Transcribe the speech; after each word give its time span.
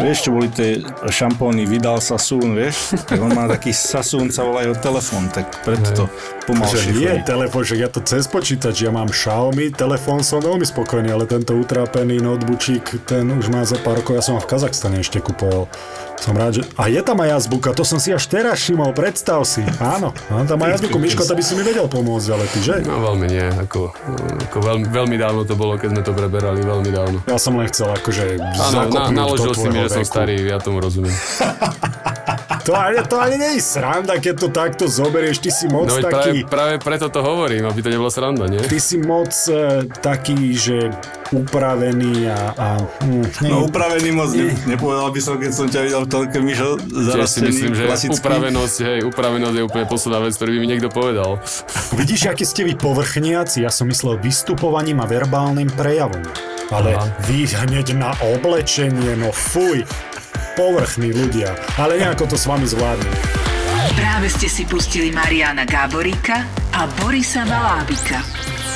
Vieš, 0.00 0.18
čo 0.24 0.30
boli 0.32 0.48
tie 0.48 0.80
šampóny 1.04 1.68
Vidal 1.68 2.00
Sassoon, 2.00 2.56
vieš? 2.56 2.96
Tak 3.04 3.20
on 3.20 3.36
má 3.36 3.44
taký 3.44 3.74
Sassoon, 3.74 4.32
sa 4.32 4.46
volá 4.46 4.64
jeho 4.64 4.76
telefón, 4.78 5.28
tak 5.28 5.52
preto 5.62 5.88
to 5.92 6.04
pomalšie 6.48 6.78
Že 6.78 6.92
nie 6.96 7.12
chodí. 7.12 7.28
telefón, 7.28 7.62
že 7.62 7.74
ja 7.76 7.88
to 7.92 8.00
cez 8.00 8.24
počítač, 8.26 8.82
ja 8.82 8.90
mám 8.90 9.12
Xiaomi, 9.12 9.70
telefón 9.70 10.24
som 10.24 10.40
veľmi 10.40 10.64
spokojný, 10.64 11.12
ale 11.12 11.28
tento 11.28 11.52
utrápený 11.54 12.18
noteboočík, 12.18 13.04
ten 13.04 13.28
už 13.28 13.52
má 13.52 13.62
za 13.62 13.76
pár 13.78 14.00
rokov, 14.00 14.16
ja 14.16 14.24
som 14.24 14.34
ho 14.38 14.40
v 14.42 14.48
Kazachstane 14.48 14.98
ešte 15.02 15.20
kupoval. 15.20 15.68
Som 16.22 16.38
rád, 16.38 16.54
že... 16.54 16.62
A 16.78 16.86
je 16.86 17.02
tam 17.02 17.18
aj 17.18 17.42
azbuka, 17.42 17.74
to 17.74 17.82
som 17.82 17.98
si 17.98 18.14
až 18.14 18.30
teraz 18.30 18.62
všimol, 18.62 18.94
predstav 18.94 19.42
si. 19.42 19.58
Áno, 19.82 20.14
mám 20.30 20.46
tam 20.46 20.62
aj 20.62 20.78
azbuku. 20.78 20.94
Miško, 21.02 21.26
to 21.26 21.34
by 21.34 21.42
si 21.42 21.58
mi 21.58 21.66
vedel 21.66 21.90
pomôcť, 21.90 22.28
ale 22.30 22.46
ty, 22.46 22.62
že? 22.62 22.78
No 22.86 23.02
veľmi 23.02 23.26
nie, 23.26 23.42
ako, 23.42 23.90
ako 24.46 24.58
veľmi, 24.62 24.86
veľmi 24.86 25.16
dávno 25.18 25.42
to 25.42 25.58
bolo, 25.58 25.74
keď 25.74 25.98
sme 25.98 26.02
to 26.06 26.14
preberali, 26.14 26.62
veľmi 26.62 26.90
dávno. 26.94 27.18
Ja 27.26 27.42
som 27.42 27.58
len 27.58 27.66
chcel 27.66 27.90
akože 27.90 28.38
Áno, 28.38 28.78
na, 28.94 29.10
naložil 29.10 29.50
si 29.50 29.66
mi, 29.66 29.81
že 29.86 29.90
som 30.00 30.04
starý, 30.06 30.36
ja 30.46 30.58
tomu 30.62 30.78
rozumiem. 30.78 31.12
To 32.62 32.78
ani, 32.78 33.02
to 33.10 33.18
ani 33.18 33.36
nie 33.42 33.50
je 33.58 33.62
sranda, 33.62 34.22
keď 34.22 34.34
to 34.38 34.48
takto 34.54 34.84
zoberieš, 34.86 35.42
ty 35.42 35.50
si 35.50 35.66
moc 35.66 35.90
No 35.90 35.98
veď 35.98 36.04
práve, 36.06 36.30
taký... 36.30 36.38
práve 36.46 36.74
preto 36.78 37.06
to 37.10 37.18
hovorím, 37.18 37.66
aby 37.66 37.82
to 37.82 37.90
nebolo 37.90 38.06
sranda, 38.06 38.46
nie? 38.46 38.62
Ty 38.62 38.78
si 38.78 39.02
moc 39.02 39.34
e, 39.50 39.82
taký, 39.98 40.54
že 40.54 40.94
upravený 41.32 42.28
a... 42.28 42.38
a 42.54 42.66
hm, 43.00 43.48
No 43.48 43.66
upravený 43.66 44.10
moc, 44.12 44.30
ne, 44.36 44.52
nepovedal 44.68 45.08
by 45.08 45.20
som, 45.24 45.34
keď 45.40 45.52
som 45.52 45.66
ťa 45.66 45.80
videl 45.88 46.00
v 46.04 46.08
telke, 46.12 46.38
Mišo, 46.38 46.76
zarastený, 46.84 47.48
myslím, 47.48 47.72
že 47.72 47.84
klasický. 47.88 48.16
upravenosť, 48.20 48.76
hej, 48.84 48.98
upravenosť 49.08 49.54
je 49.56 49.64
úplne 49.64 49.86
posledná 49.88 50.20
vec, 50.20 50.32
ktorú 50.36 50.50
by 50.52 50.58
mi 50.60 50.68
niekto 50.68 50.88
povedal. 50.92 51.40
Vidíš, 51.96 52.28
aký 52.28 52.44
ste 52.44 52.62
vy 52.68 52.76
povrchniaci? 52.76 53.64
Ja 53.64 53.72
som 53.72 53.88
myslel 53.88 54.20
vystupovaním 54.20 55.00
a 55.00 55.06
verbálnym 55.08 55.72
prejavom. 55.72 56.22
Ale 56.72 56.96
Aha. 56.96 57.08
vy 57.28 57.48
hneď 57.48 57.96
na 57.96 58.12
oblečenie, 58.22 59.16
no 59.16 59.32
fuj. 59.32 59.84
Povrchní 60.52 61.16
ľudia. 61.16 61.56
Ale 61.80 61.96
nejako 61.96 62.32
to 62.32 62.36
s 62.36 62.44
vami 62.44 62.68
zvládnu. 62.68 63.08
Práve 63.96 64.28
ste 64.28 64.48
si 64.48 64.68
pustili 64.68 65.08
Mariana 65.08 65.64
Gáboríka 65.64 66.44
a 66.76 66.84
Borisa 67.00 67.44
Valábika. 67.48 68.20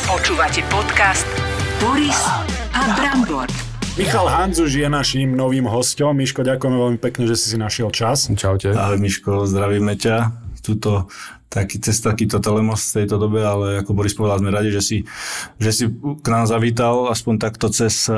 Počúvate 0.09 0.65
podcast 0.73 1.46
Boris 1.81 2.21
a 2.73 2.81
Brambor. 2.97 3.49
Michal 3.97 4.29
Hanzuš 4.29 4.73
je 4.77 4.89
naším 4.89 5.33
novým 5.33 5.65
hostom. 5.65 6.17
Miško, 6.17 6.45
ďakujeme 6.45 6.77
veľmi 6.77 6.99
pekne, 7.01 7.25
že 7.25 7.37
si 7.37 7.53
si 7.53 7.57
našiel 7.57 7.89
čas. 7.93 8.29
Čaute. 8.29 8.77
Ahoj 8.77 9.01
Miško, 9.01 9.49
zdravíme 9.49 9.97
ťa. 9.97 10.37
Tuto 10.61 11.09
taký, 11.49 11.81
cez 11.81 11.99
takýto 12.05 12.39
telemost 12.39 12.93
v 12.93 13.03
tejto 13.03 13.17
dobe, 13.17 13.41
ale 13.41 13.81
ako 13.81 13.97
Boris 13.97 14.13
povedal, 14.13 14.45
sme 14.45 14.53
radi, 14.53 14.69
že 14.69 14.83
si, 14.85 14.99
že 15.57 15.71
si 15.73 15.85
k 15.95 16.27
nám 16.29 16.45
zavítal, 16.45 17.09
aspoň 17.09 17.35
takto 17.41 17.73
cez, 17.73 18.13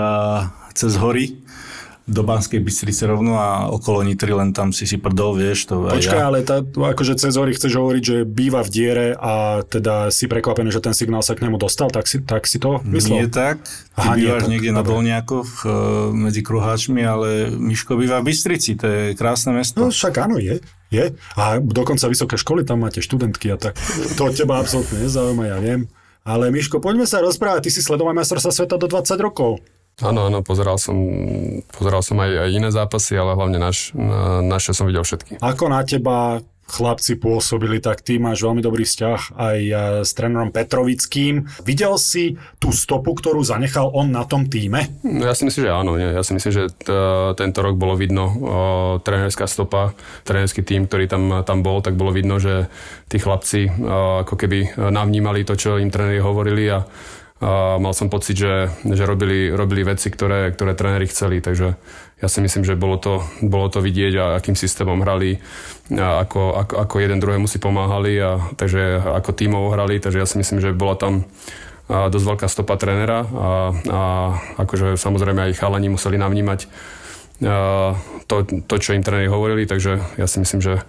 cez 0.74 0.92
hory 0.98 1.38
do 2.08 2.24
Banskej 2.24 2.64
Bystrice 2.64 3.04
rovno 3.04 3.36
a 3.36 3.68
okolo 3.68 4.00
Nitry, 4.00 4.32
len 4.32 4.56
tam 4.56 4.72
si 4.72 4.88
si 4.88 4.96
prdol, 4.96 5.36
vieš, 5.36 5.68
to 5.68 5.84
aj 5.92 6.00
Počkaj, 6.00 6.18
ja. 6.18 6.24
ale 6.24 6.38
tá, 6.40 6.64
akože 6.64 7.20
cez 7.20 7.36
hory 7.36 7.52
chceš 7.52 7.76
hovoriť, 7.76 8.02
že 8.02 8.16
býva 8.24 8.64
v 8.64 8.70
diere 8.72 9.06
a 9.12 9.60
teda 9.68 10.08
si 10.08 10.24
prekvapený, 10.24 10.72
že 10.72 10.80
ten 10.80 10.96
signál 10.96 11.20
sa 11.20 11.36
k 11.36 11.44
nemu 11.44 11.60
dostal, 11.60 11.92
tak 11.92 12.08
si, 12.08 12.24
tak 12.24 12.48
si 12.48 12.56
to 12.56 12.80
myslel? 12.88 13.22
Nie 13.22 13.28
tak, 13.28 13.60
ty 13.92 14.00
Aha, 14.00 14.16
nie 14.16 14.24
bývaš 14.24 14.42
tak, 14.48 14.50
niekde 14.56 14.70
na 14.72 14.80
dobre. 14.80 14.90
Dolniakoch 14.96 15.50
e, 15.62 15.68
medzi 16.16 16.40
Kruháčmi, 16.40 17.02
ale 17.04 17.52
Miško 17.52 18.00
býva 18.00 18.24
v 18.24 18.32
Bystrici, 18.32 18.80
to 18.80 18.88
je 18.88 19.02
krásne 19.12 19.52
mesto. 19.52 19.84
No 19.84 19.92
však 19.92 20.14
áno, 20.24 20.40
je. 20.40 20.64
Je. 20.88 21.12
A 21.36 21.60
dokonca 21.60 22.08
vysoké 22.08 22.40
školy, 22.40 22.64
tam 22.64 22.80
máte 22.80 23.04
študentky 23.04 23.52
a 23.52 23.60
tak. 23.60 23.76
To 24.16 24.32
teba 24.32 24.56
absolútne 24.56 25.04
nezaujíma, 25.04 25.44
ja 25.44 25.60
viem. 25.60 25.84
Ale 26.24 26.48
Miško, 26.48 26.80
poďme 26.80 27.04
sa 27.04 27.20
rozprávať. 27.20 27.68
Ty 27.68 27.70
si 27.72 27.80
sledoval 27.84 28.16
majstrovstva 28.16 28.52
sveta 28.52 28.76
do 28.80 28.88
20 28.88 29.16
rokov. 29.20 29.60
Áno, 29.98 30.30
áno, 30.30 30.46
pozeral 30.46 30.78
som, 30.78 30.94
pozeral 31.74 32.06
som 32.06 32.22
aj, 32.22 32.30
aj 32.46 32.50
iné 32.54 32.70
zápasy, 32.70 33.18
ale 33.18 33.34
hlavne 33.34 33.58
naš, 33.58 33.90
na, 33.98 34.38
naše 34.46 34.70
som 34.70 34.86
videl 34.86 35.02
všetky. 35.02 35.42
Ako 35.42 35.66
na 35.66 35.82
teba 35.82 36.38
chlapci 36.68 37.16
pôsobili, 37.16 37.80
tak 37.80 38.04
ty 38.04 38.20
máš 38.20 38.44
veľmi 38.44 38.60
dobrý 38.60 38.84
vzťah 38.84 39.20
aj 39.34 39.58
e, 39.58 39.72
s 40.04 40.12
trénerom 40.12 40.52
Petrovickým. 40.52 41.48
Videl 41.64 41.96
si 41.96 42.36
tú 42.60 42.76
stopu, 42.76 43.16
ktorú 43.16 43.40
zanechal 43.40 43.88
on 43.88 44.12
na 44.12 44.28
tom 44.28 44.44
týme? 44.46 45.00
No, 45.00 45.24
ja 45.24 45.32
si 45.32 45.48
myslím, 45.48 45.64
že 45.64 45.72
áno. 45.72 45.96
Nie. 45.96 46.12
Ja 46.12 46.20
si 46.20 46.36
myslím, 46.36 46.52
že 46.52 46.64
t- 46.68 47.32
tento 47.40 47.58
rok 47.64 47.80
bolo 47.80 47.96
vidno 47.96 48.24
o, 48.28 48.34
trénerská 49.00 49.48
stopa, 49.48 49.96
trénerský 50.28 50.60
tým, 50.60 50.84
ktorý 50.84 51.08
tam, 51.08 51.40
tam 51.42 51.64
bol, 51.64 51.80
tak 51.80 51.96
bolo 51.96 52.12
vidno, 52.12 52.36
že 52.36 52.68
tí 53.08 53.16
chlapci 53.16 53.72
o, 53.72 54.28
ako 54.28 54.36
keby 54.36 54.76
navnímali 54.76 55.48
to, 55.48 55.56
čo 55.56 55.80
im 55.80 55.88
tréneri 55.88 56.20
hovorili 56.20 56.68
a, 56.68 56.84
mal 57.78 57.94
som 57.94 58.10
pocit, 58.10 58.34
že, 58.34 58.66
že 58.82 59.06
robili, 59.06 59.50
robili 59.54 59.86
veci, 59.86 60.10
ktoré, 60.10 60.50
ktoré 60.50 60.74
tréneri 60.74 61.06
chceli, 61.06 61.38
takže 61.38 61.78
ja 62.18 62.26
si 62.26 62.42
myslím, 62.42 62.66
že 62.66 62.74
bolo 62.74 62.98
to, 62.98 63.22
bolo 63.46 63.70
to 63.70 63.78
vidieť 63.78 64.12
a 64.18 64.24
akým 64.42 64.58
systémom 64.58 64.98
hrali, 65.06 65.38
a 65.94 66.26
ako, 66.26 66.58
ako, 66.58 66.74
ako 66.82 66.94
jeden 66.98 67.22
druhému 67.22 67.46
si 67.46 67.62
pomáhali 67.62 68.18
a 68.18 68.42
takže 68.58 68.98
ako 69.22 69.30
tímov 69.38 69.70
hrali, 69.70 70.02
takže 70.02 70.18
ja 70.18 70.26
si 70.26 70.42
myslím, 70.42 70.58
že 70.58 70.74
bola 70.74 70.98
tam 70.98 71.30
a 71.88 72.12
dosť 72.12 72.26
veľká 72.28 72.46
stopa 72.52 72.76
trénera 72.76 73.24
a, 73.24 73.48
a 73.72 74.02
akože 74.60 75.00
samozrejme 75.00 75.48
aj 75.48 75.56
chalani 75.56 75.88
museli 75.88 76.20
navnímať 76.20 76.68
a, 77.48 77.96
to, 78.28 78.44
to, 78.44 78.74
čo 78.76 78.92
im 78.92 79.00
tréneri 79.00 79.32
hovorili, 79.32 79.64
takže 79.64 80.20
ja 80.20 80.26
si 80.28 80.36
myslím, 80.42 80.60
že 80.60 80.84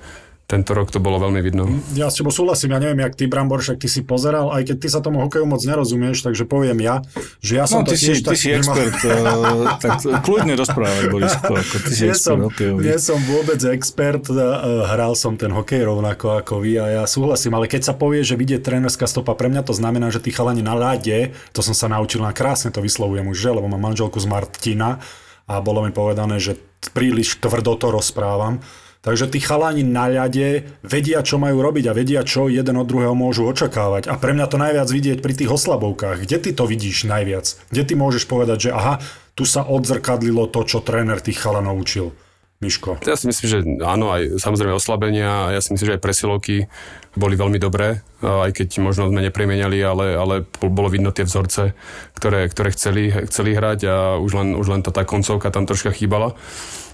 tento 0.49 0.73
rok 0.73 0.89
to 0.89 0.97
bolo 0.97 1.21
veľmi 1.21 1.45
vidno. 1.45 1.69
Ja 1.93 2.09
s 2.09 2.17
tebou 2.17 2.33
súhlasím, 2.33 2.73
ja 2.73 2.81
neviem, 2.81 3.05
jak 3.05 3.13
ty, 3.13 3.29
Brambor, 3.29 3.61
však 3.61 3.77
ty 3.77 3.85
si 3.85 4.01
pozeral, 4.01 4.49
aj 4.49 4.65
keď 4.65 4.77
ty 4.81 4.87
sa 4.89 4.97
tomu 4.97 5.21
hokeju 5.21 5.45
moc 5.45 5.61
nerozumieš, 5.61 6.25
takže 6.25 6.49
poviem 6.49 6.81
ja, 6.81 7.05
že 7.37 7.61
ja 7.61 7.69
som 7.69 7.85
No, 7.85 7.85
to 7.85 7.93
ty 7.93 8.01
si, 8.01 8.05
tiež 8.09 8.19
ty 8.25 8.33
tak 8.33 8.37
si 8.41 8.49
expert, 8.57 8.97
uh, 9.05 9.77
tak 9.85 10.01
kľudne 10.25 10.57
rozprávať, 10.57 11.03
Borisko, 11.13 11.53
ako 11.53 11.75
ty 11.85 11.91
si 11.93 12.09
nie 12.09 12.17
expert 12.17 12.33
som, 12.33 12.37
hokejový. 12.49 12.81
nie 12.81 12.97
som 12.97 13.19
vôbec 13.29 13.61
expert, 13.61 14.25
eh, 14.33 14.41
hral 14.89 15.13
som 15.13 15.37
ten 15.37 15.53
hokej 15.53 15.85
rovnako 15.85 16.41
ako 16.41 16.65
vy 16.65 16.81
a 16.81 16.85
ja 16.97 17.03
súhlasím, 17.05 17.53
ale 17.53 17.69
keď 17.69 17.85
sa 17.85 17.93
povie, 17.93 18.25
že 18.25 18.33
vidie 18.33 18.57
trénerská 18.57 19.05
stopa, 19.05 19.37
pre 19.37 19.53
mňa 19.53 19.61
to 19.61 19.77
znamená, 19.77 20.09
že 20.09 20.17
tí 20.17 20.33
chalani 20.33 20.65
na 20.65 20.73
ľade, 20.73 21.37
to 21.53 21.61
som 21.61 21.77
sa 21.77 21.85
naučil 21.93 22.25
na 22.25 22.33
krásne 22.33 22.73
to 22.73 22.81
vyslovujem 22.81 23.29
už, 23.29 23.37
že, 23.37 23.53
lebo 23.53 23.69
mám 23.69 23.93
manželku 23.93 24.17
z 24.17 24.25
Martina 24.25 24.97
a 25.45 25.61
bolo 25.61 25.85
mi 25.85 25.93
povedané, 25.93 26.41
že 26.41 26.57
príliš 26.89 27.37
tvrdo 27.37 27.77
to 27.77 27.93
rozprávam. 27.93 28.65
Takže 28.99 29.31
tí 29.31 29.39
chalani 29.39 29.79
na 29.87 30.11
ľade 30.11 30.67
vedia, 30.83 31.23
čo 31.23 31.39
majú 31.39 31.63
robiť 31.63 31.87
a 31.87 31.95
vedia, 31.95 32.27
čo 32.27 32.51
jeden 32.51 32.75
od 32.75 32.83
druhého 32.83 33.15
môžu 33.15 33.47
očakávať. 33.47 34.11
A 34.11 34.19
pre 34.19 34.35
mňa 34.35 34.51
to 34.51 34.59
najviac 34.59 34.91
vidieť 34.91 35.23
pri 35.23 35.33
tých 35.39 35.47
oslabovkách. 35.55 36.27
Kde 36.27 36.37
ty 36.43 36.51
to 36.51 36.67
vidíš 36.67 37.07
najviac? 37.07 37.47
Kde 37.71 37.83
ty 37.87 37.93
môžeš 37.95 38.27
povedať, 38.27 38.67
že 38.67 38.75
aha, 38.75 38.99
tu 39.39 39.47
sa 39.47 39.63
odzrkadlilo 39.63 40.51
to, 40.51 40.67
čo 40.67 40.83
tréner 40.83 41.23
tých 41.23 41.39
chalanov 41.39 41.79
učil? 41.79 42.11
Miško. 42.59 42.99
Ja 43.07 43.15
si 43.15 43.31
myslím, 43.31 43.47
že 43.47 43.59
áno, 43.87 44.11
aj 44.11 44.35
samozrejme 44.35 44.75
oslabenia 44.75 45.55
ja 45.55 45.63
si 45.63 45.71
myslím, 45.71 45.87
že 45.87 45.95
aj 45.95 46.03
presilovky 46.03 46.67
boli 47.15 47.39
veľmi 47.39 47.55
dobré, 47.55 48.03
aj 48.19 48.51
keď 48.51 48.83
možno 48.83 49.07
sme 49.07 49.23
nepremieniali, 49.23 49.79
ale, 49.79 50.19
ale 50.19 50.35
bolo 50.59 50.91
vidno 50.91 51.15
tie 51.15 51.23
vzorce, 51.23 51.71
ktoré, 52.19 52.51
ktoré 52.51 52.75
chceli, 52.75 53.15
chceli 53.31 53.55
hrať 53.55 53.79
a 53.87 53.95
už 54.19 54.31
len, 54.35 54.47
už 54.59 54.67
len 54.75 54.81
tá, 54.83 54.91
tá 54.91 55.07
koncovka 55.07 55.55
tam 55.55 55.63
troška 55.63 55.95
chýbala. 55.95 56.35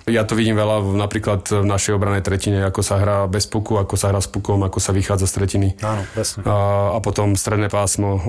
Ja 0.06 0.22
to 0.22 0.38
vidím 0.38 0.54
veľa 0.54 0.86
napríklad 1.02 1.50
v 1.50 1.66
našej 1.66 1.98
obranej 1.98 2.22
tretine, 2.22 2.62
ako 2.62 2.86
sa 2.86 3.02
hrá 3.02 3.26
bez 3.26 3.50
puku, 3.50 3.74
ako 3.74 3.98
sa 3.98 4.14
hrá 4.14 4.22
s 4.22 4.30
pukom, 4.30 4.62
ako 4.62 4.78
sa 4.78 4.94
vychádza 4.94 5.26
z 5.26 5.34
tretiny. 5.34 5.70
Áno, 5.82 6.06
presne. 6.14 6.46
A, 6.46 6.56
a 6.94 7.00
potom 7.02 7.34
stredné 7.34 7.74
pásmo, 7.74 8.22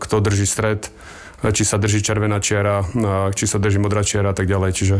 kto 0.00 0.16
drží 0.24 0.48
stred, 0.48 0.88
či 1.38 1.62
sa 1.68 1.76
drží 1.76 2.00
červená 2.00 2.40
čiara, 2.40 2.80
či 3.36 3.44
sa 3.44 3.60
drží 3.60 3.76
modrá 3.76 4.00
čiara 4.00 4.32
a 4.32 4.36
tak 4.36 4.48
ďalej. 4.48 4.72
Čiže, 4.72 4.98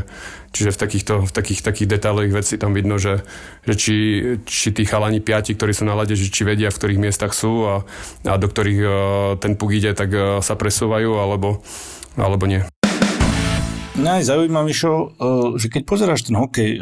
čiže 0.53 0.71
v 0.71 0.79
takýchto 0.79 1.15
v 1.25 1.33
takých, 1.33 1.61
takých 1.65 1.89
detailových 1.97 2.35
vecí 2.45 2.55
tam 2.61 2.77
vidno, 2.77 3.01
že, 3.01 3.25
že 3.65 3.75
či, 3.75 3.95
či 4.45 4.69
tí 4.71 4.85
chalani 4.85 5.25
piati, 5.25 5.57
ktorí 5.57 5.73
sú 5.73 5.89
na 5.89 5.97
lade, 5.97 6.13
že 6.13 6.29
či 6.29 6.45
vedia, 6.45 6.69
v 6.69 6.77
ktorých 6.77 7.03
miestach 7.03 7.33
sú 7.33 7.65
a, 7.65 7.75
a 8.29 8.35
do 8.37 8.47
ktorých 8.47 8.81
ten 9.41 9.57
puk 9.57 9.73
ide, 9.73 9.97
tak 9.97 10.13
sa 10.45 10.55
presúvajú 10.55 11.17
alebo, 11.19 11.65
alebo 12.21 12.45
nie. 12.45 12.63
Mňa 13.99 14.23
aj 14.23 14.25
zaujíma, 14.31 14.63
Mišo, 14.63 14.95
eh, 14.95 15.59
že 15.59 15.67
keď 15.67 15.83
pozeráš 15.83 16.31
ten 16.31 16.39
hokej, 16.39 16.71
eh, 16.79 16.81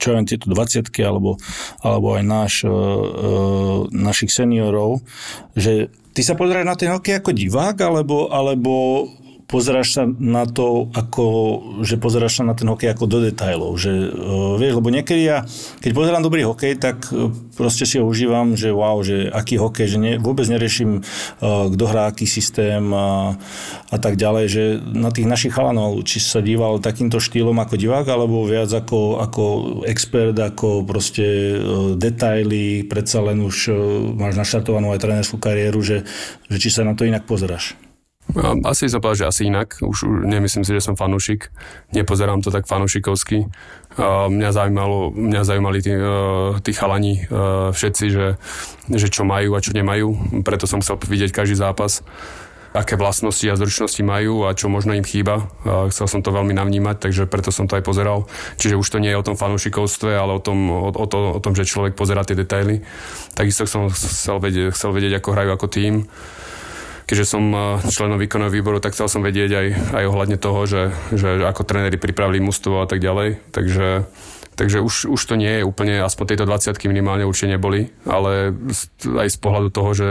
čo 0.00 0.16
ja 0.16 0.24
tieto 0.24 0.48
20 0.48 1.04
alebo, 1.04 1.36
alebo 1.84 2.16
aj 2.16 2.24
náš, 2.24 2.54
eh, 2.64 2.72
našich 3.92 4.32
seniorov, 4.32 5.04
že 5.52 5.92
ty 6.16 6.24
sa 6.24 6.32
pozeráš 6.40 6.64
na 6.64 6.76
ten 6.80 6.88
hokej 6.88 7.20
ako 7.20 7.36
divák, 7.36 7.76
alebo, 7.84 8.32
alebo 8.32 9.04
pozeráš 9.50 9.98
sa 9.98 10.02
na 10.06 10.46
to, 10.46 10.86
ako, 10.94 11.26
že 11.82 11.98
pozeráš 11.98 12.40
sa 12.40 12.46
na 12.46 12.54
ten 12.54 12.70
hokej 12.70 12.94
ako 12.94 13.04
do 13.10 13.18
detajlov. 13.26 13.74
Že, 13.74 13.92
uh, 14.14 14.54
vieš, 14.54 14.78
lebo 14.78 14.88
niekedy 14.94 15.26
ja, 15.26 15.42
keď 15.82 15.90
pozerám 15.90 16.22
dobrý 16.22 16.46
hokej, 16.46 16.78
tak 16.78 17.10
uh, 17.10 17.34
proste 17.58 17.82
si 17.82 17.98
ho 17.98 18.06
užívam, 18.06 18.54
že 18.54 18.70
wow, 18.70 19.02
že 19.02 19.26
aký 19.26 19.58
hokej, 19.58 19.86
že 19.90 19.98
ne, 19.98 20.12
vôbec 20.22 20.46
neriešim, 20.46 21.02
uh, 21.02 21.66
kto 21.66 21.84
hrá 21.90 22.06
aký 22.06 22.30
systém 22.30 22.94
a, 22.94 23.34
a 23.90 23.96
tak 23.98 24.14
ďalej, 24.14 24.44
že 24.46 24.62
na 24.94 25.10
tých 25.10 25.26
našich 25.26 25.50
chalanov, 25.50 25.98
či 26.06 26.22
sa 26.22 26.38
díval 26.38 26.78
takýmto 26.78 27.18
štýlom 27.18 27.58
ako 27.58 27.74
divák, 27.74 28.06
alebo 28.06 28.46
viac 28.46 28.70
ako, 28.70 29.18
ako 29.18 29.44
expert, 29.90 30.38
ako 30.38 30.86
proste 30.86 31.58
detaily, 31.98 32.86
predsa 32.86 33.18
len 33.18 33.42
už 33.42 33.74
máš 34.14 34.38
naštartovanú 34.38 34.94
aj 34.94 35.02
trénerskú 35.02 35.42
kariéru, 35.42 35.82
že, 35.82 36.06
že 36.46 36.56
či 36.62 36.70
sa 36.70 36.86
na 36.86 36.94
to 36.94 37.02
inak 37.02 37.26
pozeráš. 37.26 37.89
Asi 38.62 38.86
som 38.86 39.02
povedal, 39.02 39.26
že 39.26 39.30
asi 39.30 39.42
inak. 39.50 39.82
Už, 39.82 40.06
nemyslím 40.06 40.62
si, 40.62 40.70
že 40.70 40.84
som 40.84 40.94
fanúšik. 40.94 41.50
Nepozerám 41.90 42.44
to 42.44 42.54
tak 42.54 42.70
fanúšikovsky. 42.70 43.50
Mňa, 43.98 44.50
zaujímalo, 44.54 45.10
mňa 45.10 45.42
zaujímali 45.42 45.78
tí, 45.82 45.90
e, 45.90 46.14
tí 46.62 46.70
chalani 46.70 47.26
e, 47.26 47.74
všetci, 47.74 48.04
že, 48.06 48.38
že 48.86 49.08
čo 49.10 49.26
majú 49.26 49.58
a 49.58 49.64
čo 49.64 49.74
nemajú. 49.74 50.40
Preto 50.46 50.70
som 50.70 50.78
chcel 50.78 51.02
vidieť 51.02 51.34
každý 51.34 51.58
zápas 51.58 52.06
aké 52.70 52.94
vlastnosti 52.94 53.42
a 53.50 53.58
zručnosti 53.58 53.98
majú 53.98 54.46
a 54.46 54.54
čo 54.54 54.70
možno 54.70 54.94
im 54.94 55.02
chýba. 55.02 55.50
A 55.66 55.90
chcel 55.90 56.06
som 56.06 56.22
to 56.22 56.30
veľmi 56.30 56.54
navnímať, 56.54 57.02
takže 57.02 57.26
preto 57.26 57.50
som 57.50 57.66
to 57.66 57.74
aj 57.74 57.82
pozeral. 57.82 58.30
Čiže 58.62 58.78
už 58.78 58.86
to 58.86 59.02
nie 59.02 59.10
je 59.10 59.18
o 59.18 59.26
tom 59.26 59.34
fanúšikovstve, 59.34 60.14
ale 60.14 60.38
o 60.38 60.42
tom, 60.42 60.70
o, 60.70 60.94
o, 60.94 61.06
to, 61.10 61.34
o 61.34 61.40
tom 61.42 61.58
že 61.58 61.66
človek 61.66 61.98
pozerá 61.98 62.22
tie 62.22 62.38
detaily. 62.38 62.86
Takisto 63.34 63.66
som 63.66 63.90
chcel 63.90 64.38
vedieť, 64.38 64.70
chcel 64.70 64.94
vedieť 64.94 65.18
ako 65.18 65.28
hrajú 65.34 65.50
ako 65.50 65.66
tým 65.66 65.94
keďže 67.10 67.26
som 67.26 67.50
členom 67.90 68.22
výkonného 68.22 68.54
výboru, 68.54 68.78
tak 68.78 68.94
chcel 68.94 69.10
som 69.10 69.26
vedieť 69.26 69.50
aj, 69.50 69.66
aj 69.98 70.04
ohľadne 70.06 70.38
toho, 70.38 70.62
že, 70.70 70.94
že 71.10 71.42
ako 71.42 71.66
tréneri 71.66 71.98
pripravili 71.98 72.38
mužstvo 72.38 72.78
a 72.78 72.86
tak 72.86 73.02
ďalej. 73.02 73.42
Takže 73.50 74.06
Takže 74.60 74.84
už, 74.84 75.08
už 75.08 75.20
to 75.24 75.40
nie 75.40 75.48
je 75.48 75.64
úplne, 75.64 76.04
aspoň 76.04 76.36
tejto 76.36 76.44
20 76.44 76.76
minimálne 76.92 77.24
určite 77.24 77.56
neboli, 77.56 77.88
ale 78.04 78.52
aj 79.08 79.28
z 79.32 79.38
pohľadu 79.40 79.72
toho, 79.72 79.90
že, 79.96 80.10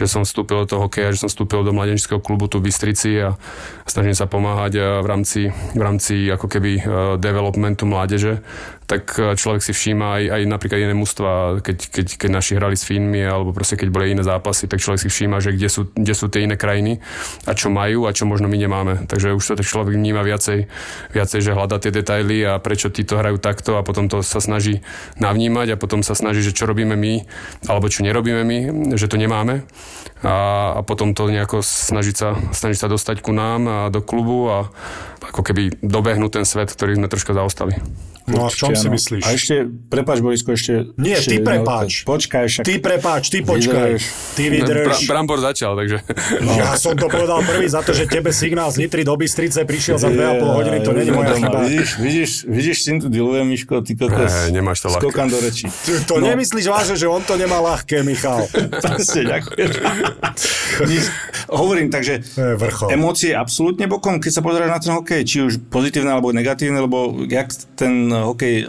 že 0.00 0.08
som 0.08 0.24
vstúpil 0.24 0.64
do 0.64 0.68
toho 0.72 0.88
hokeja, 0.88 1.12
že 1.12 1.26
som 1.26 1.28
vstúpil 1.28 1.60
do 1.60 1.76
mladenčského 1.76 2.16
klubu 2.16 2.48
tu 2.48 2.64
v 2.64 2.72
Bystrici 2.72 3.20
a 3.20 3.36
snažím 3.84 4.16
sa 4.16 4.24
pomáhať 4.24 5.04
v 5.04 5.06
rámci, 5.06 5.40
v 5.76 5.82
rámci 5.84 6.32
ako 6.32 6.48
keby 6.48 6.72
e, 6.80 6.82
developmentu 7.20 7.84
mládeže, 7.84 8.40
tak 8.84 9.16
e, 9.16 9.32
človek 9.36 9.64
si 9.64 9.72
všíma 9.72 10.06
aj, 10.20 10.22
aj 10.28 10.42
napríklad 10.44 10.78
iné 10.84 10.94
mužstva, 10.96 11.60
keď, 11.64 11.78
keď, 11.88 12.06
keď 12.20 12.30
naši 12.30 12.52
hrali 12.60 12.76
s 12.76 12.84
Fínmi 12.84 13.24
alebo 13.24 13.56
proste 13.56 13.80
keď 13.80 13.88
boli 13.88 14.12
iné 14.12 14.20
zápasy, 14.20 14.68
tak 14.68 14.84
človek 14.84 15.00
si 15.04 15.08
všíma, 15.08 15.40
že 15.40 15.56
kde 15.56 15.68
sú, 15.72 15.88
kde 15.92 16.14
sú 16.14 16.28
tie 16.28 16.44
iné 16.44 16.60
krajiny 16.60 17.00
a 17.48 17.52
čo 17.56 17.72
majú 17.72 18.04
a 18.04 18.12
čo 18.12 18.28
možno 18.28 18.46
my 18.46 18.56
nemáme. 18.60 18.94
Takže 19.08 19.32
už 19.32 19.44
to 19.44 19.54
tak 19.60 19.66
človek 19.66 19.96
vníma 19.96 20.20
viacej, 20.20 20.68
viacej, 21.16 21.40
že 21.40 21.56
hľadá 21.56 21.80
tie 21.80 21.92
detaily 21.92 22.44
a 22.44 22.60
prečo 22.60 22.92
títo 22.92 23.16
hrajú 23.16 23.40
takto 23.40 23.80
a 23.80 23.86
potom 23.86 24.12
to 24.12 24.20
sa 24.20 24.44
snaží 24.44 24.84
navnímať 25.16 25.74
a 25.74 25.80
potom 25.80 26.04
sa 26.04 26.12
snaží, 26.12 26.44
že 26.44 26.52
čo 26.52 26.68
robíme 26.68 26.94
my 26.94 27.24
alebo 27.68 27.88
čo 27.88 28.04
nerobíme 28.04 28.44
my, 28.44 28.58
že 29.00 29.08
to 29.08 29.16
nemáme 29.16 29.64
a, 30.24 30.36
a 30.76 30.80
potom 30.84 31.12
to 31.12 31.28
nejako 31.28 31.60
snažiť 31.60 32.16
sa, 32.16 32.36
snažiť 32.52 32.78
sa 32.80 32.88
dostať 32.88 33.20
ku 33.20 33.32
nám 33.32 33.60
a 33.68 33.76
do 33.92 34.00
klubu 34.00 34.48
a 34.48 34.68
ako 35.24 35.40
keby 35.44 35.80
dobehnúť 35.84 36.40
ten 36.40 36.44
svet, 36.48 36.72
ktorý 36.72 36.96
sme 36.96 37.08
troška 37.12 37.36
zaostali. 37.36 37.76
No 38.24 38.44
a 38.44 38.48
v 38.48 38.56
čom 38.56 38.72
si 38.72 38.88
myslíš? 38.88 39.20
A 39.20 39.36
ešte, 39.36 39.68
prepáč 39.92 40.24
Borisko, 40.24 40.56
ešte... 40.56 40.88
Nie, 40.96 41.20
ešte, 41.20 41.36
ty 41.36 41.36
prepáč. 41.44 42.08
No, 42.08 42.16
počkaj, 42.16 42.44
však... 42.48 42.64
Ty 42.64 42.74
prepáč, 42.80 43.22
ty 43.28 43.38
počkaj. 43.44 44.00
Vydrž. 44.00 44.02
Ty 44.32 44.44
vydrž. 44.48 44.88
Bra- 44.88 45.04
Brambor 45.12 45.38
začal, 45.44 45.76
takže... 45.76 46.00
No. 46.40 46.56
Ja 46.56 46.72
som 46.80 46.96
to 46.96 47.04
povedal 47.12 47.44
prvý 47.44 47.68
za 47.68 47.84
to, 47.84 47.92
že 47.92 48.08
tebe 48.08 48.32
signál 48.32 48.72
z 48.72 48.80
Nitry 48.80 49.04
do 49.04 49.12
Bystrice 49.20 49.68
prišiel 49.68 50.00
za 50.00 50.08
2,5 50.08 50.40
hodiny, 50.40 50.78
to 50.80 50.90
není 50.96 51.12
moja 51.12 51.36
chyba. 51.36 51.58
Vidíš, 51.68 51.88
vidíš, 52.00 52.30
vidíš, 52.48 52.76
s 52.80 52.84
tým 52.88 52.96
tu 53.04 53.06
dilujem, 53.12 53.44
Miško, 53.44 53.84
ty 53.84 53.92
kokos. 53.92 54.32
Hey, 54.32 54.56
nemáš 54.56 54.80
to 54.80 54.88
ľahké. 54.88 55.04
Skokám 55.04 55.28
do 55.28 55.38
rečí. 55.44 55.68
To 56.08 56.16
no. 56.16 56.24
nemyslíš 56.24 56.66
vážne, 56.72 56.96
že 56.96 57.04
on 57.04 57.20
to 57.20 57.36
nemá 57.36 57.60
ľahké, 57.60 58.00
Michal. 58.08 58.48
Presne, 58.80 59.20
ďakujem. 59.36 59.68
Hovorím, 61.60 61.92
takže 61.92 62.24
emócie 62.88 63.36
absolútne 63.36 63.84
bokom, 63.84 64.16
keď 64.16 64.32
sa 64.32 64.40
pozeráš 64.40 64.70
na 64.72 64.80
ten 64.80 64.92
hokej, 64.96 65.20
či 65.28 65.36
už 65.44 65.52
pozitívne 65.68 66.08
alebo 66.08 66.32
negatívne, 66.32 66.80
lebo 66.80 67.14
jak 67.28 67.52
ten 67.76 68.13
hokej 68.22 68.66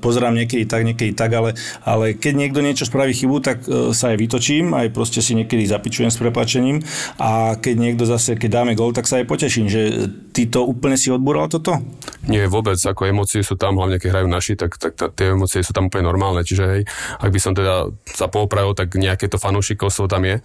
pozerám 0.00 0.34
niekedy 0.36 0.64
tak, 0.64 0.82
niekedy 0.86 1.12
tak, 1.12 1.30
ale, 1.34 1.58
ale 1.82 2.14
keď 2.16 2.32
niekto 2.36 2.60
niečo 2.64 2.88
spraví 2.88 3.12
chybu, 3.12 3.36
tak 3.42 3.58
e, 3.66 3.92
sa 3.92 4.12
aj 4.12 4.16
vytočím, 4.20 4.72
aj 4.72 4.92
proste 4.92 5.20
si 5.20 5.36
niekedy 5.36 5.66
zapičujem 5.66 6.10
s 6.12 6.20
prepačením 6.20 6.80
a 7.20 7.58
keď 7.58 7.74
niekto 7.76 8.04
zase, 8.08 8.38
keď 8.38 8.62
dáme 8.62 8.72
gol, 8.78 8.94
tak 8.94 9.08
sa 9.08 9.18
aj 9.20 9.26
poteším, 9.26 9.66
že 9.66 10.10
ty 10.32 10.46
to 10.46 10.62
úplne 10.64 10.94
si 10.94 11.08
odbúral 11.10 11.48
toto? 11.48 11.80
Nie, 12.26 12.50
vôbec, 12.50 12.76
ako 12.76 13.06
emócie 13.06 13.40
sú 13.40 13.54
tam, 13.54 13.78
hlavne 13.78 14.02
keď 14.02 14.08
hrajú 14.12 14.28
naši, 14.28 14.52
tak, 14.58 14.76
tak, 14.76 14.98
tak 14.98 15.14
tie 15.14 15.32
emócie 15.32 15.62
sú 15.62 15.70
tam 15.72 15.88
úplne 15.88 16.06
normálne, 16.06 16.42
čiže 16.42 16.64
hej, 16.64 16.82
ak 17.22 17.30
by 17.30 17.40
som 17.40 17.52
teda 17.54 17.90
sa 18.10 18.26
poopravil, 18.26 18.74
tak 18.74 18.94
nejaké 18.98 19.30
to 19.30 19.38
fanúšikovstvo 19.38 20.10
tam 20.10 20.26
je, 20.26 20.42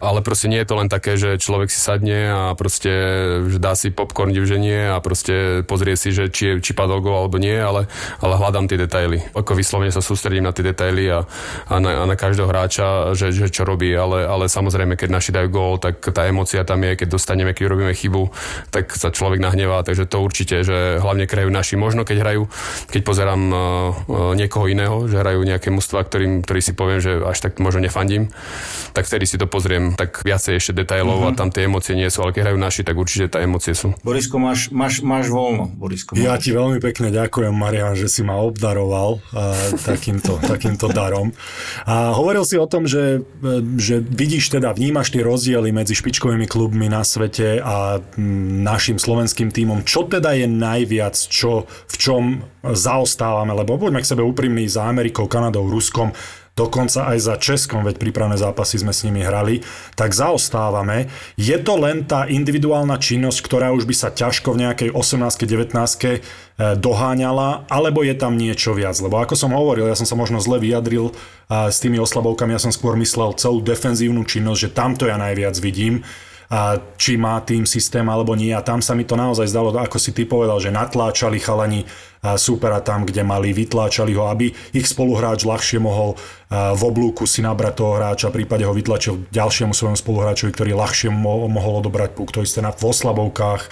ale 0.00 0.18
proste 0.20 0.46
nie 0.52 0.60
je 0.60 0.68
to 0.68 0.78
len 0.78 0.88
také, 0.92 1.16
že 1.16 1.40
človek 1.40 1.72
si 1.72 1.80
sadne 1.80 2.30
a 2.30 2.52
proste 2.54 2.92
dá 3.56 3.72
si 3.72 3.88
popcorn 3.90 4.30
divženie 4.30 4.92
a 4.92 5.00
proste 5.00 5.64
pozrie 5.64 5.96
si, 5.96 6.12
že 6.12 6.28
či, 6.28 6.60
či 6.60 6.72
padol 6.76 7.00
gol 7.00 7.26
alebo 7.26 7.40
nie, 7.40 7.56
ale, 7.56 7.83
ale 8.20 8.34
hľadám 8.36 8.66
tie 8.68 8.78
detaily. 8.80 9.18
Ako 9.32 9.56
vyslovene 9.56 9.92
sa 9.92 10.04
sústredím 10.04 10.44
na 10.44 10.52
tie 10.52 10.66
detaily 10.66 11.08
a, 11.10 11.24
a, 11.68 11.74
na, 11.80 12.02
a 12.02 12.04
na 12.04 12.16
každého 12.16 12.48
hráča, 12.48 13.12
že, 13.16 13.30
že 13.30 13.48
čo 13.48 13.62
robí, 13.66 13.92
ale, 13.94 14.26
ale 14.26 14.50
samozrejme, 14.50 14.98
keď 14.98 15.08
naši 15.10 15.30
dajú 15.30 15.48
gól, 15.50 15.74
tak 15.80 16.00
tá 16.00 16.26
emocia 16.28 16.64
tam 16.64 16.82
je, 16.82 16.98
keď 16.98 17.08
dostaneme, 17.14 17.52
keď 17.52 17.64
robíme 17.70 17.92
chybu, 17.92 18.30
tak 18.70 18.92
sa 18.94 19.10
človek 19.10 19.40
nahnevá, 19.40 19.84
takže 19.84 20.08
to 20.08 20.20
určite, 20.20 20.64
že 20.64 20.98
hlavne 21.00 21.28
krajú 21.28 21.50
naši. 21.50 21.74
Možno 21.76 22.02
keď 22.06 22.16
hrajú, 22.24 22.42
keď 22.90 23.00
pozerám 23.04 23.42
uh, 23.50 23.58
niekoho 24.34 24.66
iného, 24.70 25.06
že 25.06 25.20
hrajú 25.20 25.40
nejaké 25.44 25.68
mužstva, 25.74 26.06
ktorým, 26.06 26.42
ktorý 26.44 26.60
si 26.60 26.72
poviem, 26.72 27.00
že 27.00 27.20
až 27.22 27.38
tak 27.44 27.60
možno 27.60 27.84
nefandím, 27.84 28.30
tak 28.92 29.06
vtedy 29.06 29.24
si 29.26 29.36
to 29.36 29.46
pozriem 29.50 29.94
tak 29.98 30.22
viacej 30.22 30.58
ešte 30.58 30.72
detailov 30.74 31.22
mm-hmm. 31.22 31.36
a 31.36 31.38
tam 31.38 31.48
tie 31.50 31.66
emócie 31.66 31.94
nie 31.98 32.08
sú, 32.08 32.22
ale 32.24 32.32
keď 32.32 32.50
hrajú 32.50 32.58
naši, 32.58 32.80
tak 32.86 32.96
určite 32.96 33.26
tá 33.30 33.38
emócie 33.42 33.74
sú. 33.74 33.92
Borisko, 34.06 34.38
máš, 34.38 34.70
máš, 34.70 35.02
máš 35.02 35.30
voľno. 35.30 35.70
Borisko, 35.74 36.14
máš. 36.14 36.22
Ja 36.22 36.34
ti 36.38 36.54
veľmi 36.54 36.78
pekne 36.78 37.10
ďakujem, 37.10 37.54
Marian, 37.74 37.98
že 37.98 38.06
si 38.06 38.22
ma 38.22 38.38
obdaroval 38.38 39.18
uh, 39.18 39.74
takýmto, 39.82 40.38
takýmto 40.52 40.86
darom. 40.94 41.34
A 41.90 42.14
hovoril 42.14 42.46
si 42.46 42.54
o 42.54 42.70
tom, 42.70 42.86
že, 42.86 43.26
že 43.74 43.98
vidíš 43.98 44.54
teda, 44.54 44.70
vnímaš 44.70 45.10
tie 45.10 45.26
rozdiely 45.26 45.74
medzi 45.74 45.98
špičkovými 45.98 46.46
klubmi 46.46 46.86
na 46.86 47.02
svete 47.02 47.58
a 47.58 47.98
našim 48.62 49.02
slovenským 49.02 49.50
tímom. 49.50 49.82
Čo 49.82 50.06
teda 50.06 50.38
je 50.38 50.46
najviac, 50.46 51.18
čo, 51.18 51.66
v 51.66 51.94
čom 51.98 52.22
zaostávame? 52.62 53.50
Lebo 53.50 53.74
buďme 53.74 53.98
k 53.98 54.10
sebe 54.14 54.22
úprimní 54.22 54.70
za 54.70 54.86
Amerikou, 54.86 55.26
Kanadou, 55.26 55.66
Ruskom 55.66 56.14
dokonca 56.54 57.10
aj 57.10 57.18
za 57.18 57.34
Českom, 57.34 57.82
veď 57.82 57.98
prípravné 57.98 58.38
zápasy 58.38 58.78
sme 58.78 58.94
s 58.94 59.02
nimi 59.02 59.26
hrali, 59.26 59.66
tak 59.98 60.14
zaostávame. 60.14 61.10
Je 61.34 61.58
to 61.58 61.74
len 61.74 62.06
tá 62.06 62.30
individuálna 62.30 62.94
činnosť, 62.98 63.42
ktorá 63.42 63.74
už 63.74 63.90
by 63.90 63.94
sa 63.94 64.14
ťažko 64.14 64.54
v 64.54 64.66
nejakej 64.66 64.90
18 64.94 65.34
19 65.44 65.74
e, 65.74 66.18
doháňala, 66.78 67.66
alebo 67.66 68.06
je 68.06 68.14
tam 68.14 68.38
niečo 68.38 68.70
viac? 68.72 68.94
Lebo 69.02 69.18
ako 69.18 69.34
som 69.34 69.50
hovoril, 69.50 69.90
ja 69.90 69.98
som 69.98 70.06
sa 70.06 70.14
možno 70.14 70.38
zle 70.38 70.62
vyjadril 70.62 71.10
s 71.50 71.82
tými 71.82 71.98
oslabovkami, 71.98 72.54
ja 72.54 72.62
som 72.62 72.72
skôr 72.72 72.94
myslel 72.96 73.34
celú 73.36 73.58
defenzívnu 73.60 74.22
činnosť, 74.22 74.60
že 74.62 74.74
tamto 74.74 75.04
ja 75.10 75.18
najviac 75.18 75.58
vidím 75.58 76.06
a 76.54 76.78
či 76.94 77.18
má 77.18 77.42
tým 77.42 77.66
systém 77.66 78.06
alebo 78.06 78.38
nie. 78.38 78.54
A 78.54 78.62
tam 78.62 78.78
sa 78.78 78.94
mi 78.94 79.02
to 79.02 79.18
naozaj 79.18 79.50
zdalo, 79.50 79.74
ako 79.74 79.98
si 79.98 80.14
ty 80.14 80.22
povedal, 80.22 80.62
že 80.62 80.70
natláčali 80.70 81.42
chalani 81.42 81.82
supera 82.38 82.78
tam, 82.78 83.02
kde 83.02 83.26
mali, 83.26 83.50
vytláčali 83.50 84.14
ho, 84.14 84.30
aby 84.30 84.54
ich 84.70 84.86
spoluhráč 84.86 85.42
ľahšie 85.42 85.82
mohol 85.82 86.14
v 86.54 86.82
oblúku 86.86 87.26
si 87.26 87.42
nabrať 87.42 87.74
toho 87.82 87.98
hráča, 87.98 88.30
prípade 88.30 88.62
ho 88.62 88.70
vytlačil 88.70 89.26
ďalšiemu 89.34 89.74
svojom 89.74 89.98
spoluhráčovi, 89.98 90.54
ktorý 90.54 90.72
ľahšie 90.78 91.10
mohol 91.10 91.82
odobrať 91.82 92.14
puk. 92.14 92.30
To 92.32 92.46
isté 92.46 92.62
na 92.62 92.70
v 92.70 92.86
oslabovkách, 92.86 93.62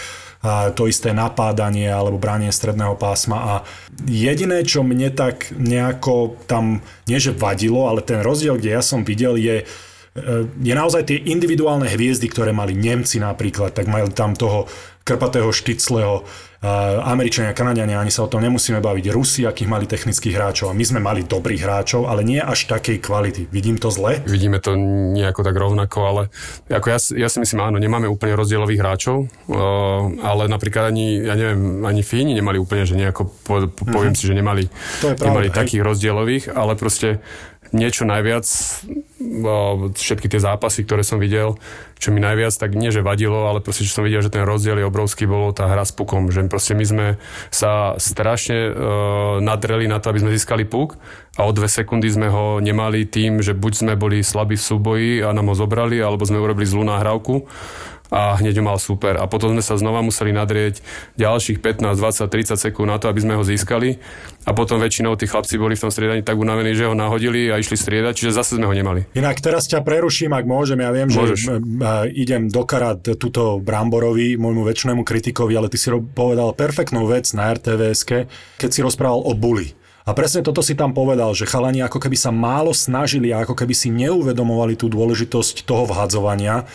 to 0.75 0.91
isté 0.91 1.15
napádanie 1.15 1.87
alebo 1.87 2.19
branie 2.19 2.51
stredného 2.51 2.99
pásma 2.99 3.39
a 3.39 3.55
jediné, 4.11 4.67
čo 4.67 4.83
mne 4.83 5.15
tak 5.15 5.55
nejako 5.55 6.35
tam, 6.51 6.83
nie 7.07 7.23
že 7.23 7.31
vadilo, 7.31 7.87
ale 7.87 8.03
ten 8.03 8.27
rozdiel, 8.27 8.59
kde 8.59 8.75
ja 8.75 8.83
som 8.83 9.07
videl 9.07 9.39
je, 9.39 9.63
je 10.61 10.75
naozaj 10.77 11.09
tie 11.09 11.19
individuálne 11.25 11.89
hviezdy, 11.89 12.29
ktoré 12.29 12.53
mali 12.53 12.77
Nemci 12.77 13.17
napríklad, 13.17 13.73
tak 13.73 13.89
mali 13.89 14.05
tam 14.13 14.37
toho 14.37 14.69
krpatého 15.03 15.51
štycleho, 15.51 16.23
Američania, 17.03 17.59
Kanadiania, 17.59 17.99
ani 17.99 18.15
sa 18.15 18.23
o 18.23 18.31
tom 18.31 18.39
nemusíme 18.39 18.79
baviť. 18.79 19.11
Rusi, 19.11 19.43
akých 19.43 19.67
mali 19.67 19.91
technických 19.91 20.39
hráčov 20.39 20.71
a 20.71 20.79
my 20.79 20.85
sme 20.87 21.03
mali 21.03 21.27
dobrých 21.27 21.59
hráčov, 21.59 22.07
ale 22.07 22.23
nie 22.23 22.39
až 22.39 22.71
takej 22.71 23.03
kvality. 23.03 23.51
Vidím 23.51 23.83
to 23.83 23.91
zle? 23.91 24.23
Vidíme 24.23 24.63
to 24.63 24.79
nejako 24.79 25.43
tak 25.43 25.59
rovnako, 25.59 25.99
ale 26.07 26.23
ako 26.71 26.87
ja, 26.87 26.99
ja 27.19 27.27
si 27.27 27.43
myslím, 27.43 27.67
áno, 27.67 27.83
nemáme 27.83 28.07
úplne 28.07 28.39
rozdielových 28.39 28.79
hráčov, 28.79 29.27
ale 30.23 30.47
napríklad 30.47 30.95
ani, 30.95 31.27
ja 31.27 31.35
neviem, 31.35 31.83
ani 31.83 32.07
Fíni 32.07 32.39
nemali 32.39 32.63
úplne, 32.63 32.87
že 32.87 32.95
nejako, 32.95 33.27
po, 33.43 33.67
poviem 33.83 34.15
mm-hmm. 34.15 34.23
si, 34.23 34.31
že 34.31 34.39
nemali, 34.39 34.65
nemali 35.03 35.51
takých 35.51 35.83
rozdielových, 35.83 36.55
ale 36.55 36.79
proste 36.79 37.19
niečo 37.73 38.05
najviac, 38.05 38.45
všetky 39.97 40.29
tie 40.29 40.41
zápasy, 40.41 40.85
ktoré 40.85 41.03
som 41.03 41.17
videl, 41.17 41.57
čo 41.97 42.13
mi 42.13 42.21
najviac 42.21 42.53
tak 42.53 42.77
nie, 42.77 42.93
že 42.93 43.01
vadilo, 43.05 43.49
ale 43.49 43.65
proste, 43.65 43.89
čo 43.89 44.01
som 44.01 44.05
videl, 44.05 44.21
že 44.21 44.33
ten 44.33 44.45
rozdiel 44.45 44.79
je 44.79 44.89
obrovský, 44.89 45.25
bolo 45.25 45.57
tá 45.57 45.69
hra 45.69 45.83
s 45.83 45.93
pukom, 45.95 46.29
že 46.29 46.45
proste 46.47 46.77
my 46.77 46.85
sme 46.85 47.07
sa 47.49 47.97
strašne 47.97 48.59
uh, 48.69 48.73
nadreli 49.41 49.89
na 49.89 49.99
to, 50.03 50.13
aby 50.13 50.21
sme 50.21 50.35
získali 50.37 50.69
puk 50.69 51.01
a 51.41 51.49
o 51.49 51.51
dve 51.55 51.71
sekundy 51.71 52.13
sme 52.13 52.29
ho 52.29 52.61
nemali 52.61 53.09
tým, 53.09 53.41
že 53.41 53.57
buď 53.57 53.73
sme 53.73 53.93
boli 53.97 54.21
slabí 54.21 54.61
v 54.61 54.67
súboji 54.67 55.13
a 55.25 55.33
nám 55.33 55.49
ho 55.49 55.57
zobrali, 55.57 55.97
alebo 55.97 56.29
sme 56.29 56.43
urobili 56.43 56.69
zlú 56.69 56.85
náhrávku 56.85 57.49
a 58.13 58.37
hneď 58.37 58.61
ho 58.61 58.65
mal 58.69 58.77
super. 58.77 59.17
A 59.17 59.25
potom 59.25 59.57
sme 59.57 59.65
sa 59.65 59.81
znova 59.81 60.05
museli 60.05 60.37
nadrieť 60.37 60.85
ďalších 61.17 61.65
15, 61.65 61.97
20, 61.97 62.29
30 62.29 62.61
sekúnd 62.61 62.93
na 62.93 63.01
to, 63.01 63.09
aby 63.09 63.25
sme 63.25 63.41
ho 63.41 63.43
získali. 63.43 63.97
A 64.45 64.53
potom 64.53 64.77
väčšinou 64.77 65.17
tí 65.17 65.25
chlapci 65.25 65.57
boli 65.57 65.81
v 65.81 65.89
tom 65.89 65.93
striedaní 65.95 66.21
tak 66.21 66.37
unavení, 66.37 66.77
že 66.77 66.85
ho 66.85 66.93
nahodili 66.93 67.49
a 67.49 67.57
išli 67.57 67.79
striedať, 67.79 68.13
čiže 68.13 68.37
zase 68.37 68.61
sme 68.61 68.69
ho 68.69 68.75
nemali. 68.77 69.09
Inak 69.17 69.41
teraz 69.41 69.65
ťa 69.65 69.81
preruším, 69.81 70.37
ak 70.37 70.45
môžem. 70.45 70.85
Ja 70.85 70.93
viem, 70.93 71.09
Môžeš. 71.09 71.39
že 71.41 71.55
idem 72.13 72.53
do 72.53 72.69
karát 72.69 73.01
tuto 73.01 73.63
Bramborovi, 73.63 74.37
môjmu 74.37 74.67
väčšinému 74.67 75.03
kritikovi, 75.07 75.57
ale 75.57 75.73
ty 75.73 75.81
si 75.81 75.89
povedal 76.13 76.53
perfektnú 76.53 77.09
vec 77.09 77.33
na 77.33 77.55
rtvs 77.55 78.05
keď 78.59 78.71
si 78.71 78.85
rozprával 78.85 79.25
o 79.25 79.33
Bully. 79.33 79.73
A 80.03 80.11
presne 80.19 80.43
toto 80.43 80.67
si 80.67 80.75
tam 80.75 80.91
povedal, 80.91 81.31
že 81.31 81.47
chalani 81.47 81.87
ako 81.87 82.03
keby 82.03 82.19
sa 82.19 82.35
málo 82.35 82.75
snažili 82.75 83.31
a 83.31 83.47
ako 83.47 83.55
keby 83.55 83.71
si 83.71 83.87
neuvedomovali 83.95 84.75
tú 84.75 84.91
dôležitosť 84.91 85.63
toho 85.63 85.87
vhadzovania. 85.87 86.67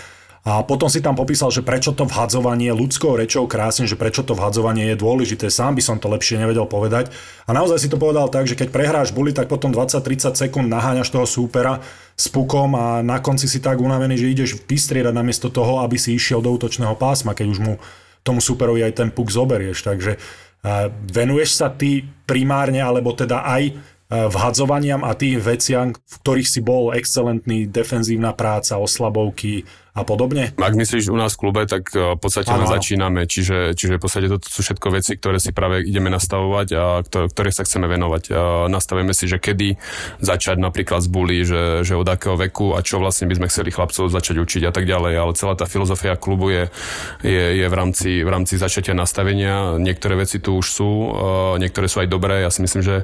A 0.47 0.63
potom 0.63 0.87
si 0.87 1.03
tam 1.03 1.11
popísal, 1.11 1.51
že 1.51 1.59
prečo 1.59 1.91
to 1.91 2.07
vhadzovanie 2.07 2.71
ľudskou 2.71 3.19
rečou 3.19 3.51
krásne, 3.51 3.83
že 3.83 3.99
prečo 3.99 4.23
to 4.23 4.31
vhadzovanie 4.31 4.87
je 4.87 4.95
dôležité. 4.95 5.51
Sám 5.51 5.75
by 5.75 5.83
som 5.83 5.99
to 5.99 6.07
lepšie 6.07 6.39
nevedel 6.39 6.63
povedať. 6.63 7.11
A 7.43 7.51
naozaj 7.51 7.83
si 7.83 7.91
to 7.91 7.99
povedal 7.99 8.31
tak, 8.31 8.47
že 8.47 8.55
keď 8.55 8.71
prehráš 8.71 9.11
buli, 9.11 9.35
tak 9.35 9.51
potom 9.51 9.75
20-30 9.75 10.39
sekúnd 10.39 10.71
naháňaš 10.71 11.11
toho 11.11 11.27
súpera 11.27 11.83
s 12.15 12.31
pukom 12.31 12.79
a 12.79 13.03
na 13.03 13.19
konci 13.19 13.51
si 13.51 13.59
tak 13.59 13.83
unavený, 13.83 14.15
že 14.15 14.31
ideš 14.31 14.51
vystriedať 14.63 15.11
namiesto 15.11 15.51
toho, 15.51 15.83
aby 15.83 15.99
si 15.99 16.15
išiel 16.15 16.39
do 16.39 16.55
útočného 16.55 16.95
pásma, 16.95 17.35
keď 17.35 17.47
už 17.51 17.59
mu 17.59 17.73
tomu 18.23 18.39
superovi 18.39 18.87
aj 18.87 19.03
ten 19.03 19.09
puk 19.11 19.27
zoberieš. 19.27 19.83
Takže 19.83 20.15
Venuješ 21.11 21.59
sa 21.59 21.67
ty 21.71 22.07
primárne, 22.23 22.79
alebo 22.79 23.11
teda 23.11 23.43
aj 23.43 23.75
vhadzovaniam 24.07 25.03
a 25.03 25.11
tým 25.11 25.35
veciam, 25.43 25.91
v 25.91 26.15
ktorých 26.23 26.47
si 26.47 26.63
bol 26.63 26.95
excelentný, 26.95 27.67
defenzívna 27.67 28.31
práca, 28.31 28.79
oslabovky, 28.79 29.67
a 29.97 30.05
podobne? 30.05 30.53
Ak 30.61 30.77
myslíš 30.77 31.09
u 31.09 31.17
nás 31.17 31.33
v 31.33 31.49
klube, 31.49 31.65
tak 31.65 31.89
e, 31.89 32.13
v 32.13 32.19
podstate 32.21 32.53
len 32.53 32.69
začíname, 32.69 33.25
čiže, 33.25 33.73
čiže 33.73 33.97
v 33.97 34.01
podstate 34.01 34.27
to 34.29 34.37
sú 34.45 34.61
všetko 34.61 34.87
veci, 34.93 35.17
ktoré 35.17 35.41
si 35.41 35.49
práve 35.49 35.81
ideme 35.81 36.13
nastavovať 36.13 36.67
a 36.77 36.83
ktoré, 37.01 37.49
sa 37.49 37.65
chceme 37.65 37.89
venovať. 37.89 38.23
A 38.29 38.69
nastavíme 38.69 39.17
si, 39.17 39.25
že 39.25 39.41
kedy 39.41 39.81
začať 40.21 40.61
napríklad 40.61 41.01
z 41.01 41.09
bully, 41.09 41.41
že, 41.41 41.81
že 41.81 41.97
od 41.97 42.05
akého 42.05 42.37
veku 42.37 42.77
a 42.77 42.85
čo 42.85 43.01
vlastne 43.01 43.25
by 43.25 43.41
sme 43.41 43.49
chceli 43.49 43.73
chlapcov 43.73 44.13
začať 44.13 44.37
učiť 44.37 44.61
a 44.69 44.71
tak 44.71 44.85
ďalej, 44.85 45.13
ale 45.17 45.31
celá 45.33 45.57
tá 45.57 45.65
filozofia 45.65 46.13
klubu 46.13 46.53
je, 46.53 46.63
je, 47.25 47.45
je 47.63 47.65
v, 47.65 47.73
rámci, 47.73 48.21
v 48.21 48.29
rámci 48.29 48.61
začatia 48.61 48.93
nastavenia. 48.93 49.81
Niektoré 49.81 50.21
veci 50.21 50.37
tu 50.37 50.61
už 50.61 50.67
sú, 50.69 50.89
e, 51.09 51.09
niektoré 51.57 51.89
sú 51.89 52.05
aj 52.05 52.11
dobré. 52.11 52.45
Ja 52.45 52.53
si 52.53 52.61
myslím, 52.61 52.85
že 52.85 52.95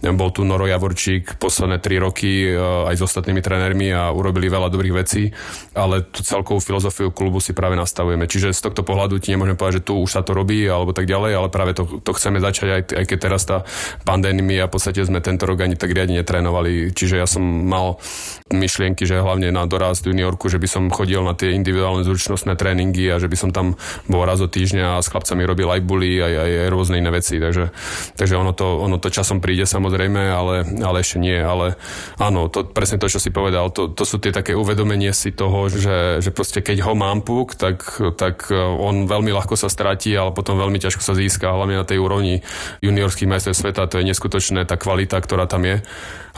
bol 0.00 0.32
tu 0.32 0.48
Noro 0.48 0.64
Javorčík 0.64 1.36
posledné 1.36 1.76
tri 1.84 2.00
roky 2.00 2.48
e, 2.48 2.56
aj 2.88 2.96
s 2.96 3.02
ostatnými 3.04 3.44
trénermi 3.44 3.92
a 3.92 4.08
urobili 4.14 4.48
veľa 4.48 4.72
dobrých 4.72 4.94
vecí, 4.96 5.28
ale 5.76 6.08
tu 6.08 6.24
celkovú 6.38 6.62
filozofiu 6.62 7.10
klubu 7.10 7.42
si 7.42 7.50
práve 7.50 7.74
nastavujeme. 7.74 8.30
Čiže 8.30 8.54
z 8.54 8.70
tohto 8.70 8.86
pohľadu 8.86 9.18
ti 9.18 9.34
nemôžem 9.34 9.58
povedať, 9.58 9.82
že 9.82 9.86
tu 9.90 9.98
už 9.98 10.10
sa 10.14 10.22
to 10.22 10.30
robí 10.30 10.62
alebo 10.70 10.94
tak 10.94 11.10
ďalej, 11.10 11.32
ale 11.34 11.48
práve 11.50 11.74
to, 11.74 11.98
to 11.98 12.14
chceme 12.14 12.38
začať, 12.38 12.68
aj, 12.70 12.82
aj 12.94 13.04
keď 13.10 13.18
teraz 13.18 13.42
tá 13.42 13.66
pandémia, 14.06 14.70
v 14.70 14.72
podstate 14.78 15.02
sme 15.02 15.18
tento 15.18 15.50
rok 15.50 15.66
ani 15.66 15.74
tak 15.74 15.90
riadne 15.90 16.22
netrénovali. 16.22 16.94
Čiže 16.94 17.18
ja 17.18 17.26
som 17.26 17.42
mal 17.42 17.98
myšlienky, 18.54 19.02
že 19.02 19.18
hlavne 19.18 19.50
na 19.50 19.66
dorast 19.66 20.06
juniorku, 20.06 20.46
že 20.46 20.62
by 20.62 20.68
som 20.70 20.82
chodil 20.94 21.20
na 21.26 21.34
tie 21.34 21.52
individuálne 21.52 22.06
zručnostné 22.06 22.54
tréningy 22.54 23.10
a 23.10 23.18
že 23.18 23.26
by 23.26 23.36
som 23.36 23.50
tam 23.50 23.74
bol 24.06 24.22
raz 24.22 24.38
do 24.38 24.46
týždňa 24.46 24.98
a 24.98 25.02
s 25.02 25.10
chlapcami 25.10 25.42
robil 25.42 25.68
aj 25.68 25.80
bully, 25.82 26.22
aj, 26.22 26.34
aj, 26.38 26.50
aj 26.66 26.68
rôzne 26.70 26.96
iné 27.02 27.10
veci. 27.10 27.42
Takže, 27.42 27.74
takže 28.14 28.34
ono, 28.38 28.54
to, 28.54 28.78
ono 28.78 28.96
to 29.02 29.10
časom 29.10 29.42
príde 29.42 29.66
samozrejme, 29.66 30.22
ale, 30.30 30.54
ale 30.78 31.02
ešte 31.02 31.18
nie. 31.18 31.36
Ale 31.36 31.74
áno, 32.22 32.46
to, 32.46 32.62
presne 32.62 33.02
to, 33.02 33.10
čo 33.10 33.18
si 33.18 33.34
povedal, 33.34 33.74
to, 33.74 33.90
to 33.90 34.06
sú 34.06 34.22
tie 34.22 34.30
také 34.30 34.54
uvedomenie 34.54 35.10
si 35.10 35.34
toho, 35.34 35.66
že, 35.72 36.20
že 36.20 36.27
že 36.28 36.36
proste 36.36 36.60
keď 36.60 36.84
ho 36.84 36.92
mám 36.92 37.24
puk, 37.24 37.56
tak, 37.56 37.88
tak 38.20 38.52
e, 38.52 38.60
on 38.60 39.08
veľmi 39.08 39.32
ľahko 39.32 39.56
sa 39.56 39.72
stratí, 39.72 40.12
ale 40.12 40.36
potom 40.36 40.60
veľmi 40.60 40.76
ťažko 40.76 41.00
sa 41.00 41.16
získa, 41.16 41.48
hlavne 41.48 41.80
na 41.80 41.88
tej 41.88 41.96
úrovni 41.96 42.44
juniorských 42.84 43.24
majstrov 43.24 43.56
sveta, 43.56 43.88
to 43.88 44.04
je 44.04 44.12
neskutočné 44.12 44.68
tá 44.68 44.76
kvalita, 44.76 45.16
ktorá 45.16 45.48
tam 45.48 45.64
je 45.64 45.80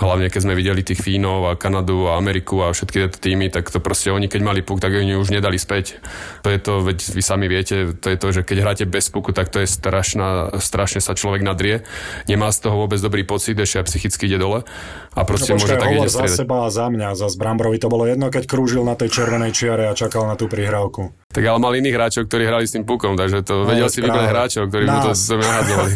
hlavne 0.00 0.32
keď 0.32 0.40
sme 0.40 0.54
videli 0.56 0.80
tých 0.80 1.04
Fínov 1.04 1.52
a 1.52 1.52
Kanadu 1.54 2.08
a 2.08 2.16
Ameriku 2.16 2.64
a 2.64 2.72
všetky 2.72 2.96
tieto 3.04 3.18
týmy, 3.20 3.52
tak 3.52 3.68
to 3.68 3.78
proste 3.78 4.08
oni 4.08 4.26
keď 4.26 4.40
mali 4.40 4.60
puk, 4.64 4.80
tak 4.80 4.96
oni 4.96 5.14
už 5.14 5.28
nedali 5.30 5.60
späť. 5.60 6.00
To 6.42 6.48
je 6.48 6.58
to, 6.58 6.80
veď 6.80 6.98
vy 7.12 7.22
sami 7.22 7.46
viete, 7.46 7.92
to 7.92 8.08
je 8.08 8.16
to, 8.16 8.28
že 8.32 8.42
keď 8.42 8.56
hráte 8.64 8.84
bez 8.88 9.12
puku, 9.12 9.36
tak 9.36 9.52
to 9.52 9.60
je 9.60 9.68
strašná, 9.68 10.56
strašne 10.58 11.04
sa 11.04 11.12
človek 11.12 11.44
nadrie. 11.44 11.84
Nemá 12.26 12.48
z 12.50 12.64
toho 12.64 12.80
vôbec 12.80 12.98
dobrý 12.98 13.28
pocit, 13.28 13.60
ešte 13.60 13.84
aj 13.84 13.86
psychicky 13.92 14.24
ide 14.26 14.40
dole. 14.40 14.64
A 15.10 15.26
proste 15.26 15.52
no, 15.52 15.60
môže 15.60 15.76
tak 15.76 15.90
ide 15.90 16.08
za 16.08 16.30
seba 16.30 16.64
a 16.64 16.68
za 16.72 16.86
mňa, 16.88 17.18
za 17.18 17.28
Zbrambrovi 17.28 17.82
to 17.82 17.92
bolo 17.92 18.08
jedno, 18.08 18.32
keď 18.32 18.46
krúžil 18.48 18.86
na 18.86 18.96
tej 18.96 19.10
červenej 19.10 19.52
čiare 19.52 19.79
a 19.86 19.92
čakal 19.96 20.28
na 20.28 20.36
tú 20.36 20.50
prihrávku. 20.50 21.14
Tak 21.30 21.46
ale 21.46 21.58
mal 21.62 21.72
iných 21.78 21.94
hráčov, 21.94 22.22
ktorí 22.26 22.42
hrali 22.44 22.66
s 22.66 22.74
tým 22.74 22.82
pukom, 22.82 23.14
takže 23.14 23.46
to 23.46 23.62
no, 23.62 23.70
vedel 23.70 23.86
si 23.86 24.02
vybrať 24.02 24.26
hráčov, 24.28 24.62
ktorí 24.66 24.84
mu 24.90 24.98
to 24.98 25.12
nahadzovali. 25.14 25.92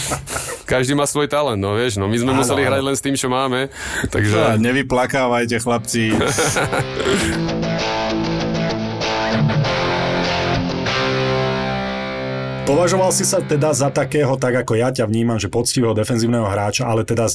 Každý 0.72 0.92
má 0.92 1.08
svoj 1.08 1.26
talent, 1.32 1.56
no 1.56 1.72
vieš, 1.72 1.96
no 1.96 2.04
my 2.04 2.16
sme 2.20 2.36
ano, 2.36 2.44
museli 2.44 2.62
hrať 2.68 2.82
len 2.84 2.94
s 2.94 3.02
tým, 3.02 3.16
čo 3.16 3.32
máme, 3.32 3.72
takže... 4.12 4.36
Ja, 4.36 4.60
nevyplakávajte, 4.60 5.56
chlapci. 5.64 6.12
Považoval 12.68 13.16
si 13.16 13.24
sa 13.24 13.40
teda 13.40 13.72
za 13.72 13.88
takého, 13.88 14.36
tak 14.36 14.52
ako 14.60 14.76
ja 14.76 14.92
ťa 14.92 15.08
vnímam, 15.08 15.40
že 15.40 15.48
poctivého 15.48 15.96
defenzívneho 15.96 16.44
hráča, 16.44 16.84
ale 16.84 17.00
teda 17.00 17.32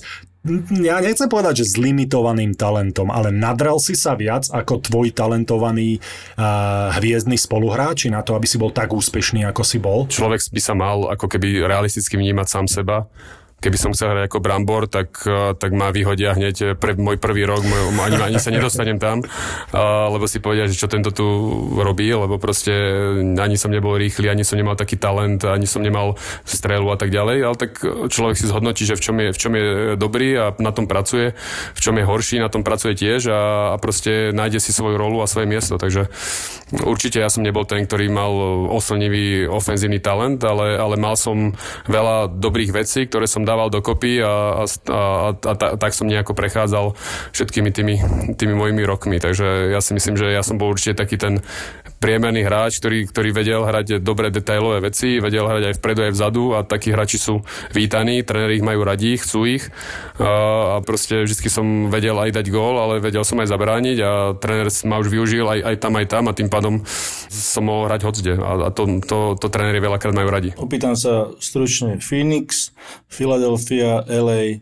ja 0.77 1.01
nechcem 1.01 1.25
povedať, 1.25 1.65
že 1.65 1.73
s 1.73 1.75
limitovaným 1.81 2.53
talentom, 2.53 3.09
ale 3.09 3.33
nadrel 3.33 3.81
si 3.81 3.97
sa 3.97 4.13
viac 4.13 4.45
ako 4.53 4.85
tvoj 4.85 5.09
talentovaný 5.09 5.97
uh, 6.37 6.93
hviezdny 7.01 7.41
spoluhráči 7.41 8.13
na 8.13 8.21
to, 8.21 8.37
aby 8.37 8.45
si 8.45 8.61
bol 8.61 8.69
tak 8.69 8.93
úspešný, 8.93 9.41
ako 9.49 9.65
si 9.65 9.81
bol? 9.81 10.05
Človek 10.05 10.53
by 10.53 10.61
sa 10.61 10.77
mal 10.77 11.09
ako 11.09 11.25
keby 11.25 11.65
realisticky 11.65 12.13
vnímať 12.13 12.47
sám 12.53 12.69
seba 12.69 13.09
keby 13.63 13.77
som 13.79 13.96
chcel 13.96 14.12
hrať 14.12 14.27
ako 14.27 14.43
Brambor, 14.43 14.91
tak, 14.91 15.24
eh, 15.24 15.55
tak 15.55 15.72
ma 15.72 15.88
vyhodia 15.96 16.36
hneď 16.36 16.75
pre 16.75 17.00
môj 17.00 17.15
prvý 17.15 17.48
rok, 17.48 17.63
môj, 17.63 17.96
ani, 18.03 18.36
ani 18.36 18.39
sa 18.43 18.51
nedostanem 18.51 19.00
tam, 19.00 19.24
uh, 19.24 20.10
lebo 20.12 20.27
si 20.27 20.43
povedia, 20.43 20.67
že 20.67 20.75
čo 20.75 20.91
tento 20.91 21.15
tu 21.15 21.24
robí, 21.79 22.10
lebo 22.12 22.36
proste 22.36 22.74
ani 23.38 23.55
som 23.55 23.72
nebol 23.72 23.96
rýchly, 23.96 24.27
ani 24.27 24.43
som 24.43 24.60
nemal 24.60 24.75
taký 24.75 25.00
talent, 25.00 25.46
ani 25.48 25.63
som 25.63 25.79
nemal 25.79 26.20
strelu 26.43 26.84
a 26.91 26.98
tak 27.00 27.13
ďalej, 27.13 27.38
ale 27.46 27.55
tak 27.55 27.72
človek 28.10 28.36
si 28.36 28.50
zhodnotí, 28.50 28.84
že 28.84 29.00
v 29.00 29.03
čom 29.03 29.15
je, 29.22 29.29
v 29.32 29.39
čom 29.39 29.53
je 29.53 29.65
dobrý 29.96 30.36
a 30.36 30.46
na 30.60 30.75
tom 30.75 30.89
pracuje, 30.89 31.38
v 31.77 31.79
čom 31.79 31.96
je 31.96 32.03
horší, 32.03 32.43
na 32.43 32.51
tom 32.51 32.65
pracuje 32.65 32.98
tiež 32.98 33.32
a, 33.32 33.41
a 33.74 33.75
proste 33.79 34.34
nájde 34.36 34.60
si 34.60 34.75
svoju 34.75 34.98
rolu 35.00 35.22
a 35.24 35.29
svoje 35.29 35.48
miesto, 35.48 35.77
takže 35.79 36.10
určite 36.82 37.22
ja 37.22 37.29
som 37.29 37.46
nebol 37.46 37.63
ten, 37.63 37.86
ktorý 37.86 38.10
mal 38.10 38.34
oslnivý 38.74 39.46
ofenzívny 39.48 40.01
talent, 40.01 40.41
ale, 40.41 40.75
ale 40.75 40.98
mal 40.98 41.13
som 41.13 41.53
veľa 41.86 42.34
dobrých 42.34 42.74
vecí, 42.74 43.05
ktoré 43.05 43.29
som 43.29 43.46
dal 43.46 43.52
dával 43.53 43.69
dokopy 43.69 44.25
a, 44.25 44.25
a, 44.25 44.63
a, 44.89 45.00
a, 45.38 45.53
a 45.53 45.75
tak 45.77 45.93
som 45.93 46.10
nejako 46.10 46.33
prechádzal 46.33 46.98
všetkými 47.38 47.69
tými, 47.69 47.95
tými 48.33 48.57
mojimi 48.57 48.81
rokmi. 48.81 49.22
Takže 49.22 49.69
ja 49.69 49.77
si 49.77 49.93
myslím, 49.93 50.17
že 50.17 50.33
ja 50.33 50.41
som 50.41 50.57
bol 50.57 50.74
určite 50.74 50.98
taký 50.98 51.22
ten 51.22 51.45
priemerný 52.03 52.43
hráč, 52.43 52.83
ktorý, 52.83 53.07
ktorý 53.07 53.29
vedel 53.31 53.63
hrať 53.63 54.03
dobré 54.03 54.27
detailové 54.27 54.91
veci, 54.91 55.24
vedel 55.24 55.48
hrať 55.48 55.72
aj 55.72 55.75
vpredu, 55.79 56.03
aj 56.03 56.12
vzadu 56.12 56.43
a 56.51 56.67
takí 56.67 56.91
hráči 56.91 57.15
sú 57.15 57.39
vítaní, 57.72 58.27
tréneri 58.27 58.60
ich 58.60 58.67
majú 58.67 58.83
radi, 58.83 59.15
chcú 59.15 59.48
ich 59.48 59.72
a, 60.19 60.75
a 60.75 60.83
proste 60.83 61.24
vždy 61.24 61.48
som 61.48 61.88
vedel 61.88 62.19
aj 62.19 62.36
dať 62.36 62.51
gól, 62.51 62.75
ale 62.75 63.00
vedel 63.00 63.24
som 63.24 63.39
aj 63.39 63.48
zabrániť 63.48 63.98
a 64.03 64.12
tréner 64.36 64.67
ma 64.83 65.00
už 65.00 65.07
využil 65.07 65.48
aj, 65.48 65.60
aj 65.63 65.75
tam, 65.79 65.93
aj 65.95 66.07
tam 66.12 66.24
a 66.27 66.36
tým 66.36 66.51
pádom 66.51 66.83
som 67.31 67.63
mohol 67.63 67.88
hrať 67.88 68.01
hocde 68.03 68.33
a, 68.36 68.51
a 68.67 68.69
to, 68.75 68.83
to, 69.07 69.39
to 69.39 69.48
tréneri 69.48 69.79
veľakrát 69.79 70.12
majú 70.12 70.27
radi. 70.27 70.51
Opýtam 70.60 71.00
sa 71.00 71.31
stručne 71.39 72.03
Phoenix, 72.03 72.75
Philadelphia 73.07 74.03
LA, 74.12 74.60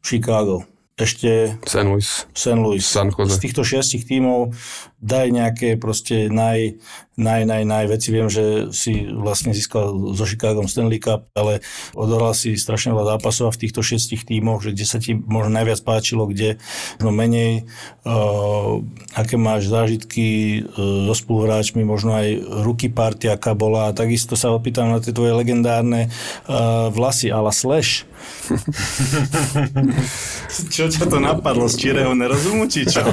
Chicago. 0.00 0.64
Ešte 0.98 1.54
St. 1.62 1.86
Louis. 1.86 2.08
St. 2.34 2.58
Louis. 2.58 2.82
San 2.82 3.14
Jose. 3.14 3.38
Z 3.38 3.42
týchto 3.46 3.62
šiestich 3.62 4.02
tímov 4.02 4.50
daj 4.98 5.30
nejaké 5.30 5.78
proste 5.78 6.26
naj, 6.26 6.74
naj, 7.14 7.46
naj, 7.46 7.62
naj 7.62 7.86
veci. 7.86 8.10
Viem, 8.10 8.26
že 8.26 8.74
si 8.74 9.06
vlastne 9.06 9.54
získal 9.54 9.94
so 10.14 10.26
Chicagom 10.26 10.66
Stanley 10.66 10.98
Cup, 10.98 11.30
ale 11.38 11.62
odohral 11.94 12.34
si 12.34 12.58
strašne 12.58 12.90
veľa 12.90 13.18
zápasov 13.18 13.54
v 13.54 13.60
týchto 13.66 13.82
šiestich 13.82 14.26
tímoch, 14.26 14.62
že 14.62 14.74
kde 14.74 14.86
sa 14.86 14.98
ti 14.98 15.14
možno 15.14 15.54
najviac 15.54 15.80
páčilo, 15.86 16.26
kde 16.26 16.58
no 16.98 17.14
menej, 17.14 17.70
uh, 18.02 18.82
aké 19.14 19.38
máš 19.38 19.70
zážitky 19.70 20.62
uh, 20.66 21.06
so 21.10 21.14
spoluhráčmi, 21.14 21.86
možno 21.86 22.18
aj 22.18 22.42
ruky 22.66 22.90
party, 22.90 23.30
aká 23.30 23.54
bola. 23.54 23.90
A 23.90 23.94
takisto 23.94 24.34
sa 24.34 24.50
opýtam 24.50 24.90
na 24.90 24.98
tie 24.98 25.14
tvoje 25.14 25.30
legendárne 25.30 26.10
uh, 26.50 26.90
vlasy, 26.90 27.30
ale 27.30 27.54
Slash. 27.54 28.02
čo 30.74 30.88
ťa 30.88 31.04
to 31.06 31.18
napadlo? 31.22 31.68
Z 31.68 31.76
číreho 31.76 32.16
nerozumu, 32.16 32.66
či 32.66 32.88
čo? 32.88 33.04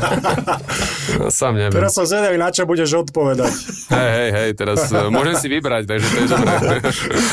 Sám 1.38 1.60
neviem. 1.60 1.75
Teraz 1.76 1.92
som 1.92 2.08
zvedavý, 2.08 2.40
na 2.40 2.50
čo 2.50 2.64
budeš 2.64 3.04
odpovedať. 3.04 3.54
Hej, 3.96 4.12
hej, 4.18 4.30
hej, 4.34 4.50
teraz 4.58 4.90
uh, 4.90 5.14
môžem 5.14 5.38
si 5.38 5.46
vybrať, 5.46 5.86
takže 5.86 6.08
to 6.10 6.18
je 6.18 6.28
dobré. 6.32 6.82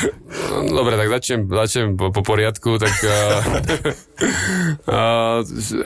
Dobre, 0.53 1.01
tak 1.01 1.09
začnem, 1.09 1.49
začnem 1.49 1.97
po, 1.97 2.13
po 2.13 2.21
poriadku. 2.21 2.77
Tak, 2.77 2.93
uh, 3.03 3.09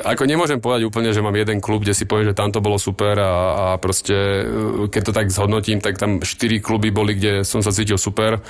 ako 0.12 0.22
nemôžem 0.26 0.58
povedať 0.58 0.90
úplne, 0.90 1.14
že 1.14 1.22
mám 1.22 1.38
jeden 1.38 1.62
klub, 1.62 1.86
kde 1.86 1.94
si 1.94 2.02
poviem, 2.02 2.26
že 2.32 2.34
tam 2.34 2.50
to 2.50 2.58
bolo 2.58 2.74
super 2.80 3.14
a, 3.20 3.32
a 3.54 3.66
proste, 3.78 4.42
keď 4.90 5.02
to 5.06 5.12
tak 5.14 5.30
zhodnotím, 5.30 5.78
tak 5.78 6.02
tam 6.02 6.18
štyri 6.24 6.58
kluby 6.58 6.90
boli, 6.90 7.14
kde 7.14 7.46
som 7.46 7.62
sa 7.62 7.70
cítil 7.70 8.00
super 8.00 8.42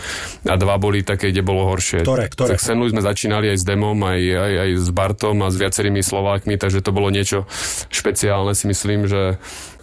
a 0.49 0.55
dva 0.57 0.81
boli 0.81 1.05
také, 1.05 1.29
kde 1.31 1.45
bolo 1.45 1.69
horšie. 1.69 2.01
Ktoré, 2.07 2.33
ktoré? 2.33 2.57
Tak 2.57 2.65
Senlu 2.65 2.89
sme 2.89 3.05
začínali 3.05 3.53
aj 3.53 3.59
s 3.61 3.65
Demom, 3.69 4.01
aj, 4.01 4.21
aj, 4.21 4.53
aj 4.57 4.71
s 4.81 4.89
Bartom 4.89 5.37
a 5.45 5.53
s 5.53 5.61
viacerými 5.61 6.01
Slovákmi, 6.01 6.57
takže 6.57 6.81
to 6.81 6.97
bolo 6.97 7.13
niečo 7.13 7.45
špeciálne 7.93 8.57
si 8.57 8.65
myslím, 8.71 9.11
že 9.11 9.37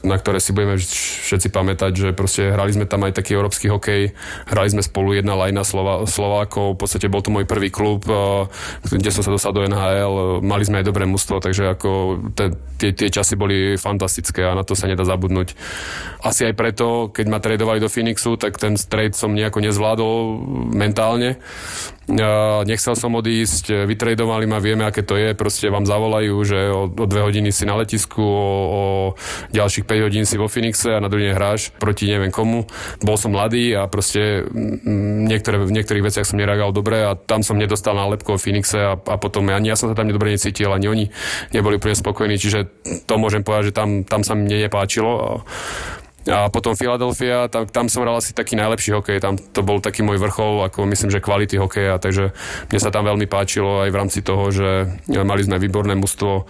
na 0.03 0.19
ktoré 0.19 0.43
si 0.43 0.51
budeme 0.51 0.75
všetci 0.77 1.47
pamätať, 1.47 1.91
že 1.95 2.09
proste 2.11 2.51
hrali 2.51 2.75
sme 2.75 2.83
tam 2.83 3.07
aj 3.07 3.15
taký 3.15 3.39
európsky 3.39 3.71
hokej, 3.71 4.11
hrali 4.51 4.69
sme 4.69 4.83
spolu 4.83 5.15
jedna 5.15 5.39
lajna 5.39 5.63
Slova, 5.63 6.03
Slovákov, 6.03 6.75
v 6.75 6.79
podstate 6.83 7.07
bol 7.07 7.23
to 7.23 7.31
môj 7.31 7.47
prvý 7.47 7.71
klub, 7.71 8.03
eh, 8.05 8.45
kde 8.83 9.09
som 9.15 9.23
sa 9.23 9.31
dostal 9.31 9.55
do 9.55 9.63
NHL, 9.63 10.43
mali 10.43 10.67
sme 10.67 10.83
aj 10.83 10.87
dobré 10.91 11.07
mužstvo, 11.07 11.39
takže 11.39 11.79
ako 11.79 12.19
tie, 12.35 12.91
tie 12.91 13.07
časy 13.07 13.39
boli 13.39 13.79
fantastické 13.79 14.43
a 14.43 14.59
na 14.59 14.67
to 14.67 14.75
sa 14.75 14.91
nedá 14.91 15.07
zabudnúť. 15.07 15.55
Asi 16.19 16.43
aj 16.43 16.53
preto, 16.59 17.07
keď 17.07 17.25
ma 17.31 17.39
tradovali 17.39 17.79
do 17.79 17.87
Phoenixu, 17.87 18.35
tak 18.35 18.59
ten 18.59 18.75
trade 18.75 19.15
som 19.15 19.31
nejako 19.31 19.63
nezvládol 19.63 20.15
mentálne. 20.75 21.39
Nechcel 22.67 22.99
som 22.99 23.15
odísť, 23.15 23.87
vytredovali 23.87 24.43
ma, 24.43 24.59
vieme, 24.59 24.83
aké 24.83 25.07
to 25.07 25.15
je, 25.15 25.31
proste 25.31 25.71
vám 25.71 25.87
zavolajú, 25.87 26.35
že 26.43 26.59
o, 26.67 26.91
o 26.91 27.05
dve 27.07 27.23
hodiny 27.23 27.55
si 27.55 27.63
na 27.63 27.79
letisku, 27.79 28.19
o, 28.19 28.51
o 28.67 28.83
ďalších 29.55 29.87
5 29.87 30.05
hodín 30.11 30.27
si 30.27 30.35
vo 30.35 30.51
Phoenixe 30.51 30.91
a 30.91 30.99
na 30.99 31.07
druhý 31.07 31.31
deň 31.31 31.35
hráš 31.39 31.71
proti 31.79 32.11
neviem 32.11 32.27
komu. 32.27 32.67
Bol 32.99 33.15
som 33.15 33.31
mladý 33.31 33.71
a 33.79 33.87
proste 33.87 34.43
niektoré, 35.31 35.63
v 35.63 35.71
niektorých 35.79 36.03
veciach 36.03 36.27
som 36.27 36.35
nereagoval 36.35 36.75
dobre 36.75 37.07
a 37.07 37.15
tam 37.15 37.39
som 37.39 37.55
nedostal 37.55 37.95
nálepku 37.95 38.35
o 38.35 38.41
Phoenixe 38.41 38.83
a, 38.83 38.93
a 38.99 39.15
potom 39.15 39.47
ani 39.47 39.71
ja 39.71 39.79
som 39.79 39.87
sa 39.87 39.95
tam 39.95 40.11
dobre 40.11 40.35
necítil, 40.35 40.75
ani 40.75 40.91
oni 40.91 41.05
neboli 41.55 41.79
úplne 41.79 41.95
spokojní, 41.95 42.35
čiže 42.35 42.67
to 43.07 43.15
môžem 43.15 43.47
povedať, 43.47 43.71
že 43.71 43.77
tam, 43.79 44.03
tam 44.03 44.27
sa 44.27 44.35
mne 44.35 44.67
nepáčilo. 44.67 45.11
A 45.15 45.29
potom 46.23 46.71
Philadelphia, 46.73 47.51
tam, 47.51 47.67
tam 47.67 47.85
som 47.91 48.07
hral 48.07 48.19
asi 48.19 48.31
taký 48.31 48.55
najlepší 48.55 48.95
hokej, 48.95 49.19
tam 49.19 49.35
to 49.35 49.59
bol 49.59 49.83
taký 49.83 50.07
môj 50.07 50.19
vrchol, 50.23 50.63
ako 50.63 50.87
myslím, 50.87 51.11
že 51.11 51.19
kvality 51.19 51.59
hokeja, 51.59 51.99
takže 51.99 52.31
mne 52.71 52.79
sa 52.79 52.89
tam 52.95 53.03
veľmi 53.03 53.27
páčilo 53.27 53.83
aj 53.83 53.89
v 53.91 53.99
rámci 53.99 54.19
toho, 54.23 54.47
že 54.47 54.87
mali 55.11 55.43
sme 55.43 55.59
výborné 55.59 55.99
mužstvo, 55.99 56.47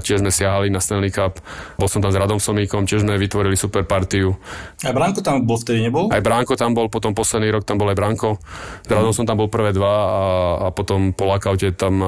tiež 0.00 0.24
sme 0.24 0.32
siahali 0.32 0.72
na 0.72 0.80
Stanley 0.80 1.12
Cup, 1.12 1.36
bol 1.76 1.88
som 1.88 2.00
tam 2.00 2.12
s 2.12 2.16
Radom 2.16 2.40
Somíkom, 2.40 2.88
tiež 2.88 3.04
sme 3.04 3.20
vytvorili 3.20 3.60
super 3.60 3.84
partiu. 3.84 4.40
A 4.84 4.96
Branko 4.96 5.20
tam 5.20 5.44
bol 5.44 5.60
vtedy 5.60 5.84
nebol? 5.84 6.08
Aj 6.08 6.24
Branko 6.24 6.56
tam 6.56 6.72
bol, 6.72 6.88
potom 6.88 7.12
posledný 7.12 7.52
rok 7.52 7.68
tam 7.68 7.76
bol 7.76 7.92
aj 7.92 7.98
Branko. 8.00 8.40
S 8.84 8.88
Radom 8.88 9.12
som 9.12 9.28
tam 9.28 9.36
bol 9.36 9.52
prvé 9.52 9.76
dva 9.76 9.94
a, 10.00 10.24
a 10.64 10.66
potom 10.72 11.12
po 11.12 11.28
lockoute 11.28 11.76
tam 11.76 12.00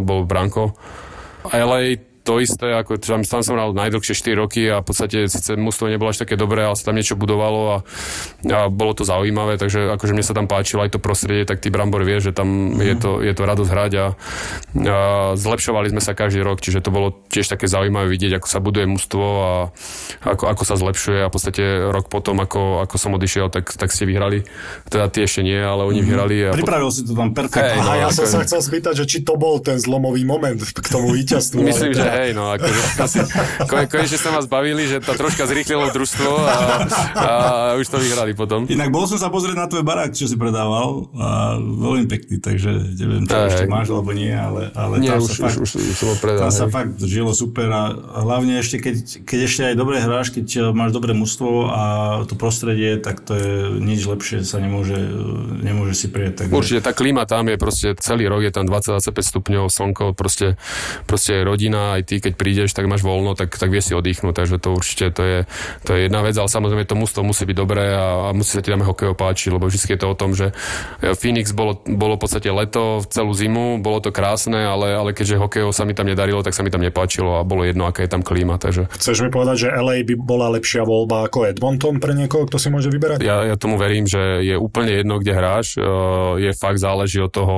bol 0.00 0.24
Branko. 0.24 0.72
A 1.52 1.60
LA 1.60 2.13
to 2.24 2.40
isté, 2.40 2.72
ako 2.72 2.96
tam, 2.96 3.20
tam 3.20 3.44
som 3.44 3.52
hral 3.52 3.76
najdlhšie 3.76 4.16
4 4.16 4.40
roky 4.40 4.64
a 4.72 4.80
v 4.80 4.86
podstate 4.88 5.28
síce 5.28 5.60
mústvo 5.60 5.92
nebolo 5.92 6.08
až 6.08 6.24
také 6.24 6.40
dobré, 6.40 6.64
ale 6.64 6.72
sa 6.72 6.88
tam 6.88 6.96
niečo 6.96 7.20
budovalo 7.20 7.60
a, 7.68 7.76
a 8.48 8.58
bolo 8.72 8.96
to 8.96 9.04
zaujímavé, 9.04 9.60
takže 9.60 9.92
akože 9.92 10.16
mne 10.16 10.24
sa 10.24 10.32
tam 10.32 10.48
páčilo 10.48 10.80
aj 10.88 10.96
to 10.96 11.04
prostredie, 11.04 11.44
tak 11.44 11.60
ty 11.60 11.68
Brambor 11.68 12.00
vie, 12.00 12.24
že 12.24 12.32
tam 12.32 12.72
mm. 12.72 12.80
je, 12.80 12.94
to, 12.96 13.10
je 13.20 13.32
to 13.36 13.42
radosť 13.44 13.70
hrať 13.70 13.92
a, 14.00 14.06
a 14.88 14.98
zlepšovali 15.36 15.92
sme 15.92 16.00
sa 16.00 16.16
každý 16.16 16.40
rok, 16.40 16.64
čiže 16.64 16.80
to 16.80 16.88
bolo 16.88 17.12
tiež 17.28 17.44
také 17.44 17.68
zaujímavé 17.68 18.08
vidieť, 18.08 18.40
ako 18.40 18.48
sa 18.48 18.58
buduje 18.64 18.88
mústvo 18.88 19.24
a 19.44 19.52
ako, 20.24 20.48
ako 20.48 20.62
sa 20.64 20.80
zlepšuje 20.80 21.20
a 21.20 21.28
v 21.28 21.32
podstate 21.36 21.62
rok 21.92 22.08
potom, 22.08 22.40
ako, 22.40 22.80
ako 22.88 22.96
som 22.96 23.12
odišiel, 23.20 23.52
tak, 23.52 23.68
tak 23.68 23.92
ste 23.92 24.08
vyhrali. 24.08 24.48
Teda 24.88 25.12
tie 25.12 25.28
ešte 25.28 25.44
nie, 25.44 25.60
ale 25.60 25.84
oni 25.84 26.00
mm-hmm. 26.00 26.08
vyhrali. 26.08 26.36
A 26.48 26.50
Pripravil 26.56 26.88
po... 26.88 26.96
si 26.96 27.04
to 27.04 27.12
tam 27.12 27.36
perfektne. 27.36 27.76
Hey, 27.76 27.84
no, 27.84 27.92
a 27.92 27.94
ja 28.00 28.08
ako... 28.08 28.16
som 28.16 28.26
sa 28.32 28.40
chcel 28.48 28.60
spýtať, 28.64 28.94
že 28.96 29.04
či 29.04 29.18
to 29.20 29.36
bol 29.36 29.60
ten 29.60 29.76
zlomový 29.76 30.24
moment 30.24 30.56
k 30.56 30.86
tomu 30.88 31.12
víťazstvu. 31.12 31.60
Myslím, 31.60 31.92
že 31.92 32.13
hej, 32.14 32.30
no 32.32 32.50
akože 32.54 32.80
asi, 33.02 33.18
konečne 33.66 34.18
sa 34.18 34.30
vás 34.30 34.46
bavili, 34.46 34.86
že 34.86 35.02
to 35.02 35.12
troška 35.18 35.44
zrýchlilo 35.50 35.90
družstvo 35.90 36.30
a, 36.30 36.56
a 37.18 37.30
už 37.76 37.86
to 37.90 37.98
vyhrali 37.98 38.32
potom. 38.32 38.70
Inak 38.70 38.94
bol 38.94 39.04
som 39.10 39.18
sa 39.18 39.28
pozrieť 39.28 39.56
na 39.58 39.66
tvoj 39.66 39.82
barák, 39.82 40.14
čo 40.14 40.30
si 40.30 40.38
predával 40.38 41.10
a 41.18 41.58
veľmi 41.58 42.06
pekný, 42.06 42.38
takže 42.38 42.70
neviem, 42.94 43.26
či 43.26 43.34
ešte 43.34 43.66
máš 43.66 43.90
alebo 43.90 44.14
nie, 44.14 44.30
ale, 44.30 44.70
ale 44.78 45.02
nie, 45.02 45.10
tam 45.10 45.26
už, 45.26 45.30
sa 45.34 45.50
fakt, 45.50 45.58
už, 45.58 45.70
už, 45.74 45.82
už 45.90 45.96
som 45.98 46.08
predal, 46.22 46.40
tam 46.46 46.52
sa 46.54 46.66
fakt 46.70 46.96
žilo 47.02 47.34
super 47.34 47.68
a 47.68 47.82
hlavne 48.22 48.62
ešte, 48.62 48.78
keď, 48.78 48.94
keď 49.26 49.38
ešte 49.44 49.62
aj 49.72 49.74
dobre 49.74 49.96
hráš, 49.98 50.30
keď 50.30 50.70
máš 50.70 50.94
dobré 50.94 51.12
mužstvo 51.12 51.50
a 51.68 51.82
to 52.30 52.38
prostredie, 52.38 52.96
tak 53.02 53.20
to 53.26 53.34
je 53.34 53.52
nič 53.82 54.06
lepšie 54.06 54.46
sa 54.46 54.60
nemôže, 54.60 54.96
nemôže 55.64 55.94
si 55.96 56.06
prieť. 56.12 56.44
Takže... 56.44 56.52
Určite, 56.54 56.80
tá 56.84 56.92
klíma 56.94 57.24
tam 57.24 57.48
je 57.48 57.56
proste 57.56 57.88
celý 57.98 58.28
rok 58.28 58.44
je 58.44 58.52
tam 58.52 58.68
20-25 58.68 59.10
stupňov, 59.10 59.64
slnko, 59.72 60.04
proste, 60.12 60.60
proste 61.08 61.40
rodina, 61.42 61.96
aj 61.96 62.02
ty, 62.04 62.20
keď 62.20 62.32
prídeš, 62.36 62.70
tak 62.76 62.86
máš 62.86 63.02
voľno, 63.02 63.32
tak, 63.34 63.56
tak 63.56 63.72
vieš 63.72 63.90
si 63.90 63.94
oddychnúť, 63.96 64.34
takže 64.36 64.56
to 64.60 64.76
určite 64.76 65.16
to 65.16 65.22
je, 65.24 65.38
to 65.82 65.90
je 65.96 66.00
jedna 66.06 66.20
vec, 66.20 66.36
ale 66.36 66.48
samozrejme 66.52 66.84
to 66.84 66.96
musto 66.96 67.24
musí 67.24 67.48
byť 67.48 67.56
dobré 67.56 67.84
a, 67.96 68.28
a 68.28 68.36
musí 68.36 68.54
sa 68.56 68.62
ti 68.62 68.68
tam 68.68 68.84
hokej 68.84 69.16
páčiť, 69.16 69.50
lebo 69.56 69.66
vždy 69.66 69.96
je 69.96 69.98
to 70.00 70.06
o 70.10 70.16
tom, 70.16 70.36
že 70.36 70.52
e, 71.00 71.12
Phoenix 71.16 71.56
bolo, 71.56 71.80
bolo 71.86 72.16
v 72.18 72.22
podstate 72.26 72.50
leto, 72.52 73.00
celú 73.08 73.32
zimu, 73.32 73.80
bolo 73.80 74.04
to 74.04 74.10
krásne, 74.10 74.58
ale, 74.58 74.92
ale 74.92 75.10
keďže 75.16 75.40
hokejov 75.40 75.72
sa 75.72 75.88
mi 75.88 75.96
tam 75.96 76.10
nedarilo, 76.10 76.42
tak 76.44 76.52
sa 76.52 76.66
mi 76.66 76.70
tam 76.70 76.82
nepáčilo 76.82 77.40
a 77.40 77.46
bolo 77.46 77.64
jedno, 77.64 77.88
aká 77.88 78.04
je 78.04 78.10
tam 78.10 78.20
klíma. 78.20 78.60
Takže... 78.60 78.90
Chceš 78.92 79.24
mi 79.24 79.30
povedať, 79.30 79.66
že 79.66 79.72
LA 79.72 80.04
by 80.04 80.14
bola 80.20 80.52
lepšia 80.52 80.84
voľba 80.84 81.30
ako 81.30 81.48
Edmonton 81.48 82.02
pre 82.02 82.12
niekoho, 82.12 82.44
kto 82.50 82.58
si 82.58 82.68
môže 82.68 82.90
vyberať? 82.90 83.22
Ja, 83.22 83.46
ja 83.46 83.56
tomu 83.56 83.80
verím, 83.80 84.04
že 84.04 84.44
je 84.44 84.58
úplne 84.58 84.92
jedno, 84.92 85.22
kde 85.22 85.32
hráš. 85.32 85.78
E, 85.78 85.80
je 86.44 86.50
fakt 86.52 86.82
záleží 86.82 87.22
od 87.22 87.32
toho, 87.32 87.56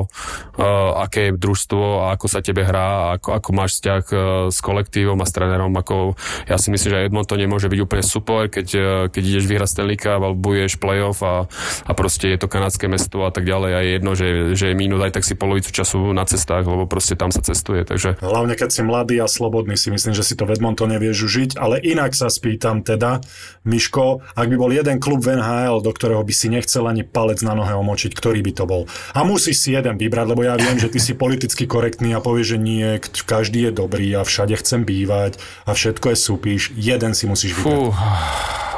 e, 0.55 0.67
aké 1.03 1.33
je 1.33 1.39
družstvo 1.41 2.07
a 2.07 2.15
ako 2.15 2.27
sa 2.29 2.45
tebe 2.45 2.63
hrá, 2.63 3.17
ako, 3.19 3.37
ako 3.37 3.49
máš 3.57 3.81
vzťah 3.81 4.05
s 4.53 4.59
kolektívom 4.61 5.19
a 5.21 5.27
s 5.27 5.33
trénerom. 5.33 5.73
Ako, 5.77 6.15
ja 6.47 6.57
si 6.57 6.69
myslím, 6.71 6.91
že 6.93 7.05
Edmonton 7.09 7.41
nemôže 7.41 7.69
byť 7.69 7.81
úplne 7.83 8.05
super, 8.05 8.49
keď, 8.49 8.69
eh, 8.77 8.85
keď 9.11 9.23
ideš 9.23 9.47
vyhrať 9.49 9.69
Stanley 9.69 9.99
Cup 9.99 10.21
alebo 10.23 10.37
budeš 10.37 10.79
playoff 10.79 11.21
a, 11.25 11.49
a 11.85 11.93
proste 11.97 12.33
je 12.33 12.39
to 12.41 12.51
kanadské 12.51 12.87
mesto 12.87 13.25
a 13.25 13.31
tak 13.33 13.49
ďalej 13.49 13.71
a 13.73 13.79
je 13.83 13.91
jedno, 13.97 14.13
že, 14.13 14.29
že 14.55 14.67
je 14.73 14.79
minút 14.79 15.01
aj 15.03 15.17
tak 15.17 15.25
si 15.25 15.35
polovicu 15.39 15.73
času 15.73 16.13
na 16.13 16.29
cestách, 16.29 16.69
lebo 16.69 16.85
proste 16.85 17.17
tam 17.17 17.33
sa 17.33 17.41
cestuje. 17.41 17.83
Takže... 17.87 18.21
Hlavne 18.21 18.55
keď 18.59 18.69
si 18.73 18.83
mladý 18.85 19.17
a 19.23 19.27
slobodný 19.31 19.79
si 19.81 19.89
myslím, 19.89 20.13
že 20.13 20.27
si 20.27 20.37
to 20.37 20.45
v 20.45 20.59
Edmontone 20.59 21.01
vieš 21.01 21.31
užiť, 21.31 21.57
ale 21.57 21.81
inak 21.81 22.13
sa 22.13 22.29
spýtam 22.29 22.83
teda, 22.83 23.25
Miško, 23.65 24.23
ak 24.35 24.47
by 24.47 24.57
bol 24.59 24.71
jeden 24.71 25.01
klub 25.01 25.23
v 25.23 25.39
NHL, 25.39 25.81
do 25.81 25.91
ktorého 25.91 26.23
by 26.23 26.35
si 26.35 26.53
nechcel 26.53 26.85
ani 26.87 27.07
palec 27.07 27.41
na 27.47 27.55
nohe 27.55 27.73
omočiť, 27.73 28.13
ktorý 28.13 28.43
by 28.45 28.53
to 28.53 28.65
bol? 28.69 28.83
A 29.15 29.23
musíš 29.23 29.63
si 29.63 29.73
jeden 29.73 29.97
vybrať, 29.97 30.27
lebo 30.27 30.43
ja 30.45 30.59
viem, 30.59 30.77
že 30.77 30.91
ty 30.91 30.99
si 30.99 31.15
politicky 31.15 31.65
korektný 31.65 32.13
a 32.13 32.21
povieš, 32.21 32.57
že 32.57 32.59
nie, 32.59 32.89
každý 33.25 33.71
je 33.71 33.73
dobrý 33.73 34.07
a 34.19 34.26
všade 34.27 34.59
chcem 34.59 34.83
bývať 34.83 35.39
a 35.65 35.73
všetko 35.73 36.11
je 36.11 36.17
súpíš, 36.19 36.63
jeden 36.75 37.15
si 37.15 37.31
musíš 37.31 37.55
vybrať. 37.55 37.71
Fú, 37.71 37.95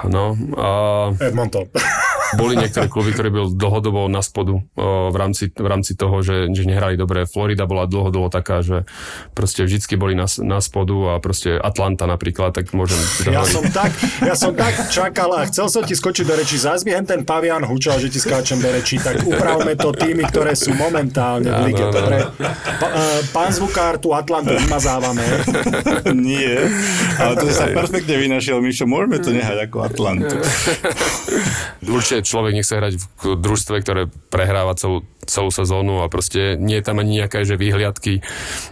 no. 0.06 0.36
A... 0.60 0.68
Edmonton. 1.18 1.66
Boli 2.36 2.60
niektoré 2.60 2.92
kluby, 2.92 3.16
ktoré 3.16 3.32
boli 3.32 3.54
dlhodobo 3.56 4.04
na 4.12 4.20
spodu 4.20 4.60
v 4.76 5.16
rámci, 5.16 5.48
v 5.48 5.68
rámci 5.68 5.96
toho, 5.96 6.20
že, 6.20 6.52
že 6.52 6.68
nehrali 6.68 7.00
dobre. 7.00 7.24
Florida 7.24 7.64
bola 7.64 7.88
dlhodobo 7.88 8.28
taká, 8.28 8.60
že 8.60 8.84
proste 9.32 9.64
vždycky 9.64 9.96
boli 9.96 10.12
na, 10.12 10.28
na 10.44 10.60
spodu 10.60 11.16
a 11.16 11.22
proste 11.22 11.56
Atlanta 11.56 12.04
napríklad, 12.04 12.52
tak 12.52 12.76
môžem... 12.76 12.98
Ja 13.32 13.46
som 13.48 13.64
tak, 13.64 13.96
ja 14.20 14.34
som 14.36 14.52
tak 14.52 14.76
čakal 14.92 15.32
a 15.32 15.48
chcel 15.48 15.72
som 15.72 15.82
ti 15.86 15.96
skočiť 15.96 16.24
do 16.28 16.34
reči. 16.36 16.60
Zazmi 16.60 16.92
ten 17.08 17.24
pavian 17.24 17.64
hučal, 17.64 17.96
že 18.02 18.12
ti 18.12 18.20
skáčem 18.20 18.60
do 18.60 18.68
reči, 18.68 19.00
tak 19.00 19.24
upravme 19.24 19.78
to 19.78 19.94
tými, 19.94 20.26
ktoré 20.28 20.52
sú 20.52 20.74
momentálne 20.76 21.48
v 21.48 21.60
lige. 21.72 21.84
Dobre? 21.88 22.28
Pa, 22.82 22.88
uh, 22.90 23.20
pán 23.32 23.50
zvukár, 23.54 23.96
tú 23.96 24.12
Atlantu 24.12 24.52
vymazávame. 24.58 25.24
Nie, 26.28 26.68
ale 27.16 27.32
to 27.38 27.46
sa 27.54 27.70
perfektne 27.70 28.18
vynašiel, 28.18 28.58
Mišo, 28.60 28.84
môžeme 28.84 29.22
to 29.22 29.30
nehať 29.32 29.70
ako 29.70 29.76
Atlantu. 29.86 30.36
Určite 31.88 32.17
človek 32.24 32.52
nechce 32.54 32.74
hrať 32.74 32.94
v 32.98 33.38
družstve, 33.38 33.76
ktoré 33.82 34.02
prehráva 34.28 34.76
celú, 34.76 35.04
celú 35.28 35.52
sezónu 35.52 36.00
a 36.00 36.08
proste 36.08 36.56
nie 36.56 36.80
je 36.80 36.84
tam 36.84 36.98
ani 36.98 37.22
nejaké 37.22 37.44
že 37.44 37.60
vyhliadky. 37.60 38.24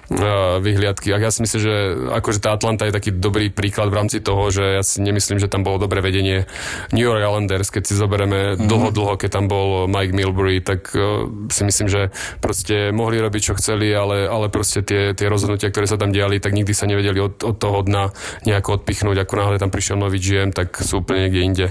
Uh, 0.08 0.58
vyhliadky. 0.64 1.12
A 1.12 1.20
ja 1.20 1.28
si 1.28 1.44
myslím, 1.44 1.60
že 1.60 1.74
akože 2.16 2.40
tá 2.40 2.56
Atlanta 2.56 2.88
je 2.88 2.96
taký 2.96 3.12
dobrý 3.12 3.52
príklad 3.52 3.92
v 3.92 3.98
rámci 4.00 4.18
toho, 4.24 4.48
že 4.48 4.80
ja 4.80 4.82
si 4.82 5.04
nemyslím, 5.04 5.36
že 5.36 5.52
tam 5.52 5.62
bolo 5.62 5.76
dobré 5.76 6.00
vedenie 6.00 6.48
New 6.96 7.04
York 7.04 7.20
Islanders, 7.20 7.68
keď 7.68 7.82
si 7.84 7.94
zoberieme 7.94 8.56
mm-hmm. 8.56 8.66
dlho, 8.66 8.88
dlho, 8.90 9.14
keď 9.20 9.30
tam 9.36 9.46
bol 9.46 9.84
Mike 9.86 10.16
Milbury, 10.16 10.64
tak 10.64 10.90
uh, 10.96 11.28
si 11.52 11.62
myslím, 11.68 11.92
že 11.92 12.08
proste 12.40 12.90
mohli 12.90 13.20
robiť, 13.20 13.52
čo 13.52 13.58
chceli, 13.60 13.92
ale, 13.92 14.24
ale 14.24 14.48
proste 14.48 14.80
tie, 14.80 15.12
tie 15.12 15.28
rozhodnutia, 15.28 15.68
ktoré 15.68 15.84
sa 15.84 16.00
tam 16.00 16.10
diali, 16.14 16.40
tak 16.40 16.56
nikdy 16.56 16.72
sa 16.72 16.88
nevedeli 16.88 17.20
od, 17.20 17.44
od 17.44 17.56
toho 17.60 17.84
dna 17.84 18.16
nejako 18.48 18.80
odpichnúť. 18.80 19.28
Ako 19.28 19.34
náhle 19.36 19.60
tam 19.60 19.68
prišiel 19.68 20.00
nový 20.00 20.16
GM, 20.16 20.56
tak 20.56 20.80
sú 20.80 21.04
úplne 21.04 21.28
niekde 21.28 21.42
inde. 21.44 21.66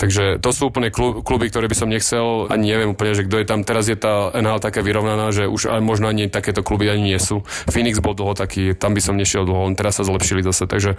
Takže 0.00 0.40
to 0.40 0.50
sú 0.54 0.72
úplne 0.72 0.88
klub, 0.88 1.11
kluby, 1.20 1.52
ktoré 1.52 1.68
by 1.68 1.76
som 1.76 1.92
nechcel, 1.92 2.48
ani 2.48 2.72
neviem 2.72 2.96
úplne, 2.96 3.12
že 3.12 3.28
kto 3.28 3.44
je 3.44 3.46
tam. 3.46 3.60
Teraz 3.68 3.92
je 3.92 3.98
tá 4.00 4.32
NHL 4.32 4.64
taká 4.64 4.80
vyrovnaná, 4.80 5.28
že 5.36 5.44
už 5.44 5.68
aj 5.68 5.84
možno 5.84 6.08
ani 6.08 6.32
takéto 6.32 6.64
kluby 6.64 6.88
ani 6.88 7.12
nie 7.12 7.20
sú. 7.20 7.44
Phoenix 7.68 8.00
bol 8.00 8.16
dlho 8.16 8.32
taký, 8.32 8.72
tam 8.72 8.96
by 8.96 9.04
som 9.04 9.20
nešiel 9.20 9.44
dlho, 9.44 9.68
len 9.68 9.76
teraz 9.76 10.00
sa 10.00 10.08
zlepšili 10.08 10.40
zase, 10.40 10.64
takže 10.64 10.96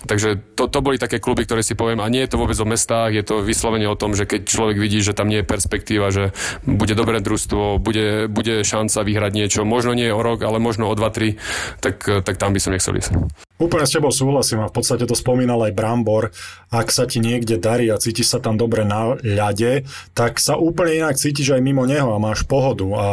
Takže 0.00 0.40
to, 0.56 0.64
to 0.64 0.80
boli 0.80 0.96
také 0.96 1.20
kluby, 1.20 1.44
ktoré 1.44 1.60
si 1.60 1.76
poviem, 1.76 2.00
a 2.00 2.08
nie 2.08 2.24
je 2.24 2.32
to 2.32 2.40
vôbec 2.40 2.56
o 2.56 2.64
mestách, 2.64 3.12
je 3.12 3.24
to 3.24 3.44
vyslovene 3.44 3.84
o 3.84 3.98
tom, 3.98 4.16
že 4.16 4.24
keď 4.24 4.48
človek 4.48 4.76
vidí, 4.80 5.04
že 5.04 5.12
tam 5.12 5.28
nie 5.28 5.44
je 5.44 5.50
perspektíva, 5.50 6.08
že 6.08 6.32
bude 6.64 6.96
dobré 6.96 7.20
družstvo, 7.20 7.76
bude, 7.76 8.24
bude 8.32 8.64
šanca 8.64 9.04
vyhrať 9.04 9.32
niečo, 9.36 9.68
možno 9.68 9.92
nie 9.92 10.08
o 10.08 10.24
rok, 10.24 10.40
ale 10.40 10.56
možno 10.56 10.88
o 10.88 10.96
2-3, 10.96 11.36
tak, 11.84 12.00
tak 12.24 12.40
tam 12.40 12.56
by 12.56 12.60
som 12.60 12.72
nechcel 12.72 12.96
ísť. 12.96 13.12
Úplne 13.60 13.84
s 13.84 13.92
tebou 13.92 14.08
súhlasím 14.08 14.64
a 14.64 14.72
v 14.72 14.76
podstate 14.80 15.04
to 15.04 15.12
spomínal 15.12 15.60
aj 15.60 15.76
Brambor. 15.76 16.32
Ak 16.72 16.88
sa 16.88 17.04
ti 17.04 17.20
niekde 17.20 17.60
darí 17.60 17.92
a 17.92 18.00
cítiš 18.00 18.32
sa 18.32 18.40
tam 18.40 18.56
dobre 18.56 18.88
na 18.88 19.20
ľade, 19.20 19.84
tak 20.16 20.40
sa 20.40 20.56
úplne 20.56 21.04
inak 21.04 21.20
cítiš 21.20 21.52
aj 21.52 21.60
mimo 21.60 21.84
neho 21.84 22.08
a 22.08 22.16
máš 22.16 22.48
pohodu. 22.48 22.88
A 22.96 23.04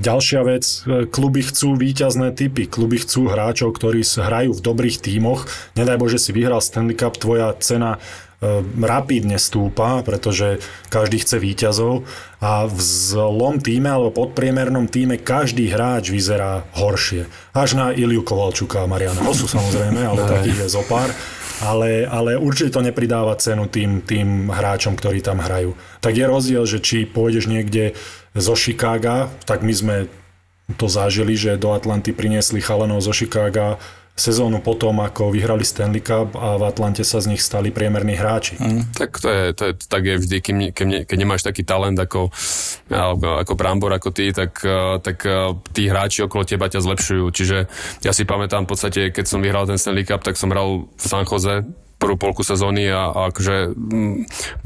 ďalšia 0.00 0.48
vec, 0.48 0.64
e, 0.88 1.04
kluby 1.04 1.44
chcú 1.44 1.76
výťazné 1.76 2.32
typy, 2.32 2.72
kluby 2.72 3.04
chcú 3.04 3.28
hráčov, 3.28 3.76
ktorí 3.76 4.00
hrajú 4.00 4.56
v 4.56 4.64
dobrých 4.64 4.96
tímoch. 4.96 5.44
Nedaj 5.76 6.00
Bože 6.00 6.21
si 6.22 6.30
vyhral 6.30 6.62
Stanley 6.62 6.94
Cup, 6.94 7.18
tvoja 7.18 7.50
cena 7.58 7.98
e, 7.98 8.62
rapidne 8.78 9.42
stúpa, 9.42 10.06
pretože 10.06 10.62
každý 10.86 11.18
chce 11.18 11.42
výťazov 11.42 12.06
a 12.38 12.70
v 12.70 12.78
zlom 12.78 13.58
týme 13.58 13.90
alebo 13.90 14.14
podpriemernom 14.14 14.86
týme 14.86 15.18
každý 15.18 15.66
hráč 15.74 16.14
vyzerá 16.14 16.62
horšie. 16.78 17.26
Až 17.50 17.74
na 17.74 17.90
Iliu 17.90 18.22
Kovalčuka 18.22 18.86
a 18.86 18.90
Mariana 18.90 19.26
Hosu 19.26 19.50
samozrejme, 19.50 19.98
ale 20.06 20.22
takých 20.30 20.66
je 20.66 20.78
zopár. 20.78 21.10
Ale, 21.62 22.10
ale 22.10 22.34
určite 22.34 22.74
to 22.74 22.82
nepridáva 22.82 23.38
cenu 23.38 23.70
tým, 23.70 24.02
tým 24.02 24.50
hráčom, 24.50 24.98
ktorí 24.98 25.22
tam 25.22 25.38
hrajú. 25.38 25.78
Tak 26.02 26.18
je 26.18 26.26
rozdiel, 26.26 26.64
že 26.66 26.82
či 26.82 27.06
pôjdeš 27.06 27.46
niekde 27.46 27.94
zo 28.34 28.58
Chicaga, 28.58 29.30
tak 29.46 29.62
my 29.62 29.70
sme 29.70 29.96
to 30.74 30.88
zažili, 30.88 31.36
že 31.36 31.60
do 31.60 31.76
Atlanty 31.76 32.16
priniesli 32.16 32.58
chalanov 32.58 33.04
zo 33.04 33.12
Chicaga 33.12 33.76
sezónu 34.12 34.60
potom, 34.60 35.00
ako 35.00 35.32
vyhrali 35.32 35.64
Stanley 35.64 36.04
Cup 36.04 36.36
a 36.36 36.60
v 36.60 36.68
Atlante 36.68 37.00
sa 37.00 37.18
z 37.18 37.32
nich 37.32 37.40
stali 37.40 37.72
priemerní 37.72 38.12
hráči. 38.12 38.60
Mm. 38.60 38.92
Tak 38.92 39.10
to 39.16 39.28
je, 39.32 39.42
to 39.56 39.62
je, 39.68 39.72
tak 39.88 40.02
je 40.04 40.14
vždy, 40.20 40.36
keď, 40.44 40.54
keď, 40.76 40.86
keď 41.08 41.16
nemáš 41.16 41.42
taký 41.42 41.64
talent 41.64 41.96
ako, 41.96 42.28
ako 43.24 43.52
Brambor, 43.56 43.90
ako 43.96 44.12
ty, 44.12 44.28
tak, 44.36 44.60
tak 45.00 45.24
tí 45.72 45.88
hráči 45.88 46.28
okolo 46.28 46.44
teba 46.44 46.68
ťa 46.68 46.84
zlepšujú. 46.84 47.24
Čiže 47.32 47.58
ja 48.04 48.12
si 48.12 48.28
pamätám 48.28 48.68
v 48.68 48.70
podstate, 48.76 49.00
keď 49.10 49.24
som 49.24 49.40
vyhral 49.40 49.64
ten 49.64 49.80
Stanley 49.80 50.04
Cup, 50.04 50.20
tak 50.20 50.36
som 50.36 50.52
hral 50.52 50.92
v 50.92 51.06
San 51.08 51.24
Jose 51.24 51.64
prvú 52.02 52.18
polku 52.18 52.42
sezóny 52.42 52.90
a, 52.90 53.14
a 53.14 53.20
akože 53.30 53.78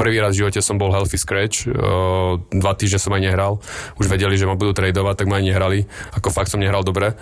prvý 0.01 0.17
raz 0.25 0.33
v 0.33 0.41
živote 0.41 0.65
som 0.65 0.81
bol 0.81 0.89
healthy 0.89 1.21
scratch, 1.21 1.69
uh, 1.69 2.41
dva 2.49 2.73
týždne 2.73 2.97
som 2.97 3.13
aj 3.13 3.23
nehral, 3.29 3.61
už 4.01 4.09
vedeli, 4.09 4.41
že 4.41 4.49
ma 4.49 4.57
budú 4.57 4.73
tradovať, 4.73 5.21
tak 5.21 5.29
ma 5.29 5.37
aj 5.37 5.45
nehrali, 5.45 5.85
ako 6.17 6.33
fakt 6.33 6.49
som 6.49 6.65
nehral 6.65 6.81
dobre 6.81 7.13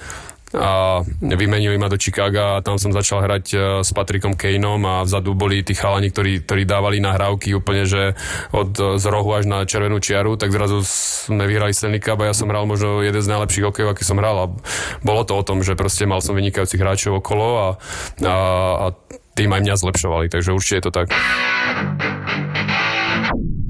a 0.54 1.02
vymenili 1.18 1.74
ma 1.78 1.90
do 1.90 1.98
Chicaga 1.98 2.58
a 2.58 2.62
tam 2.62 2.78
som 2.78 2.94
začal 2.94 3.26
hrať 3.26 3.44
e, 3.50 3.58
s 3.82 3.90
Patrikom 3.90 4.38
Kaneom 4.38 4.82
a 4.86 4.94
vzadu 5.02 5.34
boli 5.34 5.66
tí 5.66 5.74
chalani, 5.74 6.14
ktorí, 6.14 6.46
ktorí 6.46 6.62
dávali 6.62 7.02
nahrávky 7.02 7.58
úplne, 7.58 7.84
že 7.84 8.14
od 8.54 8.70
e, 8.78 8.82
z 9.02 9.04
rohu 9.10 9.34
až 9.34 9.50
na 9.50 9.66
červenú 9.66 9.98
čiaru, 9.98 10.38
tak 10.38 10.54
zrazu 10.54 10.86
sme 10.86 11.50
vyhrali 11.50 11.74
Stanley 11.74 11.98
Cup 11.98 12.22
a 12.22 12.30
ja 12.30 12.34
som 12.34 12.46
hral 12.46 12.70
možno 12.70 13.02
jeden 13.02 13.18
z 13.18 13.30
najlepších 13.34 13.66
hokejov, 13.66 13.98
aký 13.98 14.06
som 14.06 14.22
hral. 14.22 14.36
A 14.38 14.46
bolo 15.02 15.26
to 15.26 15.34
o 15.34 15.46
tom, 15.46 15.66
že 15.66 15.74
proste 15.74 16.06
mal 16.06 16.22
som 16.22 16.38
vynikajúcich 16.38 16.78
hráčov 16.78 17.18
okolo 17.18 17.46
a, 17.58 17.68
a, 18.22 18.34
a 18.78 18.86
tým 19.34 19.50
aj 19.50 19.60
mňa 19.66 19.74
zlepšovali, 19.74 20.26
takže 20.30 20.54
určite 20.54 20.78
je 20.78 20.84
to 20.86 20.92
tak 20.94 21.10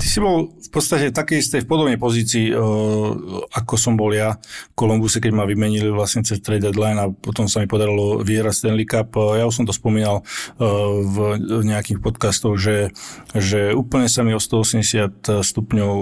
si 0.02 0.18
bol 0.18 0.50
v 0.50 0.68
podstate 0.72 1.10
v 1.10 1.16
takej 1.16 1.38
istej 1.38 1.60
v 1.62 1.70
podobnej 1.70 1.98
pozícii, 2.00 2.50
uh, 2.50 3.46
ako 3.54 3.74
som 3.78 3.94
bol 3.94 4.10
ja 4.10 4.38
v 4.70 4.74
Kolumbuse, 4.74 5.22
keď 5.22 5.32
ma 5.34 5.46
vymenili 5.46 5.86
vlastne 5.92 6.26
cez 6.26 6.42
trade 6.42 6.66
deadline 6.66 6.98
a 6.98 7.10
potom 7.10 7.46
sa 7.46 7.62
mi 7.62 7.70
podarilo 7.70 8.18
vyhrať 8.24 8.54
Stanley 8.64 8.86
Cup. 8.88 9.14
Uh, 9.14 9.38
ja 9.38 9.44
už 9.46 9.62
som 9.62 9.66
to 9.66 9.74
spomínal 9.76 10.22
uh, 10.22 10.64
v 11.04 11.16
nejakých 11.62 12.02
podcastoch, 12.02 12.58
že, 12.58 12.90
že 13.36 13.70
úplne 13.76 14.10
sa 14.10 14.26
mi 14.26 14.34
o 14.34 14.40
180 14.40 15.44
stupňov 15.44 15.94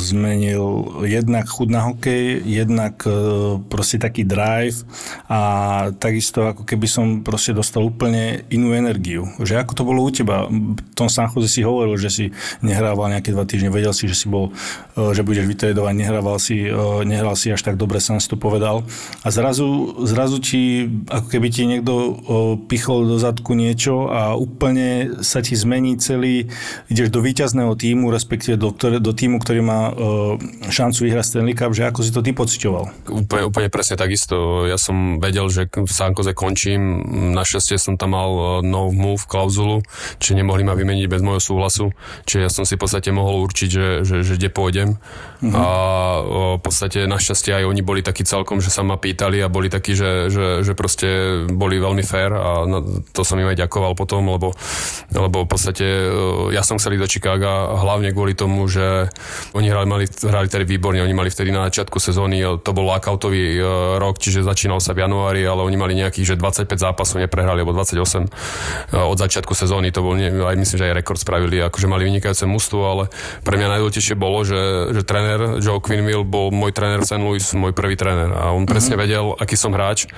zmenil 0.00 0.64
jednak 1.06 1.46
chud 1.46 1.70
na 1.70 1.86
hokej, 1.86 2.42
jednak 2.44 3.02
proste 3.68 4.00
taký 4.00 4.24
drive 4.26 4.82
a 5.30 5.40
takisto 5.96 6.48
ako 6.48 6.62
keby 6.64 6.86
som 6.88 7.06
proste 7.22 7.52
dostal 7.52 7.84
úplne 7.84 8.46
inú 8.50 8.72
energiu. 8.72 9.28
Že 9.40 9.62
ako 9.62 9.72
to 9.72 9.82
bolo 9.86 10.00
u 10.04 10.10
teba? 10.10 10.46
V 10.48 10.80
tom 10.96 11.08
Sanchoze 11.10 11.48
si 11.50 11.64
hovoril, 11.64 11.96
že 11.98 12.10
si 12.10 12.24
nehrával 12.62 13.12
nejaké 13.12 13.35
dva 13.36 13.44
týždne, 13.44 13.68
vedel 13.68 13.92
si, 13.92 14.08
že 14.08 14.16
si 14.16 14.26
bol, 14.32 14.56
e, 14.96 15.12
že 15.12 15.20
budeš 15.20 15.44
vytredovať, 15.44 15.92
nehrával 15.92 16.40
si, 16.40 16.64
e, 16.64 16.72
nehral 17.04 17.36
si 17.36 17.52
až 17.52 17.60
tak 17.60 17.76
dobre, 17.76 18.00
som 18.00 18.16
si 18.16 18.26
to 18.26 18.40
povedal. 18.40 18.88
A 19.20 19.28
zrazu, 19.28 20.00
zrazu 20.08 20.40
ti, 20.40 20.88
ako 21.12 21.28
keby 21.28 21.48
ti 21.52 21.68
niekto 21.68 21.92
e, 21.92 22.12
pichol 22.64 23.04
do 23.04 23.20
zadku 23.20 23.52
niečo 23.52 24.08
a 24.08 24.32
úplne 24.32 25.20
sa 25.20 25.44
ti 25.44 25.52
zmení 25.52 26.00
celý, 26.00 26.48
ideš 26.88 27.12
do 27.12 27.20
víťazného 27.20 27.76
týmu, 27.76 28.08
respektíve 28.08 28.56
do, 28.56 28.72
do 28.76 29.12
týmu, 29.12 29.36
ktorý 29.42 29.60
má 29.60 29.92
šancu 30.70 31.10
vyhrať 31.10 31.24
Stanley 31.26 31.54
Cup, 31.58 31.74
že 31.74 31.84
ako 31.84 32.00
si 32.00 32.10
to 32.14 32.22
ty 32.22 32.32
pocitoval? 32.32 32.88
Úplne, 33.10 33.42
úplne 33.50 33.68
presne 33.68 33.98
takisto. 33.98 34.64
Ja 34.64 34.78
som 34.78 35.18
vedel, 35.18 35.50
že 35.50 35.66
v 35.68 35.90
Sankoze 35.90 36.32
končím. 36.32 37.02
Našťastie 37.34 37.76
som 37.76 37.98
tam 37.98 38.14
mal 38.14 38.62
no 38.62 38.94
move 38.94 39.26
klauzulu, 39.26 39.82
čiže 40.22 40.38
nemohli 40.38 40.62
ma 40.62 40.78
vymeniť 40.78 41.06
bez 41.10 41.20
môjho 41.26 41.42
súhlasu. 41.42 41.90
Čiže 42.24 42.40
ja 42.46 42.50
som 42.52 42.62
si 42.62 42.78
v 42.78 42.82
podstate 42.86 43.10
mohol 43.10 43.25
určiť, 43.30 43.68
že, 43.70 43.86
že, 44.06 44.16
že 44.22 44.34
kde 44.38 44.50
pôjdem. 44.52 44.88
Uh-huh. 45.36 45.52
A 45.52 45.64
o, 46.24 46.56
v 46.56 46.62
podstate 46.64 47.04
našťastie 47.04 47.52
aj 47.60 47.64
oni 47.68 47.84
boli 47.84 48.00
takí 48.00 48.24
celkom, 48.24 48.64
že 48.64 48.72
sa 48.72 48.80
ma 48.80 48.96
pýtali 48.96 49.36
a 49.44 49.52
boli 49.52 49.68
takí, 49.68 49.92
že, 49.92 50.32
že, 50.32 50.64
že 50.64 50.72
proste 50.72 51.44
boli 51.44 51.76
veľmi 51.76 52.00
fair 52.00 52.32
a 52.32 52.64
na, 52.64 52.80
to 53.12 53.20
som 53.20 53.36
im 53.36 53.52
aj 53.52 53.60
ďakoval 53.68 53.92
potom, 53.92 54.24
lebo, 54.32 54.56
lebo 55.12 55.44
v 55.44 55.48
podstate 55.48 55.84
ja 56.56 56.64
som 56.64 56.80
chcel 56.80 56.96
ísť 56.96 57.02
do 57.04 57.10
Chicaga 57.10 57.52
hlavne 57.76 58.16
kvôli 58.16 58.32
tomu, 58.32 58.64
že 58.64 59.12
oni 59.52 59.68
hrali, 59.68 59.84
mali, 59.84 60.04
hrali 60.08 60.48
tedy 60.48 60.64
výborne, 60.64 61.04
oni 61.04 61.12
mali 61.12 61.28
vtedy 61.28 61.52
na 61.52 61.68
začiatku 61.68 62.00
sezóny, 62.00 62.40
to 62.64 62.70
bol 62.72 62.88
lockoutový 62.88 63.60
rok, 64.00 64.16
čiže 64.16 64.40
začínal 64.40 64.80
sa 64.80 64.96
v 64.96 65.04
januári, 65.04 65.44
ale 65.44 65.60
oni 65.60 65.76
mali 65.76 65.92
nejakých, 66.00 66.32
že 66.32 66.40
25 66.40 66.80
zápasov 66.80 67.20
neprehrali, 67.20 67.60
alebo 67.60 67.76
28 67.76 68.96
od 68.96 69.18
začiatku 69.20 69.52
sezóny, 69.52 69.92
to 69.92 70.00
bol, 70.00 70.16
aj 70.16 70.56
myslím, 70.56 70.76
že 70.80 70.86
aj 70.88 70.96
rekord 70.96 71.20
spravili, 71.20 71.60
akože 71.60 71.86
mali 71.90 72.08
vynikajúce 72.08 72.48
mužstvo, 72.48 72.80
ale 72.80 73.04
pre 73.42 73.54
mňa 73.56 73.78
najdôležitejšie 73.78 74.16
bolo, 74.18 74.42
že, 74.42 74.92
že 74.92 75.02
tréner 75.06 75.60
Joe 75.62 75.80
Quinville 75.80 76.26
bol 76.26 76.50
môj 76.50 76.72
tréner 76.72 77.00
v 77.02 77.08
St. 77.08 77.22
Louis, 77.22 77.44
môj 77.56 77.72
prvý 77.72 77.94
tréner 77.94 78.30
a 78.32 78.52
on 78.52 78.68
presne 78.68 78.96
mm-hmm. 78.96 79.04
vedel, 79.04 79.24
aký 79.36 79.56
som 79.56 79.72
hráč 79.72 80.08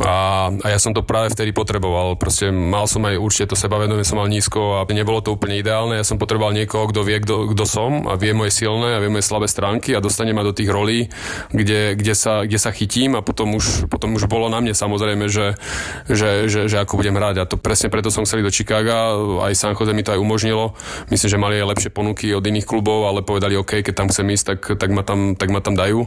a, 0.00 0.48
a 0.50 0.66
ja 0.70 0.78
som 0.78 0.94
to 0.94 1.02
práve 1.02 1.34
vtedy 1.34 1.50
potreboval. 1.50 2.14
Proste 2.16 2.48
mal 2.52 2.86
som 2.86 3.02
aj 3.04 3.18
určite 3.18 3.52
to 3.52 3.56
sebavedomie, 3.58 4.06
som 4.06 4.20
mal 4.20 4.30
nízko 4.30 4.80
a 4.80 4.86
nebolo 4.88 5.20
to 5.20 5.34
úplne 5.34 5.58
ideálne. 5.58 5.98
Ja 5.98 6.06
som 6.06 6.16
potreboval 6.16 6.54
niekoho, 6.54 6.88
kto 6.88 7.00
vie, 7.02 7.18
kto, 7.20 7.52
kto 7.56 7.64
som 7.66 8.06
a 8.06 8.14
vie 8.14 8.32
moje 8.36 8.54
silné 8.54 8.96
a 8.96 9.02
vie 9.02 9.10
moje 9.12 9.26
slabé 9.26 9.50
stránky 9.50 9.92
a 9.96 10.04
dostane 10.04 10.32
ma 10.32 10.46
do 10.46 10.54
tých 10.54 10.70
rolí, 10.70 11.10
kde, 11.50 11.98
kde, 11.98 12.14
sa, 12.14 12.46
kde 12.46 12.58
sa 12.60 12.70
chytím 12.70 13.18
a 13.18 13.24
potom 13.24 13.56
už, 13.56 13.90
potom 13.90 14.14
už 14.14 14.30
bolo 14.30 14.46
na 14.46 14.62
mne 14.62 14.72
samozrejme, 14.76 15.26
že, 15.26 15.58
že, 16.06 16.46
že, 16.46 16.60
že 16.70 16.76
ako 16.78 17.00
budem 17.00 17.16
hrať. 17.16 17.36
A 17.42 17.48
to 17.48 17.56
presne 17.58 17.90
preto 17.90 18.08
som 18.08 18.24
chcel 18.24 18.44
do 18.44 18.52
Chicaga, 18.52 19.16
aj 19.44 19.52
San 19.58 19.74
Jose 19.74 19.92
mi 19.92 20.04
to 20.04 20.14
aj 20.14 20.20
umožnilo. 20.20 20.76
Myslím, 21.12 21.28
že 21.28 21.38
mali 21.40 21.54
aj 21.58 21.76
lepšie 21.76 21.90
ponuky 21.90 22.19
od 22.28 22.44
iných 22.44 22.68
klubov, 22.68 23.08
ale 23.08 23.24
povedali 23.24 23.56
OK, 23.56 23.80
keď 23.80 23.94
tam 23.96 24.08
chcem 24.12 24.28
ísť, 24.36 24.44
tak, 24.44 24.60
tak, 24.76 24.90
ma, 24.92 25.02
tam, 25.02 25.34
tak 25.34 25.48
ma 25.48 25.64
tam 25.64 25.74
dajú. 25.74 26.04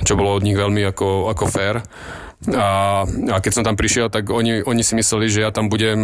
Čo 0.00 0.16
bolo 0.16 0.36
od 0.36 0.44
nich 0.44 0.56
veľmi 0.56 0.80
ako, 0.92 1.32
ako 1.32 1.44
fair. 1.48 1.84
A, 2.56 3.04
a 3.04 3.36
keď 3.40 3.52
som 3.52 3.64
tam 3.64 3.76
prišiel, 3.76 4.08
tak 4.08 4.32
oni, 4.32 4.64
oni 4.64 4.80
si 4.80 4.96
mysleli, 4.96 5.28
že 5.28 5.44
ja 5.44 5.52
tam 5.52 5.68
budem 5.68 6.00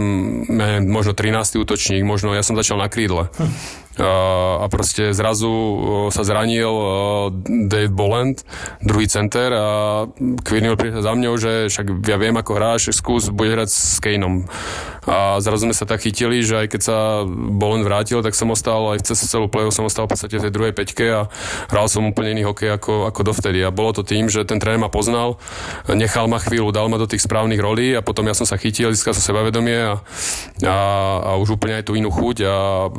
ne, 0.52 0.84
možno 0.84 1.16
13. 1.16 1.56
útočník, 1.56 2.04
možno 2.04 2.36
ja 2.36 2.44
som 2.44 2.56
začal 2.56 2.76
na 2.76 2.92
krídle. 2.92 3.32
Hm 3.40 3.85
a 3.96 4.66
proste 4.68 5.16
zrazu 5.16 5.48
sa 6.12 6.20
zranil 6.20 6.68
Dave 7.68 7.92
Boland, 7.92 8.44
druhý 8.84 9.08
center 9.08 9.48
a 9.56 9.66
Quirnell 10.44 10.76
prišiel 10.76 11.00
za 11.00 11.12
mňou, 11.16 11.34
že 11.40 11.52
však 11.72 12.04
ja 12.04 12.20
viem 12.20 12.36
ako 12.36 12.52
hráš, 12.56 12.92
skús, 12.92 13.32
bude 13.32 13.56
hrať 13.56 13.68
s 13.72 13.96
Kaneom. 14.02 14.44
A 15.06 15.38
zrazu 15.38 15.70
sme 15.70 15.74
sa 15.76 15.86
tak 15.86 16.02
chytili, 16.02 16.42
že 16.42 16.66
aj 16.66 16.68
keď 16.74 16.80
sa 16.82 16.98
Boland 17.30 17.86
vrátil, 17.86 18.20
tak 18.26 18.34
som 18.34 18.50
ostal 18.50 18.90
aj 18.92 19.06
cez 19.06 19.22
celú 19.22 19.46
play 19.46 19.64
som 19.70 19.86
ostal 19.86 20.10
v 20.10 20.14
podstate 20.14 20.42
tej 20.42 20.52
druhej 20.52 20.74
peťke 20.74 21.06
a 21.06 21.20
hral 21.70 21.86
som 21.86 22.06
úplne 22.06 22.34
iný 22.34 22.42
hokej 22.50 22.74
ako, 22.74 23.06
ako 23.08 23.20
dovtedy. 23.32 23.62
A 23.62 23.70
bolo 23.70 23.94
to 23.94 24.02
tým, 24.02 24.26
že 24.26 24.42
ten 24.42 24.58
tréner 24.58 24.82
ma 24.82 24.90
poznal, 24.90 25.38
nechal 25.86 26.26
ma 26.26 26.42
chvíľu, 26.42 26.74
dal 26.74 26.90
ma 26.90 26.98
do 26.98 27.06
tých 27.06 27.22
správnych 27.22 27.62
rolí 27.62 27.94
a 27.94 28.02
potom 28.02 28.26
ja 28.26 28.34
som 28.34 28.44
sa 28.44 28.58
chytil, 28.58 28.90
získal 28.90 29.14
som 29.14 29.22
sebavedomie 29.22 29.78
a, 29.78 29.94
a, 30.66 30.76
a 31.22 31.30
už 31.38 31.54
úplne 31.54 31.78
aj 31.78 31.86
tú 31.86 31.94
inú 31.94 32.10
chuť 32.10 32.36
a 32.42 32.54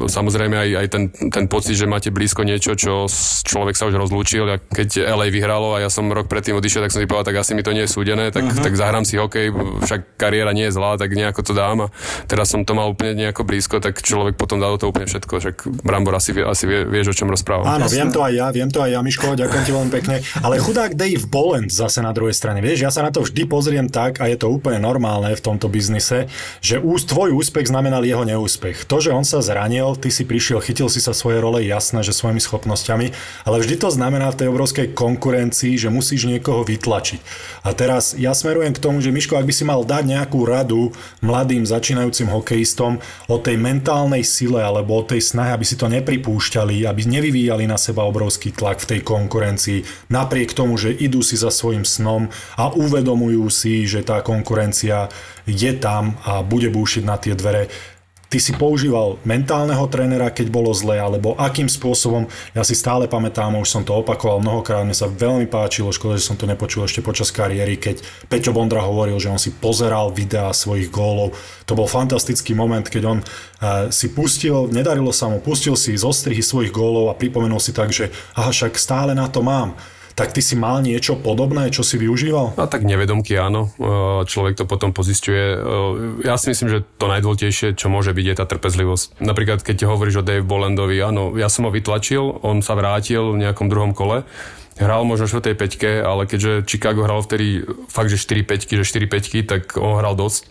samozrejme 0.08 0.56
aj, 0.56 0.70
aj 0.86 0.87
aj 0.88 0.90
ten, 0.96 1.04
ten 1.12 1.46
pocit, 1.52 1.76
že 1.76 1.84
máte 1.84 2.08
blízko 2.08 2.48
niečo, 2.48 2.80
čo 2.80 3.12
človek 3.44 3.76
sa 3.76 3.92
už 3.92 4.00
rozlúčil. 4.00 4.48
A 4.48 4.56
keď 4.64 5.04
LA 5.04 5.28
vyhralo 5.28 5.76
a 5.76 5.84
ja 5.84 5.92
som 5.92 6.08
rok 6.08 6.32
predtým 6.32 6.56
odišiel, 6.56 6.88
tak 6.88 6.96
som 6.96 7.04
si 7.04 7.10
povedal, 7.10 7.36
tak 7.36 7.44
asi 7.44 7.52
mi 7.52 7.68
to 7.68 7.76
nie 7.76 7.84
je 7.84 7.92
súdené, 7.92 8.32
tak, 8.32 8.48
uh-huh. 8.48 8.64
tak 8.64 8.74
zahrám 8.80 9.04
si 9.04 9.20
hokej, 9.20 9.52
však 9.84 10.16
kariéra 10.16 10.56
nie 10.56 10.72
je 10.72 10.74
zlá, 10.80 10.96
tak 10.96 11.12
nejako 11.12 11.44
to 11.44 11.52
dám. 11.52 11.78
A 11.86 11.88
teraz 12.32 12.48
som 12.48 12.64
to 12.64 12.72
mal 12.72 12.88
úplne 12.88 13.20
nejako 13.20 13.44
blízko, 13.44 13.84
tak 13.84 14.00
človek 14.00 14.40
potom 14.40 14.64
dal 14.64 14.80
to 14.80 14.88
úplne 14.88 15.12
všetko. 15.12 15.34
Však 15.44 15.56
Brambor 15.84 16.16
asi, 16.16 16.32
vie, 16.32 16.48
asi 16.48 16.64
vie, 16.64 16.88
vieš, 16.88 17.12
o 17.12 17.16
čom 17.18 17.28
rozprávam. 17.28 17.68
Áno, 17.68 17.92
viem 17.92 18.08
to 18.08 18.24
aj 18.24 18.34
ja, 18.34 18.48
viem 18.56 18.72
to 18.72 18.80
aj 18.80 18.96
ja, 18.96 19.00
Miško, 19.04 19.36
ďakujem 19.36 19.64
ti 19.68 19.72
veľmi 19.76 19.92
pekne. 19.92 20.16
Ale 20.40 20.62
chudák 20.64 20.96
Dave 20.96 21.26
Boland 21.28 21.68
zase 21.68 22.00
na 22.00 22.16
druhej 22.16 22.34
strane, 22.34 22.64
vieš, 22.64 22.88
ja 22.88 22.92
sa 22.94 23.04
na 23.04 23.12
to 23.12 23.26
vždy 23.26 23.44
pozriem 23.50 23.88
tak, 23.92 24.24
a 24.24 24.30
je 24.30 24.38
to 24.40 24.48
úplne 24.48 24.80
normálne 24.80 25.34
v 25.36 25.42
tomto 25.42 25.68
biznise, 25.68 26.30
že 26.64 26.80
ús, 26.80 27.04
tvoj 27.10 27.34
úspech 27.36 27.68
znamenal 27.68 28.06
jeho 28.06 28.24
neúspech. 28.24 28.86
To, 28.88 29.02
že 29.02 29.12
on 29.12 29.26
sa 29.26 29.44
zranil, 29.44 29.98
ty 29.98 30.14
si 30.14 30.24
prišiel, 30.24 30.62
chytil 30.78 30.94
si 30.94 31.02
sa 31.02 31.10
svoje 31.10 31.42
role, 31.42 31.66
jasné, 31.66 32.06
že 32.06 32.14
svojimi 32.14 32.38
schopnosťami, 32.38 33.10
ale 33.50 33.66
vždy 33.66 33.82
to 33.82 33.90
znamená 33.90 34.30
v 34.30 34.46
tej 34.46 34.48
obrovskej 34.54 34.94
konkurencii, 34.94 35.74
že 35.74 35.90
musíš 35.90 36.30
niekoho 36.30 36.62
vytlačiť. 36.62 37.18
A 37.66 37.74
teraz 37.74 38.14
ja 38.14 38.38
smerujem 38.38 38.78
k 38.78 38.84
tomu, 38.86 39.02
že 39.02 39.10
Miško, 39.10 39.42
ak 39.42 39.50
by 39.50 39.54
si 39.58 39.66
mal 39.66 39.82
dať 39.82 40.06
nejakú 40.06 40.46
radu 40.46 40.94
mladým 41.26 41.66
začínajúcim 41.66 42.30
hokejistom 42.30 43.02
o 43.26 43.42
tej 43.42 43.58
mentálnej 43.58 44.22
sile 44.22 44.62
alebo 44.62 45.02
o 45.02 45.08
tej 45.10 45.18
snahe, 45.18 45.50
aby 45.50 45.66
si 45.66 45.82
to 45.82 45.90
nepripúšťali, 45.90 46.86
aby 46.86 47.02
nevyvíjali 47.10 47.66
na 47.66 47.82
seba 47.82 48.06
obrovský 48.06 48.54
tlak 48.54 48.78
v 48.78 48.94
tej 48.94 49.02
konkurencii, 49.02 50.14
napriek 50.14 50.54
tomu, 50.54 50.78
že 50.78 50.94
idú 50.94 51.26
si 51.26 51.42
za 51.42 51.50
svojim 51.50 51.90
snom 51.90 52.30
a 52.54 52.70
uvedomujú 52.70 53.50
si, 53.50 53.90
že 53.90 54.06
tá 54.06 54.22
konkurencia 54.22 55.10
je 55.50 55.74
tam 55.74 56.22
a 56.22 56.46
bude 56.46 56.70
búšiť 56.70 57.02
na 57.02 57.18
tie 57.18 57.34
dvere 57.34 57.97
ty 58.28 58.44
si 58.44 58.52
používal 58.52 59.20
mentálneho 59.24 59.88
trénera, 59.88 60.32
keď 60.32 60.52
bolo 60.52 60.76
zle, 60.76 61.00
alebo 61.00 61.36
akým 61.40 61.72
spôsobom, 61.72 62.28
ja 62.52 62.64
si 62.68 62.76
stále 62.76 63.08
pamätám, 63.08 63.56
už 63.56 63.72
som 63.72 63.84
to 63.88 63.96
opakoval 63.96 64.44
mnohokrát, 64.44 64.84
mne 64.84 64.96
sa 64.96 65.08
veľmi 65.08 65.48
páčilo, 65.48 65.96
škoda, 65.96 66.20
že 66.20 66.28
som 66.28 66.36
to 66.36 66.44
nepočul 66.44 66.84
ešte 66.84 67.00
počas 67.00 67.32
kariéry, 67.32 67.80
keď 67.80 68.04
Peťo 68.28 68.52
Bondra 68.52 68.84
hovoril, 68.84 69.16
že 69.20 69.32
on 69.32 69.40
si 69.40 69.56
pozeral 69.56 70.12
videá 70.12 70.52
svojich 70.52 70.92
gólov. 70.92 71.36
To 71.68 71.74
bol 71.76 71.88
fantastický 71.88 72.52
moment, 72.52 72.84
keď 72.84 73.04
on 73.08 73.20
uh, 73.24 73.88
si 73.88 74.12
pustil, 74.12 74.68
nedarilo 74.68 75.16
sa 75.16 75.32
mu, 75.32 75.40
pustil 75.40 75.80
si 75.80 75.96
zo 75.96 76.12
strihy 76.12 76.44
svojich 76.44 76.72
gólov 76.76 77.12
a 77.12 77.18
pripomenul 77.18 77.64
si 77.64 77.72
tak, 77.72 77.96
že 77.96 78.12
aha, 78.36 78.52
však 78.52 78.76
stále 78.76 79.16
na 79.16 79.32
to 79.32 79.40
mám 79.40 79.76
tak 80.18 80.34
ty 80.34 80.42
si 80.42 80.58
mal 80.58 80.82
niečo 80.82 81.14
podobné, 81.14 81.70
čo 81.70 81.86
si 81.86 82.02
využíval? 82.02 82.58
A 82.58 82.66
tak 82.66 82.82
nevedomky 82.82 83.38
áno, 83.38 83.70
e, 83.78 84.26
človek 84.26 84.58
to 84.58 84.66
potom 84.66 84.90
pozistuje. 84.90 85.54
E, 85.54 85.58
ja 86.26 86.42
si 86.42 86.50
myslím, 86.50 86.74
že 86.74 86.80
to 86.98 87.06
najdôležitejšie, 87.06 87.78
čo 87.78 87.94
môže 87.94 88.18
byť, 88.18 88.26
je 88.26 88.36
tá 88.36 88.50
trpezlivosť. 88.50 89.22
Napríklad, 89.22 89.62
keď 89.62 89.86
hovoríš 89.86 90.20
o 90.20 90.26
Dave 90.26 90.42
Bolandovi, 90.42 90.98
áno, 90.98 91.38
ja 91.38 91.54
som 91.54 91.70
ho 91.70 91.72
vytlačil, 91.72 92.42
on 92.42 92.66
sa 92.66 92.74
vrátil 92.74 93.30
v 93.38 93.46
nejakom 93.46 93.70
druhom 93.70 93.94
kole, 93.94 94.26
hral 94.82 95.06
možno 95.06 95.30
v 95.30 95.54
tej 95.54 95.56
peťke, 95.58 96.02
ale 96.02 96.26
keďže 96.26 96.66
Chicago 96.66 97.06
hral 97.06 97.22
vtedy 97.22 97.62
fakt, 97.86 98.10
že 98.10 98.18
4 98.18 98.42
peťky, 98.42 98.74
že 98.82 98.90
4 98.90 99.14
peťky, 99.14 99.40
tak 99.46 99.78
on 99.78 100.02
hral 100.02 100.18
dosť 100.18 100.50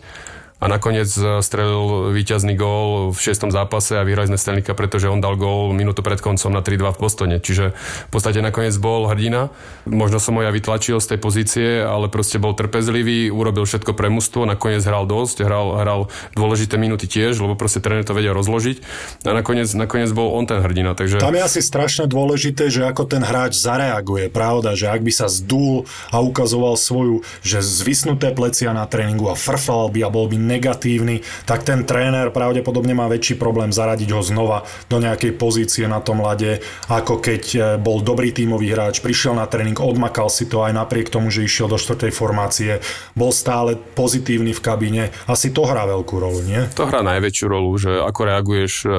a 0.57 0.65
nakoniec 0.65 1.05
e, 1.13 1.45
strelil 1.45 2.09
víťazný 2.17 2.57
gól 2.57 3.13
v 3.13 3.19
šiestom 3.21 3.53
zápase 3.53 3.93
a 3.93 4.01
vyhrali 4.01 4.33
sme 4.33 4.41
Stanley 4.41 4.65
pretože 4.65 5.05
on 5.05 5.21
dal 5.21 5.37
gól 5.37 5.69
minútu 5.69 6.01
pred 6.01 6.17
koncom 6.17 6.49
na 6.49 6.65
3-2 6.65 6.97
v 6.97 7.01
Bostone. 7.01 7.37
Čiže 7.37 7.77
v 7.77 8.09
podstate 8.09 8.41
nakoniec 8.41 8.73
bol 8.81 9.05
hrdina. 9.05 9.53
Možno 9.85 10.17
som 10.17 10.33
ho 10.33 10.41
ja 10.41 10.49
vytlačil 10.49 10.97
z 10.97 11.13
tej 11.13 11.19
pozície, 11.21 11.67
ale 11.85 12.09
proste 12.09 12.41
bol 12.41 12.57
trpezlivý, 12.57 13.29
urobil 13.29 13.69
všetko 13.69 13.93
pre 13.93 14.09
mužstvo, 14.09 14.49
nakoniec 14.49 14.81
hral 14.81 15.05
dosť, 15.05 15.45
hral, 15.45 15.77
hral 15.77 16.01
dôležité 16.33 16.81
minúty 16.81 17.05
tiež, 17.05 17.37
lebo 17.37 17.53
proste 17.53 17.77
tréner 17.77 18.01
to 18.01 18.17
vedel 18.17 18.33
rozložiť. 18.33 18.81
A 19.29 19.37
nakoniec, 19.37 19.69
nakoniec 19.77 20.09
bol 20.09 20.33
on 20.33 20.49
ten 20.49 20.57
hrdina. 20.57 20.97
Takže... 20.97 21.21
Tam 21.21 21.37
je 21.37 21.45
asi 21.45 21.61
strašne 21.61 22.09
dôležité, 22.09 22.73
že 22.73 22.81
ako 22.81 23.05
ten 23.05 23.21
hráč 23.21 23.61
zareaguje. 23.61 24.33
Pravda, 24.33 24.73
že 24.73 24.89
ak 24.89 25.05
by 25.05 25.13
sa 25.13 25.29
zdul 25.29 25.85
a 26.09 26.17
ukazoval 26.17 26.73
svoju, 26.73 27.21
že 27.45 27.61
zvisnuté 27.61 28.33
plecia 28.33 28.73
na 28.73 28.89
tréningu 28.89 29.29
a 29.29 29.37
frfal 29.37 29.93
by 29.93 30.01
a 30.01 30.09
bol 30.09 30.25
by 30.25 30.46
negatívny, 30.47 31.27
tak 31.43 31.67
ten 31.67 31.83
tréner 31.83 32.31
pravdepodobne 32.31 32.95
má 32.95 33.11
väčší 33.11 33.35
problém 33.35 33.75
zaradiť 33.75 34.09
ho 34.15 34.23
znova 34.23 34.63
do 34.87 35.03
nejakej 35.03 35.35
pozície 35.35 35.85
na 35.85 35.99
tom 35.99 36.23
lade, 36.23 36.63
ako 36.87 37.19
keď 37.19 37.43
e, 37.51 37.59
bol 37.75 37.99
dobrý 37.99 38.31
tímový 38.31 38.71
hráč, 38.71 39.03
prišiel 39.03 39.35
na 39.35 39.43
tréning, 39.45 39.75
odmakal 39.75 40.31
si 40.31 40.47
to 40.47 40.63
aj 40.63 40.71
napriek 40.71 41.11
tomu, 41.11 41.27
že 41.27 41.43
išiel 41.43 41.67
do 41.67 41.75
štvrtej 41.75 42.15
formácie, 42.15 42.79
bol 43.13 43.35
stále 43.35 43.75
pozitívny 43.75 44.55
v 44.55 44.63
kabíne. 44.63 45.03
Asi 45.27 45.51
to 45.51 45.67
hrá 45.67 45.83
veľkú 45.83 46.15
rolu, 46.15 46.39
nie? 46.47 46.63
To 46.79 46.87
hrá 46.87 47.03
najväčšiu 47.03 47.45
rolu, 47.51 47.75
že 47.75 47.91
ako 47.99 48.21
reaguješ 48.23 48.73
e, 48.85 48.89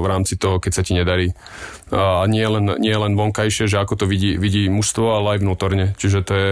v 0.00 0.06
rámci 0.06 0.36
toho, 0.36 0.60
keď 0.60 0.72
sa 0.76 0.82
ti 0.84 0.92
nedarí 0.92 1.32
a 1.90 2.22
nie 2.30 2.46
len, 2.46 2.78
nie 2.78 2.94
len 2.94 3.18
vonkajšie, 3.18 3.66
že 3.66 3.82
ako 3.82 3.94
to 3.98 4.04
vidí, 4.06 4.38
vidí 4.38 4.70
mužstvo, 4.70 5.18
ale 5.18 5.36
aj 5.36 5.38
vnútorne. 5.42 5.86
Čiže 5.98 6.18
to 6.22 6.32
je, 6.32 6.48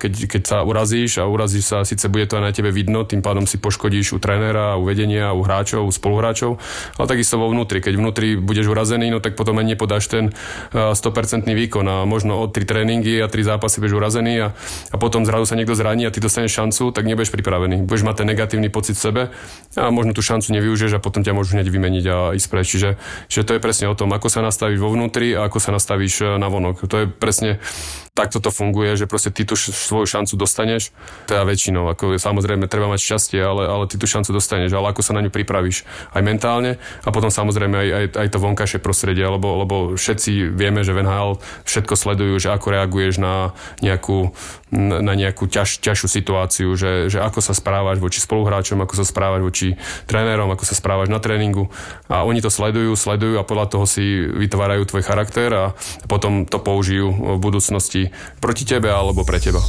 keď, 0.00 0.12
keď 0.24 0.42
sa 0.48 0.58
urazíš 0.64 1.20
a 1.20 1.28
urazíš 1.28 1.64
sa, 1.68 1.84
síce 1.84 2.08
bude 2.08 2.24
to 2.24 2.40
aj 2.40 2.44
na 2.48 2.52
tebe 2.52 2.72
vidno, 2.72 3.04
tým 3.04 3.20
pádom 3.20 3.44
si 3.44 3.60
poškodíš 3.60 4.16
u 4.16 4.18
trénera, 4.18 4.80
u 4.80 4.88
vedenia, 4.88 5.36
u 5.36 5.44
hráčov, 5.44 5.84
u 5.84 5.92
spoluhráčov, 5.92 6.56
ale 6.96 7.06
takisto 7.06 7.36
vo 7.36 7.52
vnútri. 7.52 7.84
Keď 7.84 7.94
vnútri 8.00 8.40
budeš 8.40 8.72
urazený, 8.72 9.12
no 9.12 9.20
tak 9.20 9.36
potom 9.36 9.60
aj 9.60 9.66
nepodáš 9.68 10.08
ten 10.08 10.32
100% 10.72 11.44
výkon 11.44 11.84
a 11.84 11.96
možno 12.08 12.40
od 12.40 12.56
3 12.56 12.64
tréningy 12.64 13.20
a 13.20 13.28
3 13.28 13.52
zápasy 13.54 13.84
budeš 13.84 14.00
urazený 14.00 14.34
a, 14.40 14.48
a 14.92 14.96
potom 14.96 15.28
zrazu 15.28 15.44
sa 15.44 15.54
niekto 15.60 15.76
zraní 15.76 16.08
a 16.08 16.10
ty 16.10 16.24
dostaneš 16.24 16.56
šancu, 16.56 16.90
tak 16.96 17.04
nebudeš 17.04 17.28
pripravený. 17.28 17.84
Budeš 17.84 18.04
mať 18.08 18.24
ten 18.24 18.26
negatívny 18.32 18.72
pocit 18.72 18.96
v 18.96 19.02
sebe 19.04 19.22
a 19.76 19.92
možno 19.92 20.16
tú 20.16 20.24
šancu 20.24 20.56
nevyužiješ 20.56 20.96
a 20.96 21.04
potom 21.04 21.20
ťa 21.20 21.36
môžu 21.36 21.60
hneď 21.60 21.68
vymeniť 21.68 22.04
a 22.08 22.16
ísť 22.32 22.48
preč. 22.48 22.66
Čiže, 22.72 22.90
čiže 23.28 23.44
to 23.44 23.52
je 23.56 23.60
presne 23.60 23.86
o 23.92 23.94
tom, 23.94 24.08
ako 24.16 24.26
sa 24.32 24.37
sa 24.38 24.46
nastavíš 24.46 24.78
vo 24.78 24.94
vnútri 24.94 25.34
a 25.34 25.50
ako 25.50 25.58
sa 25.58 25.74
nastavíš 25.74 26.22
e, 26.22 26.38
na 26.38 26.46
vonok. 26.46 26.86
To 26.86 26.96
je 27.02 27.06
presne 27.10 27.58
takto 28.18 28.42
to 28.42 28.50
funguje, 28.50 28.98
že 28.98 29.06
proste 29.06 29.30
ty 29.30 29.46
tú 29.46 29.54
svoju 29.54 30.02
šancu 30.02 30.34
dostaneš, 30.34 30.90
teda 31.30 31.46
väčšinou, 31.46 31.86
ako 31.86 32.18
samozrejme 32.18 32.66
treba 32.66 32.90
mať 32.90 32.98
šťastie, 32.98 33.38
ale, 33.38 33.70
ale 33.70 33.86
ty 33.86 33.94
tú 33.94 34.10
šancu 34.10 34.34
dostaneš, 34.34 34.74
ale 34.74 34.90
ako 34.90 35.06
sa 35.06 35.14
na 35.14 35.22
ňu 35.22 35.30
pripravíš? 35.30 35.86
Aj 36.10 36.18
mentálne 36.18 36.82
a 37.06 37.14
potom 37.14 37.30
samozrejme 37.30 37.78
aj, 37.78 37.88
aj, 37.94 38.06
aj 38.18 38.28
to 38.34 38.38
vonkajšie 38.42 38.82
prostredie, 38.82 39.22
lebo, 39.22 39.62
lebo 39.62 39.74
všetci 39.94 40.50
vieme, 40.50 40.82
že 40.82 40.90
v 40.90 41.06
NHL 41.06 41.38
všetko 41.62 41.94
sledujú, 41.94 42.34
že 42.42 42.50
ako 42.50 42.74
reaguješ 42.74 43.22
na 43.22 43.54
nejakú, 43.78 44.34
na 44.74 45.14
nejakú 45.14 45.46
ťaž, 45.46 45.78
ťažšiu 45.78 46.08
situáciu, 46.10 46.68
že, 46.74 47.06
že 47.06 47.22
ako 47.22 47.38
sa 47.38 47.54
správaš 47.54 48.02
voči 48.02 48.18
spoluhráčom, 48.18 48.82
ako 48.82 48.98
sa 48.98 49.06
správaš 49.06 49.46
voči 49.46 49.68
trénerom, 50.10 50.50
ako 50.50 50.66
sa 50.66 50.74
správaš 50.74 51.06
na 51.06 51.22
tréningu. 51.22 51.70
A 52.10 52.26
oni 52.26 52.42
to 52.42 52.50
sledujú, 52.50 52.98
sledujú 52.98 53.38
a 53.38 53.46
podľa 53.46 53.78
toho 53.78 53.84
si 53.86 54.26
vytvárajú 54.26 54.90
tvoj 54.90 55.06
charakter 55.06 55.48
a 55.54 55.64
potom 56.10 56.42
to 56.42 56.58
použijú 56.58 57.14
v 57.14 57.38
budúcnosti 57.38 58.07
proti 58.38 58.64
tebe 58.68 58.88
alebo 58.92 59.24
pre 59.24 59.40
teba. 59.40 59.62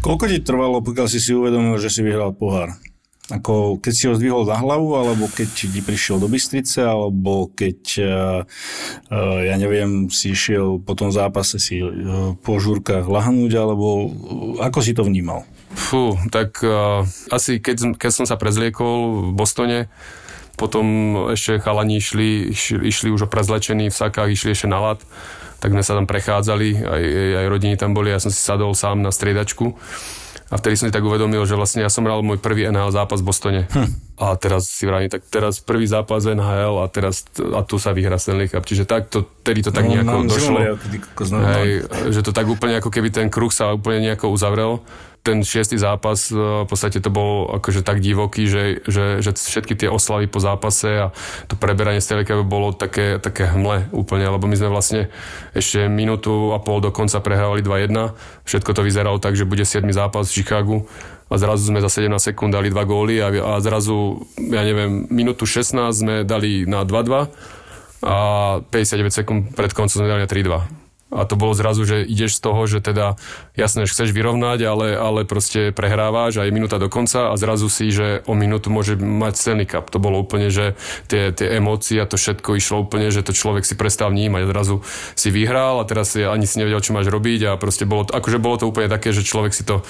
Koľko 0.00 0.24
ti 0.32 0.40
trvalo, 0.40 0.80
pokiaľ 0.80 1.06
si 1.12 1.20
si 1.20 1.36
uvedomil, 1.36 1.76
že 1.76 1.92
si 1.92 2.00
vyhral 2.00 2.32
pohár? 2.32 2.72
Ako 3.30 3.78
keď 3.78 3.92
si 3.94 4.04
ho 4.10 4.18
zdvihol 4.18 4.42
na 4.42 4.58
hlavu, 4.58 4.98
alebo 4.98 5.30
keď 5.30 5.70
ti 5.70 5.78
prišiel 5.78 6.18
do 6.18 6.26
Bystrice, 6.26 6.82
alebo 6.82 7.46
keď, 7.54 7.78
uh, 8.02 8.40
uh, 9.06 9.38
ja 9.46 9.54
neviem, 9.54 10.10
si 10.10 10.34
išiel 10.34 10.82
po 10.82 10.98
tom 10.98 11.14
zápase 11.14 11.62
si 11.62 11.78
uh, 11.78 12.34
po 12.42 12.58
žúrkach 12.58 13.06
lahnúť, 13.06 13.52
alebo 13.54 14.10
ako 14.58 14.78
si 14.82 14.98
to 14.98 15.06
vnímal? 15.06 15.46
Fú, 15.70 16.18
tak 16.34 16.58
uh, 16.66 17.06
asi 17.30 17.62
keď, 17.62 17.94
keď 17.94 18.10
som 18.10 18.26
sa 18.26 18.34
prezliekol 18.34 19.30
v 19.30 19.38
Bostone, 19.38 19.86
potom 20.58 20.84
ešte 21.30 21.62
chalani 21.62 22.02
išli, 22.02 22.50
išli 22.82 23.08
už 23.14 23.30
prezlečení 23.30 23.88
v 23.88 23.96
sakách, 23.96 24.34
išli 24.34 24.58
ešte 24.58 24.66
na 24.66 24.82
lat, 24.82 25.00
tak 25.60 25.70
sme 25.76 25.84
sa 25.84 25.94
tam 25.94 26.08
prechádzali, 26.08 26.68
aj, 26.82 27.02
aj 27.44 27.46
rodiny 27.46 27.76
tam 27.76 27.92
boli, 27.92 28.10
ja 28.10 28.18
som 28.18 28.32
si 28.32 28.40
sadol 28.40 28.72
sám 28.72 29.04
na 29.04 29.12
striedačku 29.12 29.76
a 30.50 30.58
vtedy 30.58 30.74
som 30.74 30.90
si 30.90 30.94
tak 30.94 31.06
uvedomil, 31.06 31.46
že 31.46 31.54
vlastne 31.54 31.86
ja 31.86 31.90
som 31.92 32.02
hral 32.02 32.26
môj 32.26 32.42
prvý 32.42 32.66
NHL 32.66 32.90
zápas 32.90 33.22
v 33.22 33.26
Bostone. 33.30 33.62
Hm. 33.70 34.18
A 34.18 34.34
teraz 34.34 34.66
si 34.66 34.82
vravím, 34.82 35.06
tak 35.06 35.22
teraz 35.30 35.62
prvý 35.62 35.86
zápas 35.86 36.26
NHL 36.26 36.74
a 36.82 36.90
teraz 36.90 37.22
a 37.54 37.62
tu 37.62 37.78
sa 37.78 37.94
vyhrá 37.94 38.18
Stanley 38.18 38.50
Cup. 38.50 38.66
Čiže 38.66 38.82
tak 38.82 39.14
to, 39.14 39.22
tedy 39.46 39.62
to 39.62 39.70
tak 39.70 39.86
no, 39.86 39.94
nejako 39.94 40.26
došlo. 40.26 40.58
Hej, 41.54 41.86
že 42.10 42.20
to 42.26 42.34
tak 42.34 42.50
úplne 42.50 42.82
ako 42.82 42.90
keby 42.90 43.14
ten 43.14 43.30
kruh 43.30 43.54
sa 43.54 43.78
úplne 43.78 44.10
nejako 44.10 44.34
uzavrel 44.34 44.82
ten 45.20 45.44
šiestý 45.44 45.76
zápas 45.76 46.32
e, 46.32 46.36
v 46.36 46.66
podstate 46.68 46.98
to 47.04 47.12
bol 47.12 47.52
akože 47.60 47.84
tak 47.84 48.00
divoký, 48.00 48.48
že, 48.48 48.80
že, 48.88 49.20
že 49.20 49.36
všetky 49.36 49.76
tie 49.76 49.88
oslavy 49.92 50.26
po 50.26 50.40
zápase 50.40 50.88
a 50.88 51.06
to 51.44 51.60
preberanie 51.60 52.00
Stanley 52.00 52.24
bolo 52.44 52.72
také, 52.72 53.20
také 53.20 53.44
hmle 53.52 53.92
úplne, 53.92 54.24
lebo 54.24 54.48
my 54.48 54.56
sme 54.56 54.72
vlastne 54.72 55.12
ešte 55.52 55.86
minútu 55.92 56.56
a 56.56 56.58
pol 56.58 56.80
do 56.80 56.88
konca 56.88 57.20
prehrávali 57.20 57.60
2-1. 57.60 58.16
Všetko 58.48 58.70
to 58.72 58.80
vyzeralo 58.80 59.20
tak, 59.20 59.36
že 59.36 59.44
bude 59.44 59.64
7. 59.68 59.84
zápas 59.92 60.32
v 60.32 60.36
Chicagu 60.40 60.88
a 61.30 61.34
zrazu 61.36 61.68
sme 61.68 61.84
za 61.84 61.92
17 61.92 62.10
sekúnd 62.32 62.50
dali 62.56 62.72
dva 62.72 62.88
góly 62.88 63.20
a, 63.20 63.28
a 63.28 63.52
zrazu, 63.60 64.24
ja 64.40 64.64
neviem, 64.64 65.06
minútu 65.12 65.44
16 65.44 65.76
sme 65.92 66.14
dali 66.24 66.64
na 66.64 66.82
2-2 66.82 67.28
a 68.00 68.16
59 68.72 69.12
sekúnd 69.12 69.40
pred 69.52 69.76
koncom 69.76 70.00
sme 70.00 70.08
dali 70.08 70.24
na 70.24 70.30
3-2 70.30 70.79
a 71.10 71.26
to 71.26 71.34
bolo 71.34 71.58
zrazu, 71.58 71.82
že 71.82 72.06
ideš 72.06 72.38
z 72.38 72.40
toho, 72.40 72.62
že 72.70 72.78
teda 72.78 73.18
jasné, 73.58 73.84
že 73.84 73.92
chceš 73.92 74.14
vyrovnať, 74.14 74.62
ale, 74.62 74.94
ale 74.94 75.26
proste 75.26 75.74
prehrávaš 75.74 76.38
aj 76.38 76.54
minúta 76.54 76.78
do 76.78 76.86
konca 76.86 77.30
a 77.30 77.34
zrazu 77.34 77.66
si, 77.66 77.90
že 77.90 78.22
o 78.30 78.38
minútu 78.38 78.70
môže 78.70 78.94
mať 78.94 79.34
Stanley 79.34 79.66
Cup. 79.66 79.90
To 79.90 79.98
bolo 79.98 80.22
úplne, 80.22 80.54
že 80.54 80.78
tie, 81.10 81.34
tie 81.34 81.58
emócie 81.58 81.98
a 81.98 82.06
to 82.06 82.14
všetko 82.14 82.54
išlo 82.54 82.86
úplne, 82.86 83.10
že 83.10 83.26
to 83.26 83.34
človek 83.34 83.66
si 83.66 83.74
prestal 83.74 84.14
vnímať. 84.14 84.46
Zrazu 84.46 84.86
si 85.18 85.34
vyhral 85.34 85.82
a 85.82 85.84
teraz 85.84 86.14
si 86.14 86.22
ani 86.22 86.46
si 86.46 86.62
nevedel, 86.62 86.78
čo 86.78 86.94
máš 86.94 87.10
robiť 87.10 87.50
a 87.50 87.58
proste 87.58 87.90
bolo 87.90 88.06
to, 88.06 88.14
akože 88.14 88.38
bolo 88.38 88.56
to 88.62 88.70
úplne 88.70 88.86
také, 88.86 89.10
že 89.10 89.26
človek 89.26 89.50
si 89.50 89.66
to, 89.66 89.82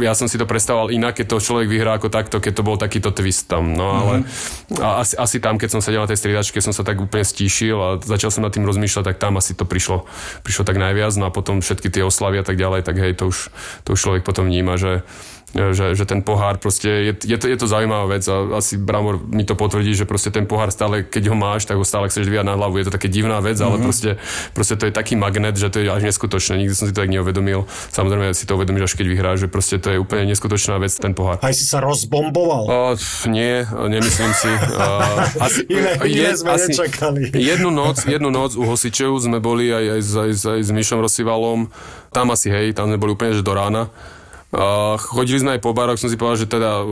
ja 0.00 0.16
som 0.16 0.32
si 0.32 0.40
to 0.40 0.48
predstavoval 0.48 0.88
inak, 0.88 1.20
keď 1.20 1.36
to 1.36 1.44
človek 1.44 1.68
vyhrá 1.68 2.00
ako 2.00 2.08
takto, 2.08 2.40
keď 2.40 2.52
to 2.56 2.62
bol 2.64 2.80
takýto 2.80 3.12
twist 3.12 3.52
tam. 3.52 3.76
No 3.76 4.00
ale 4.00 4.14
mm-hmm. 4.24 4.80
a 4.80 5.04
asi, 5.04 5.14
asi 5.20 5.36
tam, 5.44 5.60
keď 5.60 5.76
som 5.76 5.84
sedel 5.84 6.00
na 6.00 6.08
tej 6.08 6.24
striedačke, 6.24 6.56
som 6.64 6.72
sa 6.72 6.80
tak 6.80 6.96
úplne 6.96 7.22
stíšil 7.22 7.76
a 7.76 7.88
začal 8.00 8.32
som 8.32 8.40
nad 8.40 8.50
tým 8.50 8.64
rozmýšľať, 8.64 9.12
tak 9.12 9.16
tam 9.20 9.36
asi 9.36 9.52
to 9.52 9.68
prišlo, 9.68 10.08
prišlo 10.40 10.53
prišlo 10.54 10.70
tak 10.70 10.78
najviac, 10.78 11.10
no 11.18 11.26
a 11.26 11.34
potom 11.34 11.58
všetky 11.58 11.90
tie 11.90 12.06
oslavy 12.06 12.38
a 12.38 12.46
tak 12.46 12.54
ďalej, 12.54 12.86
tak 12.86 12.94
hej, 13.02 13.18
to 13.18 13.34
už, 13.34 13.50
to 13.82 13.98
už 13.98 13.98
človek 13.98 14.22
potom 14.22 14.46
vníma, 14.46 14.78
že, 14.78 15.02
že, 15.54 15.94
že 15.94 16.04
ten 16.04 16.18
pohár 16.18 16.58
proste, 16.58 16.90
je, 16.90 17.12
je, 17.14 17.36
to, 17.38 17.46
je 17.46 17.54
to 17.54 17.70
zaujímavá 17.70 18.18
vec 18.18 18.26
a 18.26 18.58
asi 18.58 18.74
Bramor 18.74 19.22
mi 19.22 19.46
to 19.46 19.54
potvrdí, 19.54 19.94
že 19.94 20.02
proste 20.02 20.34
ten 20.34 20.50
pohár 20.50 20.74
stále, 20.74 21.06
keď 21.06 21.30
ho 21.30 21.36
máš, 21.38 21.70
tak 21.70 21.78
ho 21.78 21.86
stále 21.86 22.10
chceš 22.10 22.26
dvíjať 22.26 22.42
na 22.42 22.58
hlavu. 22.58 22.82
Je 22.82 22.90
to 22.90 22.94
také 22.98 23.06
divná 23.06 23.38
vec, 23.38 23.62
mm-hmm. 23.62 23.70
ale 23.70 23.76
mhm. 23.78 23.84
proste, 23.86 24.10
proste 24.50 24.74
to 24.74 24.90
je 24.90 24.92
taký 24.92 25.14
magnet, 25.14 25.54
že 25.54 25.70
to 25.70 25.78
je 25.78 25.86
až 25.86 26.02
neskutočné. 26.02 26.58
Nikdy 26.58 26.74
som 26.74 26.90
si 26.90 26.92
to 26.92 27.00
tak 27.06 27.10
neuvedomil. 27.14 27.70
Samozrejme 27.94 28.34
si 28.34 28.44
to 28.50 28.58
uvedomíš, 28.58 28.90
až 28.90 28.92
keď 28.98 29.06
vyhráš, 29.06 29.38
že 29.46 29.48
proste 29.48 29.78
to 29.78 29.94
je 29.94 29.98
úplne 30.02 30.26
neskutočná 30.26 30.74
vec, 30.82 30.90
ten 30.98 31.14
pohár. 31.14 31.38
Aj 31.38 31.54
si 31.54 31.62
sa 31.62 31.78
rozbomboval? 31.78 32.64
O, 32.66 32.78
nie, 33.30 33.62
nemyslím 33.70 34.32
si. 34.34 34.50
Uh, 34.50 35.38
asi, 35.38 35.62
iné, 35.78 35.90
iné 36.02 36.30
sme 36.34 36.58
asi 36.58 36.74
nečakali. 36.74 37.30
Jednu 37.30 37.70
noc, 37.70 38.02
jednu 38.10 38.34
noc 38.34 38.58
u 38.58 38.66
Hosičov 38.66 39.22
sme 39.22 39.38
boli 39.38 39.70
aj, 39.70 39.84
aj, 39.86 40.00
aj, 40.02 40.30
aj, 40.34 40.50
aj 40.58 40.60
s 40.66 40.70
Mišom 40.74 40.98
Rosivalom. 40.98 41.70
Tam 42.10 42.34
asi, 42.34 42.50
hej, 42.50 42.74
tam 42.74 42.90
sme 42.90 42.98
boli 42.98 43.14
úplne 43.14 43.38
že 43.38 43.46
do 43.46 43.54
rána. 43.54 43.90
Uh, 44.54 44.94
chodili 45.00 45.42
sme 45.42 45.58
aj 45.58 45.66
po 45.66 45.74
baroch, 45.74 45.98
som 45.98 46.06
si 46.06 46.14
povedal, 46.14 46.46
že 46.46 46.46
teda, 46.46 46.86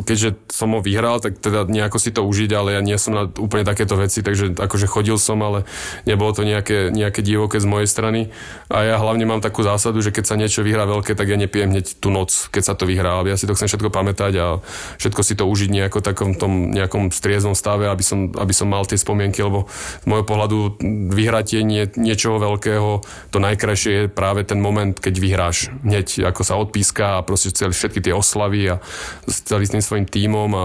keďže 0.00 0.48
som 0.48 0.72
ho 0.72 0.80
vyhral, 0.80 1.20
tak 1.20 1.36
teda 1.44 1.68
nejako 1.68 2.00
si 2.00 2.08
to 2.08 2.24
užiť, 2.24 2.50
ale 2.56 2.72
ja 2.72 2.80
nie 2.80 2.96
som 2.96 3.12
na 3.12 3.28
úplne 3.28 3.68
takéto 3.68 4.00
veci, 4.00 4.24
takže 4.24 4.56
akože 4.56 4.88
chodil 4.88 5.20
som, 5.20 5.36
ale 5.44 5.68
nebolo 6.08 6.32
to 6.32 6.40
nejaké, 6.40 6.88
nejaké 6.88 7.20
divoké 7.20 7.60
z 7.60 7.68
mojej 7.68 7.84
strany. 7.84 8.32
A 8.72 8.88
ja 8.88 8.96
hlavne 8.96 9.28
mám 9.28 9.44
takú 9.44 9.60
zásadu, 9.60 10.00
že 10.00 10.08
keď 10.08 10.24
sa 10.24 10.40
niečo 10.40 10.64
vyhrá 10.64 10.88
veľké, 10.88 11.12
tak 11.12 11.28
ja 11.28 11.36
nepijem 11.36 11.68
hneď 11.68 12.00
tú 12.00 12.08
noc, 12.08 12.48
keď 12.48 12.62
sa 12.64 12.74
to 12.80 12.88
vyhrá. 12.88 13.20
Ja 13.28 13.36
si 13.36 13.44
to 13.44 13.52
chcem 13.52 13.68
všetko 13.68 13.92
pamätať 13.92 14.32
a 14.40 14.46
všetko 14.96 15.20
si 15.20 15.36
to 15.36 15.44
užiť 15.44 15.68
nejako 15.68 16.00
takom 16.00 16.32
tom 16.32 16.72
nejakom 16.72 17.12
strieznom 17.12 17.52
stave, 17.52 17.92
aby 17.92 18.00
som, 18.00 18.32
aby 18.32 18.56
som 18.56 18.72
mal 18.72 18.88
tie 18.88 18.96
spomienky, 18.96 19.44
lebo 19.44 19.68
z 20.00 20.06
môjho 20.08 20.24
pohľadu 20.24 20.80
vyhratie 21.12 21.60
nie, 21.60 21.92
niečoho 21.92 22.40
veľkého, 22.40 23.04
to 23.28 23.36
najkrajšie 23.36 23.92
je 23.92 24.02
práve 24.08 24.48
ten 24.48 24.56
moment, 24.64 24.96
keď 24.96 25.14
vyhráš. 25.20 25.68
Hneď 25.84 26.32
ako 26.32 26.40
sa 26.40 26.56
odpíska 26.56 27.01
Slovenska 27.02 27.18
a 27.18 27.26
proste 27.26 27.50
celé, 27.50 27.74
všetky 27.74 28.00
tie 28.00 28.14
oslavy 28.14 28.62
a 28.70 28.76
s 29.26 29.42
tým 29.42 29.82
svojim 29.82 30.06
tímom 30.06 30.50
a 30.54 30.64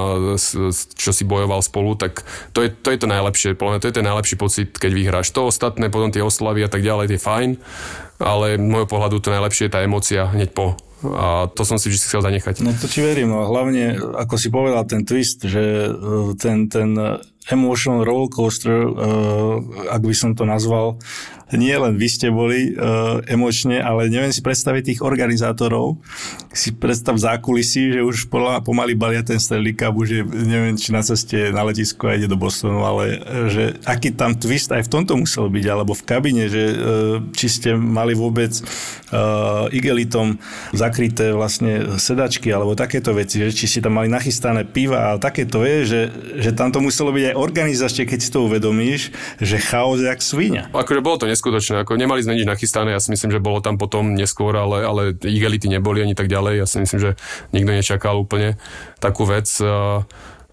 čo 0.94 1.12
si 1.12 1.24
bojoval 1.26 1.66
spolu, 1.66 1.98
tak 1.98 2.22
to 2.54 2.62
je 2.62 2.70
to, 2.70 2.94
je 2.94 3.00
to 3.02 3.08
najlepšie. 3.10 3.58
Podľa 3.58 3.72
mňa 3.78 3.82
to 3.82 3.90
je 3.90 3.98
ten 3.98 4.08
najlepší 4.08 4.36
pocit, 4.38 4.70
keď 4.78 4.92
vyhráš. 4.94 5.34
To 5.34 5.50
ostatné, 5.50 5.90
potom 5.90 6.14
tie 6.14 6.22
oslavy 6.22 6.66
a 6.66 6.70
tak 6.70 6.86
ďalej, 6.86 7.18
je 7.18 7.20
fajn, 7.22 7.50
ale 8.22 8.62
môjho 8.62 8.88
pohľadu 8.90 9.18
to 9.22 9.34
najlepšie 9.34 9.68
je 9.68 9.74
tá 9.74 9.82
emocia 9.82 10.30
hneď 10.30 10.54
po 10.54 10.78
a 10.98 11.46
to 11.54 11.62
som 11.62 11.78
si 11.78 11.94
vždy 11.94 12.10
chcel 12.10 12.26
zanechať. 12.26 12.66
No 12.66 12.74
to 12.74 12.90
ti 12.90 13.06
verím, 13.06 13.30
no 13.30 13.46
hlavne, 13.46 14.02
ako 14.18 14.34
si 14.34 14.50
povedal, 14.50 14.82
ten 14.90 15.06
twist, 15.06 15.46
že 15.46 15.94
e, 15.94 16.34
ten, 16.42 16.66
ten 16.74 16.98
emotional 17.48 18.04
rollercoaster, 18.04 18.76
uh, 18.88 19.64
ak 19.92 20.02
by 20.04 20.16
som 20.16 20.36
to 20.36 20.44
nazval, 20.44 21.00
nie 21.56 21.72
len 21.72 21.96
vy 21.96 22.12
ste 22.12 22.28
boli 22.28 22.76
uh, 22.76 23.24
emočne, 23.24 23.80
ale 23.80 24.12
neviem 24.12 24.36
si 24.36 24.44
predstaviť 24.44 24.84
tých 24.84 25.00
organizátorov. 25.00 25.96
Si 26.52 26.76
predstav 26.76 27.16
zákulisí, 27.16 27.96
že 27.96 28.04
už 28.04 28.28
pomaly 28.68 29.00
balia 29.00 29.24
ten 29.24 29.40
Stanley 29.40 29.72
Cup, 29.72 29.96
už 29.96 30.10
je, 30.12 30.22
neviem, 30.28 30.76
či 30.76 30.92
na 30.92 31.00
ceste 31.00 31.56
na 31.56 31.64
letisko 31.64 32.12
a 32.12 32.20
ide 32.20 32.28
do 32.28 32.36
Bostonu, 32.36 32.84
ale 32.84 33.24
uh, 33.24 33.48
že 33.48 33.80
aký 33.88 34.12
tam 34.12 34.36
twist 34.36 34.76
aj 34.76 34.84
v 34.84 34.92
tomto 34.92 35.16
musel 35.16 35.48
byť, 35.48 35.66
alebo 35.72 35.96
v 35.96 36.04
kabine, 36.04 36.52
že 36.52 36.64
uh, 36.68 36.76
či 37.32 37.48
ste 37.48 37.80
mali 37.80 38.12
vôbec 38.12 38.52
uh, 39.16 39.72
igelitom 39.72 40.44
zakryté 40.76 41.32
vlastne 41.32 41.96
sedačky, 41.96 42.52
alebo 42.52 42.76
takéto 42.76 43.16
veci, 43.16 43.40
že 43.40 43.56
či 43.56 43.72
si 43.72 43.80
tam 43.80 43.96
mali 43.96 44.12
nachystané 44.12 44.68
piva 44.68 45.16
a 45.16 45.20
takéto 45.22 45.64
je, 45.64 45.78
že, 45.88 46.02
že 46.44 46.52
tam 46.52 46.76
to 46.76 46.84
muselo 46.84 47.16
byť 47.16 47.24
aj 47.32 47.36
organizačne, 47.38 48.10
keď 48.10 48.20
si 48.20 48.30
to 48.34 48.50
uvedomíš, 48.50 49.14
že 49.38 49.62
chaos 49.62 50.02
je 50.02 50.10
jak 50.10 50.20
svinia. 50.20 50.68
Akože 50.74 51.06
bolo 51.06 51.22
to 51.22 51.30
neskutočné. 51.30 51.86
Ako 51.86 51.96
nemali 51.96 52.26
sme 52.26 52.36
nič 52.36 52.50
nachystané, 52.50 52.98
ja 52.98 53.02
si 53.02 53.14
myslím, 53.14 53.32
že 53.32 53.44
bolo 53.44 53.62
tam 53.62 53.78
potom 53.78 54.18
neskôr, 54.18 54.58
ale, 54.58 54.84
ale 54.84 55.02
igelity 55.22 55.70
neboli 55.70 56.02
ani 56.02 56.18
tak 56.18 56.28
ďalej. 56.28 56.54
Ja 56.60 56.66
si 56.66 56.82
myslím, 56.82 57.00
že 57.00 57.12
nikto 57.54 57.72
nečakal 57.72 58.18
úplne 58.18 58.58
takú 58.98 59.30
vec 59.30 59.48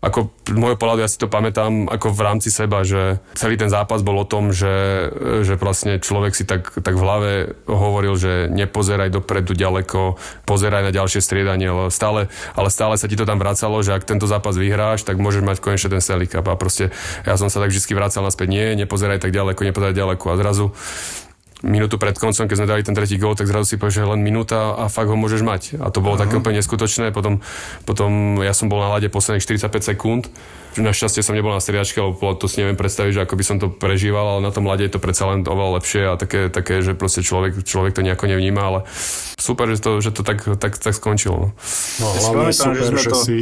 ako 0.04 0.28
môjho 0.52 0.76
pohľadu 0.76 1.00
ja 1.00 1.08
si 1.08 1.16
to 1.16 1.32
pamätám 1.32 1.88
ako 1.88 2.12
v 2.12 2.20
rámci 2.20 2.52
seba, 2.52 2.84
že 2.84 3.24
celý 3.32 3.56
ten 3.56 3.72
zápas 3.72 4.04
bol 4.04 4.20
o 4.20 4.28
tom, 4.28 4.52
že, 4.52 5.08
že 5.40 5.56
vlastne 5.56 5.96
človek 5.96 6.36
si 6.36 6.44
tak, 6.44 6.76
tak 6.84 6.92
v 6.92 7.02
hlave 7.02 7.32
hovoril, 7.64 8.12
že 8.20 8.52
nepozeraj 8.52 9.08
dopredu 9.08 9.56
ďaleko, 9.56 10.20
pozeraj 10.44 10.84
na 10.84 10.92
ďalšie 10.92 11.24
striedanie, 11.24 11.72
ale 11.72 11.88
stále, 11.88 12.28
ale 12.52 12.68
stále 12.68 13.00
sa 13.00 13.08
ti 13.08 13.16
to 13.16 13.24
tam 13.24 13.40
vracalo, 13.40 13.80
že 13.80 13.96
ak 13.96 14.04
tento 14.04 14.28
zápas 14.28 14.60
vyhráš, 14.60 15.08
tak 15.08 15.16
môžeš 15.16 15.40
mať 15.40 15.64
konečne 15.64 15.96
ten 15.96 16.04
Stanley 16.04 16.28
Cup. 16.28 16.44
A 16.52 16.60
proste 16.60 16.92
ja 17.24 17.40
som 17.40 17.48
sa 17.48 17.64
tak 17.64 17.72
vždy 17.72 17.96
vracal 17.96 18.20
naspäť, 18.20 18.52
nie, 18.52 18.76
nepozeraj 18.76 19.24
tak 19.24 19.32
ďaleko, 19.32 19.64
nepozeraj 19.64 19.96
ďaleko. 19.96 20.24
A 20.28 20.34
zrazu 20.36 20.76
minútu 21.64 21.96
pred 21.96 22.12
koncom, 22.12 22.44
keď 22.44 22.56
sme 22.60 22.68
dali 22.68 22.82
ten 22.84 22.92
tretí 22.92 23.16
gól, 23.16 23.32
tak 23.32 23.48
zrazu 23.48 23.74
si 23.74 23.76
povieš, 23.80 24.04
že 24.04 24.04
len 24.04 24.20
minúta 24.20 24.76
a 24.76 24.92
fakt 24.92 25.08
ho 25.08 25.16
môžeš 25.16 25.40
mať. 25.40 25.62
A 25.80 25.88
to 25.88 26.04
bolo 26.04 26.14
uh-huh. 26.14 26.28
také 26.28 26.36
úplne 26.36 26.60
neskutočné. 26.60 27.10
Potom, 27.16 27.40
potom 27.88 28.38
ja 28.44 28.52
som 28.52 28.68
bol 28.68 28.84
na 28.84 28.92
lade 28.92 29.08
posledných 29.08 29.40
45 29.40 29.96
sekúnd. 29.96 30.28
Našťastie 30.74 31.22
som 31.22 31.38
nebol 31.38 31.54
na 31.54 31.62
striačke, 31.62 32.02
lebo 32.02 32.34
to 32.34 32.50
si 32.50 32.58
neviem 32.60 32.74
predstaviť, 32.74 33.12
že 33.14 33.22
ako 33.24 33.34
by 33.38 33.44
som 33.46 33.56
to 33.62 33.70
prežíval, 33.70 34.36
ale 34.36 34.40
na 34.42 34.50
tom 34.50 34.66
lade 34.66 34.82
je 34.82 34.90
to 34.90 34.98
predsa 34.98 35.30
len 35.30 35.46
oveľa 35.46 35.78
lepšie 35.78 36.02
a 36.10 36.18
také, 36.18 36.50
také 36.50 36.82
že 36.82 36.98
proste 36.98 37.22
človek, 37.22 37.62
človek 37.62 37.94
to 37.94 38.02
nejako 38.02 38.26
nevníma, 38.26 38.58
ale 38.58 38.78
super, 39.38 39.70
že 39.70 39.78
to, 39.78 40.02
že 40.02 40.10
to 40.10 40.26
tak, 40.26 40.42
tak, 40.58 40.74
tak 40.74 40.92
skončilo. 40.92 41.54
No, 42.02 42.06
no 42.10 42.18
hlavne 42.18 42.50
super, 42.50 42.90
že, 42.90 43.06
že 43.06 43.10
to... 43.14 43.18
si 43.22 43.38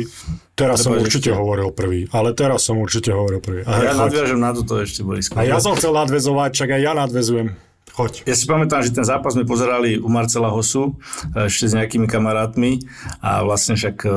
Teraz 0.52 0.84
som 0.84 0.92
určite 0.92 1.32
ešte. 1.32 1.40
hovoril 1.40 1.72
prvý, 1.72 2.04
ale 2.12 2.36
teraz 2.36 2.68
som 2.68 2.76
určite 2.76 3.08
hovoril 3.08 3.40
prvý. 3.40 3.64
A 3.64 3.88
ja 3.88 3.92
nadviažem 3.96 4.36
na 4.36 4.52
toto 4.52 4.76
ešte, 4.76 5.00
Boris. 5.00 5.32
A 5.32 5.48
ja 5.48 5.56
som 5.64 5.72
chcel 5.72 5.96
nadvezovať, 5.96 6.50
čak 6.52 6.76
aj 6.76 6.80
ja 6.84 6.92
nadvezujem. 6.92 7.71
Choď. 7.92 8.24
Ja 8.24 8.32
si 8.32 8.48
pamätám, 8.48 8.80
že 8.80 8.96
ten 8.96 9.04
zápas 9.04 9.36
sme 9.36 9.44
pozerali 9.44 10.00
u 10.00 10.08
Marcela 10.08 10.48
Hosu 10.48 10.96
e, 11.36 11.44
ešte 11.44 11.68
s 11.68 11.76
nejakými 11.76 12.08
kamarátmi 12.08 12.80
a 13.20 13.44
vlastne 13.44 13.76
však 13.76 13.96
e, 14.02 14.08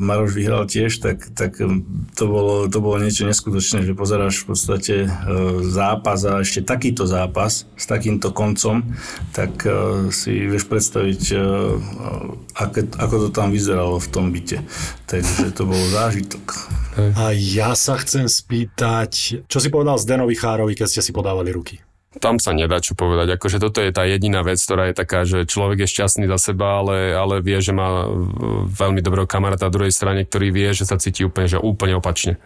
Maroš 0.00 0.32
vyhral 0.32 0.64
tiež, 0.64 0.96
tak, 1.04 1.28
tak 1.36 1.60
e, 1.60 1.68
to, 2.16 2.24
bolo, 2.24 2.72
to 2.72 2.80
bolo 2.80 2.96
niečo 2.96 3.28
neskutočné, 3.28 3.84
že 3.84 3.92
pozeráš 3.92 4.40
v 4.40 4.46
podstate 4.48 4.94
zápas 5.68 6.24
a 6.24 6.40
ešte 6.40 6.64
takýto 6.64 7.04
zápas 7.04 7.68
s 7.76 7.84
takýmto 7.84 8.32
koncom, 8.32 8.80
tak 9.36 9.60
si 10.08 10.48
vieš 10.48 10.64
predstaviť, 10.66 11.22
ako, 12.56 12.78
ako 12.96 13.14
to 13.26 13.28
tam 13.28 13.52
vyzeralo 13.52 14.00
v 14.00 14.08
tom 14.08 14.32
byte. 14.32 14.64
Takže 15.04 15.52
to 15.52 15.68
bol 15.68 15.82
zážitok. 15.92 16.44
A 17.16 17.30
ja 17.36 17.76
sa 17.76 18.00
chcem 18.00 18.26
spýtať, 18.26 19.44
čo 19.46 19.58
si 19.60 19.68
povedal 19.68 20.00
z 20.00 20.08
Denovi 20.08 20.34
Chárovi, 20.34 20.74
keď 20.74 20.88
ste 20.88 21.02
si 21.04 21.12
podávali 21.12 21.52
ruky? 21.52 21.78
Tam 22.18 22.42
sa 22.42 22.52
nedá 22.52 22.82
čo 22.82 22.98
povedať. 22.98 23.38
Akože 23.38 23.62
toto 23.62 23.80
je 23.80 23.94
tá 23.94 24.04
jediná 24.04 24.42
vec, 24.42 24.58
ktorá 24.60 24.90
je 24.90 24.98
taká, 24.98 25.24
že 25.24 25.48
človek 25.48 25.86
je 25.86 25.92
šťastný 25.94 26.26
za 26.26 26.52
seba, 26.52 26.82
ale, 26.82 27.14
ale 27.14 27.40
vie, 27.40 27.58
že 27.62 27.72
má 27.72 28.10
veľmi 28.68 29.00
dobrého 29.00 29.24
kamaráta 29.24 29.70
na 29.70 29.74
druhej 29.74 29.94
strane, 29.94 30.26
ktorý 30.26 30.50
vie, 30.50 30.68
že 30.74 30.84
sa 30.84 31.00
cíti 31.00 31.24
úplne, 31.24 31.46
že 31.46 31.62
úplne 31.62 31.96
opačne. 31.96 32.36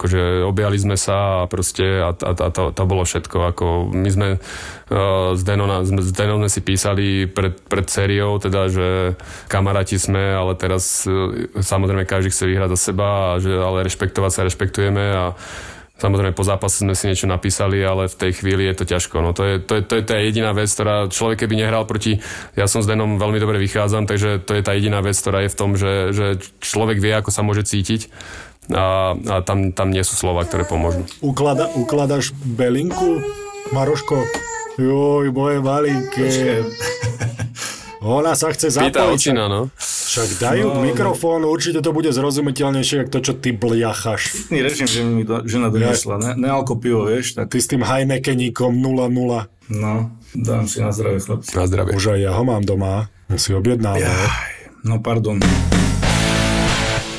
Akože 0.00 0.48
objali 0.48 0.80
sme 0.80 0.96
sa 0.96 1.44
a 1.44 1.48
proste 1.48 2.00
a, 2.00 2.16
a, 2.16 2.32
a 2.32 2.48
to, 2.48 2.72
to 2.72 2.82
bolo 2.88 3.04
všetko. 3.04 3.52
Ako 3.52 3.92
my 3.92 4.08
sme 4.08 4.28
uh, 4.40 5.36
s, 5.36 5.42
Denom, 5.44 5.68
s 5.84 6.12
Denom 6.16 6.40
sme 6.40 6.48
si 6.48 6.60
písali 6.64 7.28
pred, 7.28 7.52
pred 7.68 7.84
sériou, 7.84 8.40
teda, 8.40 8.72
že 8.72 8.88
kamaráti 9.52 10.00
sme, 10.00 10.32
ale 10.32 10.56
teraz 10.56 11.04
uh, 11.04 11.52
samozrejme 11.52 12.08
každý 12.08 12.32
chce 12.32 12.48
vyhrať 12.48 12.72
za 12.76 12.92
seba, 12.92 13.36
a 13.36 13.44
že, 13.44 13.52
ale 13.52 13.84
rešpektovať 13.84 14.32
sa 14.32 14.46
rešpektujeme 14.48 15.04
a 15.12 15.24
Samozrejme, 16.00 16.32
po 16.32 16.48
zápase 16.48 16.80
sme 16.80 16.96
si 16.96 17.12
niečo 17.12 17.28
napísali, 17.28 17.84
ale 17.84 18.08
v 18.08 18.16
tej 18.16 18.40
chvíli 18.40 18.64
je 18.72 18.74
to 18.80 18.84
ťažko. 18.88 19.20
No 19.20 19.36
to 19.36 19.44
je, 19.44 19.54
to 19.60 19.76
je, 19.76 19.82
to 19.84 19.94
je 20.00 20.04
tá 20.08 20.16
jediná 20.16 20.56
vec, 20.56 20.72
ktorá 20.72 21.12
človek 21.12 21.44
keby 21.44 21.60
nehral 21.60 21.84
proti... 21.84 22.24
Ja 22.56 22.64
som 22.64 22.80
s 22.80 22.88
Denom 22.88 23.20
veľmi 23.20 23.36
dobre 23.36 23.60
vychádzam, 23.60 24.08
takže 24.08 24.40
to 24.40 24.56
je 24.56 24.64
tá 24.64 24.72
jediná 24.72 25.04
vec, 25.04 25.20
ktorá 25.20 25.44
je 25.44 25.52
v 25.52 25.58
tom, 25.60 25.76
že, 25.76 26.16
že 26.16 26.26
človek 26.64 27.04
vie, 27.04 27.12
ako 27.12 27.28
sa 27.28 27.44
môže 27.44 27.68
cítiť 27.68 28.08
a, 28.72 29.12
a 29.12 29.36
tam, 29.44 29.76
tam 29.76 29.92
nie 29.92 30.00
sú 30.00 30.16
slova, 30.16 30.48
ktoré 30.48 30.64
pomôžu. 30.64 31.04
Uklada, 31.20 31.68
ukladaš 31.76 32.32
belinku, 32.32 33.20
Maroško? 33.76 34.24
Joj, 34.80 35.28
moje 35.36 35.60
malinké. 35.60 36.28
Ona 38.00 38.32
sa 38.32 38.48
chce 38.48 38.72
zapojiť. 38.72 38.96
Pýta 38.96 39.12
očina, 39.12 39.44
no. 39.44 39.68
Však 39.76 40.40
dajú 40.40 40.72
no, 40.72 40.80
mikrofón, 40.80 41.44
určite 41.44 41.84
to 41.84 41.92
bude 41.92 42.08
zrozumiteľnejšie, 42.08 43.04
ako 43.04 43.10
to, 43.12 43.20
čo 43.20 43.32
ty 43.36 43.52
bliachaš. 43.52 44.48
Pitný 44.48 44.64
režim, 44.64 44.88
že 44.88 45.04
mi 45.04 45.28
to, 45.28 45.44
žena 45.44 45.68
doniesla. 45.68 46.16
Ne, 46.16 46.32
nealko 46.40 46.80
pivo, 46.80 47.04
vieš. 47.04 47.36
Tak... 47.36 47.52
Ty 47.52 47.58
s 47.60 47.68
tým 47.68 47.84
Heinekeníkom 47.84 48.72
0-0. 48.72 49.04
No, 49.76 50.16
dám 50.32 50.64
si 50.64 50.80
na 50.80 50.96
zdravie, 50.96 51.20
chlapci. 51.20 51.52
Na 51.52 51.64
zdravie. 51.68 51.92
Už 51.92 52.16
aj 52.16 52.20
ja 52.24 52.32
ho 52.32 52.42
mám 52.42 52.64
doma. 52.64 53.12
Si 53.36 53.52
objednám. 53.52 54.00
No, 54.80 54.96
pardon. 55.04 55.36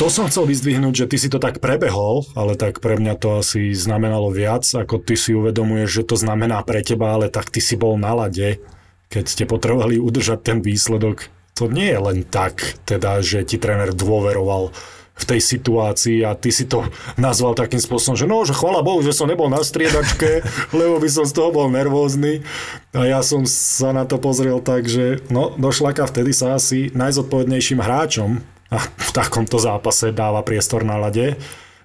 To 0.01 0.09
som 0.09 0.25
chcel 0.33 0.49
vyzdvihnúť, 0.49 1.05
že 1.05 1.09
ty 1.13 1.17
si 1.21 1.29
to 1.29 1.37
tak 1.37 1.61
prebehol, 1.61 2.25
ale 2.33 2.57
tak 2.57 2.81
pre 2.81 2.97
mňa 2.97 3.21
to 3.21 3.37
asi 3.37 3.69
znamenalo 3.77 4.33
viac, 4.33 4.65
ako 4.65 4.97
ty 4.97 5.13
si 5.13 5.37
uvedomuješ, 5.37 6.01
že 6.01 6.03
to 6.09 6.17
znamená 6.17 6.65
pre 6.65 6.81
teba, 6.81 7.13
ale 7.13 7.29
tak 7.29 7.53
ty 7.53 7.61
si 7.61 7.77
bol 7.77 8.01
na 8.01 8.17
lade 8.17 8.57
keď 9.11 9.23
ste 9.27 9.43
potrebovali 9.43 9.99
udržať 9.99 10.39
ten 10.39 10.57
výsledok, 10.63 11.27
to 11.53 11.67
nie 11.67 11.91
je 11.91 11.99
len 11.99 12.19
tak, 12.23 12.79
teda, 12.87 13.19
že 13.19 13.43
ti 13.43 13.59
tréner 13.59 13.91
dôveroval, 13.91 14.71
v 15.21 15.37
tej 15.37 15.41
situácii 15.43 16.25
a 16.25 16.33
ty 16.33 16.49
si 16.49 16.65
to 16.65 16.89
nazval 17.13 17.53
takým 17.53 17.77
spôsobom, 17.77 18.17
že 18.17 18.25
no, 18.25 18.41
že 18.41 18.57
chvala 18.57 18.81
Bohu, 18.81 19.05
že 19.05 19.13
som 19.13 19.29
nebol 19.29 19.53
na 19.53 19.61
striedačke, 19.61 20.41
lebo 20.79 20.97
by 20.97 21.09
som 21.11 21.29
z 21.29 21.35
toho 21.37 21.53
bol 21.53 21.69
nervózny. 21.69 22.41
A 22.97 23.05
ja 23.05 23.21
som 23.21 23.45
sa 23.45 23.93
na 23.93 24.09
to 24.09 24.17
pozrel 24.17 24.57
tak, 24.63 24.89
že 24.89 25.21
no, 25.29 25.53
do 25.53 25.69
šlaka 25.69 26.09
vtedy 26.09 26.33
sa 26.33 26.57
asi 26.57 26.89
najzodpovednejším 26.97 27.79
hráčom 27.79 28.41
a 28.73 28.77
v 28.81 29.09
takomto 29.13 29.61
zápase 29.61 30.09
dáva 30.09 30.41
priestor 30.41 30.81
na 30.81 30.97
lade. 30.97 31.37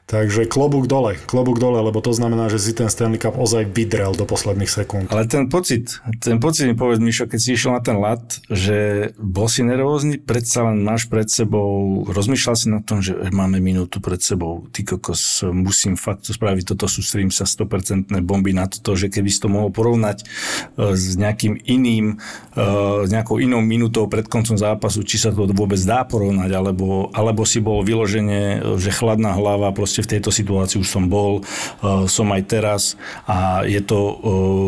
Takže 0.06 0.46
klobúk 0.46 0.86
dole, 0.86 1.18
klobúk 1.26 1.58
dole, 1.58 1.82
lebo 1.82 1.98
to 1.98 2.14
znamená, 2.14 2.46
že 2.46 2.62
si 2.62 2.70
ten 2.70 2.86
Stanley 2.86 3.18
Cup 3.18 3.34
ozaj 3.34 3.66
vydrel 3.74 4.14
do 4.14 4.22
posledných 4.22 4.70
sekúnd. 4.70 5.10
Ale 5.10 5.26
ten 5.26 5.50
pocit, 5.50 5.98
ten 6.22 6.38
pocit 6.38 6.70
mi 6.70 6.78
povedz, 6.78 7.02
Mišo, 7.02 7.26
keď 7.26 7.40
si 7.42 7.58
išiel 7.58 7.74
na 7.74 7.82
ten 7.82 7.98
lat, 7.98 8.22
že 8.46 9.10
bol 9.18 9.50
si 9.50 9.66
nervózny, 9.66 10.22
predsa 10.22 10.70
len 10.70 10.86
máš 10.86 11.10
pred 11.10 11.26
sebou, 11.26 12.06
rozmýšľal 12.06 12.54
si 12.54 12.66
na 12.70 12.86
tom, 12.86 13.02
že 13.02 13.18
máme 13.34 13.58
minútu 13.58 13.98
pred 13.98 14.22
sebou, 14.22 14.70
ty 14.70 14.86
kokos, 14.86 15.42
musím 15.50 15.98
fakt 15.98 16.30
to 16.30 16.38
spraviť, 16.38 16.70
toto 16.70 16.86
sústredím 16.86 17.34
sa 17.34 17.42
100% 17.42 18.06
bomby 18.22 18.54
na 18.54 18.70
toto, 18.70 18.94
že 18.94 19.10
keby 19.10 19.26
si 19.26 19.42
to 19.42 19.50
mohol 19.50 19.74
porovnať 19.74 20.22
e, 20.22 20.94
s 20.94 21.18
nejakým 21.18 21.58
iným, 21.66 22.22
e, 22.54 22.64
s 23.02 23.10
nejakou 23.10 23.42
inou 23.42 23.58
minútou 23.58 24.06
pred 24.06 24.30
koncom 24.30 24.54
zápasu, 24.54 25.02
či 25.02 25.18
sa 25.18 25.34
to 25.34 25.50
vôbec 25.50 25.82
dá 25.82 26.06
porovnať, 26.06 26.54
alebo, 26.54 27.10
alebo 27.10 27.42
si 27.42 27.58
bol 27.58 27.82
vyloženie, 27.82 28.78
že 28.78 28.94
chladná 28.94 29.34
hlava, 29.34 29.74
proste 29.74 29.95
proste 29.96 30.04
v 30.04 30.12
tejto 30.20 30.28
situácii 30.28 30.76
už 30.84 30.88
som 30.92 31.08
bol, 31.08 31.40
uh, 31.40 32.04
som 32.04 32.28
aj 32.28 32.42
teraz 32.44 32.82
a 33.24 33.64
je 33.64 33.80
to 33.80 33.96
uh, 33.96 34.12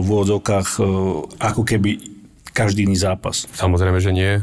v 0.00 0.06
úvodzovkách 0.08 0.80
uh, 0.80 1.28
ako 1.36 1.68
keby 1.68 2.00
každý 2.56 2.88
iný 2.88 2.96
zápas. 2.96 3.44
Samozrejme, 3.54 4.02
že 4.02 4.10
nie. 4.10 4.42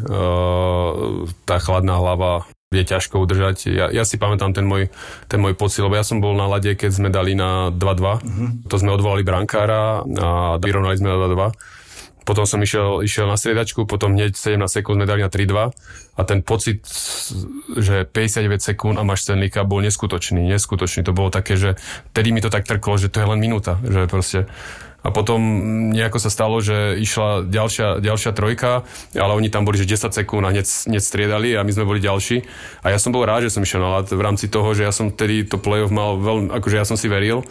Tá 1.43 1.59
chladná 1.59 1.99
hlava 1.99 2.47
je 2.71 2.87
ťažko 2.87 3.19
udržať. 3.19 3.67
Ja, 3.67 3.91
ja 3.91 4.07
si 4.07 4.15
pamätám 4.15 4.55
ten 4.55 4.63
môj, 4.63 4.87
ten 5.27 5.43
môj 5.43 5.51
pocit, 5.51 5.83
lebo 5.83 5.99
ja 5.99 6.05
som 6.07 6.23
bol 6.23 6.31
na 6.31 6.47
lade, 6.47 6.79
keď 6.79 6.95
sme 6.95 7.11
dali 7.11 7.35
na 7.35 7.75
2-2. 7.75 7.75
Uh-huh. 7.75 8.49
To 8.71 8.75
sme 8.79 8.95
odvolali 8.95 9.27
brankára 9.27 9.99
a 10.07 10.55
vyrovnali 10.63 10.95
sme 10.95 11.11
na 11.11 11.17
2-2 11.27 11.74
potom 12.25 12.49
som 12.49 12.57
išiel, 12.57 13.05
išiel 13.05 13.29
na 13.29 13.37
striedačku, 13.37 13.85
potom 13.85 14.17
hneď 14.17 14.33
17 14.33 14.65
sekúnd 14.65 14.97
sme 14.97 15.05
dali 15.05 15.21
na 15.21 15.29
3-2 15.29 15.71
a 16.17 16.21
ten 16.25 16.41
pocit, 16.41 16.81
že 17.77 18.09
59 18.09 18.65
sekúnd 18.65 18.97
a 18.97 19.05
máš 19.05 19.29
Stanley 19.29 19.53
Cup 19.53 19.69
bol 19.69 19.85
neskutočný, 19.85 20.41
neskutočný. 20.49 21.05
To 21.05 21.13
bolo 21.13 21.29
také, 21.29 21.53
že 21.53 21.77
tedy 22.17 22.33
mi 22.33 22.41
to 22.41 22.49
tak 22.49 22.65
trklo, 22.65 22.97
že 22.97 23.13
to 23.13 23.21
je 23.21 23.29
len 23.29 23.37
minúta, 23.37 23.77
že 23.85 24.09
proste 24.09 24.49
a 25.05 25.13
potom 25.13 25.37
nejako 25.93 26.17
sa 26.17 26.33
stalo, 26.33 26.57
že 26.65 26.97
išla 26.97 27.45
ďalšia, 27.45 28.01
ďalšia 28.01 28.31
trojka, 28.33 28.89
ale 29.13 29.37
oni 29.37 29.53
tam 29.53 29.61
boli, 29.61 29.77
že 29.77 29.85
10 29.85 30.09
sekúnd 30.09 30.41
a 30.41 30.49
hneď, 30.49 30.65
hneď 30.65 31.03
striedali 31.05 31.53
a 31.53 31.61
my 31.61 31.69
sme 31.69 31.85
boli 31.85 32.01
ďalší. 32.01 32.41
A 32.81 32.89
ja 32.89 32.97
som 32.97 33.13
bol 33.13 33.21
rád, 33.21 33.45
že 33.45 33.53
som 33.53 33.61
išiel 33.61 33.85
na 33.85 34.01
lat 34.01 34.09
v 34.09 34.17
rámci 34.17 34.49
toho, 34.49 34.73
že 34.73 34.81
ja 34.81 34.89
som 34.89 35.13
tedy 35.13 35.45
to 35.45 35.61
playoff 35.61 35.93
mal 35.93 36.17
veľmi, 36.17 36.49
akože 36.57 36.81
ja 36.81 36.89
som 36.89 36.97
si 36.97 37.05
veril 37.05 37.45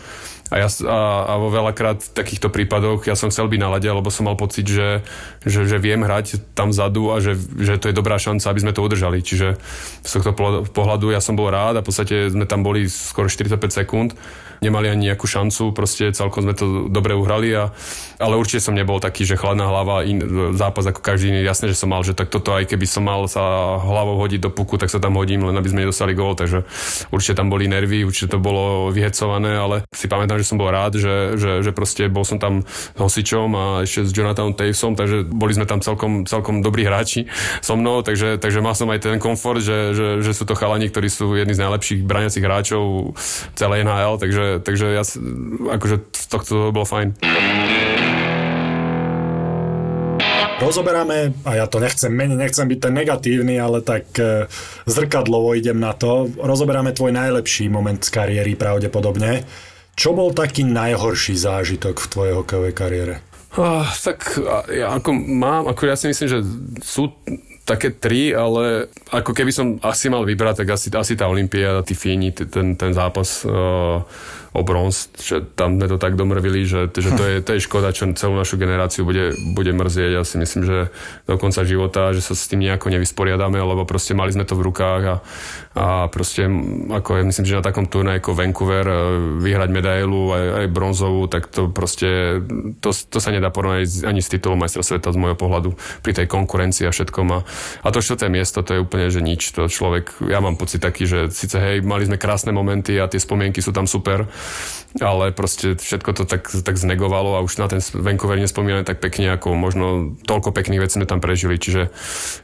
a, 0.52 0.60
ja, 0.60 0.68
a, 0.68 0.98
a 1.24 1.32
vo 1.40 1.48
veľakrát 1.48 2.04
v 2.04 2.10
takýchto 2.12 2.52
prípadoch 2.52 3.08
ja 3.08 3.16
som 3.16 3.32
chcel 3.32 3.48
byť 3.48 3.60
na 3.64 3.72
lade, 3.72 3.88
lebo 3.88 4.12
som 4.12 4.28
mal 4.28 4.36
pocit, 4.36 4.68
že, 4.68 5.00
že, 5.40 5.64
že 5.64 5.80
viem 5.80 6.04
hrať 6.04 6.52
tam 6.52 6.68
vzadu 6.68 7.16
a 7.16 7.24
že, 7.24 7.40
že 7.56 7.80
to 7.80 7.88
je 7.88 7.96
dobrá 7.96 8.20
šanca, 8.20 8.44
aby 8.52 8.60
sme 8.60 8.76
to 8.76 8.84
udržali. 8.84 9.24
Čiže 9.24 9.56
z 10.04 10.10
tohto 10.20 10.36
pohľadu 10.68 11.16
ja 11.16 11.24
som 11.24 11.32
bol 11.32 11.48
rád 11.48 11.80
a 11.80 11.82
v 11.82 11.88
podstate 11.88 12.28
sme 12.28 12.44
tam 12.44 12.60
boli 12.60 12.92
skoro 12.92 13.24
45 13.24 13.56
sekúnd 13.72 14.12
nemali 14.60 14.92
ani 14.92 15.12
nejakú 15.12 15.26
šancu, 15.26 15.72
proste 15.72 16.12
celkom 16.12 16.46
sme 16.46 16.54
to 16.54 16.86
dobre 16.92 17.16
uhrali, 17.16 17.50
a, 17.54 17.72
ale 18.20 18.34
určite 18.38 18.62
som 18.62 18.76
nebol 18.76 19.00
taký, 19.02 19.26
že 19.26 19.38
chladná 19.38 19.66
hlava, 19.66 20.06
in, 20.06 20.20
zápas 20.54 20.86
ako 20.86 21.00
každý 21.00 21.34
iný, 21.34 21.40
jasné, 21.46 21.72
že 21.72 21.78
som 21.78 21.90
mal, 21.90 22.04
že 22.06 22.14
tak 22.14 22.30
toto 22.30 22.54
aj 22.54 22.68
keby 22.70 22.86
som 22.86 23.02
mal 23.06 23.26
sa 23.26 23.76
hlavou 23.80 24.20
hodiť 24.20 24.40
do 24.44 24.50
puku, 24.52 24.76
tak 24.78 24.92
sa 24.92 25.02
tam 25.02 25.18
hodím, 25.18 25.46
len 25.46 25.56
aby 25.56 25.68
sme 25.70 25.82
nedostali 25.86 26.12
gól, 26.12 26.38
takže 26.38 26.62
určite 27.10 27.38
tam 27.38 27.48
boli 27.50 27.66
nervy, 27.66 28.04
určite 28.06 28.36
to 28.36 28.38
bolo 28.38 28.90
vyhecované, 28.92 29.56
ale 29.56 29.86
si 29.90 30.06
pamätám, 30.06 30.38
že 30.38 30.46
som 30.46 30.60
bol 30.60 30.70
rád, 30.70 30.98
že, 31.00 31.38
že, 31.38 31.64
že 31.64 31.70
proste 31.74 32.06
bol 32.10 32.22
som 32.22 32.38
tam 32.38 32.62
s 32.68 32.98
Hosičom 32.98 33.50
a 33.54 33.64
ešte 33.82 34.06
s 34.06 34.10
Jonathan 34.10 34.52
Tavesom, 34.52 34.94
takže 34.94 35.26
boli 35.26 35.56
sme 35.56 35.66
tam 35.66 35.80
celkom, 35.80 36.26
celkom 36.28 36.60
dobrí 36.60 36.86
hráči 36.86 37.26
so 37.62 37.74
mnou, 37.78 38.02
takže, 38.04 38.38
takže 38.38 38.60
mal 38.60 38.76
som 38.76 38.90
aj 38.90 39.00
ten 39.02 39.18
komfort, 39.22 39.62
že, 39.62 39.94
že, 39.96 40.08
že 40.20 40.32
sú 40.34 40.44
to 40.44 40.58
chalani, 40.58 40.90
ktorí 40.90 41.08
sú 41.08 41.32
jedni 41.34 41.56
z 41.56 41.62
najlepších 41.62 42.00
braniacich 42.04 42.44
hráčov 42.44 43.14
celej 43.54 43.86
NHL, 43.86 44.16
takže 44.20 44.44
takže 44.60 44.86
ja, 44.94 45.02
akože 45.72 45.96
z 46.12 46.24
tohto 46.28 46.54
bolo 46.70 46.86
fajn. 46.86 47.18
Rozoberáme, 50.54 51.34
a 51.44 51.50
ja 51.58 51.66
to 51.66 51.82
nechcem 51.82 52.14
meniť, 52.14 52.38
nechcem 52.38 52.66
byť 52.70 52.78
ten 52.78 52.94
negatívny, 52.94 53.58
ale 53.58 53.82
tak 53.82 54.06
e, 54.16 54.46
zrkadlovo 54.86 55.52
idem 55.52 55.76
na 55.76 55.92
to. 55.92 56.30
Rozoberáme 56.40 56.94
tvoj 56.94 57.10
najlepší 57.10 57.68
moment 57.68 57.98
z 58.00 58.08
kariéry 58.08 58.54
pravdepodobne. 58.54 59.44
Čo 59.98 60.14
bol 60.14 60.30
taký 60.30 60.62
najhorší 60.62 61.34
zážitok 61.34 61.98
v 61.98 62.10
tvojej 62.10 62.34
hokejovej 62.38 62.74
kariére? 62.74 63.14
Uh, 63.54 63.86
tak 64.02 64.34
ja 64.66 64.98
ako 64.98 65.14
mám, 65.14 65.70
ako 65.70 65.86
ja 65.86 65.94
si 65.94 66.10
myslím, 66.10 66.26
že 66.26 66.38
sú 66.82 67.14
také 67.64 67.96
tri, 67.96 68.36
ale 68.36 68.92
ako 69.08 69.32
keby 69.32 69.52
som 69.52 69.66
asi 69.80 70.12
mal 70.12 70.28
vybrať, 70.28 70.64
tak 70.64 70.76
asi, 70.76 70.92
asi 70.92 71.16
tá 71.16 71.28
Olympia, 71.32 71.80
tí 71.80 71.96
Fíni, 71.96 72.30
ten, 72.32 72.76
ten 72.76 72.92
zápas 72.92 73.40
uh, 73.48 74.04
o 74.54 74.62
bronz, 74.62 75.10
že 75.18 75.42
tam 75.42 75.82
sme 75.82 75.90
to 75.90 75.98
tak 75.98 76.14
domrvili, 76.14 76.62
že, 76.62 76.86
že 76.94 77.10
to, 77.18 77.24
je, 77.26 77.36
to 77.42 77.58
je 77.58 77.64
škoda, 77.66 77.90
čo 77.90 78.06
celú 78.14 78.38
našu 78.38 78.54
generáciu 78.54 79.02
bude, 79.02 79.34
bude 79.50 79.74
mrzieť. 79.74 80.14
Ja 80.14 80.22
si 80.22 80.38
myslím, 80.38 80.62
že 80.62 80.94
do 81.26 81.34
konca 81.34 81.66
života, 81.66 82.14
že 82.14 82.22
sa 82.22 82.38
s 82.38 82.46
tým 82.46 82.62
nejako 82.62 82.94
nevysporiadame, 82.94 83.58
lebo 83.58 83.82
proste 83.82 84.14
mali 84.14 84.30
sme 84.30 84.46
to 84.46 84.54
v 84.54 84.70
rukách 84.70 85.02
a, 85.10 85.16
a 85.74 85.86
proste, 86.06 86.46
ako 86.86 87.18
ja 87.18 87.24
myslím, 87.26 87.44
že 87.50 87.58
na 87.58 87.66
takom 87.66 87.90
turnaji 87.90 88.22
ako 88.22 88.30
Vancouver 88.30 88.86
e, 88.86 88.96
vyhrať 89.42 89.70
medailu 89.74 90.30
aj, 90.30 90.46
aj 90.62 90.66
bronzovú, 90.70 91.26
tak 91.26 91.50
to 91.50 91.66
proste, 91.74 92.38
to, 92.78 92.94
to 92.94 93.18
sa 93.18 93.34
nedá 93.34 93.50
porovnať 93.50 94.06
ani 94.06 94.22
s 94.22 94.30
titulom 94.30 94.62
majstra 94.62 94.86
sveta 94.86 95.10
z 95.10 95.18
môjho 95.18 95.34
pohľadu 95.34 95.74
pri 96.06 96.14
tej 96.14 96.30
konkurencii 96.30 96.86
a 96.86 96.94
všetkom. 96.94 97.26
A, 97.34 97.42
a 97.82 97.88
to 97.90 98.04
štvrté 98.04 98.26
miesto, 98.32 98.62
to 98.64 98.76
je 98.76 98.82
úplne, 98.82 99.06
že 99.10 99.20
nič. 99.20 99.54
To 99.54 99.70
človek, 99.70 100.24
ja 100.26 100.38
mám 100.40 100.56
pocit 100.56 100.80
taký, 100.80 101.04
že 101.04 101.28
síce 101.30 101.56
hej, 101.58 101.84
mali 101.84 102.06
sme 102.06 102.20
krásne 102.20 102.50
momenty 102.50 102.96
a 102.98 103.10
tie 103.10 103.20
spomienky 103.20 103.60
sú 103.60 103.70
tam 103.70 103.88
super, 103.88 104.26
ale 105.02 105.34
proste 105.34 105.74
všetko 105.74 106.10
to 106.14 106.24
tak, 106.24 106.46
tak 106.50 106.76
znegovalo 106.78 107.38
a 107.38 107.44
už 107.44 107.58
na 107.58 107.66
ten 107.66 107.82
Vancouver 107.82 108.38
nespomíname 108.38 108.86
tak 108.86 109.02
pekne, 109.02 109.34
ako 109.34 109.58
možno 109.58 110.14
toľko 110.22 110.54
pekných 110.54 110.86
vecí 110.86 110.96
sme 110.98 111.10
tam 111.10 111.18
prežili, 111.18 111.58
čiže 111.58 111.90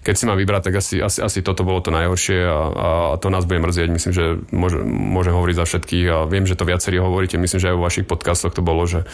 keď 0.02 0.14
si 0.14 0.24
mám 0.26 0.38
vybrať, 0.40 0.70
tak 0.70 0.74
asi, 0.82 0.98
asi, 0.98 1.22
asi 1.22 1.38
toto 1.46 1.62
bolo 1.62 1.78
to 1.78 1.94
najhoršie 1.94 2.38
a, 2.42 2.58
a 2.58 2.88
to 3.22 3.30
nás 3.30 3.46
bude 3.46 3.62
mrzieť. 3.62 3.88
Myslím, 3.90 4.12
že 4.12 4.24
môže, 4.50 4.82
môžem 4.86 5.34
hovoriť 5.34 5.56
za 5.56 5.66
všetkých 5.66 6.06
a 6.10 6.16
viem, 6.26 6.44
že 6.46 6.58
to 6.58 6.66
viacerí 6.66 6.98
hovoríte, 6.98 7.38
myslím, 7.38 7.60
že 7.62 7.70
aj 7.70 7.76
vo 7.78 7.86
vašich 7.86 8.06
podcastoch 8.08 8.54
to 8.54 8.62
bolo, 8.62 8.86
že, 8.86 9.06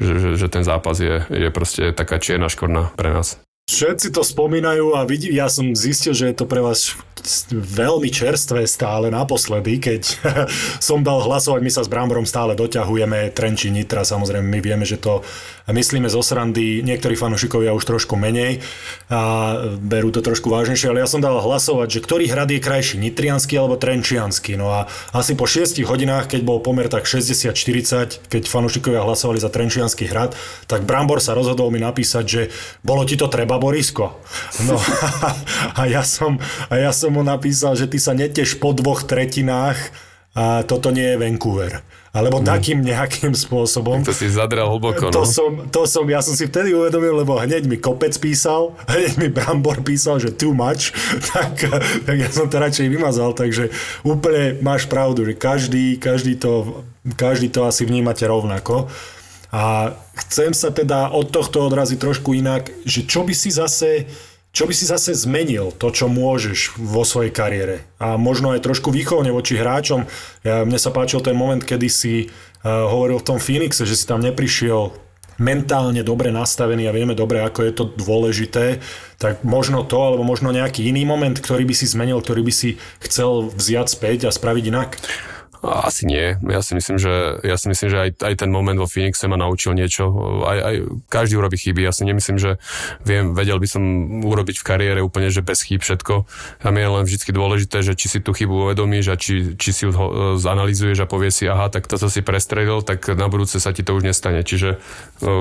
že, 0.00 0.14
že, 0.16 0.28
že 0.36 0.46
ten 0.48 0.64
zápas 0.64 0.96
je, 0.96 1.24
je 1.28 1.48
proste 1.52 1.92
taká 1.92 2.16
čierna 2.16 2.48
škorna 2.48 2.92
pre 2.96 3.12
nás. 3.12 3.47
Všetci 3.68 4.16
to 4.16 4.24
spomínajú 4.24 4.96
a 4.96 5.04
vidí, 5.04 5.28
ja 5.28 5.44
som 5.52 5.76
zistil, 5.76 6.16
že 6.16 6.32
je 6.32 6.40
to 6.40 6.48
pre 6.48 6.64
vás 6.64 6.96
veľmi 7.52 8.08
čerstvé 8.08 8.64
stále 8.64 9.12
naposledy, 9.12 9.76
keď 9.76 10.02
som 10.88 11.04
dal 11.04 11.20
hlasovať, 11.20 11.60
my 11.60 11.68
sa 11.68 11.84
s 11.84 11.92
Bramborom 11.92 12.24
stále 12.24 12.56
doťahujeme, 12.56 13.28
Trenči 13.36 13.68
Nitra, 13.68 14.08
samozrejme 14.08 14.48
my 14.48 14.60
vieme, 14.64 14.88
že 14.88 14.96
to 14.96 15.20
myslíme 15.68 16.08
zo 16.08 16.24
srandy, 16.24 16.80
niektorí 16.82 17.14
fanúšikovia 17.14 17.76
už 17.76 17.84
trošku 17.84 18.16
menej 18.16 18.64
a 19.12 19.54
berú 19.76 20.08
to 20.08 20.24
trošku 20.24 20.48
vážnejšie, 20.48 20.88
ale 20.90 21.04
ja 21.04 21.08
som 21.08 21.20
dal 21.20 21.38
hlasovať, 21.38 21.88
že 21.88 22.04
ktorý 22.04 22.24
hrad 22.28 22.48
je 22.48 22.60
krajší, 22.60 22.96
Nitriansky 22.98 23.54
alebo 23.56 23.76
Trenčiansky. 23.76 24.56
No 24.56 24.72
a 24.72 24.88
asi 25.12 25.36
po 25.36 25.44
6 25.44 25.80
hodinách, 25.84 26.32
keď 26.32 26.40
bol 26.42 26.64
pomer 26.64 26.88
tak 26.88 27.04
60-40, 27.04 28.28
keď 28.32 28.42
fanúšikovia 28.48 29.04
hlasovali 29.04 29.38
za 29.38 29.52
Trenčiansky 29.52 30.08
hrad, 30.08 30.32
tak 30.64 30.88
Brambor 30.88 31.20
sa 31.20 31.36
rozhodol 31.36 31.68
mi 31.68 31.80
napísať, 31.80 32.24
že 32.24 32.42
bolo 32.80 33.04
ti 33.04 33.20
to 33.20 33.28
treba, 33.28 33.60
Borisko. 33.60 34.16
No 34.64 34.80
a 35.76 35.82
ja 35.84 36.02
som, 36.02 36.40
a 36.72 36.74
ja 36.80 36.90
som 36.96 37.12
mu 37.14 37.22
napísal, 37.22 37.76
že 37.76 37.86
ty 37.86 38.00
sa 38.00 38.16
neteš 38.16 38.56
po 38.56 38.72
dvoch 38.72 39.04
tretinách 39.04 39.78
a 40.32 40.62
toto 40.64 40.94
nie 40.94 41.14
je 41.14 41.20
Vancouver. 41.20 41.82
Alebo 42.08 42.40
mm. 42.40 42.46
takým 42.48 42.78
nejakým 42.80 43.36
spôsobom. 43.36 44.00
To 44.00 44.16
si 44.16 44.32
zadral 44.32 44.72
hlboko, 44.72 45.12
no. 45.12 45.22
To 45.22 45.24
som, 45.28 45.68
to 45.68 45.84
som, 45.84 46.08
ja 46.08 46.24
som 46.24 46.32
si 46.32 46.48
vtedy 46.48 46.72
uvedomil, 46.72 47.20
lebo 47.20 47.36
hneď 47.36 47.68
mi 47.68 47.76
Kopec 47.76 48.16
písal, 48.16 48.72
hneď 48.92 49.12
mi 49.20 49.28
Brambor 49.28 49.84
písal, 49.84 50.16
že 50.16 50.32
too 50.32 50.56
much, 50.56 50.96
tak, 51.32 51.68
tak 52.04 52.16
ja 52.16 52.30
som 52.32 52.48
to 52.48 52.56
radšej 52.56 52.88
vymazal, 52.88 53.36
takže 53.36 53.68
úplne 54.08 54.56
máš 54.64 54.88
pravdu, 54.88 55.28
že 55.28 55.36
každý, 55.36 56.00
každý, 56.00 56.40
to, 56.40 56.84
každý 57.14 57.52
to 57.52 57.68
asi 57.68 57.84
vnímate 57.84 58.24
rovnako. 58.24 58.88
A 59.48 59.96
chcem 60.28 60.52
sa 60.52 60.68
teda 60.68 61.08
od 61.08 61.32
tohto 61.32 61.64
odraziť 61.64 61.96
trošku 61.96 62.36
inak, 62.36 62.68
že 62.84 63.08
čo 63.08 63.24
by 63.24 63.32
si 63.32 63.48
zase 63.48 64.04
čo 64.52 64.64
by 64.64 64.74
si 64.74 64.88
zase 64.88 65.12
zmenil 65.12 65.70
to, 65.76 65.92
čo 65.92 66.08
môžeš 66.08 66.80
vo 66.80 67.04
svojej 67.04 67.30
kariére? 67.30 67.84
A 68.00 68.16
možno 68.16 68.56
aj 68.56 68.64
trošku 68.64 68.88
výchovne 68.88 69.28
voči 69.30 69.60
hráčom. 69.60 70.08
Ja, 70.42 70.64
mne 70.64 70.80
sa 70.80 70.90
páčil 70.90 71.20
ten 71.20 71.36
moment, 71.36 71.60
kedy 71.60 71.88
si 71.92 72.26
uh, 72.26 72.88
hovoril 72.88 73.20
v 73.20 73.28
tom 73.28 73.38
Phoenixe, 73.38 73.84
že 73.84 73.94
si 73.94 74.08
tam 74.08 74.24
neprišiel 74.24 74.90
mentálne 75.38 76.02
dobre 76.02 76.34
nastavení 76.34 76.90
a 76.90 76.96
vieme 76.96 77.14
dobre, 77.14 77.38
ako 77.38 77.60
je 77.62 77.72
to 77.72 77.84
dôležité, 77.94 78.82
tak 79.22 79.46
možno 79.46 79.86
to, 79.86 79.94
alebo 79.94 80.26
možno 80.26 80.50
nejaký 80.50 80.90
iný 80.90 81.06
moment, 81.06 81.38
ktorý 81.38 81.62
by 81.62 81.74
si 81.78 81.86
zmenil, 81.86 82.18
ktorý 82.18 82.42
by 82.42 82.52
si 82.52 82.74
chcel 82.98 83.46
vziať 83.54 83.86
späť 83.86 84.18
a 84.26 84.34
spraviť 84.34 84.64
inak? 84.74 84.98
Asi 85.58 86.06
nie. 86.06 86.38
Ja 86.46 86.62
si 86.62 86.78
myslím, 86.78 87.02
že, 87.02 87.42
ja 87.42 87.58
si 87.58 87.66
myslím, 87.66 87.88
že 87.90 87.98
aj, 87.98 88.10
aj 88.22 88.34
ten 88.46 88.50
moment 88.50 88.78
vo 88.78 88.86
Phoenixe 88.86 89.26
ma 89.26 89.34
naučil 89.34 89.74
niečo. 89.74 90.06
Aj, 90.46 90.54
aj 90.54 90.74
každý 91.10 91.34
urobí 91.34 91.58
chyby. 91.58 91.82
Ja 91.82 91.90
si 91.90 92.06
nemyslím, 92.06 92.38
že 92.38 92.62
viem, 93.02 93.34
vedel 93.34 93.58
by 93.58 93.66
som 93.66 93.82
urobiť 94.22 94.62
v 94.62 94.66
kariére 94.66 95.00
úplne, 95.02 95.34
že 95.34 95.42
bez 95.42 95.66
chýb 95.66 95.82
všetko. 95.82 96.30
Tam 96.62 96.74
je 96.78 96.86
len 96.86 97.02
vždy 97.02 97.34
dôležité, 97.34 97.82
že 97.82 97.98
či 97.98 98.06
si 98.06 98.18
tú 98.22 98.30
chybu 98.30 98.70
uvedomíš 98.70 99.06
a 99.10 99.16
či, 99.18 99.58
či 99.58 99.70
si 99.74 99.90
ju 99.90 99.90
zanalizuješ 100.38 101.02
a 101.02 101.10
povie 101.10 101.34
si, 101.34 101.50
aha, 101.50 101.74
tak 101.74 101.90
toto 101.90 102.06
si 102.06 102.22
prestredil, 102.22 102.86
tak 102.86 103.10
na 103.18 103.26
budúce 103.26 103.58
sa 103.58 103.74
ti 103.74 103.82
to 103.82 103.98
už 103.98 104.06
nestane. 104.06 104.46
Čiže 104.46 104.78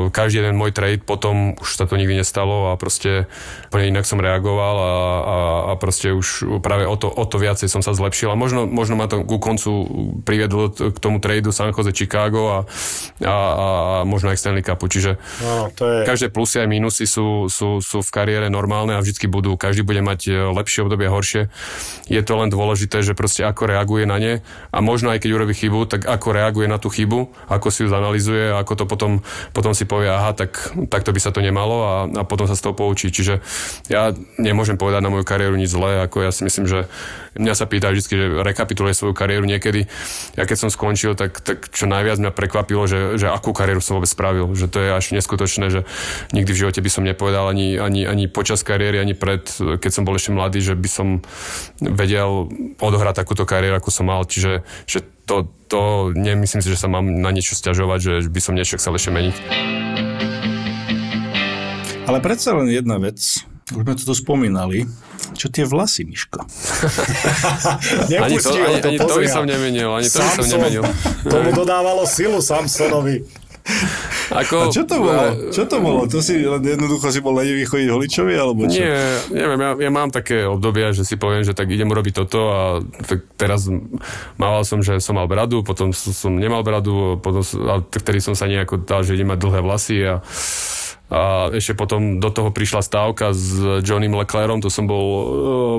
každý 0.10 0.42
jeden 0.42 0.58
môj 0.58 0.74
trade 0.74 1.06
potom 1.06 1.54
už 1.62 1.78
sa 1.78 1.86
to 1.86 1.94
nikdy 1.94 2.18
nestalo 2.18 2.74
a 2.74 2.80
proste 2.82 3.30
úplne 3.70 3.94
inak 3.94 4.10
som 4.10 4.18
reagoval 4.18 4.76
a, 4.82 4.90
a, 4.90 5.38
a 5.70 5.72
proste 5.78 6.10
už 6.10 6.58
práve 6.66 6.90
o 6.90 6.98
to, 6.98 7.06
o 7.06 7.26
to 7.30 7.38
viacej 7.38 7.70
som 7.70 7.86
sa 7.86 7.94
zlepšil. 7.94 8.34
A 8.34 8.40
možno, 8.40 8.66
možno 8.66 8.98
ma 8.98 9.06
to 9.06 9.22
ku 9.22 9.38
koncu 9.38 9.70
priviedlo 10.24 10.72
k 10.72 10.98
tomu 10.98 11.20
tradu 11.20 11.52
San 11.52 11.72
Jose 11.72 11.92
Chicago 11.92 12.42
a, 12.50 12.60
a, 13.24 13.34
a 13.34 13.36
možno 14.04 14.32
aj 14.32 14.38
Stanley 14.40 14.64
Cupu. 14.64 14.88
Čiže 14.88 15.20
no, 15.44 15.70
to 15.74 15.84
je... 15.86 15.98
každé 16.08 16.28
plusy 16.32 16.64
aj 16.64 16.68
minusy 16.70 17.06
sú, 17.06 17.52
sú, 17.52 17.80
sú 17.84 18.00
v 18.02 18.10
kariére 18.10 18.48
normálne 18.48 18.96
a 18.96 19.04
vždycky 19.04 19.28
budú. 19.28 19.56
Každý 19.60 19.84
bude 19.84 20.00
mať 20.02 20.20
e, 20.28 20.32
lepšie 20.52 20.88
obdobie, 20.88 21.12
horšie. 21.12 21.52
Je 22.08 22.22
to 22.24 22.34
len 22.40 22.50
dôležité, 22.52 23.04
že 23.04 23.18
proste 23.18 23.44
ako 23.44 23.68
reaguje 23.68 24.08
na 24.08 24.18
ne 24.18 24.34
a 24.72 24.78
možno 24.80 25.12
aj 25.12 25.24
keď 25.24 25.30
urobí 25.36 25.54
chybu, 25.58 25.90
tak 25.90 26.02
ako 26.08 26.28
reaguje 26.32 26.68
na 26.70 26.80
tú 26.80 26.88
chybu, 26.88 27.50
ako 27.52 27.68
si 27.74 27.84
ju 27.84 27.90
zanalizuje 27.92 28.54
a 28.54 28.64
ako 28.64 28.74
to 28.80 28.86
potom, 28.88 29.12
potom 29.52 29.72
si 29.76 29.84
povie, 29.84 30.08
aha, 30.08 30.34
tak, 30.34 30.56
takto 30.88 31.12
by 31.12 31.20
sa 31.20 31.32
to 31.34 31.44
nemalo 31.44 31.78
a, 31.84 31.94
a 32.08 32.24
potom 32.24 32.48
sa 32.48 32.56
z 32.56 32.64
toho 32.64 32.74
poučí. 32.78 33.12
Čiže 33.12 33.40
ja 33.92 34.12
nemôžem 34.40 34.80
povedať 34.80 35.02
na 35.04 35.12
moju 35.12 35.26
kariéru 35.28 35.56
nič 35.58 35.74
zlé, 35.74 36.04
ako 36.06 36.24
ja 36.24 36.32
si 36.32 36.48
myslím, 36.48 36.66
že 36.70 36.80
mňa 37.38 37.54
sa 37.54 37.70
pýta 37.70 37.94
vždy, 37.94 38.02
že 38.08 38.28
rekapituluje 38.42 38.98
svoju 38.98 39.14
kariéru 39.14 39.46
niekedy 39.46 39.86
ja 40.38 40.44
keď 40.46 40.58
som 40.58 40.70
skončil, 40.70 41.18
tak, 41.18 41.42
tak 41.42 41.74
čo 41.74 41.90
najviac 41.90 42.22
mňa 42.22 42.32
prekvapilo, 42.32 42.86
že, 42.86 43.18
že 43.18 43.28
akú 43.30 43.52
kariéru 43.52 43.82
som 43.82 43.98
vôbec 43.98 44.12
spravil. 44.12 44.46
Že 44.54 44.68
to 44.70 44.78
je 44.82 44.90
až 44.94 45.06
neskutočné, 45.18 45.66
že 45.74 45.82
nikdy 46.32 46.52
v 46.54 46.60
živote 46.66 46.80
by 46.82 46.90
som 46.94 47.04
nepovedal 47.04 47.50
ani, 47.50 47.82
ani, 47.82 48.06
ani 48.06 48.30
počas 48.30 48.62
kariéry, 48.62 49.02
ani 49.02 49.18
pred, 49.18 49.44
keď 49.50 49.92
som 49.92 50.06
bol 50.06 50.14
ešte 50.14 50.36
mladý, 50.36 50.62
že 50.62 50.78
by 50.78 50.90
som 50.90 51.08
vedel 51.82 52.52
odohrať 52.78 53.26
takúto 53.26 53.50
kariéru, 53.50 53.82
ako 53.82 53.90
som 53.90 54.06
mal. 54.10 54.24
Čiže 54.28 54.62
že 54.86 55.02
to, 55.28 55.52
to 55.68 56.14
nemyslím 56.16 56.64
si, 56.64 56.72
že 56.72 56.80
sa 56.80 56.88
mám 56.88 57.04
na 57.04 57.30
niečo 57.36 57.58
stiažovať, 57.58 58.24
že 58.24 58.32
by 58.32 58.40
som 58.40 58.56
niečo 58.56 58.80
chcel 58.80 58.96
ešte 58.96 59.12
meniť. 59.12 59.36
Ale 62.08 62.24
predsa 62.24 62.56
len 62.56 62.72
jedna 62.72 63.04
vec, 63.04 63.44
už 63.68 63.84
sme 63.84 63.94
to 64.00 64.04
tu 64.08 64.16
spomínali, 64.16 64.88
čo 65.36 65.52
tie 65.52 65.68
vlasy, 65.68 66.08
Miško? 66.08 66.40
ani 68.16 68.40
to, 68.40 68.50
ani, 68.56 68.80
to, 68.80 68.88
ani 68.88 69.00
to 69.00 69.16
by 69.20 69.28
som 69.28 69.44
nemenil, 69.44 69.92
ani 69.92 70.08
to 70.08 70.24
by 70.24 70.30
som 70.40 70.48
nemenil. 70.48 70.84
Tomu 71.28 71.52
dodávalo 71.52 72.08
silu 72.08 72.40
Samsonovi. 72.40 73.28
Ako, 74.28 74.68
a 74.68 74.72
čo 74.72 74.88
to 74.88 74.96
bolo? 75.04 75.52
Čo 75.52 75.64
to 75.68 75.78
bolo? 75.84 76.02
To 76.08 76.24
si 76.24 76.40
jednoducho 76.44 77.12
si 77.12 77.20
bol 77.20 77.36
lenivý 77.36 77.68
chodiť 77.68 77.88
holičovi, 77.92 78.34
alebo 78.40 78.64
čo? 78.68 78.80
Nie, 78.80 78.96
neviem, 79.32 79.60
ja, 79.60 79.72
ja 79.88 79.92
mám 79.92 80.08
také 80.12 80.48
obdobia, 80.48 80.96
že 80.96 81.04
si 81.04 81.20
poviem, 81.20 81.44
že 81.44 81.52
tak 81.52 81.68
idem 81.68 81.88
urobiť 81.88 82.14
toto 82.16 82.40
a 82.52 82.62
tak 83.08 83.28
teraz 83.36 83.68
mával 84.40 84.64
som, 84.64 84.80
že 84.80 85.04
som 85.04 85.20
mal 85.20 85.28
bradu, 85.28 85.68
potom 85.68 85.92
som 85.96 86.40
nemal 86.40 86.64
bradu, 86.64 87.20
potom, 87.20 87.44
a 87.68 87.84
vtedy 87.84 88.24
som 88.24 88.36
sa 88.36 88.48
nejako 88.48 88.84
dal, 88.84 89.04
že 89.04 89.20
idem 89.20 89.32
mať 89.32 89.40
dlhé 89.40 89.60
vlasy 89.60 89.98
a 90.04 90.24
a 91.08 91.48
ešte 91.56 91.72
potom 91.72 92.20
do 92.20 92.28
toho 92.28 92.52
prišla 92.52 92.84
stávka 92.84 93.32
s 93.32 93.56
Johnnym 93.80 94.12
Leclerom, 94.20 94.60
to 94.60 94.68
som 94.68 94.92
bol 94.92 95.06
uh, 95.08 95.24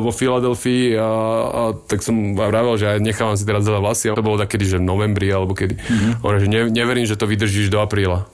vo 0.00 0.08
Filadelfii 0.08 0.96
a, 0.96 1.10
a 1.44 1.62
tak 1.76 2.00
som 2.00 2.32
vravel, 2.32 2.80
že 2.80 2.96
aj 2.96 3.04
nechávam 3.04 3.36
si 3.36 3.44
teraz 3.44 3.68
dať 3.68 3.76
vlasy. 3.76 4.08
A 4.08 4.16
to 4.16 4.24
bolo 4.24 4.40
takedy, 4.40 4.64
že 4.64 4.80
v 4.80 4.88
novembri 4.88 5.28
alebo 5.28 5.52
kedy. 5.52 5.76
Mm-hmm. 5.76 6.12
On, 6.24 6.32
že 6.40 6.48
ne, 6.48 6.60
neverím, 6.72 7.04
že 7.04 7.20
to 7.20 7.28
vydržíš 7.28 7.68
do 7.68 7.84
apríla 7.84 8.24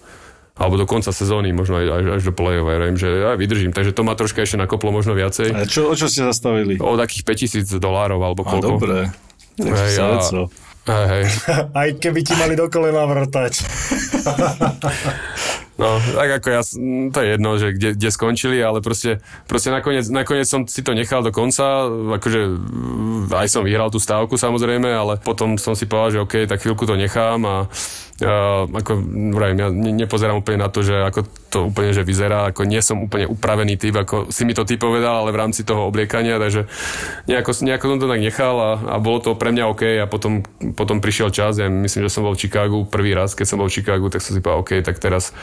alebo 0.54 0.78
do 0.78 0.86
konca 0.86 1.10
sezóny, 1.10 1.50
možno 1.50 1.82
aj, 1.82 1.86
až, 1.90 2.04
až 2.14 2.22
do 2.30 2.32
play-off, 2.32 2.70
ja 2.70 2.78
že 2.94 3.08
ja 3.10 3.34
vydržím. 3.34 3.74
Takže 3.74 3.90
to 3.90 4.06
ma 4.06 4.14
troška 4.14 4.46
ešte 4.46 4.54
nakoplo 4.54 4.94
možno 4.94 5.18
viacej. 5.18 5.50
A 5.50 5.66
čo, 5.66 5.90
o 5.90 5.98
čo 5.98 6.06
ste 6.06 6.22
zastavili? 6.22 6.78
O 6.78 6.94
takých 6.94 7.26
5000 7.26 7.82
dolárov 7.82 8.22
alebo 8.22 8.46
koľko. 8.46 8.62
A 8.62 8.74
dobre. 8.78 8.98
Hej, 9.58 9.98
ja, 9.98 10.14
hej, 10.86 11.06
hej. 11.10 11.24
Aj 11.82 11.88
keby 11.98 12.22
ti 12.22 12.38
mali 12.38 12.54
do 12.54 12.70
kolena 12.70 13.02
vrtať. 13.02 13.52
No, 15.74 15.98
tak 15.98 16.38
ako 16.38 16.48
ja, 16.54 16.62
to 17.10 17.18
je 17.18 17.28
jedno, 17.34 17.50
že 17.58 17.74
kde, 17.74 17.98
kde 17.98 18.08
skončili, 18.14 18.62
ale 18.62 18.78
proste, 18.78 19.18
proste 19.50 19.74
nakoniec, 19.74 20.06
nakoniec 20.06 20.46
som 20.46 20.62
si 20.70 20.86
to 20.86 20.94
nechal 20.94 21.18
do 21.26 21.34
konca, 21.34 21.90
akože 22.14 22.40
aj 23.34 23.48
som 23.50 23.66
vyhral 23.66 23.90
tú 23.90 23.98
stávku 23.98 24.38
samozrejme, 24.38 24.86
ale 24.86 25.18
potom 25.18 25.58
som 25.58 25.74
si 25.74 25.90
povedal, 25.90 26.10
že 26.14 26.22
OK, 26.22 26.34
tak 26.46 26.62
chvíľku 26.62 26.86
to 26.86 26.94
nechám 26.94 27.42
a 27.42 27.66
Uh, 28.22 28.70
ako 28.70 29.02
vravím, 29.34 29.58
ja 29.58 29.68
nepozerám 29.74 30.38
úplne 30.38 30.62
na 30.62 30.70
to, 30.70 30.86
že 30.86 30.94
ako 31.02 31.26
to 31.50 31.58
úplne 31.66 31.90
že 31.90 32.06
vyzerá, 32.06 32.54
ako 32.54 32.62
nie 32.62 32.78
som 32.78 33.02
úplne 33.02 33.26
upravený 33.26 33.74
typ, 33.74 33.90
ako 33.90 34.30
si 34.30 34.46
mi 34.46 34.54
to 34.54 34.62
ty 34.62 34.78
povedal, 34.78 35.26
ale 35.26 35.34
v 35.34 35.42
rámci 35.42 35.66
toho 35.66 35.90
obliekania, 35.90 36.38
takže 36.38 36.70
nejako, 37.26 37.50
nejako 37.66 37.84
som 37.90 37.98
to 37.98 38.06
tak 38.06 38.22
nechal 38.22 38.54
a, 38.62 38.72
a 38.78 38.96
bolo 39.02 39.18
to 39.18 39.34
pre 39.34 39.50
mňa 39.50 39.64
OK 39.66 39.82
a 39.98 40.06
potom, 40.06 40.46
potom 40.78 41.02
prišiel 41.02 41.34
čas, 41.34 41.58
ja 41.58 41.66
myslím, 41.66 42.06
že 42.06 42.14
som 42.14 42.22
bol 42.22 42.38
v 42.38 42.46
Chicagu 42.46 42.86
prvý 42.86 43.18
raz, 43.18 43.34
keď 43.34 43.46
som 43.50 43.58
bol 43.58 43.66
v 43.66 43.82
Chicagu, 43.82 44.06
tak 44.06 44.22
som 44.22 44.38
si 44.38 44.38
povedal 44.38 44.62
OK, 44.62 44.72
tak 44.86 45.02
teraz, 45.02 45.34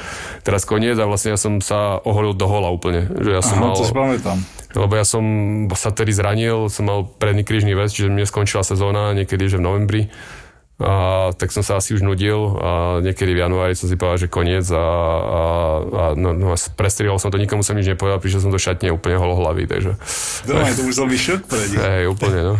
teraz 0.47 0.63
koniec 0.63 0.95
a 0.95 1.03
vlastne 1.03 1.35
ja 1.35 1.39
som 1.39 1.59
sa 1.59 1.99
oholil 2.07 2.31
do 2.31 2.47
hola 2.47 2.71
úplne. 2.71 3.11
Že 3.19 3.31
ja 3.35 3.43
som 3.43 3.59
Aha, 3.59 3.67
mal, 3.67 3.75
to 3.75 3.83
si 3.83 3.91
pamätám. 3.91 4.39
Lebo 4.71 4.95
ja 4.95 5.03
som 5.03 5.23
sa 5.75 5.91
tedy 5.91 6.15
zranil, 6.15 6.71
som 6.71 6.87
mal 6.87 7.03
predný 7.03 7.43
krížny 7.43 7.75
väz, 7.75 7.91
čiže 7.91 8.07
mne 8.07 8.23
skončila 8.23 8.63
sezóna 8.63 9.11
niekedy, 9.11 9.51
že 9.51 9.59
v 9.59 9.67
novembri 9.67 10.01
a, 10.81 11.29
tak 11.37 11.53
som 11.53 11.61
sa 11.61 11.77
asi 11.77 11.93
už 11.93 12.01
nudil 12.01 12.57
a 12.57 12.99
niekedy 13.05 13.37
v 13.37 13.41
januári 13.45 13.77
som 13.77 13.85
si 13.85 13.93
povedal, 13.93 14.25
že 14.25 14.27
koniec 14.27 14.65
a, 14.73 14.81
a, 14.81 15.41
a 15.85 16.03
no, 16.17 16.33
no, 16.33 16.57
prestrihol 16.73 17.21
som 17.21 17.29
to, 17.29 17.37
nikomu 17.37 17.61
som 17.61 17.77
nič 17.77 17.85
nepovedal, 17.93 18.17
prišiel 18.17 18.41
som 18.41 18.51
do 18.51 18.57
šatne 18.57 18.89
úplne 18.89 19.21
holohlavý, 19.21 19.69
takže... 19.69 19.93
Dobre, 20.49 20.73
to 20.73 20.81
musel 20.81 21.05
byť 21.05 21.21
šok 21.21 21.41
pre 21.45 21.63
nich. 21.69 21.79
Hej, 21.79 22.03
úplne, 22.09 22.39
no. 22.41 22.55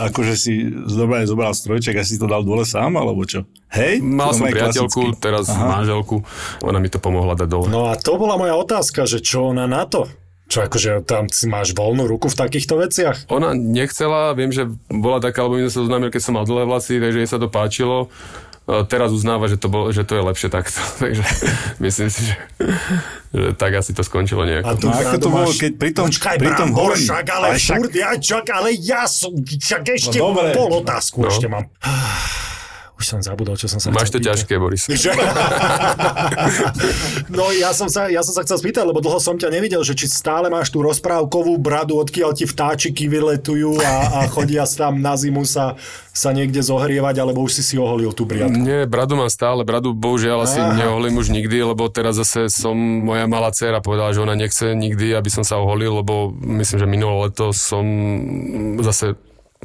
akože 0.00 0.34
si 0.34 0.52
dobre 0.88 1.28
zobral 1.28 1.52
strojček 1.52 2.00
a 2.00 2.02
si 2.02 2.16
to 2.16 2.24
dal 2.24 2.40
dole 2.40 2.64
sám, 2.64 2.96
alebo 2.96 3.28
čo? 3.28 3.44
Hej? 3.68 4.00
Mal 4.00 4.32
som 4.32 4.48
priateľku, 4.48 5.12
klasicky. 5.12 5.20
teraz 5.20 5.52
Aha. 5.52 5.84
manželku, 5.84 6.24
ona 6.64 6.80
mi 6.80 6.88
to 6.88 6.96
pomohla 6.96 7.36
dať 7.36 7.48
dole. 7.52 7.68
No 7.68 7.92
a 7.92 8.00
to 8.00 8.16
bola 8.16 8.40
moja 8.40 8.56
otázka, 8.56 9.04
že 9.04 9.20
čo 9.20 9.52
ona 9.52 9.68
na 9.68 9.84
to? 9.84 10.08
Čo 10.48 10.64
akože 10.64 11.04
tam 11.04 11.28
si 11.28 11.44
máš 11.44 11.76
voľnú 11.76 12.08
ruku 12.08 12.32
v 12.32 12.36
takýchto 12.40 12.80
veciach? 12.80 13.28
Ona 13.28 13.52
nechcela, 13.52 14.32
viem, 14.32 14.48
že 14.48 14.64
bola 14.88 15.20
taká, 15.20 15.44
lebo 15.44 15.60
my 15.60 15.68
sme 15.68 15.72
sa 15.72 15.80
zoznámili, 15.84 16.08
keď 16.08 16.22
som 16.24 16.34
mal 16.40 16.48
dlhé 16.48 16.64
vlasy, 16.64 16.96
takže 16.96 17.18
jej 17.20 17.28
sa 17.28 17.36
to 17.36 17.52
páčilo. 17.52 18.08
Teraz 18.68 19.16
uznáva, 19.16 19.48
že 19.48 19.56
to, 19.56 19.72
bol, 19.72 19.88
že 19.92 20.04
to 20.04 20.20
je 20.20 20.22
lepšie 20.24 20.48
takto. 20.52 20.76
takže 21.04 21.24
myslím 21.80 22.08
si, 22.08 22.32
že, 22.32 22.36
že 23.32 23.48
tak 23.56 23.76
asi 23.76 23.92
to 23.92 24.04
skončilo 24.04 24.44
nejako. 24.44 24.68
A 24.68 24.72
tu, 24.76 24.86
no, 24.88 24.96
ako 24.96 25.16
to 25.20 25.28
bolo, 25.28 25.50
keď 25.52 25.72
pri 25.76 25.90
tom, 25.96 26.08
Počkaj, 26.08 26.36
pri 26.36 26.52
tom 26.52 26.68
Brambor, 26.72 26.92
však, 26.96 27.24
ale, 27.32 27.46
ale 27.52 27.56
však... 27.56 27.78
furt, 27.80 27.92
ja, 27.96 28.10
čak, 28.16 28.44
ale 28.52 28.68
ja 28.76 29.04
som, 29.08 29.32
však 29.36 29.82
ešte 30.00 30.16
no, 30.20 30.32
pol 30.32 30.84
otázku 30.84 31.24
no. 31.24 31.32
ešte 31.32 31.48
mám. 31.48 31.68
Už 32.98 33.06
som 33.06 33.22
zabudol, 33.22 33.54
čo 33.54 33.70
som 33.70 33.78
sa 33.78 33.94
Máš 33.94 34.10
to 34.10 34.18
pýtať. 34.18 34.42
ťažké, 34.42 34.58
Boris. 34.58 34.90
no 37.38 37.54
ja 37.54 37.70
som, 37.70 37.86
sa, 37.86 38.10
ja 38.10 38.26
som 38.26 38.34
sa 38.34 38.42
chcel 38.42 38.58
spýtať, 38.58 38.82
lebo 38.82 38.98
dlho 38.98 39.22
som 39.22 39.38
ťa 39.38 39.54
nevidel, 39.54 39.86
že 39.86 39.94
či 39.94 40.10
stále 40.10 40.50
máš 40.50 40.74
tú 40.74 40.82
rozprávkovú 40.82 41.54
bradu, 41.62 41.94
odkiaľ 42.02 42.34
ti 42.34 42.42
vtáčiky 42.42 43.06
vyletujú 43.06 43.78
a, 43.86 44.18
a 44.18 44.20
chodia 44.26 44.66
tam 44.66 44.98
na 44.98 45.14
zimu 45.14 45.46
sa, 45.46 45.78
sa 46.10 46.34
niekde 46.34 46.58
zohrievať, 46.58 47.22
alebo 47.22 47.46
už 47.46 47.58
si 47.58 47.62
si 47.62 47.74
oholil 47.78 48.10
tú 48.10 48.26
briadku. 48.26 48.58
Nie, 48.58 48.90
bradu 48.90 49.14
mám 49.14 49.30
stále, 49.30 49.62
bradu 49.62 49.94
bohužiaľ 49.94 50.42
asi 50.42 50.58
Aha. 50.58 50.74
neoholím 50.74 51.22
už 51.22 51.30
nikdy, 51.30 51.70
lebo 51.70 51.86
teraz 51.86 52.18
zase 52.18 52.50
som, 52.50 52.74
moja 52.74 53.30
malá 53.30 53.54
dcera 53.54 53.78
povedala, 53.78 54.10
že 54.10 54.26
ona 54.26 54.34
nechce 54.34 54.74
nikdy, 54.74 55.14
aby 55.14 55.30
som 55.30 55.46
sa 55.46 55.62
oholil, 55.62 56.02
lebo 56.02 56.34
myslím, 56.34 56.82
že 56.82 56.86
minulé 56.90 57.30
leto 57.30 57.54
som 57.54 57.86
zase 58.82 59.14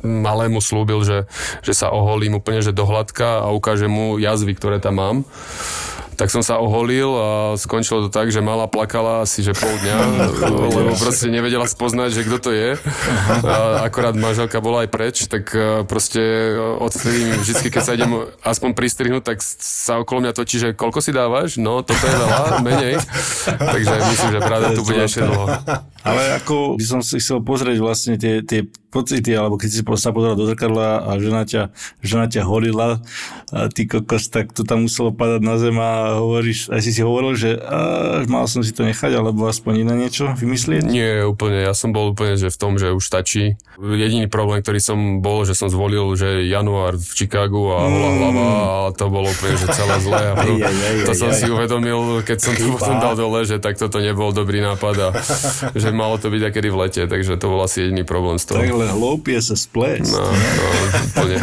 malému 0.03 0.59
slúbil, 0.59 1.01
že, 1.07 1.25
že 1.63 1.73
sa 1.73 1.89
oholím 1.89 2.37
úplne 2.37 2.59
že 2.59 2.75
do 2.75 2.83
hladka 2.83 3.41
a 3.41 3.49
ukážem 3.55 3.89
mu 3.89 4.19
jazvy, 4.19 4.53
ktoré 4.53 4.77
tam 4.83 4.99
mám 4.99 5.17
tak 6.13 6.29
som 6.29 6.45
sa 6.45 6.61
oholil 6.61 7.09
a 7.17 7.29
skončilo 7.57 8.07
to 8.07 8.09
tak, 8.13 8.29
že 8.29 8.39
mala 8.39 8.69
plakala 8.69 9.25
asi 9.25 9.41
že 9.41 9.53
pol 9.57 9.73
dňa, 9.81 9.97
lebo 10.77 10.93
proste 10.97 11.27
nevedela 11.29 11.65
spoznať, 11.65 12.09
že 12.13 12.21
kto 12.25 12.37
to 12.39 12.51
je. 12.53 12.69
A 13.43 13.85
akorát 13.85 14.13
manželka 14.13 14.61
bola 14.61 14.85
aj 14.85 14.89
preč, 14.93 15.15
tak 15.25 15.49
e, 15.51 15.83
proste 15.83 16.21
odtedy 16.79 17.33
vždy, 17.41 17.67
keď 17.73 17.81
sa 17.81 17.97
idem 17.97 18.29
aspoň 18.45 18.69
pristrihnúť, 18.77 19.23
tak 19.25 19.37
sa 19.43 19.99
okolo 20.01 20.23
mňa 20.23 20.33
točí, 20.37 20.61
že 20.61 20.77
koľko 20.77 20.99
si 21.01 21.11
dávaš? 21.11 21.57
No, 21.57 21.81
toto 21.81 22.01
je 22.05 22.15
veľa, 22.15 22.61
menej. 22.61 22.95
Takže 23.59 23.93
myslím, 24.13 24.31
že 24.37 24.41
práve 24.41 24.65
tu 24.77 24.81
bude 24.85 25.01
ešte 25.01 25.25
dlho. 25.25 25.47
Ale 26.05 26.21
ako 26.39 26.77
by 26.77 26.85
som 26.85 26.99
si 27.01 27.17
chcel 27.19 27.41
pozrieť 27.41 27.77
vlastne 27.81 28.15
tie, 28.21 28.45
tie 28.45 28.69
pocity, 28.93 29.33
alebo 29.33 29.57
keď 29.57 29.69
si 29.73 29.81
sa 29.81 30.13
pozeral 30.13 30.37
do 30.37 30.45
zrkadla 30.45 31.09
a 31.09 31.17
žena 31.17 31.41
ťa, 31.49 31.73
žena 32.05 32.29
ťa 32.29 32.45
holila 32.45 33.01
a 33.49 33.73
ty 33.73 33.89
kokos, 33.89 34.29
tak 34.29 34.53
to 34.53 34.61
tam 34.61 34.85
muselo 34.85 35.09
padať 35.09 35.41
na 35.41 35.55
zem 35.57 35.73
a 35.81 36.21
hovoríš, 36.21 36.69
aj 36.69 36.81
si 36.85 36.93
si 36.93 37.01
hovoril, 37.01 37.33
že 37.33 37.57
a, 37.57 38.21
mal 38.29 38.45
som 38.45 38.61
si 38.61 38.69
to 38.69 38.85
nechať, 38.85 39.17
alebo 39.17 39.49
aspoň 39.49 39.89
iné 39.89 39.93
niečo 39.97 40.29
vymyslieť? 40.37 40.85
Nie, 40.85 41.25
úplne, 41.25 41.65
ja 41.65 41.73
som 41.73 41.89
bol 41.89 42.13
úplne 42.13 42.37
že 42.37 42.53
v 42.53 42.57
tom, 42.59 42.77
že 42.77 42.93
už 42.93 43.01
stačí. 43.01 43.57
Jediný 43.81 44.29
problém, 44.29 44.61
ktorý 44.61 44.79
som 44.83 44.99
bol, 45.23 45.47
že 45.47 45.57
som 45.57 45.71
zvolil, 45.71 46.13
že 46.13 46.45
január 46.45 46.99
v 46.99 47.09
Chicagu 47.17 47.73
a 47.73 47.89
holá 47.89 48.09
mm. 48.09 48.17
hlava 48.19 48.45
a 48.53 48.71
to 48.93 49.05
bolo 49.09 49.27
úplne, 49.31 49.55
že 49.57 49.67
celé 49.73 49.95
zlé. 50.03 50.21
A 50.33 50.35
to, 50.39 50.49
aj, 50.55 50.65
aj, 50.65 50.75
aj, 50.75 51.05
to 51.05 51.13
som 51.13 51.29
si 51.33 51.45
uvedomil, 51.49 51.99
keď 52.25 52.37
som 52.37 52.53
to 52.53 52.65
potom 52.73 52.97
dal 52.97 53.15
dole, 53.17 53.45
že 53.45 53.57
tak 53.61 53.77
toto 53.77 54.01
nebol 54.01 54.33
dobrý 54.33 54.61
nápad 54.61 54.95
a 54.99 55.09
že 55.81 55.89
malo 55.93 56.17
to 56.17 56.29
byť 56.29 56.41
akedy 56.41 56.69
v 56.69 56.77
lete, 56.77 57.01
takže 57.05 57.37
to 57.37 57.45
bol 57.47 57.61
asi 57.61 57.87
jediný 57.87 58.03
problém 58.03 58.37
z 58.41 58.45
toho. 58.49 58.59
Takhle 58.83 58.99
hlúpie 58.99 59.39
sa 59.39 59.55
splesť. 59.55 60.11
No, 60.11 60.27
no, 60.27 60.67
úplne. 61.07 61.39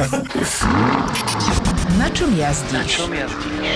Na 1.97 2.12
čom 2.12 2.28
jazdíš? 2.36 2.76
Na 2.76 2.84
čom 2.84 3.09
jazdíš? 3.16 3.68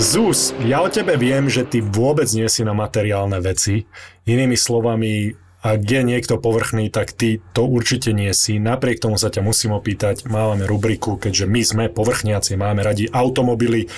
Zus, 0.00 0.56
ja 0.64 0.80
o 0.80 0.88
tebe 0.88 1.20
viem, 1.20 1.44
že 1.52 1.68
ty 1.68 1.84
vôbec 1.84 2.24
nie 2.32 2.48
si 2.48 2.64
na 2.64 2.72
materiálne 2.72 3.36
veci. 3.44 3.84
Inými 4.24 4.56
slovami, 4.56 5.36
ak 5.60 5.84
je 5.84 6.00
niekto 6.08 6.40
povrchný, 6.40 6.88
tak 6.88 7.12
ty 7.12 7.44
to 7.52 7.68
určite 7.68 8.16
nie 8.16 8.32
si. 8.32 8.56
Napriek 8.56 9.04
tomu 9.04 9.20
sa 9.20 9.28
ťa 9.28 9.44
musím 9.44 9.76
opýtať, 9.76 10.24
máme 10.24 10.64
rubriku, 10.64 11.20
keďže 11.20 11.44
my 11.44 11.60
sme 11.68 11.84
povrchniaci, 11.92 12.56
máme 12.56 12.80
radi 12.80 13.12
automobily 13.12 13.92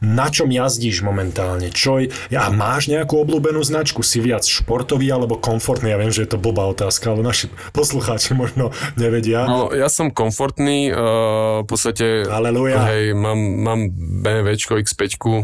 na 0.00 0.28
čom 0.28 0.48
jazdíš 0.52 1.00
momentálne? 1.02 1.72
Čo 1.72 2.00
je, 2.02 2.12
a 2.32 2.48
máš 2.52 2.88
nejakú 2.92 3.16
obľúbenú 3.20 3.60
značku? 3.64 4.04
Si 4.04 4.20
viac 4.20 4.44
športový 4.44 5.08
alebo 5.08 5.40
komfortný? 5.40 5.92
Ja 5.92 5.98
viem, 6.00 6.12
že 6.12 6.24
je 6.24 6.36
to 6.36 6.38
blbá 6.40 6.68
otázka, 6.72 7.12
ale 7.12 7.24
naši 7.24 7.48
poslucháči 7.72 8.36
možno 8.36 8.72
nevedia. 8.94 9.44
No, 9.48 9.72
ja 9.72 9.88
som 9.88 10.12
komfortný, 10.12 10.92
uh, 10.92 11.64
v 11.64 11.66
podstate 11.68 12.26
Aleluja. 12.28 12.84
hej, 12.92 13.16
mám, 13.16 13.38
mám 13.38 13.80
BMW 13.94 14.56
X5, 14.56 15.02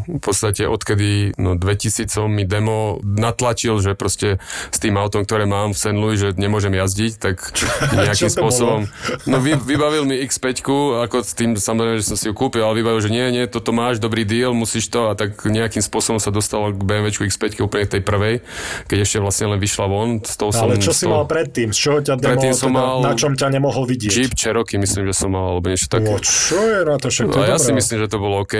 v 0.08 0.20
podstate 0.20 0.68
odkedy 0.68 1.36
no, 1.38 1.56
2000 1.56 2.12
som 2.12 2.28
mi 2.28 2.44
demo 2.44 3.00
natlačil, 3.02 3.80
že 3.80 3.96
proste 3.96 4.36
s 4.68 4.78
tým 4.78 5.00
autom, 5.00 5.24
ktoré 5.24 5.48
mám 5.48 5.72
v 5.72 5.78
St. 5.78 5.96
Louis, 5.96 6.20
že 6.20 6.36
nemôžem 6.36 6.74
jazdiť, 6.76 7.12
tak 7.16 7.40
nejakým 7.96 8.28
spôsobom. 8.28 8.80
Bolo? 8.84 9.24
No 9.24 9.40
vy, 9.40 9.56
vybavil 9.56 10.04
mi 10.04 10.20
X5, 10.28 10.60
ako 11.08 11.16
s 11.24 11.32
tým 11.32 11.56
samozrejme, 11.56 12.02
že 12.02 12.12
som 12.12 12.18
si 12.18 12.28
ju 12.28 12.34
kúpil, 12.36 12.60
ale 12.60 12.82
vybavil, 12.82 13.00
že 13.00 13.10
nie, 13.10 13.24
nie, 13.32 13.44
toto 13.48 13.72
máš, 13.72 14.02
dobrý 14.02 14.26
deal, 14.26 14.41
deal, 14.42 14.58
musíš 14.58 14.90
to 14.90 15.08
a 15.08 15.12
tak 15.14 15.38
nejakým 15.38 15.78
spôsobom 15.78 16.18
sa 16.18 16.34
dostalo 16.34 16.74
k 16.74 16.82
BMW 16.82 17.14
X5 17.14 17.62
úplne 17.62 17.86
tej 17.86 18.02
prvej, 18.02 18.42
keď 18.90 18.98
ešte 19.06 19.22
vlastne 19.22 19.54
len 19.54 19.62
vyšla 19.62 19.86
von. 19.86 20.18
Z 20.18 20.34
toho 20.34 20.50
som, 20.50 20.66
Ale 20.66 20.82
čo 20.82 20.90
si 20.90 21.06
mal 21.06 21.22
predtým? 21.30 21.70
Z 21.70 21.78
čoho 21.78 21.98
ťa 22.02 22.18
predtým 22.18 22.50
som 22.50 22.74
teda, 22.74 22.82
mal 22.82 22.94
na 23.06 23.14
čom 23.14 23.38
ťa 23.38 23.48
nemohol 23.54 23.86
vidieť? 23.86 24.10
Jeep 24.10 24.34
Cherokee, 24.34 24.82
myslím, 24.82 25.06
že 25.06 25.14
som 25.14 25.30
mal, 25.30 25.54
alebo 25.54 25.70
niečo 25.70 25.86
také. 25.86 26.10
O, 26.10 26.18
čo 26.18 26.58
je 26.58 26.80
na 26.82 26.98
to 26.98 27.06
všetko? 27.06 27.38
No, 27.38 27.46
ja 27.46 27.62
si 27.62 27.70
myslím, 27.70 27.96
že 28.02 28.08
to 28.10 28.18
bolo 28.18 28.42
OK. 28.42 28.54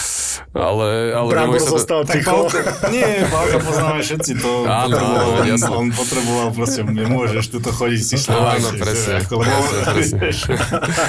ale, 0.54 0.88
ale 1.12 1.28
Brambor 1.28 1.60
zostal 1.60 2.08
to... 2.08 2.16
ticho. 2.16 2.48
Nie, 2.88 3.26
Pálka 3.28 3.58
poznáme 3.60 4.00
všetci 4.00 4.32
to. 4.40 4.64
Áno, 4.64 4.96
áno, 4.96 5.44
on, 5.44 5.60
on 5.84 5.88
potreboval 5.92 6.48
proste, 6.54 6.80
nemôžeš 6.86 7.44
tu 7.52 7.58
chodiť 7.60 8.02
si 8.02 8.16
Slováci. 8.16 8.62
Áno, 8.62 8.68
presne. 8.78 9.14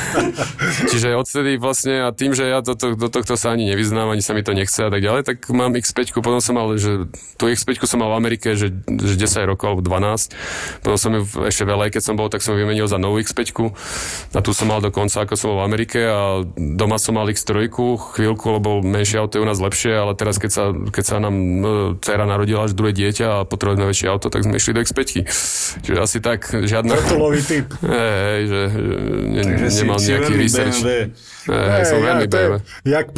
Čiže 0.92 1.14
odtedy 1.14 1.62
vlastne 1.62 2.06
a 2.06 2.10
tým, 2.10 2.34
že 2.34 2.50
ja 2.50 2.60
do, 2.66 2.74
to, 2.74 2.98
do 2.98 3.08
tohto 3.08 3.38
sa 3.38 3.54
ani 3.54 3.70
nevyznám, 3.86 4.10
ani 4.10 4.26
sa 4.26 4.34
mi 4.34 4.42
to 4.42 4.58
nechce 4.58 4.82
a 4.82 4.90
tak 4.90 4.98
ďalej, 4.98 5.22
tak 5.30 5.38
mám 5.54 5.78
X5, 5.78 6.18
potom 6.18 6.42
som 6.42 6.58
mal, 6.58 6.74
že 6.74 7.06
tú 7.38 7.46
X5 7.46 7.86
som 7.86 8.02
mal 8.02 8.18
v 8.18 8.26
Amerike, 8.26 8.58
že, 8.58 8.74
že 8.90 9.14
10 9.14 9.46
rokov 9.46 9.78
alebo 9.78 9.86
12, 9.86 10.82
potom 10.82 10.98
som 10.98 11.12
ju 11.14 11.22
ešte 11.46 11.64
veľa, 11.70 11.94
keď 11.94 12.02
som 12.02 12.18
bol, 12.18 12.34
tak 12.34 12.42
som 12.42 12.58
ju 12.58 12.66
vymenil 12.66 12.90
za 12.90 12.98
novú 12.98 13.22
X5 13.22 13.54
a 14.34 14.40
tu 14.42 14.52
som 14.58 14.66
mal 14.66 14.82
dokonca, 14.82 15.22
ako 15.22 15.34
som 15.38 15.48
bol 15.54 15.62
v 15.62 15.66
Amerike 15.70 16.02
a 16.02 16.42
doma 16.58 16.98
som 16.98 17.14
mal 17.14 17.30
X3 17.30 17.70
chvíľku, 17.70 18.46
lebo 18.58 18.82
menšie 18.82 19.22
auto 19.22 19.38
je 19.38 19.46
u 19.46 19.48
nás 19.48 19.62
lepšie, 19.62 19.94
ale 19.94 20.18
teraz 20.18 20.42
keď 20.42 20.52
sa, 20.52 20.64
keď 20.74 21.04
sa 21.06 21.16
nám 21.22 21.36
no, 21.38 21.70
dcera 22.02 22.26
narodila 22.26 22.66
až 22.66 22.74
druhé 22.74 22.98
dieťa 22.98 23.28
a 23.30 23.46
potrebujeme 23.46 23.86
väčšie 23.86 24.10
auto, 24.10 24.34
tak 24.34 24.42
sme 24.42 24.58
išli 24.58 24.74
do 24.74 24.82
X5. 24.82 25.30
Čiže 25.86 26.00
asi 26.02 26.18
tak, 26.24 26.50
žiadna... 26.50 26.98
Vrtulový 26.98 27.42
typ. 27.46 27.70
Hej, 27.86 28.42
že, 28.50 28.62
ne, 29.30 29.44
nemal 29.70 29.98
nejaký 30.02 30.34
research. 30.34 30.82
BMW. 30.82 31.14
Hey, 31.46 31.86
som 31.86 32.02
veľmi 32.02 32.26
ja, 32.26 32.58
Jak 32.82 33.14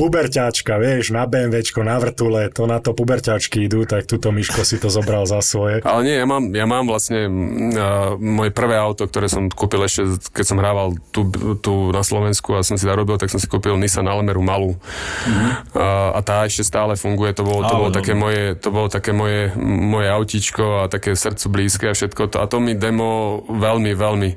puberťáčka, 0.57 0.81
vieš, 0.81 1.13
na 1.13 1.23
BMWčko, 1.29 1.79
na 1.85 1.97
vrtule, 2.01 2.49
to 2.49 2.65
na 2.65 2.81
to 2.81 2.93
puberťáčky 2.97 3.69
idú, 3.69 3.85
tak 3.85 4.09
túto 4.09 4.33
Miško 4.33 4.65
si 4.65 4.81
to 4.81 4.89
zobral 4.89 5.29
za 5.29 5.41
svoje. 5.45 5.85
Ale 5.85 6.01
nie, 6.01 6.15
ja 6.17 6.25
mám, 6.25 6.49
ja 6.49 6.65
mám 6.65 6.89
vlastne 6.89 7.29
uh, 7.29 8.17
moje 8.17 8.49
prvé 8.49 8.77
auto, 8.77 9.05
ktoré 9.05 9.29
som 9.29 9.49
kúpil 9.51 9.85
ešte, 9.85 10.17
keď 10.33 10.45
som 10.45 10.57
hrával 10.57 10.97
tu, 11.13 11.29
tu 11.61 11.93
na 11.93 12.01
Slovensku 12.01 12.57
a 12.57 12.65
som 12.65 12.77
si 12.79 12.89
zarobil, 12.89 13.21
tak 13.21 13.29
som 13.29 13.37
si 13.37 13.45
kúpil 13.45 13.77
Nissan 13.77 14.09
Almeru 14.09 14.41
malú. 14.41 14.73
Mm-hmm. 14.73 15.77
Uh, 15.77 16.09
a 16.17 16.19
tá 16.25 16.47
ešte 16.49 16.65
stále 16.65 16.97
funguje, 16.97 17.37
to 17.37 17.45
bolo, 17.45 17.61
to 17.67 17.75
bolo 17.77 17.91
také 17.93 18.13
moje, 18.17 18.57
to 18.57 18.69
bolo 18.73 18.87
také 18.89 19.13
moje, 19.13 19.53
moje 19.61 20.07
autíčko 20.09 20.85
a 20.85 20.89
také 20.89 21.13
srdcu 21.13 21.45
blízke 21.53 21.85
a 21.91 21.93
všetko 21.93 22.33
to. 22.33 22.37
A 22.41 22.45
to 22.49 22.57
mi 22.57 22.73
demo 22.73 23.41
veľmi, 23.45 23.91
veľmi 23.93 24.29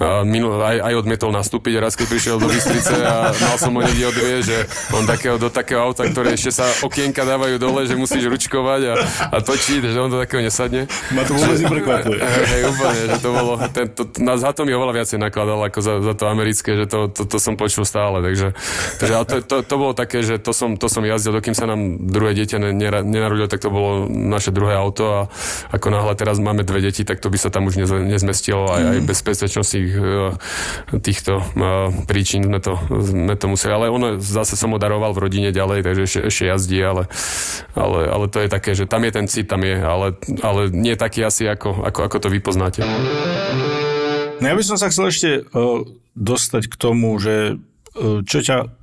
uh, 0.00 0.24
minul, 0.24 0.56
aj, 0.56 0.78
aj 0.80 0.94
odmietol 1.04 1.30
nastúpiť 1.34 1.74
raz, 1.76 1.92
keď 1.98 2.06
prišiel 2.08 2.36
do 2.40 2.48
Bystrice 2.48 2.96
a 3.04 3.34
mal 3.36 3.56
som 3.60 3.76
ho 3.76 3.80
niekde 3.84 4.04
odvie, 4.08 4.40
že 4.40 4.56
on 4.94 5.04
takého, 5.04 5.36
do 5.40 5.49
takého 5.50 5.80
auta, 5.82 6.06
ktoré 6.06 6.34
ešte 6.34 6.54
sa 6.54 6.66
okienka 6.82 7.22
dávajú 7.26 7.56
dole, 7.58 7.86
že 7.86 7.94
musíš 7.98 8.26
ručkovať 8.26 8.80
a, 8.90 8.94
a 9.30 9.36
točiť, 9.42 9.90
že 9.90 9.98
on 9.98 10.10
do 10.10 10.18
takého 10.18 10.42
nesadne. 10.42 10.86
Ma 11.14 11.22
to 11.26 11.34
vôbec 11.34 11.58
neprekvapuje. 11.58 12.18
Hej, 12.54 12.62
úplne, 12.70 13.00
že 13.10 13.18
to 13.18 13.30
bolo, 13.30 13.52
ten, 13.70 13.86
to, 13.90 14.02
na, 14.22 14.34
za 14.38 14.50
to 14.54 14.62
mi 14.66 14.72
oveľa 14.74 15.02
viacej 15.02 15.18
nakladal 15.18 15.60
ako 15.66 15.78
za, 15.82 15.94
za 16.02 16.14
to 16.14 16.24
americké, 16.30 16.74
že 16.78 16.84
to, 16.86 17.10
to, 17.10 17.22
to 17.26 17.36
som 17.38 17.54
počul 17.58 17.84
stále, 17.84 18.22
takže, 18.22 18.54
takže 18.98 19.14
to, 19.26 19.36
to, 19.44 19.56
to, 19.66 19.74
bolo 19.76 19.92
také, 19.92 20.22
že 20.22 20.38
to 20.38 20.54
som, 20.54 20.78
to 20.78 20.86
som 20.86 21.02
jazdil, 21.02 21.36
dokým 21.36 21.54
sa 21.56 21.66
nám 21.66 22.00
druhé 22.00 22.32
dieťa 22.36 22.56
nenarodilo, 23.02 23.50
tak 23.50 23.62
to 23.62 23.70
bolo 23.72 24.06
naše 24.08 24.54
druhé 24.54 24.78
auto 24.78 25.04
a 25.06 25.20
ako 25.74 25.86
náhle 25.90 26.14
teraz 26.14 26.38
máme 26.38 26.62
dve 26.62 26.84
deti, 26.84 27.02
tak 27.02 27.18
to 27.18 27.28
by 27.28 27.38
sa 27.40 27.50
tam 27.50 27.66
už 27.66 27.82
nezmestilo 27.86 28.70
aj, 28.70 28.82
aj 28.82 28.98
bez 29.04 29.18
bezpečnostných 29.24 29.90
eh, 29.94 30.98
týchto 31.00 31.40
eh, 31.40 31.90
príčin 32.06 32.46
sme 32.46 32.58
to 32.58 32.80
sme 33.00 33.34
to 33.36 33.46
museli, 33.48 33.72
ale 33.72 33.86
ono 33.88 34.08
zase 34.20 34.54
som 34.54 34.72
ho 34.74 34.78
daroval 34.78 35.12
v 35.16 35.22
rodine 35.26 35.39
ďalej, 35.48 35.80
takže 35.80 36.02
ešte, 36.04 36.20
ešte 36.28 36.44
jazdí, 36.52 36.78
ale, 36.84 37.08
ale, 37.72 38.00
ale 38.12 38.24
to 38.28 38.44
je 38.44 38.48
také, 38.52 38.76
že 38.76 38.84
tam 38.84 39.00
je 39.08 39.12
ten 39.16 39.24
cit, 39.24 39.48
tam 39.48 39.64
je, 39.64 39.80
ale, 39.80 40.12
ale 40.44 40.68
nie 40.68 40.92
taký 41.00 41.24
asi, 41.24 41.48
ako, 41.48 41.88
ako, 41.88 42.00
ako 42.04 42.16
to 42.20 42.28
vy 42.28 42.38
poznáte. 42.44 42.84
No 44.40 44.44
ja 44.44 44.52
by 44.52 44.64
som 44.64 44.76
sa 44.76 44.92
chcel 44.92 45.08
ešte 45.08 45.30
uh, 45.48 45.80
dostať 46.12 46.68
k 46.68 46.74
tomu, 46.76 47.16
že 47.16 47.56
uh, 47.56 48.20
čo 48.28 48.44
ťa 48.44 48.79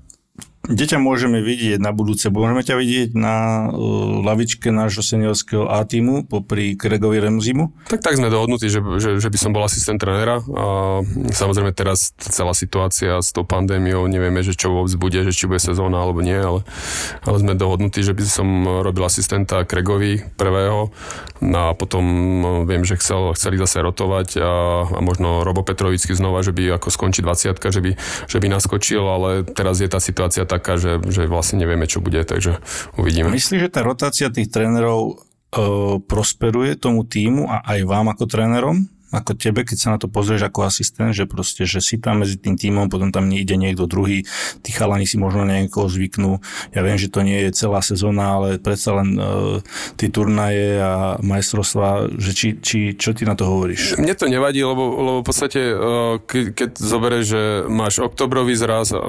kde 0.67 0.83
ťa 0.83 0.99
môžeme 0.99 1.39
vidieť 1.39 1.79
na 1.79 1.95
budúce? 1.95 2.27
Môžeme 2.27 2.61
ťa 2.61 2.75
vidieť 2.75 3.09
na 3.15 3.67
uh, 3.67 4.21
lavičke 4.23 4.67
nášho 4.69 4.99
seniorského 4.99 5.71
A 5.71 5.87
týmu 5.87 6.27
popri 6.27 6.75
Gregovi 6.75 7.23
Remzimu? 7.23 7.71
Tak 7.87 8.03
tak 8.03 8.19
sme 8.19 8.27
dohodnutí, 8.27 8.67
že, 8.67 8.83
že, 8.99 9.19
že 9.19 9.29
by 9.31 9.37
som 9.39 9.51
bol 9.55 9.63
asistent 9.63 9.99
trénera. 9.99 10.43
Samozrejme 11.31 11.71
teraz 11.71 12.11
celá 12.19 12.51
situácia 12.51 13.19
s 13.19 13.31
tou 13.31 13.47
pandémiou, 13.47 14.07
nevieme, 14.07 14.43
že 14.43 14.55
čo 14.55 14.71
vôbec 14.71 14.93
bude, 14.99 15.19
že 15.23 15.35
či 15.35 15.47
bude 15.47 15.59
sezóna 15.59 16.03
alebo 16.03 16.19
nie, 16.19 16.35
ale, 16.35 16.63
ale 17.23 17.35
sme 17.39 17.55
dohodnutí, 17.55 18.03
že 18.03 18.15
by 18.15 18.23
som 18.27 18.47
robil 18.83 19.03
asistenta 19.07 19.63
Gregovi 19.63 20.23
prvého 20.35 20.91
no 21.41 21.69
a 21.69 21.71
potom 21.77 22.03
no, 22.41 22.49
viem, 22.65 22.81
že 22.81 22.97
chcel, 22.97 23.33
chceli 23.37 23.61
zase 23.61 23.81
rotovať 23.81 24.41
a, 24.41 24.53
a 24.89 24.99
možno 25.03 25.45
Robo 25.45 25.61
Petrovický 25.61 26.17
znova, 26.17 26.41
že 26.41 26.53
by 26.53 26.81
ako 26.81 26.89
skončí 26.89 27.21
20 27.21 27.53
že 27.57 27.81
by, 27.81 27.91
že 28.25 28.37
by 28.41 28.47
naskočil, 28.49 29.03
ale 29.03 29.29
teraz 29.45 29.81
je 29.81 29.89
tá 29.89 30.01
situácia 30.01 30.45
tak 30.49 30.56
taká, 30.57 30.81
že, 30.81 30.97
že 31.07 31.29
vlastne 31.29 31.61
nevieme, 31.63 31.85
čo 31.85 32.01
bude, 32.01 32.21
takže 32.25 32.59
uvidíme. 32.97 33.29
Myslíš, 33.29 33.69
že 33.69 33.73
tá 33.73 33.85
rotácia 33.85 34.33
tých 34.33 34.49
trénerov 34.49 34.99
e, 35.07 35.13
prosperuje 36.01 36.75
tomu 36.75 37.05
týmu 37.05 37.47
a 37.47 37.63
aj 37.63 37.79
vám 37.85 38.11
ako 38.11 38.25
trénerom? 38.25 38.96
Ako 39.07 39.39
tebe, 39.39 39.63
keď 39.63 39.77
sa 39.79 39.89
na 39.95 39.97
to 39.99 40.11
pozrieš 40.11 40.51
ako 40.51 40.67
asistent, 40.67 41.15
že 41.15 41.23
proste, 41.23 41.63
že 41.63 41.79
si 41.79 41.95
tam 41.95 42.27
medzi 42.27 42.35
tým 42.35 42.59
tímom, 42.59 42.91
potom 42.91 43.15
tam 43.15 43.31
nejde 43.31 43.55
niekto 43.55 43.87
druhý, 43.87 44.27
tí 44.59 44.69
chalani 44.75 45.07
si 45.07 45.15
možno 45.15 45.47
niekoho 45.47 45.87
zvyknú. 45.87 46.43
Ja 46.75 46.83
viem, 46.83 46.99
že 46.99 47.07
to 47.07 47.23
nie 47.23 47.47
je 47.47 47.55
celá 47.55 47.79
sezóna, 47.79 48.35
ale 48.35 48.47
predsa 48.59 48.99
len 48.99 49.15
uh, 49.15 49.63
tí 49.95 50.11
turnaje 50.11 50.83
a 50.83 51.15
majstrovstvá, 51.23 52.19
že 52.19 52.31
či, 52.35 52.47
či, 52.59 52.79
čo 52.99 53.15
ty 53.15 53.23
na 53.23 53.39
to 53.39 53.47
hovoríš? 53.47 53.95
Mne 53.95 54.11
to 54.11 54.27
nevadí, 54.27 54.59
lebo, 54.59 54.83
lebo 54.99 55.19
v 55.23 55.25
podstate, 55.25 55.61
uh, 55.71 56.19
keď, 56.19 56.45
keď 56.51 56.69
zoberieš, 56.75 57.25
že 57.27 57.43
máš 57.71 58.03
oktobrový 58.03 58.59
zraz, 58.59 58.91
uh, 58.91 58.99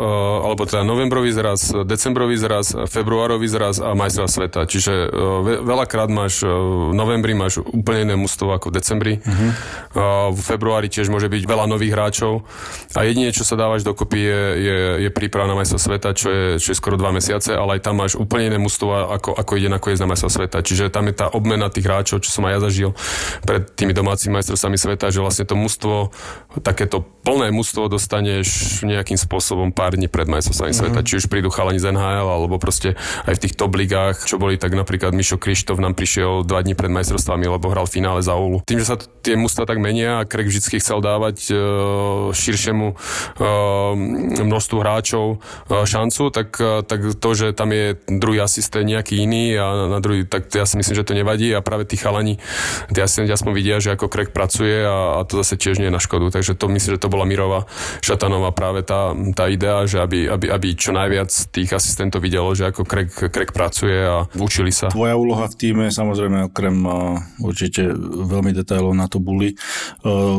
alebo 0.46 0.62
teda 0.62 0.86
novembrový 0.86 1.34
zraz, 1.34 1.74
decembrový 1.74 2.38
zraz, 2.38 2.70
februárový 2.86 3.50
zraz 3.50 3.82
a 3.82 3.98
majstrov 3.98 4.30
sveta. 4.30 4.62
Čiže 4.62 5.10
uh, 5.10 5.66
veľakrát 5.66 6.06
máš, 6.06 6.46
uh, 6.46 6.54
v 6.90 6.94
novembri 6.94 7.34
máš 7.34 7.58
úplne 7.66 8.06
iné 8.06 8.14
mústvo 8.14 8.54
ako 8.54 8.70
v 8.70 8.74
decembri. 8.78 9.14
Uh-huh 9.26 9.50
v 10.32 10.40
februári 10.40 10.92
tiež 10.92 11.08
môže 11.08 11.32
byť 11.32 11.42
veľa 11.48 11.64
nových 11.64 11.92
hráčov 11.96 12.44
a 12.92 13.04
jedine, 13.08 13.32
čo 13.32 13.44
sa 13.44 13.56
dávaš 13.56 13.84
dokopy 13.84 14.20
je, 14.20 14.42
je, 14.60 14.78
je 15.08 15.10
príprava 15.12 15.48
na 15.48 15.56
majstvo 15.56 15.80
sveta, 15.80 16.12
čo 16.12 16.28
je, 16.28 16.44
čo 16.60 16.72
je 16.72 16.76
skoro 16.76 17.00
dva 17.00 17.12
mesiace, 17.12 17.56
ale 17.56 17.78
aj 17.78 17.88
tam 17.88 18.00
máš 18.00 18.16
úplne 18.16 18.52
iné 18.52 18.58
mužstvo, 18.60 18.88
ako, 19.16 19.30
ako 19.36 19.52
ide 19.56 19.72
nakoniec 19.72 20.00
na 20.00 20.08
majstvo 20.08 20.28
sveta. 20.28 20.60
Čiže 20.60 20.92
tam 20.92 21.08
je 21.08 21.14
tá 21.16 21.26
obmena 21.32 21.72
tých 21.72 21.88
hráčov, 21.88 22.20
čo 22.20 22.30
som 22.32 22.44
aj 22.44 22.52
ja 22.56 22.60
zažil 22.68 22.90
pred 23.44 23.64
tými 23.72 23.96
domácimi 23.96 24.36
majstrovstvami 24.36 24.76
sveta, 24.76 25.08
že 25.08 25.24
vlastne 25.24 25.44
to 25.48 25.56
mužstvo, 25.56 26.12
takéto 26.60 27.04
plné 27.24 27.52
mužstvo 27.52 27.92
dostaneš 27.92 28.80
nejakým 28.84 29.20
spôsobom 29.20 29.72
pár 29.72 29.96
dní 29.96 30.08
pred 30.08 30.24
majstrovstvami 30.28 30.72
mm-hmm. 30.72 30.92
sveta. 30.96 31.06
Či 31.06 31.24
už 31.24 31.24
prídu 31.28 31.52
chalani 31.52 31.80
z 31.80 31.92
NHL, 31.92 32.28
alebo 32.28 32.56
proste 32.56 32.96
aj 33.28 33.36
v 33.36 33.42
tých 33.44 33.54
top 33.56 33.76
ligách, 33.76 34.24
čo 34.24 34.40
boli 34.40 34.56
tak 34.56 34.72
napríklad 34.72 35.12
Mišo 35.12 35.36
Krištof 35.36 35.80
nám 35.80 35.92
prišiel 35.92 36.44
dva 36.44 36.64
dní 36.64 36.72
pred 36.72 36.88
majstrovstvami, 36.88 37.46
lebo 37.48 37.68
hral 37.68 37.84
finále 37.84 38.24
za 38.24 38.32
Oulu. 38.36 38.64
Tým, 38.64 38.80
že 38.80 38.88
sa 38.88 38.96
tie 38.98 39.36
mužstva 39.36 39.68
tak 39.68 39.78
menia 39.88 40.20
a 40.20 40.28
Craig 40.28 40.52
vždy 40.52 40.76
chcel 40.76 41.00
dávať 41.00 41.36
uh, 41.48 41.56
širšiemu 42.36 42.92
uh, 42.92 42.96
množstvu 44.44 44.76
hráčov 44.84 45.40
uh, 45.40 45.88
šancu, 45.88 46.28
tak, 46.28 46.60
tak 46.84 47.00
to, 47.16 47.28
že 47.32 47.56
tam 47.56 47.72
je 47.72 47.96
druhý 48.04 48.44
asistent 48.44 48.84
nejaký 48.84 49.24
iný 49.24 49.56
a 49.56 49.88
na 49.88 49.98
druhý, 50.04 50.28
tak 50.28 50.52
ja 50.52 50.68
si 50.68 50.76
myslím, 50.76 50.92
že 51.00 51.06
to 51.08 51.16
nevadí 51.16 51.48
a 51.56 51.64
práve 51.64 51.88
tí 51.88 51.96
chalani, 51.96 52.36
tí 52.92 53.00
asistenti 53.00 53.32
aspoň 53.32 53.52
vidia, 53.56 53.80
že 53.80 53.96
ako 53.96 54.12
Craig 54.12 54.30
pracuje 54.36 54.84
a, 54.84 55.18
a 55.18 55.24
to 55.24 55.40
zase 55.40 55.56
tiež 55.56 55.80
nie 55.80 55.88
je 55.88 55.96
na 55.96 56.02
škodu. 56.02 56.28
Takže 56.28 56.52
to 56.58 56.68
myslím, 56.68 56.98
že 56.98 57.02
to 57.02 57.08
bola 57.08 57.24
Mirova 57.24 57.64
Šatanová 58.04 58.52
práve 58.52 58.84
tá, 58.84 59.16
tá 59.32 59.48
idea, 59.48 59.86
že 59.88 60.02
aby, 60.02 60.28
aby, 60.28 60.46
aby 60.52 60.68
čo 60.76 60.92
najviac 60.92 61.30
tých 61.54 61.72
asistentov 61.72 62.20
videlo, 62.20 62.52
že 62.52 62.68
ako 62.68 62.84
Craig, 62.84 63.10
Craig 63.10 63.50
pracuje 63.54 63.96
a 63.96 64.28
učili 64.36 64.74
sa. 64.74 64.92
Tvoja 64.92 65.16
úloha 65.16 65.48
v 65.48 65.54
týme, 65.56 65.86
samozrejme 65.88 66.52
okrem 66.52 66.76
uh, 66.84 67.18
určite 67.40 67.88
veľmi 68.28 68.52
detailov 68.52 68.92
na 68.92 69.06
to 69.06 69.22
buli 69.22 69.54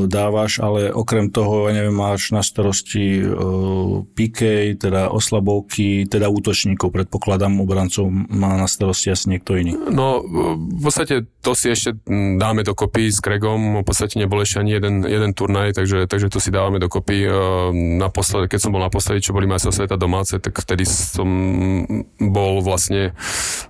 dávaš, 0.07 0.59
ale 0.59 0.89
okrem 0.93 1.30
toho, 1.30 1.69
ja 1.69 1.73
neviem, 1.77 1.95
máš 1.95 2.32
na 2.34 2.41
starosti 2.41 3.21
uh, 3.23 4.03
PK, 4.15 4.73
teda 4.80 5.11
oslabovky, 5.11 6.07
teda 6.09 6.32
útočníkov, 6.32 6.89
predpokladám, 6.93 7.61
obrancov 7.61 8.09
má 8.11 8.55
na 8.57 8.65
starosti 8.65 9.13
asi 9.13 9.36
niekto 9.36 9.55
iný. 9.59 9.75
No, 9.89 10.23
v 10.55 10.82
podstate 10.82 11.27
to 11.39 11.53
si 11.55 11.71
ešte 11.71 11.95
dáme 12.09 12.63
dokopy 12.63 13.11
s 13.11 13.19
Craigom, 13.23 13.82
v 13.82 13.86
podstate 13.86 14.19
nebol 14.19 14.41
ešte 14.43 14.59
ani 14.59 14.75
jeden, 14.75 15.03
jeden 15.05 15.32
turnaj, 15.36 15.75
takže, 15.75 16.07
takže 16.07 16.27
to 16.32 16.39
si 16.41 16.49
dávame 16.51 16.82
dokopy. 16.82 17.27
Naposled, 17.99 18.47
keď 18.51 18.59
som 18.59 18.71
bol 18.73 18.84
naposledy, 18.84 19.23
čo 19.23 19.36
boli 19.36 19.47
majstrov 19.47 19.75
sveta 19.75 19.95
domáce, 19.99 20.39
tak 20.39 20.55
vtedy 20.55 20.84
som 20.88 21.30
bol 22.19 22.63
vlastne 22.63 23.15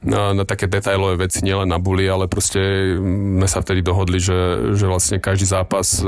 na, 0.06 0.34
na 0.34 0.44
také 0.46 0.70
detailové 0.70 1.30
veci, 1.30 1.42
nielen 1.42 1.70
na 1.70 1.82
buli, 1.82 2.06
ale 2.06 2.30
proste 2.30 2.94
sme 2.98 3.48
sa 3.50 3.62
vtedy 3.62 3.82
dohodli, 3.82 4.22
že, 4.22 4.74
že 4.78 4.86
vlastne 4.86 5.18
každý 5.22 5.49
zápas, 5.50 6.06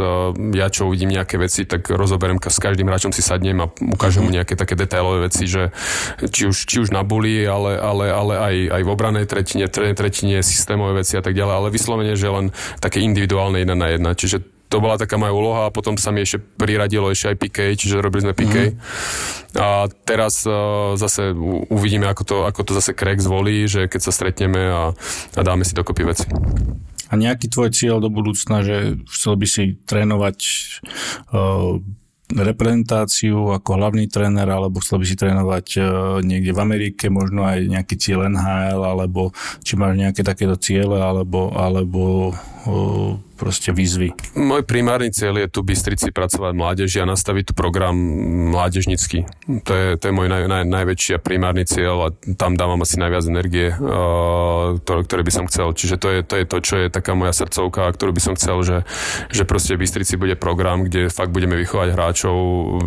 ja 0.53 0.67
čo 0.69 0.85
uvidím 0.85 1.17
nejaké 1.17 1.41
veci, 1.41 1.65
tak 1.65 1.89
rozoberiem 1.89 2.37
s 2.37 2.61
každým 2.61 2.85
hráčom 2.85 3.09
si 3.09 3.25
sadnem 3.25 3.57
a 3.65 3.71
ukážem 3.73 4.21
mu 4.21 4.29
mhm. 4.29 4.37
nejaké 4.41 4.53
také 4.53 4.77
detailové 4.77 5.27
veci, 5.27 5.49
že 5.49 5.73
či 6.29 6.45
už, 6.45 6.57
či 6.69 6.77
už 6.85 6.93
na 6.93 7.01
buli, 7.01 7.41
ale, 7.41 7.81
ale, 7.81 8.05
ale 8.13 8.33
aj, 8.37 8.55
aj 8.77 8.81
v 8.85 8.89
obranej 8.93 9.25
tretine, 9.25 9.65
tretine, 9.67 10.45
systémové 10.45 11.01
veci 11.01 11.17
a 11.17 11.23
tak 11.25 11.33
ďalej, 11.33 11.53
ale 11.57 11.73
vyslovene, 11.73 12.13
že 12.13 12.29
len 12.29 12.53
také 12.77 13.01
individuálne 13.01 13.57
jedna 13.57 13.73
na 13.73 13.87
jedna. 13.89 14.11
Čiže 14.13 14.61
to 14.71 14.79
bola 14.79 14.95
taká 14.95 15.19
moja 15.19 15.35
úloha 15.35 15.61
a 15.67 15.73
potom 15.75 15.99
sa 15.99 16.15
mi 16.15 16.23
ešte 16.23 16.39
priradilo 16.39 17.11
ešte 17.11 17.35
aj 17.35 17.37
PK, 17.43 17.57
čiže 17.75 17.99
robili 17.99 18.23
sme 18.23 18.31
PK. 18.31 18.55
Mm-hmm. 18.55 19.59
A 19.59 19.91
teraz 20.07 20.47
uh, 20.47 20.95
zase 20.95 21.35
uvidíme, 21.67 22.07
ako 22.07 22.23
to, 22.23 22.35
ako 22.47 22.61
to 22.63 22.71
zase 22.79 22.95
Craig 22.95 23.19
zvolí, 23.19 23.67
že 23.67 23.91
keď 23.91 23.99
sa 23.99 24.15
stretneme 24.15 24.61
a, 24.71 24.95
a 25.35 25.41
dáme 25.43 25.67
si 25.67 25.75
dokopy 25.75 26.07
veci. 26.07 26.25
A 27.11 27.19
nejaký 27.19 27.51
tvoj 27.51 27.75
cieľ 27.75 27.99
do 27.99 28.07
budúcna, 28.07 28.63
že 28.63 29.03
chcel 29.11 29.35
by 29.35 29.47
si 29.47 29.75
trénovať 29.83 30.37
uh, 31.35 31.83
reprezentáciu 32.31 33.51
ako 33.51 33.75
hlavný 33.75 34.07
tréner, 34.07 34.47
alebo 34.47 34.79
chcel 34.79 35.03
by 35.03 35.05
si 35.05 35.19
trénovať 35.19 35.67
uh, 35.77 35.83
niekde 36.23 36.55
v 36.55 36.63
Amerike, 36.63 37.11
možno 37.11 37.43
aj 37.43 37.67
nejaký 37.67 37.99
cieľ 37.99 38.31
NHL, 38.31 38.79
alebo 38.79 39.35
či 39.61 39.75
máš 39.75 39.99
nejaké 39.99 40.23
takéto 40.23 40.55
ciele, 40.55 40.95
alebo, 41.03 41.51
alebo 41.51 42.31
uh, 42.31 43.19
proste 43.41 43.73
výzvy? 43.73 44.13
Môj 44.37 44.61
primárny 44.61 45.09
cieľ 45.09 45.41
je 45.41 45.49
tu 45.49 45.65
Bystrici 45.65 46.13
pracovať 46.13 46.53
mládeži 46.53 47.01
a 47.01 47.09
nastaviť 47.09 47.49
tu 47.49 47.53
program 47.57 47.97
mládežnický. 48.53 49.25
To 49.65 49.71
je, 49.73 49.87
to 49.97 50.03
je 50.05 50.13
môj 50.13 50.29
naj, 50.29 50.45
naj, 50.45 50.63
najväčší 50.69 51.17
a 51.17 51.19
primárny 51.19 51.65
cieľ 51.65 51.95
a 52.05 52.07
tam 52.37 52.53
dávam 52.53 52.77
asi 52.85 53.01
najviac 53.01 53.25
energie, 53.25 53.73
uh, 53.73 54.77
ktoré 54.85 55.25
by 55.25 55.33
som 55.33 55.49
chcel. 55.49 55.73
Čiže 55.73 55.97
to 55.97 56.07
je, 56.13 56.19
to 56.21 56.35
je 56.37 56.45
to, 56.45 56.57
čo 56.61 56.75
je 56.85 56.87
taká 56.93 57.17
moja 57.17 57.33
srdcovka, 57.33 57.89
ktorú 57.97 58.13
by 58.13 58.21
som 58.21 58.33
chcel, 58.37 58.61
že, 58.61 58.77
že 59.33 59.49
proste 59.49 59.73
Bystrici 59.73 60.21
bude 60.21 60.37
program, 60.37 60.85
kde 60.85 61.09
fakt 61.09 61.33
budeme 61.33 61.57
vychovať 61.57 61.97
hráčov, 61.97 62.37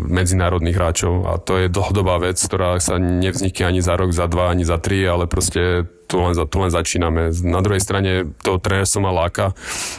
medzinárodných 0.07 0.79
hráčov 0.79 1.15
a 1.27 1.43
to 1.43 1.59
je 1.59 1.67
dlhodobá 1.73 2.23
vec, 2.23 2.39
ktorá 2.39 2.79
sa 2.79 3.01
nevznikne 3.01 3.75
ani 3.75 3.81
za 3.83 3.99
rok, 3.99 4.15
za 4.15 4.31
dva, 4.31 4.55
ani 4.55 4.63
za 4.63 4.79
tri, 4.79 5.03
ale 5.03 5.27
proste 5.27 5.89
tu 6.15 6.23
len, 6.23 6.35
tu 6.47 6.57
len 6.63 6.71
začíname. 6.71 7.35
Na 7.43 7.59
druhej 7.59 7.83
strane 7.83 8.31
to 8.47 8.63
tréner 8.63 8.87
som 8.87 9.03
mal 9.03 9.19
láka 9.19 9.51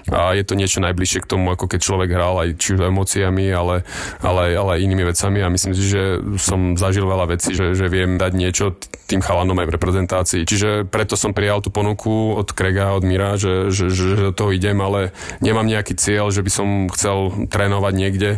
a 0.08 0.32
je 0.32 0.48
to 0.48 0.56
niečo 0.56 0.80
najbližšie 0.80 1.28
k 1.28 1.30
tomu, 1.36 1.52
ako 1.52 1.68
keď 1.68 1.80
človek 1.84 2.10
hral 2.16 2.40
aj 2.40 2.50
či 2.56 2.80
už 2.80 2.88
emóciami, 2.88 3.52
ale, 3.52 3.84
ale, 4.24 4.56
ale 4.56 4.80
aj 4.80 4.84
inými 4.88 5.04
vecami 5.12 5.44
a 5.44 5.52
myslím 5.52 5.76
si, 5.76 5.84
že 5.84 6.24
som 6.40 6.80
zažil 6.80 7.04
veľa 7.04 7.36
vecí, 7.36 7.52
že, 7.52 7.76
že 7.76 7.92
viem 7.92 8.16
dať 8.16 8.32
niečo 8.32 8.80
tým 9.12 9.20
chalanom 9.20 9.60
aj 9.60 9.68
v 9.68 9.76
reprezentácii. 9.76 10.42
Čiže 10.48 10.88
preto 10.88 11.20
som 11.20 11.36
prijal 11.36 11.60
tú 11.60 11.68
ponuku 11.68 12.40
od 12.40 12.48
Krega, 12.56 12.96
od 12.96 13.04
Mira, 13.04 13.36
že, 13.36 13.70
že, 13.76 13.92
že, 13.92 14.32
do 14.32 14.34
toho 14.34 14.56
idem, 14.56 14.80
ale 14.80 15.12
nemám 15.44 15.68
nejaký 15.68 16.00
cieľ, 16.00 16.32
že 16.32 16.42
by 16.42 16.52
som 16.52 16.68
chcel 16.96 17.48
trénovať 17.52 17.94
niekde. 17.94 18.30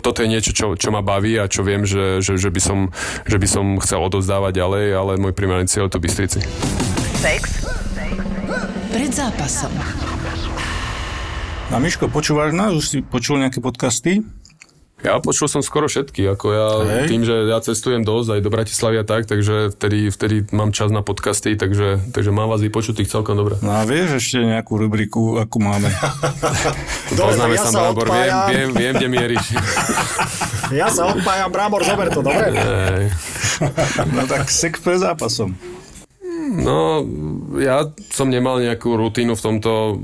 Toto 0.00 0.24
je 0.24 0.32
niečo, 0.32 0.56
čo, 0.56 0.72
čo 0.72 0.88
ma 0.88 1.04
baví 1.04 1.36
a 1.36 1.52
čo 1.52 1.60
viem, 1.62 1.84
že, 1.84 2.24
že, 2.24 2.40
že, 2.40 2.48
by 2.48 2.60
som, 2.64 2.78
že 3.28 3.36
by 3.36 3.46
som 3.46 3.64
chcel 3.84 4.00
odozdávať 4.00 4.56
ďalej, 4.56 4.84
ale 4.96 5.12
môj 5.20 5.36
primárny 5.36 5.68
cieľ 5.68 5.86
je 5.86 5.92
tu 5.94 5.98
Bystrici. 6.00 6.40
Sex 7.16 7.64
pred 8.92 9.08
zápasom. 9.08 9.72
A 11.72 11.80
Miško, 11.80 12.12
počúvaš 12.12 12.52
nás? 12.52 12.76
Už 12.76 12.84
si 12.84 12.98
počul 13.00 13.40
nejaké 13.40 13.64
podcasty? 13.64 14.20
Ja 15.00 15.16
počul 15.24 15.48
som 15.48 15.64
skoro 15.64 15.88
všetky, 15.88 16.28
ako 16.28 16.46
ja 16.52 16.68
Hej. 16.84 17.08
tým, 17.08 17.22
že 17.24 17.48
ja 17.48 17.60
cestujem 17.64 18.04
dosť 18.04 18.36
aj 18.36 18.40
do 18.44 18.50
Bratislavy 18.52 18.96
a 19.00 19.04
tak, 19.08 19.24
takže 19.24 19.72
vtedy, 19.72 20.12
vtedy 20.12 20.36
mám 20.52 20.76
čas 20.76 20.92
na 20.92 21.00
podcasty, 21.00 21.56
takže, 21.56 22.04
takže 22.12 22.36
mám 22.36 22.52
vás 22.52 22.60
vypočutých 22.60 23.08
celkom 23.08 23.40
dobre. 23.40 23.56
No 23.64 23.80
a 23.80 23.88
vieš 23.88 24.20
ešte 24.20 24.44
nejakú 24.44 24.76
rubriku, 24.76 25.40
akú 25.40 25.56
máme? 25.56 25.88
Poznáme 27.12 27.56
ja 27.56 27.64
sa, 27.64 27.92
Brábor, 27.92 28.12
viem, 28.12 28.32
viem, 28.52 28.68
viem, 28.76 28.92
kde 28.92 29.08
mieríš. 29.08 29.46
ja 30.84 30.92
sa 30.92 31.08
odpájam, 31.12 31.48
Brábor, 31.48 31.80
zober 31.80 32.12
to, 32.12 32.20
dobre? 32.20 32.52
no 34.12 34.28
tak 34.28 34.52
sek 34.52 34.84
pre 34.84 35.00
zápasom. 35.00 35.75
No, 36.46 37.02
ja 37.58 37.90
som 38.14 38.30
nemal 38.30 38.62
nejakú 38.62 38.94
rutínu 38.94 39.34
v 39.34 39.44
tomto 39.44 39.98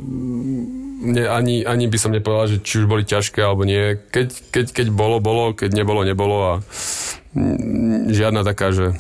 ne, 1.03 1.25
ani, 1.27 1.67
ani 1.67 1.87
by 1.91 1.99
som 1.99 2.15
nepovedal, 2.15 2.59
že 2.59 2.63
či 2.63 2.83
už 2.83 2.87
boli 2.87 3.03
ťažké 3.07 3.43
alebo 3.43 3.67
nie. 3.67 3.99
Keď, 4.11 4.29
keď, 4.51 4.67
keď 4.71 4.87
bolo, 4.95 5.19
bolo, 5.19 5.55
keď 5.55 5.71
nebolo, 5.75 6.07
nebolo 6.07 6.37
a 6.43 6.53
žiadna 8.11 8.47
taká, 8.47 8.71
že 8.71 8.95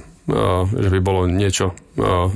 že 0.72 0.88
by 0.88 1.00
bolo 1.04 1.28
niečo, 1.28 1.76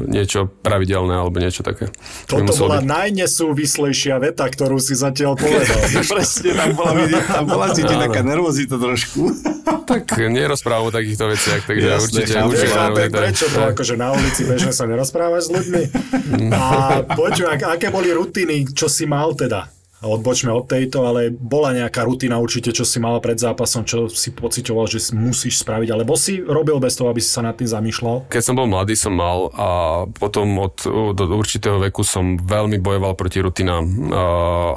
niečo 0.05 0.53
pravidelné 0.61 1.17
alebo 1.17 1.41
niečo 1.41 1.65
také. 1.65 1.89
Toto 2.29 2.53
bola 2.61 2.85
byť. 2.85 2.87
najnesúvislejšia 2.87 4.21
veta, 4.21 4.45
ktorú 4.47 4.77
si 4.77 4.93
zatiaľ 4.93 5.35
povedal. 5.41 5.81
Presne, 6.13 6.51
tam 6.53 6.71
bola, 6.77 6.93
tam 7.25 7.45
bola 7.49 7.67
cítiť 7.73 7.97
taká 7.97 8.21
nervozita 8.21 8.77
trošku. 8.77 9.33
tak 9.91 10.05
nerozprávam 10.19 10.91
o 10.91 10.93
takýchto 10.93 11.25
veciach, 11.31 11.63
takže 11.65 11.87
Jasne, 11.87 12.05
určite... 12.05 12.35
určite 12.43 12.69
chápem, 12.75 13.09
prečo 13.09 13.47
to 13.49 13.61
akože 13.71 13.95
na 13.95 14.09
ulici 14.13 14.43
bežne 14.45 14.73
sa 14.75 14.85
nerozprávaš 14.85 15.49
s 15.49 15.51
ľuďmi. 15.55 15.83
A 16.57 16.67
poďme, 17.07 17.55
aké 17.57 17.89
boli 17.89 18.11
rutiny, 18.11 18.67
čo 18.75 18.91
si 18.91 19.07
mal 19.07 19.33
teda? 19.39 19.76
Odbočme 20.07 20.55
od 20.55 20.71
tejto, 20.71 21.05
ale 21.05 21.35
bola 21.35 21.75
nejaká 21.75 22.07
rutina 22.07 22.39
určite, 22.39 22.73
čo 22.73 22.87
si 22.87 23.03
mala 23.03 23.19
pred 23.19 23.37
zápasom, 23.37 23.85
čo 23.85 24.07
si 24.09 24.33
pocitoval, 24.33 24.87
že 24.87 25.13
musíš 25.13 25.61
spraviť, 25.61 25.89
alebo 25.93 26.15
si 26.15 26.41
robil 26.41 26.79
bez 26.79 26.97
toho, 26.97 27.11
aby 27.11 27.21
si 27.21 27.31
sa 27.31 27.43
nad 27.43 27.59
tým 27.59 27.69
zamýšľal? 27.69 28.31
Keď 28.31 28.43
som 28.43 28.55
bol 28.57 28.71
mladý, 28.71 28.95
som 28.95 29.13
mal 29.13 29.51
a 29.53 29.69
potom 30.07 30.59
od, 30.63 30.77
do 31.13 31.25
určitého 31.37 31.83
veku 31.83 32.07
som 32.07 32.39
veľmi 32.39 32.79
bojoval 32.79 33.19
proti 33.19 33.43
rutinám 33.43 33.85
a, 34.15 34.25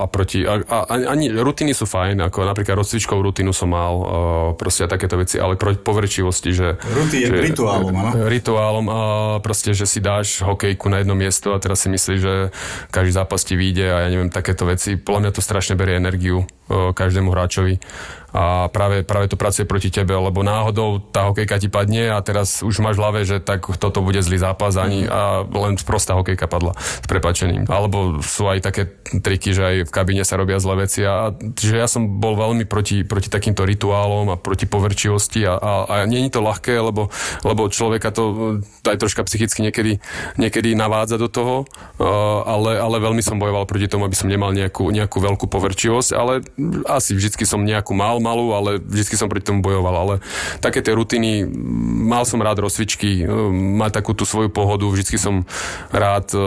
a 0.02 0.06
proti, 0.10 0.44
a, 0.44 0.60
a, 0.66 0.78
ani 0.90 1.30
rutiny 1.32 1.72
sú 1.72 1.86
fajn, 1.86 2.26
ako 2.28 2.44
napríklad 2.44 2.82
rozcvičkovú 2.82 3.22
rutinu 3.22 3.54
som 3.54 3.72
mal, 3.72 3.94
a, 3.94 4.06
proste 4.58 4.84
a 4.86 4.92
takéto 4.92 5.16
veci, 5.16 5.38
ale 5.38 5.56
proti 5.56 5.80
poverčivosti, 5.80 6.50
že... 6.52 6.68
Ruty 6.82 7.24
je 7.24 7.28
rituálom, 7.30 7.94
áno? 7.94 8.28
Rituálom 8.28 8.86
a 8.90 9.00
proste, 9.40 9.72
že 9.78 9.86
si 9.86 10.02
dáš 10.02 10.42
hokejku 10.42 10.90
na 10.90 11.02
jedno 11.04 11.14
miesto 11.14 11.54
a 11.54 11.62
teraz 11.62 11.86
si 11.86 11.90
myslíš, 11.92 12.20
že 12.20 12.34
každý 12.90 13.12
zápas 13.14 13.46
ti 13.46 13.54
vyjde 13.56 13.86
a 13.90 13.98
ja 14.06 14.10
neviem, 14.12 14.32
takéto 14.32 14.66
veci 14.66 14.96
podľa 15.20 15.36
mňa 15.36 15.36
to 15.36 15.43
strašne 15.43 15.76
berie 15.76 15.99
energiu 15.99 16.47
každému 16.72 17.36
hráčovi 17.36 17.84
a 18.34 18.70
práve, 18.70 19.02
práve 19.02 19.30
to 19.32 19.38
pracuje 19.40 19.66
proti 19.66 19.90
tebe, 19.90 20.14
lebo 20.14 20.46
náhodou 20.46 21.02
tá 21.02 21.30
hokejka 21.30 21.58
ti 21.62 21.70
padne 21.70 22.14
a 22.14 22.22
teraz 22.22 22.62
už 22.62 22.82
máš 22.82 22.98
v 22.98 23.04
hlave, 23.04 23.20
že 23.26 23.38
tak 23.42 23.66
toto 23.78 24.06
bude 24.06 24.22
zlý 24.22 24.38
zápas 24.38 24.78
ani 24.78 25.10
a 25.10 25.46
len 25.46 25.80
prostá 25.82 26.14
hokejka 26.14 26.46
padla 26.46 26.78
s 26.78 27.08
prepačením. 27.10 27.66
Alebo 27.66 28.22
sú 28.22 28.46
aj 28.46 28.66
také 28.66 28.90
triky, 29.10 29.54
že 29.54 29.64
aj 29.66 29.76
v 29.90 29.92
kabíne 29.94 30.24
sa 30.26 30.38
robia 30.38 30.62
zlé 30.62 30.86
veci 30.86 31.02
a 31.02 31.34
že 31.58 31.76
ja 31.76 31.90
som 31.90 32.22
bol 32.22 32.38
veľmi 32.38 32.70
proti, 32.70 33.02
proti 33.02 33.34
takýmto 33.34 33.66
rituálom 33.66 34.30
a 34.30 34.38
proti 34.38 34.70
poverčivosti 34.70 35.44
a, 35.50 35.58
a, 35.58 35.72
a 35.90 35.96
nie 36.06 36.30
je 36.30 36.38
to 36.38 36.46
ľahké, 36.46 36.78
lebo, 36.78 37.10
lebo 37.42 37.62
človeka 37.72 38.14
to 38.14 38.58
aj 38.86 38.98
troška 39.02 39.26
psychicky 39.26 39.66
niekedy, 39.66 39.98
niekedy 40.38 40.78
navádza 40.78 41.18
do 41.18 41.28
toho, 41.32 41.66
ale, 42.46 42.78
ale 42.78 42.98
veľmi 43.02 43.24
som 43.26 43.42
bojoval 43.42 43.66
proti 43.66 43.90
tomu, 43.90 44.06
aby 44.06 44.16
som 44.16 44.30
nemal 44.30 44.54
nejakú, 44.54 44.94
nejakú 44.94 45.18
veľkú 45.18 45.46
poverčivosť, 45.50 46.10
ale 46.14 46.46
asi 46.86 47.18
vždycky 47.18 47.44
som 47.44 47.66
nejakú 47.66 47.96
mal, 47.98 48.18
malú, 48.20 48.55
ale 48.55 48.80
vždy 48.80 49.15
som 49.15 49.28
proti 49.32 49.49
tomu 49.49 49.63
bojoval. 49.63 49.95
Ale 49.95 50.13
také 50.59 50.80
tie 50.84 50.95
rutiny, 50.95 51.47
mal 52.07 52.24
som 52.24 52.39
rád 52.39 52.63
rozcvičky, 52.63 53.24
e, 53.24 53.32
mať 53.80 54.01
takú 54.03 54.11
tú 54.15 54.24
svoju 54.24 54.51
pohodu, 54.51 54.88
vždy 54.88 55.15
som 55.20 55.36
rád 55.91 56.32
e, 56.34 56.39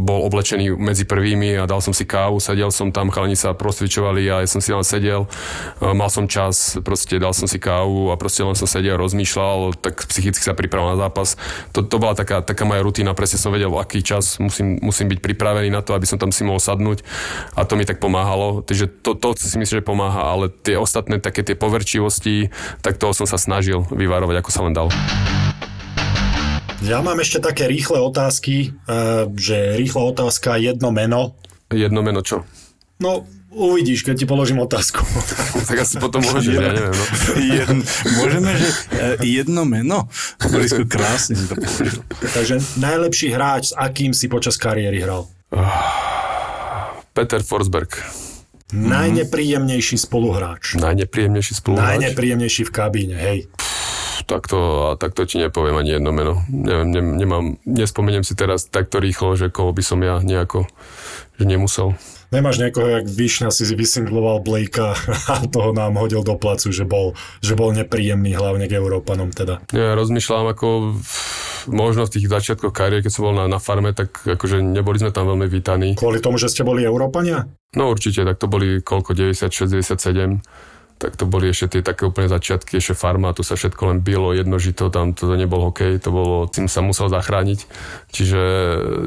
bol 0.00 0.26
oblečený 0.26 0.74
medzi 0.74 1.04
prvými 1.06 1.58
a 1.60 1.68
dal 1.68 1.82
som 1.84 1.92
si 1.92 2.08
kávu, 2.08 2.38
sedel 2.40 2.70
som 2.72 2.90
tam, 2.90 3.12
chalani 3.12 3.38
sa 3.38 3.52
prosvičovali 3.54 4.26
a 4.30 4.42
ja 4.42 4.48
som 4.48 4.62
si 4.62 4.72
len 4.72 4.86
sedel, 4.86 5.26
e, 5.82 5.90
mal 5.92 6.08
som 6.08 6.24
čas, 6.26 6.80
proste 6.80 7.20
dal 7.20 7.36
som 7.36 7.44
si 7.44 7.60
kávu 7.60 8.10
a 8.10 8.18
proste 8.18 8.40
len 8.40 8.56
som 8.56 8.66
sedel, 8.66 8.96
rozmýšľal, 8.96 9.76
tak 9.78 10.08
psychicky 10.08 10.40
sa 10.40 10.56
pripravil 10.56 10.96
na 10.96 10.98
zápas. 10.98 11.36
To, 11.76 11.84
to 11.84 11.96
bola 12.00 12.16
taká, 12.16 12.40
taká 12.40 12.64
moja 12.64 12.80
rutina, 12.80 13.12
presne 13.12 13.36
som 13.36 13.52
vedel, 13.52 13.70
aký 13.76 14.00
čas 14.00 14.40
musím, 14.40 14.80
musím 14.80 15.12
byť 15.12 15.20
pripravený 15.20 15.68
na 15.68 15.84
to, 15.84 15.92
aby 15.92 16.08
som 16.08 16.16
tam 16.16 16.32
si 16.32 16.42
mohol 16.42 16.62
sadnúť 16.62 17.04
a 17.52 17.68
to 17.68 17.76
mi 17.76 17.84
tak 17.84 18.00
pomáhalo. 18.00 18.64
Takže 18.64 18.88
to, 19.04 19.12
to 19.12 19.36
si 19.36 19.60
myslím, 19.60 19.84
že 19.84 19.84
pomáha, 19.84 20.32
ale 20.32 20.48
tie 20.48 20.80
ostatné 20.80 21.03
ostatné 21.04 21.20
také 21.20 21.44
tie 21.44 21.52
poverčivosti, 21.52 22.48
tak 22.80 22.96
toho 22.96 23.12
som 23.12 23.28
sa 23.28 23.36
snažil 23.36 23.84
vyvarovať, 23.92 24.40
ako 24.40 24.50
sa 24.50 24.64
len 24.64 24.72
dal. 24.72 24.88
Ja 26.80 27.04
mám 27.04 27.20
ešte 27.20 27.44
také 27.44 27.68
rýchle 27.68 28.00
otázky, 28.00 28.72
eh, 28.72 29.28
že 29.36 29.76
rýchla 29.76 30.16
otázka, 30.16 30.56
jedno 30.56 30.88
meno. 30.88 31.36
Jedno 31.68 32.00
meno 32.00 32.24
čo? 32.24 32.48
No, 33.04 33.28
Uvidíš, 33.54 34.02
keď 34.02 34.18
ti 34.18 34.26
položím 34.26 34.66
otázku. 34.66 34.98
tak 35.70 35.86
asi 35.86 36.02
potom 36.02 36.26
môžeš, 36.26 36.58
ja 36.58 36.74
neviem. 36.74 36.90
No. 36.90 37.04
Jedno, 37.62 37.82
môžeme, 38.18 38.50
že 38.58 38.68
eh, 38.98 39.14
jedno 39.22 39.62
meno? 39.62 40.10
Borisko, 40.42 40.82
krásne 40.90 41.38
to 41.38 41.54
položil. 41.54 42.02
Takže 42.34 42.58
najlepší 42.82 43.30
hráč, 43.30 43.70
s 43.70 43.74
akým 43.78 44.10
si 44.10 44.26
počas 44.26 44.58
kariéry 44.58 45.06
hral? 45.06 45.30
Peter 47.14 47.46
Forsberg. 47.46 47.94
Mm. 48.72 48.88
Najnepríjemnejší 48.88 49.96
spoluhráč. 49.98 50.80
Najnepríjemnejší 50.80 51.54
spoluhráč? 51.54 51.88
Najnepríjemnejší 52.00 52.62
v 52.64 52.72
kabíne, 52.72 53.16
hej. 53.16 53.38
Takto, 54.24 54.96
takto 54.96 55.28
ti 55.28 55.36
nepoviem 55.36 55.76
ani 55.76 56.00
jedno 56.00 56.08
meno. 56.08 56.40
Neviem, 56.48 56.88
ne, 56.88 57.00
nemám, 57.02 57.44
nespomeniem 57.68 58.24
si 58.24 58.32
teraz 58.32 58.64
takto 58.64 58.96
rýchlo, 58.96 59.36
že 59.36 59.52
koho 59.52 59.68
by 59.68 59.82
som 59.84 60.00
ja 60.00 60.16
nejako 60.24 60.64
že 61.36 61.44
nemusel. 61.44 61.98
Nemáš 62.34 62.58
niekoho, 62.58 62.90
jak 62.90 63.06
Višňa 63.06 63.54
si 63.54 63.62
vysingloval 63.78 64.42
Blakea 64.42 64.98
a 65.32 65.46
toho 65.46 65.70
nám 65.70 65.94
hodil 65.94 66.26
do 66.26 66.34
placu, 66.34 66.74
že 66.74 66.82
bol, 66.82 67.14
že 67.38 67.54
bol 67.54 67.70
nepríjemný 67.70 68.34
hlavne 68.34 68.66
k 68.66 68.74
Európanom 68.74 69.30
teda. 69.30 69.62
Ja 69.70 69.94
rozmýšľam 69.94 70.50
ako 70.50 70.98
možno 71.70 72.10
v 72.10 72.18
tých 72.18 72.26
začiatkoch 72.26 72.74
kariéry, 72.74 73.06
keď 73.06 73.12
som 73.14 73.30
bol 73.30 73.38
na, 73.38 73.46
na 73.46 73.62
farme, 73.62 73.94
tak 73.94 74.18
akože 74.26 74.58
neboli 74.66 74.98
sme 74.98 75.14
tam 75.14 75.30
veľmi 75.30 75.46
vítaní. 75.46 75.94
Kvôli 75.94 76.18
tomu, 76.18 76.34
že 76.34 76.50
ste 76.50 76.66
boli 76.66 76.82
Európania? 76.82 77.46
No 77.78 77.94
určite, 77.94 78.26
tak 78.26 78.42
to 78.42 78.50
boli 78.50 78.82
koľko, 78.82 79.14
96, 79.14 79.70
97 79.70 80.42
tak 81.04 81.20
to 81.20 81.28
boli 81.28 81.52
ešte 81.52 81.76
tie 81.76 81.82
také 81.84 82.08
úplne 82.08 82.32
začiatky, 82.32 82.80
ešte 82.80 82.96
farma, 82.96 83.36
tu 83.36 83.44
sa 83.44 83.60
všetko 83.60 83.92
len 83.92 83.98
bylo, 84.00 84.32
jednožito, 84.32 84.88
tam 84.88 85.12
to 85.12 85.28
nebol 85.36 85.68
hokej, 85.68 86.00
to 86.00 86.08
bolo, 86.08 86.48
tým 86.48 86.64
sa 86.64 86.80
musel 86.80 87.12
zachrániť, 87.12 87.68
čiže 88.08 88.40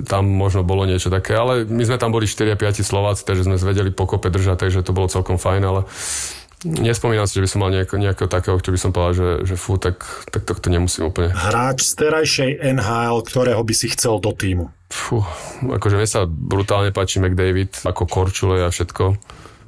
tam 0.05 0.29
možno 0.29 0.61
bolo 0.61 0.85
niečo 0.85 1.09
také, 1.09 1.33
ale 1.33 1.65
my 1.65 1.81
sme 1.81 1.97
tam 1.97 2.13
boli 2.13 2.29
4 2.29 2.53
a 2.53 2.57
5 2.57 2.85
Slováci, 2.85 3.25
takže 3.25 3.49
sme 3.49 3.57
vedeli 3.57 3.89
pokope 3.89 4.29
držať, 4.29 4.61
takže 4.61 4.85
to 4.85 4.93
bolo 4.93 5.09
celkom 5.09 5.41
fajn, 5.41 5.63
ale 5.65 5.81
Nespomínam 6.65 7.29
si, 7.29 7.37
že 7.37 7.45
by 7.45 7.49
som 7.53 7.61
mal 7.61 7.69
nejako, 7.69 8.01
nejakého 8.01 8.29
takého, 8.33 8.57
čo 8.57 8.73
by 8.73 8.79
som 8.81 8.89
povedal, 8.89 9.13
že, 9.13 9.29
že 9.53 9.55
fú, 9.61 9.77
tak, 9.77 10.01
tak 10.33 10.41
to 10.57 10.73
nemusím 10.73 11.13
úplne. 11.13 11.29
Hráč 11.29 11.85
z 11.85 11.93
terajšej 12.01 12.51
NHL, 12.73 13.21
ktorého 13.21 13.61
by 13.61 13.73
si 13.77 13.93
chcel 13.93 14.17
do 14.17 14.33
týmu? 14.33 14.73
Fú, 14.89 15.21
akože 15.61 16.01
mne 16.01 16.09
sa 16.09 16.25
brutálne 16.25 16.89
páči 16.89 17.21
McDavid, 17.21 17.85
ako 17.85 18.09
Korčule 18.09 18.65
a 18.65 18.73
všetko. 18.73 19.05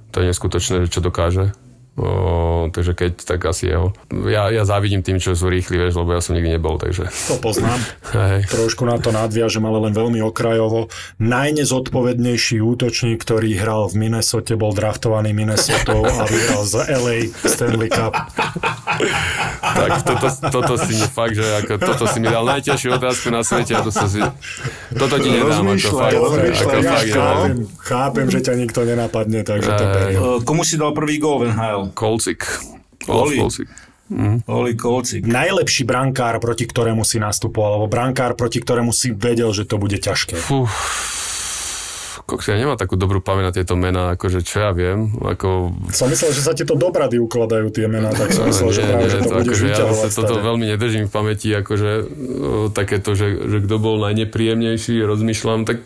To 0.09 0.15
je 0.17 0.25
neskutočné, 0.34 0.89
čo 0.89 1.05
dokáže. 1.05 1.53
O, 2.00 2.72
takže 2.72 2.95
keď, 2.95 3.12
tak 3.28 3.43
asi 3.43 3.76
jeho. 3.76 3.91
Ja, 4.24 4.47
ja 4.47 4.64
závidím 4.64 5.04
tým, 5.04 5.20
čo 5.20 5.36
sú 5.36 5.52
rýchli, 5.52 5.76
vieš, 5.76 6.00
lebo 6.00 6.16
ja 6.16 6.24
som 6.24 6.32
nikdy 6.32 6.56
nebol, 6.56 6.80
takže... 6.80 7.12
To 7.28 7.36
poznám. 7.43 7.76
Hej. 8.16 8.47
Trošku 8.47 8.88
na 8.88 8.95
to 9.04 9.12
nadviažem, 9.12 9.68
ale 9.68 9.84
len 9.84 9.91
veľmi 9.91 10.24
okrajovo. 10.24 10.88
Najnezodpovednejší 11.20 12.64
útočník, 12.64 13.20
ktorý 13.20 13.52
hral 13.60 13.91
v 13.91 14.08
Minnesote, 14.08 14.56
bol 14.56 14.72
draftovaný 14.72 15.36
Minnesota 15.36 15.91
a 15.91 16.24
vyhral 16.24 16.64
z 16.64 16.88
LA 16.88 17.18
Stanley 17.43 17.91
Cup. 17.91 18.16
tak 19.84 19.91
toto, 20.08 20.28
toto 20.47 20.74
si 20.80 20.95
mi 20.95 21.04
fakt, 21.04 21.36
že 21.36 21.43
ako, 21.68 21.74
toto 21.84 22.04
si 22.08 22.18
mi 22.24 22.32
dal 22.32 22.47
najťažšiu 22.47 22.89
otázku 22.95 23.28
na 23.28 23.43
svete 23.43 23.76
a 23.76 23.84
to 23.84 23.91
sa 23.91 24.08
si... 24.08 24.24
Toto 24.95 25.20
ti 25.20 25.36
nedám, 25.36 25.68
ako 25.68 25.89
fakt. 26.00 26.16
Ako 26.16 26.76
ja 26.80 26.95
fakt 26.95 27.12
chápem, 27.12 27.56
chápem, 27.84 28.28
že 28.32 28.39
ťa 28.39 28.54
nikto 28.56 28.80
nenapadne, 28.88 29.43
takže 29.43 29.70
to 29.76 29.84
beriem. 29.84 30.20
Komu 30.47 30.64
si 30.64 30.80
dal 30.80 30.95
prvý 30.95 31.20
gól 31.20 31.43
v 31.43 31.52
NHL? 31.52 31.88
Kolcik. 31.93 32.45
Oli. 33.09 33.37
Kolcik. 33.39 33.67
Mm. 34.09 34.41
Oli 34.49 34.73
Kolcik. 34.73 35.21
Najlepší 35.29 35.85
brankár, 35.85 36.41
proti 36.41 36.65
ktorému 36.65 37.05
si 37.05 37.21
nastupoval, 37.21 37.77
alebo 37.77 37.87
brankár, 37.87 38.33
proti 38.33 38.57
ktorému 38.57 38.89
si 38.89 39.13
vedel, 39.13 39.53
že 39.53 39.69
to 39.69 39.77
bude 39.77 40.01
ťažké. 40.01 40.41
Fú, 40.41 40.65
kokos, 42.29 42.45
ja 42.45 42.57
nemám 42.61 42.77
takú 42.77 42.93
dobrú 42.93 43.21
pamäť 43.25 43.43
na 43.49 43.53
tieto 43.53 43.73
mená, 43.73 44.13
akože 44.13 44.45
čo 44.45 44.61
ja 44.61 44.71
viem. 44.73 45.13
Ako... 45.17 45.73
Som 45.89 46.13
myslel, 46.13 46.29
že 46.33 46.45
sa 46.45 46.53
ti 46.53 46.61
to 46.61 46.77
dobrady 46.77 47.17
ukladajú 47.17 47.73
tie 47.73 47.89
mená, 47.89 48.13
tak 48.13 48.29
som 48.29 48.45
myslel, 48.45 48.69
že 48.69 48.81
práve, 48.85 49.01
nie, 49.01 49.09
že 49.09 49.17
to, 49.17 49.25
to 49.25 49.35
budeš 49.41 49.57
akože 49.57 49.65
Ja 49.73 49.93
sa 49.93 50.07
toto 50.13 50.35
veľmi 50.45 50.65
nedržím 50.69 51.05
v 51.09 51.11
pamäti, 51.11 51.49
akože 51.53 51.91
takéto, 52.77 53.17
že, 53.17 53.27
že 53.33 53.57
kto 53.65 53.75
bol 53.81 53.97
najnepríjemnejší, 54.05 55.01
rozmýšľam, 55.01 55.65
tak 55.65 55.81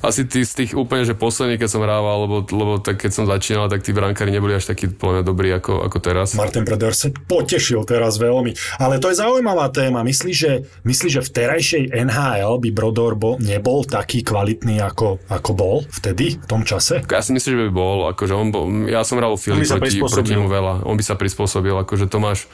asi 0.00 0.24
tí, 0.24 0.42
z 0.42 0.64
tých 0.64 0.72
úplne, 0.74 1.04
že 1.04 1.14
posledný, 1.14 1.60
keď 1.60 1.68
som 1.68 1.82
hrával, 1.84 2.26
lebo, 2.26 2.36
lebo 2.48 2.72
tak 2.80 3.02
keď 3.02 3.10
som 3.12 3.24
začínal, 3.28 3.68
tak 3.68 3.84
tí 3.84 3.92
brankári 3.92 4.32
neboli 4.32 4.56
až 4.56 4.70
takí 4.70 4.88
plne 4.88 5.22
dobrí 5.22 5.52
ako, 5.52 5.84
ako 5.84 5.98
teraz. 6.00 6.34
Martin 6.34 6.64
Breder 6.64 6.96
sa 6.96 7.10
potešil 7.10 7.84
teraz 7.84 8.16
veľmi. 8.16 8.56
Ale 8.80 8.98
to 8.98 9.12
je 9.12 9.20
zaujímavá 9.20 9.68
téma. 9.70 10.00
Myslíš, 10.02 10.36
že, 10.36 10.52
myslí, 10.82 11.08
že 11.18 11.20
v 11.24 11.30
terajšej 11.30 11.84
NHL 11.92 12.58
by 12.58 12.70
Brodor 12.72 13.14
bol, 13.18 13.36
nebol 13.38 13.84
taký 13.84 14.24
kvalitný, 14.24 14.80
ako, 14.80 15.20
ako 15.28 15.50
bol 15.52 15.76
vtedy, 15.88 16.38
v 16.38 16.46
tom 16.46 16.62
čase? 16.64 17.04
Ja 17.06 17.20
si 17.20 17.34
myslím, 17.36 17.52
že 17.54 17.62
by 17.68 17.72
bol. 17.72 17.98
Akože 18.08 18.34
on 18.34 18.48
bol 18.48 18.68
ja 18.86 19.02
som 19.02 19.18
hral 19.18 19.34
Filip 19.36 19.66
proti, 19.66 19.98
proti 19.98 20.34
mu 20.34 20.46
veľa. 20.46 20.86
On 20.86 20.94
by 20.94 21.04
sa 21.04 21.14
prispôsobil. 21.18 21.72
Akože 21.74 22.06
Tomáš, 22.06 22.46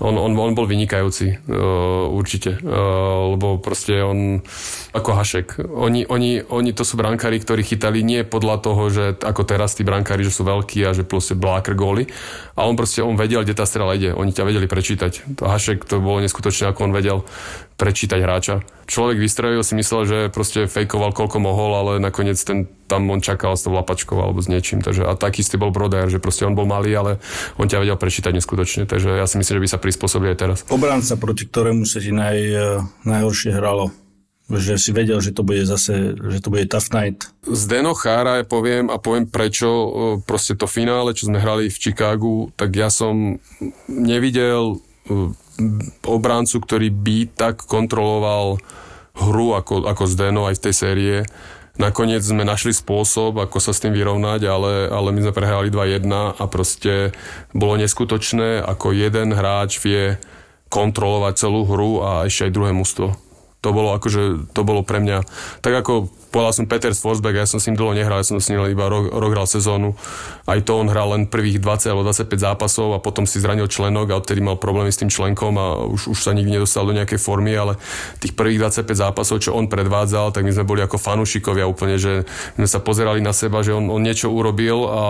on, 0.00 0.16
on, 0.16 0.32
on 0.32 0.52
bol 0.56 0.66
vynikajúci. 0.66 1.44
Uh, 1.46 2.08
určite. 2.10 2.56
Uh, 2.60 3.36
lebo 3.36 3.60
proste 3.60 4.00
on 4.00 4.40
ako 4.96 5.10
Hašek. 5.14 5.60
Oni, 5.70 6.08
oni 6.08 6.40
oni, 6.48 6.70
to 6.72 6.82
sú 6.86 6.96
brankári, 6.96 7.38
ktorí 7.38 7.62
chytali 7.62 8.02
nie 8.02 8.24
podľa 8.24 8.56
toho, 8.62 8.82
že 8.90 9.04
ako 9.20 9.42
teraz 9.46 9.76
tí 9.76 9.84
brankári, 9.84 10.24
že 10.24 10.34
sú 10.34 10.42
veľkí 10.46 10.82
a 10.86 10.94
že 10.96 11.06
proste 11.06 11.36
blákr 11.36 11.74
góly. 11.76 12.08
A 12.56 12.66
on 12.66 12.74
proste, 12.76 13.00
on 13.00 13.16
vedel, 13.16 13.42
kde 13.44 13.56
tá 13.56 13.64
strela 13.64 13.96
ide. 13.96 14.12
Oni 14.12 14.34
ťa 14.34 14.46
vedeli 14.46 14.66
prečítať. 14.66 15.40
To 15.40 15.48
Hašek, 15.48 15.86
to 15.86 16.02
bolo 16.02 16.20
neskutočné, 16.20 16.70
ako 16.70 16.90
on 16.90 16.92
vedel 16.92 17.18
prečítať 17.80 18.20
hráča. 18.20 18.60
Človek 18.84 19.16
vystrojil 19.16 19.64
si 19.64 19.72
myslel, 19.72 20.02
že 20.04 20.18
proste 20.28 20.68
fejkoval 20.68 21.16
koľko 21.16 21.40
mohol, 21.40 21.72
ale 21.72 21.92
nakoniec 21.96 22.36
ten, 22.36 22.68
tam 22.84 23.08
on 23.08 23.24
čakal 23.24 23.56
s 23.56 23.64
tou 23.64 23.72
lapačkou 23.72 24.20
alebo 24.20 24.44
s 24.44 24.52
niečím. 24.52 24.84
Takže, 24.84 25.08
a 25.08 25.16
taký 25.16 25.40
istý 25.40 25.56
bol 25.56 25.72
Broder, 25.72 26.12
že 26.12 26.20
proste 26.20 26.44
on 26.44 26.52
bol 26.52 26.68
malý, 26.68 26.92
ale 26.92 27.12
on 27.56 27.64
ťa 27.64 27.80
vedel 27.80 27.96
prečítať 27.96 28.36
neskutočne. 28.36 28.84
Takže 28.84 29.16
ja 29.16 29.24
si 29.24 29.40
myslím, 29.40 29.56
že 29.56 29.64
by 29.64 29.70
sa 29.72 29.80
prispôsobili 29.80 30.36
aj 30.36 30.38
teraz. 30.38 30.58
Obranca, 30.68 31.16
proti 31.16 31.48
ktorému 31.48 31.88
sa 31.88 32.04
ti 32.04 32.12
naj, 32.12 32.36
najhoršie 33.08 33.56
hralo 33.56 33.88
že 34.50 34.82
si 34.82 34.90
vedel, 34.90 35.22
že 35.22 35.30
to 35.30 35.46
bude 35.46 35.62
zase, 35.62 36.18
že 36.18 36.42
to 36.42 36.50
bude 36.50 36.66
tough 36.66 36.90
night. 36.90 37.30
Zdeno 37.46 37.94
Chára 37.94 38.42
poviem 38.42 38.90
a 38.90 38.98
poviem 38.98 39.30
prečo, 39.30 39.70
proste 40.26 40.58
to 40.58 40.66
finále, 40.66 41.14
čo 41.14 41.30
sme 41.30 41.38
hrali 41.38 41.70
v 41.70 41.78
Chicagu, 41.78 42.50
tak 42.58 42.74
ja 42.74 42.90
som 42.90 43.38
nevidel 43.86 44.82
obráncu, 46.04 46.56
ktorý 46.60 46.88
by 46.90 47.18
tak 47.36 47.64
kontroloval 47.64 48.60
hru 49.16 49.58
ako, 49.58 49.86
ako 49.86 50.04
Zdeno 50.08 50.48
aj 50.48 50.58
v 50.58 50.64
tej 50.68 50.74
série. 50.74 51.16
Nakoniec 51.80 52.20
sme 52.20 52.44
našli 52.44 52.76
spôsob, 52.76 53.40
ako 53.40 53.56
sa 53.56 53.72
s 53.72 53.80
tým 53.80 53.96
vyrovnať, 53.96 54.40
ale, 54.44 54.72
ale 54.90 55.08
my 55.16 55.20
sme 55.24 55.36
prehrali 55.36 55.72
2-1 55.72 56.36
a 56.36 56.44
proste 56.44 57.16
bolo 57.56 57.80
neskutočné, 57.80 58.60
ako 58.60 58.92
jeden 58.92 59.32
hráč 59.32 59.80
vie 59.80 60.20
kontrolovať 60.70 61.34
celú 61.40 61.64
hru 61.66 62.04
a 62.04 62.10
ešte 62.28 62.46
aj 62.46 62.54
druhé 62.54 62.72
mužstvo 62.76 63.16
To 63.64 63.68
bolo 63.74 63.96
akože, 63.96 64.52
to 64.54 64.60
bolo 64.62 64.86
pre 64.86 65.02
mňa, 65.02 65.24
tak 65.64 65.72
ako 65.72 66.12
povedal 66.30 66.54
som 66.54 66.64
Peter 66.70 66.94
Forsberg, 66.94 67.42
ja 67.42 67.46
som 67.46 67.58
s 67.58 67.66
ním 67.66 67.76
dlho 67.76 67.92
nehral, 67.92 68.22
ja 68.22 68.26
som 68.26 68.38
s 68.38 68.48
ním 68.48 68.62
iba 68.70 68.86
rok, 68.86 69.10
rok 69.10 69.30
hral 69.34 69.50
sezónu. 69.50 69.98
Aj 70.46 70.58
to 70.62 70.78
on 70.78 70.86
hral 70.86 71.12
len 71.12 71.26
prvých 71.26 71.58
20 71.58 71.90
alebo 71.90 72.06
25 72.06 72.30
zápasov 72.38 72.88
a 72.94 72.98
potom 73.02 73.26
si 73.26 73.42
zranil 73.42 73.66
členok 73.66 74.14
a 74.14 74.18
odtedy 74.22 74.38
mal 74.38 74.56
problémy 74.56 74.94
s 74.94 75.02
tým 75.02 75.10
členkom 75.10 75.58
a 75.58 75.82
už, 75.90 76.14
už 76.14 76.18
sa 76.22 76.30
nikdy 76.30 76.56
nedostal 76.56 76.86
do 76.86 76.94
nejakej 76.94 77.18
formy, 77.18 77.52
ale 77.58 77.76
tých 78.22 78.38
prvých 78.38 78.62
25 78.62 78.86
zápasov, 78.94 79.42
čo 79.42 79.58
on 79.58 79.66
predvádzal, 79.66 80.30
tak 80.30 80.46
my 80.46 80.54
sme 80.54 80.64
boli 80.64 80.80
ako 80.86 80.96
fanúšikovia 80.96 81.66
úplne, 81.66 81.98
že 81.98 82.24
sme 82.54 82.66
sa 82.70 82.78
pozerali 82.78 83.18
na 83.18 83.34
seba, 83.34 83.66
že 83.66 83.74
on, 83.74 83.90
on 83.90 84.00
niečo 84.00 84.30
urobil 84.30 84.86
a 84.86 85.00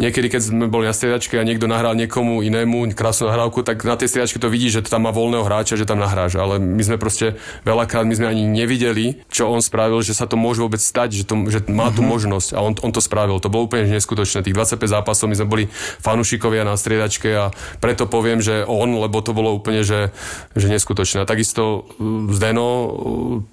niekedy, 0.00 0.32
keď 0.32 0.40
sme 0.40 0.66
boli 0.72 0.88
na 0.88 0.96
striedačke 0.96 1.36
a 1.36 1.44
niekto 1.44 1.68
nahral 1.68 1.92
niekomu 1.92 2.40
inému 2.40 2.88
krásnu 2.96 3.28
nahrávku, 3.28 3.60
tak 3.60 3.84
na 3.84 4.00
tej 4.00 4.08
striedačke 4.08 4.40
to 4.40 4.48
vidí, 4.48 4.72
že 4.72 4.80
tam 4.86 5.04
má 5.04 5.12
voľného 5.12 5.44
hráča, 5.44 5.76
že 5.76 5.84
tam 5.84 6.00
nahráš, 6.00 6.40
ale 6.40 6.56
my 6.56 6.80
sme 6.80 6.96
proste 6.96 7.36
veľakrát 7.68 8.08
my 8.08 8.14
sme 8.16 8.26
ani 8.32 8.48
nevideli, 8.48 9.22
čo 9.28 9.50
on 9.52 9.60
spravil, 9.60 10.00
že 10.00 10.16
sa 10.16 10.24
to 10.24 10.40
môže 10.40 10.69
vôbec 10.70 10.86
stať, 10.86 11.18
že, 11.18 11.24
to, 11.26 11.34
že 11.50 11.66
má 11.66 11.90
tú 11.90 12.06
uh-huh. 12.06 12.14
možnosť 12.14 12.54
a 12.54 12.62
on, 12.62 12.78
on 12.78 12.94
to 12.94 13.02
spravil. 13.02 13.42
To 13.42 13.50
bolo 13.50 13.66
úplne 13.66 13.90
neskutočné. 13.90 14.46
Tých 14.46 14.54
25 14.54 14.86
zápasov 14.86 15.26
my 15.26 15.34
sme 15.34 15.50
boli 15.50 15.64
fanúšikovia 15.98 16.62
na 16.62 16.78
striedačke 16.78 17.26
a 17.34 17.50
preto 17.82 18.06
poviem, 18.06 18.38
že 18.38 18.62
on, 18.70 18.94
lebo 19.02 19.18
to 19.18 19.34
bolo 19.34 19.50
úplne, 19.50 19.82
že, 19.82 20.14
že 20.54 20.70
neskutočné. 20.70 21.26
A 21.26 21.26
takisto 21.26 21.90
uh, 21.98 22.30
Zdeno, 22.30 22.68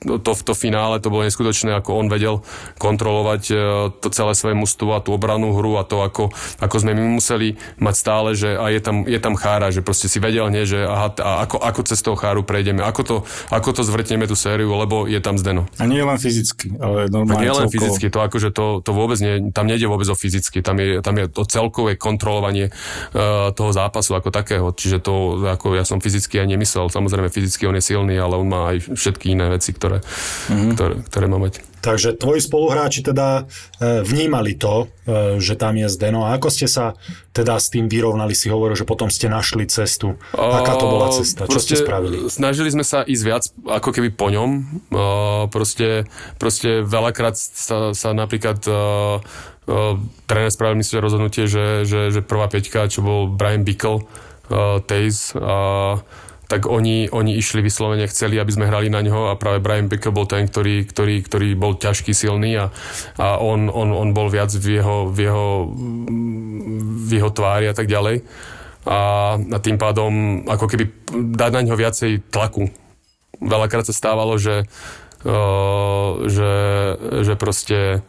uh, 0.06 0.22
to, 0.22 0.32
to 0.38 0.54
finále, 0.54 1.02
to 1.02 1.10
bolo 1.10 1.26
neskutočné, 1.26 1.74
ako 1.74 2.06
on 2.06 2.08
vedel 2.14 2.46
kontrolovať 2.78 3.44
uh, 3.50 3.58
to 3.98 4.14
celé 4.14 4.38
svoje 4.38 4.54
mužstvo 4.54 4.94
a 4.94 5.02
tú 5.02 5.18
obranú 5.18 5.58
hru 5.58 5.82
a 5.82 5.84
to, 5.90 6.06
ako, 6.06 6.30
ako 6.62 6.76
sme 6.78 6.94
my 6.94 7.18
museli 7.18 7.58
mať 7.82 7.96
stále, 7.98 8.38
že 8.38 8.54
a 8.54 8.70
je 8.70 8.78
tam, 8.78 9.10
je 9.10 9.18
tam 9.18 9.34
chára, 9.34 9.74
že 9.74 9.82
proste 9.82 10.06
si 10.06 10.22
vedel 10.22 10.46
hneď, 10.54 10.66
že 10.70 10.80
aha, 10.86 11.10
a 11.18 11.32
ako, 11.50 11.58
ako 11.66 11.82
cez 11.82 11.98
toho 12.06 12.14
cháru 12.14 12.46
prejdeme, 12.46 12.86
ako 12.86 13.02
to, 13.02 13.16
ako 13.50 13.74
to 13.74 13.82
zvrtneme 13.82 14.30
tú 14.30 14.38
sériu, 14.38 14.70
lebo 14.78 15.10
je 15.10 15.18
tam 15.18 15.34
Zdeno. 15.34 15.66
A 15.82 15.90
nie 15.90 16.06
len 16.06 16.22
fyzicky, 16.22 16.78
ale 16.78 17.07
normálne 17.10 17.44
Nie 17.44 17.54
len 17.54 17.70
fyzicky, 17.72 18.08
to 18.12 18.20
akože 18.24 18.50
to, 18.52 18.80
to 18.82 18.92
vôbec 18.92 19.18
nie, 19.20 19.50
tam 19.52 19.68
nejde 19.68 19.88
vôbec 19.88 20.08
o 20.08 20.16
fyzicky, 20.16 20.62
tam 20.62 20.80
je, 20.80 21.00
tam 21.04 21.16
je 21.18 21.26
to 21.32 21.44
celkové 21.48 21.96
kontrolovanie 22.00 22.70
uh, 22.72 23.52
toho 23.52 23.72
zápasu 23.72 24.16
ako 24.16 24.30
takého, 24.30 24.72
čiže 24.72 25.04
to 25.04 25.44
ako 25.46 25.76
ja 25.76 25.84
som 25.84 26.04
fyzicky 26.04 26.40
aj 26.42 26.48
nemyslel, 26.54 26.92
samozrejme 26.92 27.32
fyzicky 27.32 27.68
on 27.68 27.78
je 27.78 27.84
silný, 27.84 28.16
ale 28.18 28.36
on 28.38 28.48
má 28.48 28.76
aj 28.76 28.92
všetky 28.94 29.36
iné 29.36 29.52
veci, 29.52 29.72
ktoré, 29.74 30.02
mm-hmm. 30.02 30.72
ktoré, 30.76 30.94
ktoré 31.08 31.26
má 31.30 31.38
mať. 31.40 31.77
Takže 31.88 32.20
tvoji 32.20 32.44
spoluhráči 32.44 33.00
teda 33.00 33.48
e, 33.80 34.04
vnímali 34.04 34.60
to, 34.60 34.92
e, 35.08 35.40
že 35.40 35.56
tam 35.56 35.80
je 35.80 35.88
Zdeno. 35.88 36.28
A 36.28 36.36
ako 36.36 36.52
ste 36.52 36.68
sa 36.68 37.00
teda 37.32 37.56
s 37.56 37.72
tým 37.72 37.88
vyrovnali? 37.88 38.36
Si 38.36 38.52
hovoril, 38.52 38.76
že 38.76 38.84
potom 38.84 39.08
ste 39.08 39.32
našli 39.32 39.64
cestu. 39.72 40.20
Aká 40.36 40.76
to 40.76 40.84
bola 40.84 41.16
cesta? 41.16 41.48
Čo 41.48 41.64
ste 41.64 41.80
spravili? 41.80 42.28
Snažili 42.28 42.76
sme 42.76 42.84
sa 42.84 43.08
ísť 43.08 43.24
viac 43.24 43.44
ako 43.64 43.96
keby 43.96 44.12
po 44.12 44.28
ňom. 44.28 44.84
Proste, 45.48 46.12
proste 46.36 46.84
veľakrát 46.84 47.40
sa, 47.40 47.96
sa 47.96 48.12
napríklad 48.12 48.60
tréner 50.28 50.52
spravil 50.52 50.80
myslím, 50.80 51.04
rozhodnutie, 51.04 51.48
že, 51.48 51.88
že, 51.88 52.12
že 52.12 52.20
prvá 52.20 52.52
peťka, 52.52 52.92
čo 52.92 53.00
bol 53.00 53.32
Brian 53.32 53.64
Bickle, 53.64 54.04
Taze, 54.88 55.36
tak 56.48 56.64
oni, 56.64 57.12
oni 57.12 57.36
išli 57.36 57.60
vyslovene, 57.60 58.08
chceli, 58.08 58.40
aby 58.40 58.52
sme 58.52 58.68
hrali 58.72 58.88
na 58.88 59.04
ňo 59.04 59.32
a 59.32 59.40
práve 59.40 59.60
Brian 59.60 59.92
Bickle 59.92 60.16
bol 60.16 60.24
ten, 60.24 60.48
ktorý, 60.48 60.88
ktorý, 60.88 61.20
ktorý 61.28 61.48
bol 61.60 61.76
ťažký, 61.76 62.16
silný 62.16 62.56
a, 62.56 62.72
a 63.20 63.38
on, 63.44 63.68
on, 63.68 63.92
on 63.92 64.16
bol 64.16 64.32
viac 64.32 64.50
v 64.56 64.80
jeho, 64.80 65.12
v, 65.12 65.28
jeho, 65.28 65.48
v 67.04 67.10
jeho 67.12 67.32
tvári 67.36 67.68
a 67.68 67.76
tak 67.76 67.92
ďalej. 67.92 68.24
A, 68.88 69.36
a 69.36 69.58
tým 69.60 69.76
pádom 69.76 70.44
ako 70.48 70.66
keby 70.72 70.88
dať 71.36 71.52
na 71.52 71.62
ňo 71.68 71.76
viacej 71.76 72.32
tlaku. 72.32 72.72
Veľakrát 73.44 73.84
sa 73.84 73.92
stávalo, 73.92 74.40
že, 74.40 74.64
uh, 75.28 76.10
že, 76.32 76.54
že 77.28 77.34
proste 77.36 78.02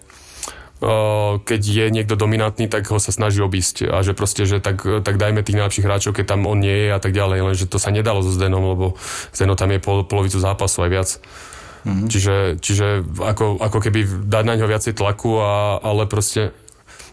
keď 1.43 1.61
je 1.61 1.87
niekto 1.91 2.15
dominantný, 2.15 2.71
tak 2.71 2.87
ho 2.87 3.03
sa 3.03 3.11
snaží 3.11 3.43
obísť 3.43 3.91
a 3.91 3.99
že 4.07 4.15
proste, 4.15 4.47
že 4.47 4.63
tak, 4.63 4.87
tak 5.03 5.19
dajme 5.19 5.43
tých 5.43 5.59
najlepších 5.59 5.87
hráčov, 5.87 6.15
keď 6.15 6.39
tam 6.39 6.47
on 6.47 6.63
nie 6.63 6.87
je 6.87 6.89
a 6.95 7.01
tak 7.03 7.11
ďalej, 7.11 7.39
lenže 7.51 7.67
to 7.67 7.83
sa 7.83 7.91
nedalo 7.91 8.23
so 8.23 8.31
Zdenom, 8.31 8.63
lebo 8.63 8.95
Zdeno 9.35 9.59
tam 9.59 9.75
je 9.75 9.83
pol, 9.83 10.07
polovicu 10.07 10.39
zápasu 10.39 10.87
aj 10.87 10.91
viac. 10.91 11.11
Mm-hmm. 11.83 12.09
Čiže, 12.11 12.37
čiže 12.63 12.87
ako, 13.23 13.59
ako 13.59 13.79
keby 13.83 14.31
dať 14.31 14.45
na 14.47 14.55
ňo 14.55 14.67
viacej 14.71 14.95
tlaku, 14.95 15.43
a, 15.43 15.83
ale 15.83 16.07
proste 16.07 16.55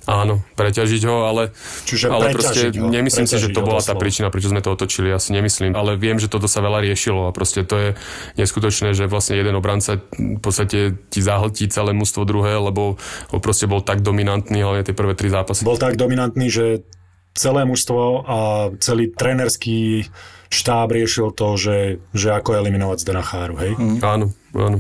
Áno, 0.05 0.45
preťažiť 0.53 1.01
ho, 1.09 1.25
ale, 1.25 1.49
Čiže 1.89 2.13
ale 2.13 2.29
proste 2.29 2.69
ho, 2.77 2.93
nemyslím 2.93 3.25
si, 3.25 3.41
že 3.41 3.49
to 3.49 3.65
bola 3.65 3.81
tá 3.81 3.97
príčina, 3.97 4.29
prečo 4.29 4.53
sme 4.53 4.61
to 4.61 4.77
otočili, 4.77 5.09
asi 5.09 5.33
nemyslím, 5.33 5.73
ale 5.73 5.97
viem, 5.97 6.21
že 6.21 6.29
toto 6.29 6.45
sa 6.45 6.61
veľa 6.61 6.85
riešilo 6.85 7.25
a 7.25 7.33
proste 7.33 7.65
to 7.65 7.75
je 7.75 7.89
neskutočné, 8.37 8.93
že 8.93 9.09
vlastne 9.09 9.33
jeden 9.41 9.57
obranca 9.57 9.97
v 10.13 10.37
podstate 10.37 10.93
ti 11.09 11.19
zahltí 11.25 11.65
celé 11.73 11.97
mústvo 11.97 12.21
druhé, 12.21 12.53
lebo 12.53 13.01
ho 13.33 13.37
proste 13.41 13.65
bol 13.65 13.81
tak 13.81 14.05
dominantný, 14.05 14.61
hlavne 14.61 14.85
tie 14.85 14.93
prvé 14.93 15.17
tri 15.17 15.33
zápasy. 15.33 15.65
Bol 15.65 15.81
tak 15.81 15.97
dominantný, 15.97 16.53
že 16.53 16.85
celé 17.33 17.65
mužstvo 17.65 18.23
a 18.29 18.37
celý 18.77 19.11
trenerský 19.11 20.07
štáb 20.53 20.93
riešil 20.93 21.33
to, 21.35 21.57
že, 21.57 21.99
že 22.15 22.31
ako 22.31 22.55
eliminovať 22.61 22.97
Zdena 23.01 23.25
Cháru, 23.25 23.57
hej? 23.59 23.73
Mm. 23.75 23.99
Áno, 24.05 24.25
áno. 24.55 24.79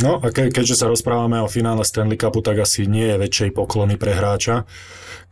No 0.00 0.16
a 0.24 0.32
ke, 0.32 0.48
keďže 0.48 0.80
sa 0.80 0.88
rozprávame 0.88 1.36
o 1.44 1.52
finále 1.52 1.84
Stanley 1.84 2.16
Cupu, 2.16 2.40
tak 2.40 2.64
asi 2.64 2.88
nie 2.88 3.12
je 3.12 3.20
väčšej 3.20 3.50
poklony 3.52 4.00
pre 4.00 4.16
hráča. 4.16 4.64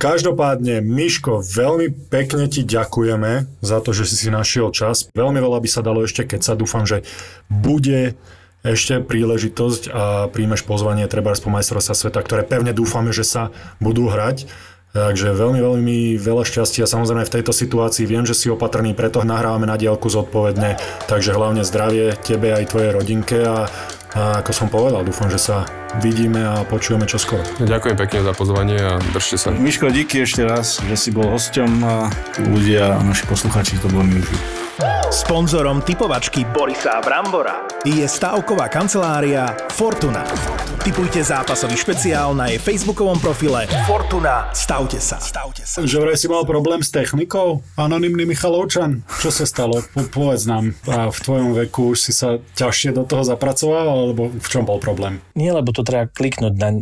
Každopádne, 0.01 0.81
Miško, 0.81 1.45
veľmi 1.45 2.09
pekne 2.09 2.49
ti 2.49 2.65
ďakujeme 2.65 3.49
za 3.61 3.79
to, 3.85 3.93
že 3.93 4.09
si 4.09 4.17
si 4.17 4.29
našiel 4.33 4.73
čas. 4.73 5.09
Veľmi 5.13 5.41
veľa 5.41 5.61
by 5.61 5.69
sa 5.69 5.85
dalo 5.85 6.05
ešte, 6.05 6.25
keď 6.25 6.41
sa 6.41 6.55
dúfam, 6.57 6.89
že 6.89 7.05
bude 7.49 8.17
ešte 8.61 9.01
príležitosť 9.01 9.83
a 9.89 10.29
príjmeš 10.29 10.69
pozvanie 10.69 11.09
treba 11.09 11.33
po 11.33 11.49
majstrovstva 11.49 11.97
sveta, 11.97 12.21
ktoré 12.21 12.45
pevne 12.45 12.77
dúfame, 12.77 13.13
že 13.13 13.25
sa 13.25 13.53
budú 13.81 14.09
hrať. 14.13 14.49
Takže 14.91 15.39
veľmi, 15.39 15.63
veľmi 15.63 15.99
veľa 16.19 16.43
šťastia. 16.43 16.83
Samozrejme 16.83 17.23
v 17.23 17.35
tejto 17.39 17.55
situácii 17.55 18.11
viem, 18.11 18.27
že 18.27 18.35
si 18.35 18.51
opatrný, 18.51 18.91
preto 18.91 19.23
nahrávame 19.23 19.63
na 19.63 19.79
diálku 19.79 20.11
zodpovedne. 20.11 20.83
Takže 21.07 21.31
hlavne 21.31 21.63
zdravie 21.63 22.19
tebe 22.19 22.51
aj 22.51 22.75
tvojej 22.75 22.91
rodinke 22.91 23.39
a 23.39 23.71
a 24.15 24.43
ako 24.43 24.51
som 24.51 24.67
povedal, 24.67 25.07
dúfam, 25.07 25.31
že 25.31 25.39
sa 25.39 25.67
vidíme 26.03 26.43
a 26.43 26.63
počujeme 26.67 27.07
čoskoro. 27.07 27.43
Ďakujem 27.63 27.97
pekne 27.99 28.19
za 28.27 28.33
pozvanie 28.35 28.79
a 28.79 28.99
držte 29.15 29.37
sa. 29.39 29.55
Miško, 29.55 29.91
díky 29.91 30.23
ešte 30.23 30.43
raz, 30.47 30.83
že 30.83 30.97
si 30.99 31.11
bol 31.15 31.31
hosťom 31.31 31.71
a 31.83 31.95
ľudia 32.43 32.99
a 32.99 33.03
naši 33.07 33.27
posluchači 33.27 33.79
to 33.79 33.91
veľmi 33.91 34.19
užili. 34.19 34.70
Sponzorom 35.11 35.83
typovačky 35.83 36.47
Borisa 36.49 37.03
Brambora 37.05 37.67
je 37.85 38.05
stavková 38.05 38.69
kancelária 38.69 39.53
Fortuna. 39.73 40.25
Typujte 40.81 41.21
zápasový 41.21 41.77
špeciál 41.77 42.33
na 42.33 42.49
jej 42.49 42.57
facebookovom 42.57 43.21
profile 43.21 43.69
Fortuna. 43.85 44.49
Stavte 44.57 44.97
sa. 44.97 45.21
Stavte 45.21 45.69
sa. 45.69 45.85
Že 45.85 45.97
vraj 46.01 46.17
si 46.17 46.25
mal 46.25 46.49
problém 46.49 46.81
s 46.81 46.89
technikou? 46.89 47.61
Anonymný 47.77 48.25
Michalovčan. 48.25 49.05
Čo 49.21 49.29
sa 49.29 49.45
stalo? 49.45 49.85
Po, 49.93 50.09
povedz 50.09 50.49
nám. 50.49 50.73
A 50.89 51.13
v 51.13 51.19
tvojom 51.21 51.53
veku 51.53 51.93
už 51.93 51.99
si 52.01 52.13
sa 52.17 52.41
ťažšie 52.57 52.97
do 52.97 53.05
toho 53.05 53.21
zapracoval, 53.21 54.09
alebo 54.09 54.33
v 54.33 54.49
čom 54.49 54.65
bol 54.65 54.81
problém? 54.81 55.21
Nie, 55.37 55.53
lebo 55.53 55.69
to 55.73 55.85
treba 55.85 56.09
kliknúť 56.09 56.55
na 56.57 56.73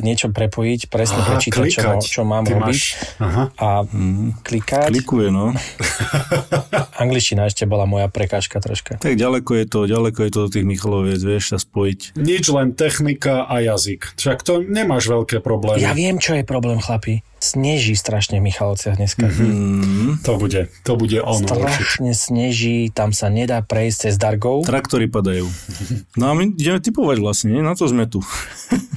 niečo 0.00 0.32
prepojiť, 0.32 0.88
presne 0.88 1.20
Aha, 1.20 1.36
prečítať, 1.36 1.68
čo, 1.68 1.90
čo 2.00 2.22
mám 2.24 2.48
Ty 2.48 2.56
robiť. 2.56 2.72
Máš... 2.72 2.96
Aha. 3.20 3.44
A 3.60 3.68
mm, 3.84 4.40
klikať. 4.40 4.88
Klikuje, 4.88 5.28
no. 5.28 5.52
Angličtina 7.02 7.41
ešte 7.46 7.64
bola 7.64 7.88
moja 7.88 8.06
prekážka 8.10 8.58
troška. 8.58 8.98
Tak 8.98 9.14
ďaleko 9.14 9.50
je 9.58 9.64
to, 9.66 9.80
ďaleko 9.86 10.18
je 10.26 10.30
to 10.30 10.38
do 10.46 10.48
tých 10.50 10.66
Michaloviec, 10.66 11.20
vieš 11.22 11.54
sa 11.54 11.58
spojiť. 11.58 12.18
Nič, 12.18 12.44
len 12.50 12.74
technika 12.76 13.46
a 13.46 13.62
jazyk. 13.62 14.18
Však 14.18 14.42
to 14.42 14.62
nemáš 14.62 15.08
veľké 15.08 15.40
problémy. 15.40 15.82
Ja 15.82 15.94
viem, 15.94 16.18
čo 16.18 16.36
je 16.38 16.44
problém, 16.46 16.78
chlapi. 16.78 17.24
Sneží 17.42 17.98
strašne 17.98 18.38
v 18.38 18.46
Michalovciach 18.46 19.02
dneska. 19.02 19.26
Mm-hmm. 19.26 20.22
To 20.22 20.38
bude, 20.38 20.70
to 20.86 20.92
bude 20.94 21.18
ono. 21.18 21.42
Strašne 21.42 22.14
určite. 22.14 22.22
sneží, 22.30 22.78
tam 22.94 23.10
sa 23.10 23.26
nedá 23.34 23.58
prejsť 23.66 23.98
cez 24.06 24.14
Dargov. 24.14 24.62
Traktory 24.62 25.10
padajú. 25.10 25.50
No 26.14 26.30
a 26.30 26.38
my 26.38 26.54
ideme 26.54 26.78
typovať 26.78 27.18
vlastne, 27.18 27.58
nie? 27.58 27.62
na 27.66 27.74
to 27.74 27.90
sme 27.90 28.06
tu. 28.06 28.22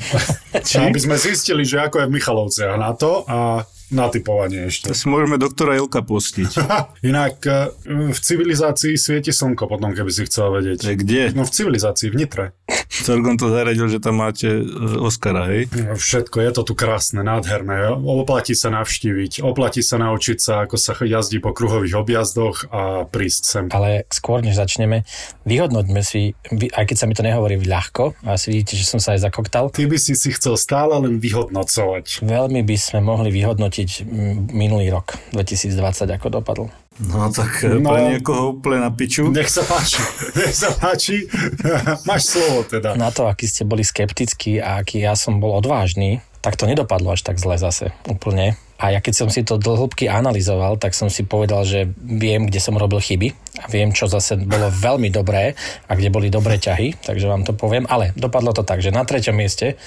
Aby 0.78 1.02
sme 1.02 1.18
zistili, 1.18 1.66
že 1.66 1.82
ako 1.82 2.06
je 2.06 2.08
v 2.08 2.16
Michalovciach 2.22 2.78
na 2.78 2.94
to 2.94 3.26
a 3.26 3.66
na 3.94 4.10
typovanie 4.10 4.70
ešte. 4.70 4.90
To 4.90 4.98
si 4.98 5.06
môžeme 5.06 5.38
doktora 5.38 5.78
Ilka 5.78 6.02
pustiť. 6.02 6.58
Inak 7.10 7.36
e, 7.46 7.70
v 8.14 8.20
civilizácii 8.20 8.98
svieti 8.98 9.30
slnko 9.30 9.70
potom, 9.70 9.94
keby 9.94 10.10
si 10.10 10.26
chcel 10.26 10.50
vedieť. 10.54 10.80
E, 10.86 10.94
kde? 10.98 11.22
No 11.38 11.46
v 11.46 11.52
civilizácii, 11.54 12.10
v 12.10 12.16
Nitre. 12.18 12.46
Celkom 12.90 13.38
to 13.38 13.52
zaradil, 13.52 13.86
že 13.86 14.02
tam 14.02 14.24
máte 14.24 14.50
e, 14.50 14.64
Oscara, 14.98 15.52
hej? 15.54 15.70
No, 15.76 15.94
všetko, 15.94 16.38
je 16.42 16.52
to 16.56 16.62
tu 16.66 16.74
krásne, 16.74 17.22
nádherné. 17.22 17.94
Oplatí 17.94 18.58
sa 18.58 18.74
navštíviť, 18.74 19.46
oplatí 19.46 19.86
sa 19.86 20.02
naučiť 20.02 20.38
sa, 20.42 20.54
ako 20.66 20.76
sa 20.80 20.98
jazdí 20.98 21.38
po 21.38 21.54
kruhových 21.54 22.00
objazdoch 22.00 22.66
a 22.74 23.06
prísť 23.06 23.42
sem. 23.46 23.66
Ale 23.70 24.10
skôr, 24.10 24.42
než 24.42 24.58
začneme, 24.58 25.06
vyhodnoťme 25.46 26.02
si, 26.02 26.34
aj 26.74 26.86
keď 26.88 26.96
sa 26.98 27.06
mi 27.06 27.14
to 27.14 27.22
nehovorí 27.22 27.60
ľahko, 27.62 28.18
a 28.26 28.40
asi 28.40 28.50
vidíte, 28.56 28.80
že 28.80 28.88
som 28.88 28.98
sa 28.98 29.14
aj 29.14 29.28
zakoktal. 29.28 29.70
Ty 29.70 29.86
by 29.86 29.98
si 30.00 30.18
si 30.18 30.32
chcel 30.34 30.56
stále 30.58 30.96
len 30.98 31.22
vyhodnocovať. 31.22 32.26
Veľmi 32.26 32.64
by 32.64 32.76
sme 32.80 33.00
mohli 33.04 33.30
vyhodnotiť 33.30 33.75
hodnotiť 33.76 34.08
minulý 34.56 34.88
rok, 34.88 35.20
2020, 35.36 36.08
ako 36.16 36.28
dopadol? 36.32 36.68
No 36.96 37.28
tak 37.28 37.60
no, 37.68 37.92
pre 37.92 38.16
niekoho 38.16 38.56
úplne 38.56 38.88
na 38.88 38.92
piču. 38.96 39.28
Nech 39.28 39.52
sa 39.52 39.68
páči, 39.68 40.00
nech 40.40 40.56
sa 40.56 40.72
páči. 40.72 41.28
Máš 42.08 42.40
slovo 42.40 42.64
teda. 42.64 42.96
Na 42.96 43.12
to, 43.12 43.28
aký 43.28 43.52
ste 43.52 43.68
boli 43.68 43.84
skeptickí 43.84 44.64
a 44.64 44.80
aký 44.80 45.04
ja 45.04 45.20
som 45.20 45.44
bol 45.44 45.60
odvážny, 45.60 46.24
tak 46.40 46.56
to 46.56 46.64
nedopadlo 46.64 47.12
až 47.12 47.28
tak 47.28 47.36
zle 47.36 47.60
zase 47.60 47.92
úplne. 48.08 48.56
A 48.76 48.92
ja 48.92 49.00
keď 49.00 49.14
som 49.16 49.30
si 49.32 49.44
to 49.44 49.60
dlhĺbky 49.60 50.08
analyzoval, 50.08 50.76
tak 50.80 50.96
som 50.96 51.08
si 51.12 51.24
povedal, 51.24 51.64
že 51.64 51.88
viem, 52.00 52.48
kde 52.48 52.60
som 52.60 52.76
robil 52.76 53.00
chyby 53.00 53.32
a 53.64 53.72
viem, 53.72 53.96
čo 53.96 54.08
zase 54.08 54.36
bolo 54.40 54.68
veľmi 54.68 55.12
dobré 55.12 55.56
a 55.88 55.92
kde 55.96 56.12
boli 56.12 56.28
dobré 56.28 56.60
ťahy, 56.60 57.00
takže 57.04 57.28
vám 57.28 57.48
to 57.48 57.56
poviem. 57.56 57.88
Ale 57.88 58.12
dopadlo 58.20 58.52
to 58.52 58.68
tak, 58.68 58.84
že 58.84 58.92
na 58.92 59.08
treťom 59.08 59.36
mieste 59.36 59.80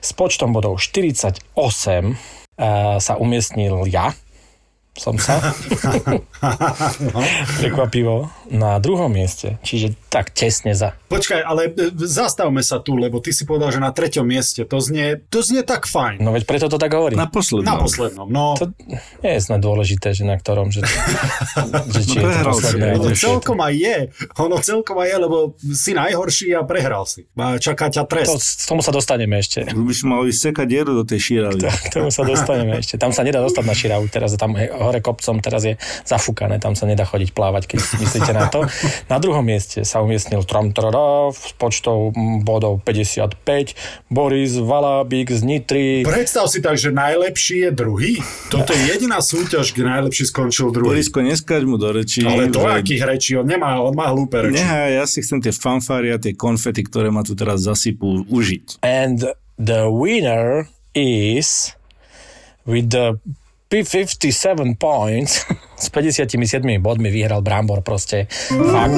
s 0.00 0.10
počtom 0.16 0.52
bodov 0.52 0.80
48 0.80 1.44
uh, 1.56 2.36
sa 2.56 3.20
umiestnil 3.20 3.84
ja, 3.88 4.16
som 4.96 5.16
sa. 5.20 5.38
no. 7.12 7.20
Prekvapivo. 7.60 8.32
Na 8.50 8.78
druhom 8.78 9.10
mieste. 9.12 9.60
Čiže 9.60 9.94
tak 10.08 10.32
tesne 10.32 10.72
za. 10.72 10.96
Počkaj, 11.10 11.40
ale 11.44 11.70
e, 11.70 11.92
zastavme 11.94 12.64
sa 12.64 12.80
tu, 12.80 12.96
lebo 12.96 13.20
ty 13.20 13.30
si 13.30 13.44
povedal, 13.44 13.70
že 13.74 13.80
na 13.82 13.92
treťom 13.92 14.24
mieste. 14.24 14.64
To 14.64 14.80
znie, 14.80 15.20
to 15.28 15.44
znie 15.44 15.66
tak 15.66 15.84
fajn. 15.84 16.22
No 16.22 16.32
veď 16.32 16.48
preto 16.48 16.66
to 16.70 16.78
tak 16.80 16.94
hovorím. 16.94 17.20
Na 17.20 17.28
poslednom. 17.28 17.68
Na 17.68 17.76
poslednom, 17.76 18.28
no. 18.30 18.56
To 18.56 18.72
nie 19.22 19.32
je 19.36 19.40
snad 19.42 19.60
dôležité, 19.60 20.16
že 20.16 20.24
na 20.24 20.38
ktorom, 20.40 20.72
že, 20.72 20.86
že 21.94 22.00
či 22.06 22.16
je 22.18 22.24
to 22.24 22.40
posledné. 22.46 22.86
Ono 22.96 23.12
celkom 23.12 23.58
aj 23.60 23.74
je. 23.74 23.98
Ono 24.40 24.56
celkom 24.62 24.96
aj 25.02 25.08
je, 25.10 25.16
lebo 25.20 25.36
si 25.74 25.90
najhorší 25.92 26.48
a 26.56 26.62
prehral 26.64 27.04
si. 27.04 27.26
A 27.36 27.58
čaká 27.60 27.92
ťa 27.92 28.06
trest. 28.08 28.30
To, 28.30 28.38
k 28.38 28.66
tomu 28.70 28.80
sa 28.80 28.92
dostaneme 28.94 29.36
ešte. 29.42 29.68
By 29.68 29.94
si 29.94 30.04
mal 30.06 30.22
sekať 30.26 30.66
dieru 30.66 30.92
do 30.96 31.04
tej 31.04 31.20
šíravy. 31.20 31.60
K 31.90 32.02
tomu 32.02 32.10
sa 32.14 32.22
dostaneme 32.22 32.78
ešte. 32.78 32.98
Tam 32.98 33.10
sa 33.10 33.22
nedá 33.26 33.42
dostať 33.42 33.64
na 33.64 33.74
šíravu. 33.74 34.04
Teraz 34.10 34.34
tam 34.38 34.54
hore 34.86 35.02
kopcom, 35.02 35.42
teraz 35.42 35.66
je 35.66 35.74
zafúkané, 36.06 36.62
tam 36.62 36.78
sa 36.78 36.86
nedá 36.86 37.02
chodiť 37.02 37.34
plávať, 37.34 37.74
keď 37.74 37.78
myslíte 37.98 38.32
na 38.32 38.46
to. 38.46 38.64
Na 39.12 39.18
druhom 39.18 39.42
mieste 39.42 39.82
sa 39.82 40.00
umiestnil 40.00 40.46
Tram 40.46 40.70
s 41.34 41.52
počtou 41.58 42.14
bodov 42.42 42.82
55, 42.86 44.08
Boris 44.08 44.54
Valábik 44.56 45.34
z 45.34 45.42
Nitry. 45.42 46.06
Predstav 46.06 46.46
si 46.46 46.62
tak, 46.62 46.78
že 46.78 46.94
najlepší 46.94 47.68
je 47.68 47.70
druhý. 47.74 48.12
Toto 48.48 48.70
je 48.70 48.82
jediná 48.94 49.18
súťaž, 49.18 49.74
kde 49.74 49.90
najlepší 49.90 50.24
skončil 50.30 50.70
druhý. 50.70 50.96
Borisko, 50.96 51.22
neskáď 51.22 51.62
mu 51.66 51.76
do 51.76 51.90
rečí. 51.90 52.22
Ale 52.22 52.48
do 52.52 52.62
že... 52.62 52.70
akých 52.82 53.02
rečí? 53.02 53.32
On 53.34 53.46
nemá, 53.46 53.80
on 53.82 53.94
má 53.94 54.10
hlúpe 54.12 54.38
reči. 54.38 54.62
Nehaj, 54.62 55.02
ja 55.02 55.04
si 55.08 55.24
chcem 55.24 55.42
tie 55.42 55.50
fanfári 55.50 56.14
a 56.14 56.18
tie 56.20 56.36
konfety, 56.36 56.86
ktoré 56.86 57.10
ma 57.10 57.26
tu 57.26 57.34
teraz 57.34 57.64
zasypú, 57.66 58.26
užiť. 58.28 58.84
And 58.84 59.24
the 59.58 59.88
winner 59.88 60.68
is 60.94 61.72
with 62.66 62.90
the 62.90 63.18
57 63.70 64.76
points 64.78 65.46
s 65.84 65.90
57 65.90 66.82
bodmi 66.82 67.10
vyhral 67.10 67.42
Brambor 67.42 67.82
proste. 67.82 68.26
Fakt. 68.70 68.94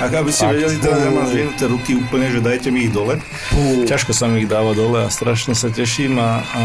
Ak 0.00 0.16
aby 0.16 0.32
si 0.32 0.40
vedeli, 0.48 0.80
teda 0.80 0.96
nemám 0.96 1.28
zvienuté 1.28 1.68
ruky 1.68 1.92
úplne, 1.92 2.32
že 2.32 2.40
dajte 2.40 2.72
mi 2.72 2.88
ich 2.88 2.92
dole. 2.96 3.20
Uh. 3.52 3.84
Ťažko 3.84 4.16
sa 4.16 4.32
mi 4.32 4.40
ich 4.40 4.48
dáva 4.48 4.72
dole 4.72 5.04
a 5.04 5.12
strašne 5.12 5.52
sa 5.52 5.68
teším 5.68 6.16
a, 6.16 6.40
a 6.40 6.64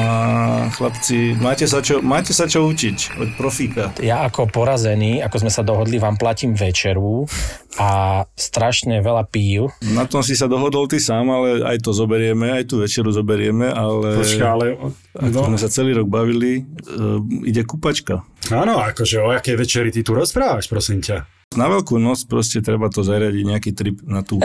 chlapci, 0.72 1.36
máte 1.44 1.68
sa, 1.68 1.84
čo, 1.84 2.00
máte 2.00 2.32
sa 2.32 2.48
čo 2.48 2.64
učiť 2.64 3.20
od 3.20 3.30
profíka. 3.36 3.92
Ja 4.00 4.24
ako 4.24 4.48
porazený, 4.48 5.20
ako 5.20 5.44
sme 5.44 5.52
sa 5.52 5.68
dohodli, 5.68 6.00
vám 6.00 6.16
platím 6.16 6.56
večeru 6.56 7.28
a 7.76 8.24
strašne 8.40 9.04
veľa 9.04 9.28
pív. 9.28 9.68
Na 9.84 10.08
tom 10.08 10.24
si 10.24 10.40
sa 10.40 10.48
dohodol 10.48 10.88
ty 10.88 11.04
sám, 11.04 11.28
ale 11.28 11.60
aj 11.60 11.84
to 11.84 11.92
zoberieme, 11.92 12.56
aj 12.56 12.72
tú 12.72 12.80
večeru 12.80 13.12
zoberieme, 13.12 13.68
ale... 13.68 14.16
Počka, 14.16 14.46
ale... 14.48 14.80
Ako 15.12 15.44
no. 15.44 15.48
sme 15.52 15.60
sa 15.60 15.68
celý 15.68 15.92
rok 15.92 16.08
bavili, 16.08 16.64
uh, 16.64 17.20
ide 17.44 17.68
kupačka. 17.68 18.24
Áno, 18.48 18.80
akože 18.80 19.20
o 19.20 19.36
akej 19.36 19.60
večeri 19.60 19.92
ty 19.92 20.08
tu 20.08 20.16
rozprávaš, 20.16 20.72
prosím 20.72 21.04
ťa? 21.04 21.35
Na 21.56 21.72
veľkú 21.72 22.00
noc 22.00 22.24
proste 22.28 22.60
treba 22.60 22.92
to 22.92 23.02
zariadiť, 23.02 23.44
nejaký 23.44 23.72
trip 23.72 24.04
na 24.04 24.22
tú 24.22 24.40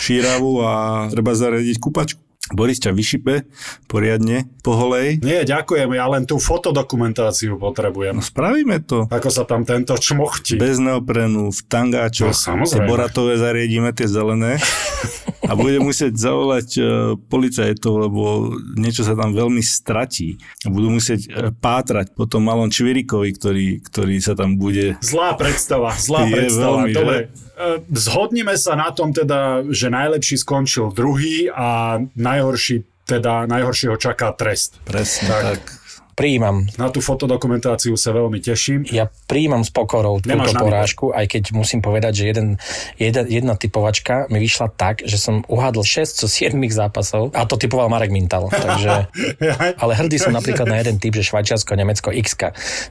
šíravu 0.00 0.64
a 0.64 0.72
treba 1.12 1.36
zariadiť 1.36 1.76
kupačku. 1.80 2.20
Boris 2.52 2.76
ťa 2.76 2.92
vyšipe 2.92 3.48
poriadne, 3.88 4.44
poholej. 4.60 5.16
Nie, 5.24 5.48
ďakujem, 5.48 5.88
ja 5.96 6.04
len 6.12 6.28
tú 6.28 6.36
fotodokumentáciu 6.36 7.56
potrebujem. 7.56 8.20
No 8.20 8.20
spravíme 8.20 8.84
to. 8.84 9.08
Ako 9.08 9.32
sa 9.32 9.48
tam 9.48 9.64
tento 9.64 9.96
čmochti. 9.96 10.60
Bez 10.60 10.76
neoprenu, 10.76 11.48
v 11.48 11.60
tangáčoch. 11.64 12.36
No, 12.52 12.68
Tie 12.68 12.84
boratové 12.84 13.40
zariadíme, 13.40 13.96
tie 13.96 14.04
zelené. 14.04 14.60
A 15.44 15.52
bude 15.56 15.78
musieť 15.80 16.16
zavolať 16.16 16.68
uh, 16.76 16.84
policajtov, 17.28 18.08
lebo 18.08 18.54
niečo 18.74 19.04
sa 19.04 19.12
tam 19.12 19.36
veľmi 19.36 19.60
stratí. 19.60 20.40
Budú 20.64 20.88
musieť 20.92 21.28
uh, 21.28 21.52
pátrať 21.52 22.16
po 22.16 22.24
tom 22.24 22.48
malom 22.48 22.72
čvirikovi, 22.72 23.30
ktorý, 23.36 23.66
ktorý 23.84 24.16
sa 24.24 24.32
tam 24.32 24.56
bude... 24.56 24.96
Zlá 25.04 25.36
predstava, 25.36 25.92
zlá 25.96 26.26
Je 26.28 26.32
predstava. 26.32 26.88
Veľmi, 26.88 26.92
Dobre, 26.94 27.18
že? 27.28 27.44
E, 27.54 27.66
zhodnime 27.94 28.54
sa 28.58 28.74
na 28.74 28.90
tom 28.90 29.14
teda, 29.14 29.62
že 29.70 29.86
najlepší 29.86 30.42
skončil 30.42 30.90
druhý 30.90 31.46
a 31.52 32.00
najhorší 32.18 32.82
teda 33.04 33.44
najhoršieho 33.44 34.00
čaká 34.00 34.32
trest. 34.32 34.80
Presne 34.82 35.28
tak. 35.28 35.42
tak. 35.44 35.60
Prijímam. 36.14 36.66
Na 36.78 36.94
tú 36.94 37.02
fotodokumentáciu 37.02 37.98
sa 37.98 38.14
veľmi 38.14 38.38
teším. 38.38 38.86
Ja 38.90 39.10
prijímam 39.26 39.66
s 39.66 39.74
pokorou 39.74 40.22
Nemáš 40.22 40.54
túto 40.54 40.62
porážku, 40.62 41.04
aj 41.10 41.26
keď 41.26 41.42
musím 41.50 41.82
povedať, 41.82 42.22
že 42.22 42.24
jeden, 42.30 42.48
jeden, 42.96 43.24
jedna 43.26 43.58
typovačka 43.58 44.30
mi 44.30 44.38
vyšla 44.38 44.70
tak, 44.78 45.02
že 45.02 45.18
som 45.18 45.42
uhádol 45.50 45.82
6 45.82 46.22
zo 46.22 46.30
7 46.30 46.54
zápasov 46.70 47.34
a 47.34 47.42
to 47.50 47.58
typoval 47.58 47.90
Marek 47.90 48.14
Mintal. 48.14 48.46
Takže, 48.46 49.10
ale 49.82 49.92
hrdý 49.98 50.22
som 50.22 50.30
napríklad 50.30 50.70
na 50.70 50.78
jeden 50.78 51.02
typ, 51.02 51.18
že 51.18 51.26
Švajčiarsko, 51.26 51.74
Nemecko, 51.74 52.14
X. 52.14 52.38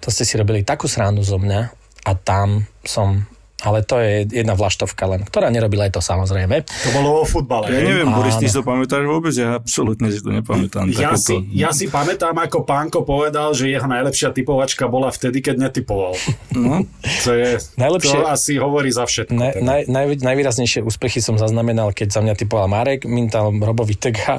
To 0.04 0.12
ste 0.12 0.24
si 0.28 0.36
robili 0.36 0.68
takú 0.68 0.92
srandu 0.92 1.24
zo 1.24 1.40
mňa 1.40 1.62
a 2.04 2.12
tam 2.20 2.68
som 2.84 3.24
ale 3.64 3.80
to 3.88 3.96
je 4.04 4.28
jedna 4.28 4.54
vlaštovka 4.60 5.08
len, 5.08 5.24
ktorá 5.24 5.48
nerobila 5.48 5.88
aj 5.88 5.96
to 5.96 6.02
samozrejme. 6.04 6.68
To 6.68 6.90
bolo 6.92 7.24
o 7.24 7.26
futbale. 7.26 7.72
Ja 7.72 7.80
neviem, 7.80 8.12
Boris, 8.12 8.36
ty 8.36 8.52
si 8.52 8.56
to 8.60 8.68
pamätáš 8.68 9.08
vôbec? 9.08 9.32
Ja 9.32 9.56
absolútne 9.56 10.12
si 10.12 10.20
to 10.20 10.36
nepamätám. 10.36 10.92
Ja, 10.92 11.16
si, 11.16 11.40
ja 11.56 11.72
si 11.72 11.88
pamätám, 11.88 12.36
ako 12.36 12.68
pánko 12.68 13.08
povedal, 13.08 13.56
že 13.56 13.72
jeho 13.72 13.88
najlepšia 13.88 14.36
typovačka 14.36 14.92
bola 14.92 15.08
vtedy, 15.10 15.40
keď 15.40 15.72
netypoval. 15.72 16.14
No. 16.54 16.84
To, 17.24 17.32
je, 17.32 17.58
Najlepšie, 17.80 18.20
to 18.20 18.28
asi 18.28 18.60
hovorí 18.60 18.92
za 18.92 19.08
všetko. 19.08 19.32
Na, 19.32 19.56
teda. 19.56 19.64
naj, 19.64 19.82
naj, 19.88 20.06
najvýraznejšie 20.20 20.84
úspechy 20.84 21.24
som 21.24 21.40
zaznamenal, 21.40 21.96
keď 21.96 22.20
za 22.20 22.22
mňa 22.22 22.36
typoval 22.36 22.68
Marek, 22.68 23.08
Mintal, 23.08 23.56
Robo 23.56 23.88
Vitek 23.88 24.16
a 24.28 24.34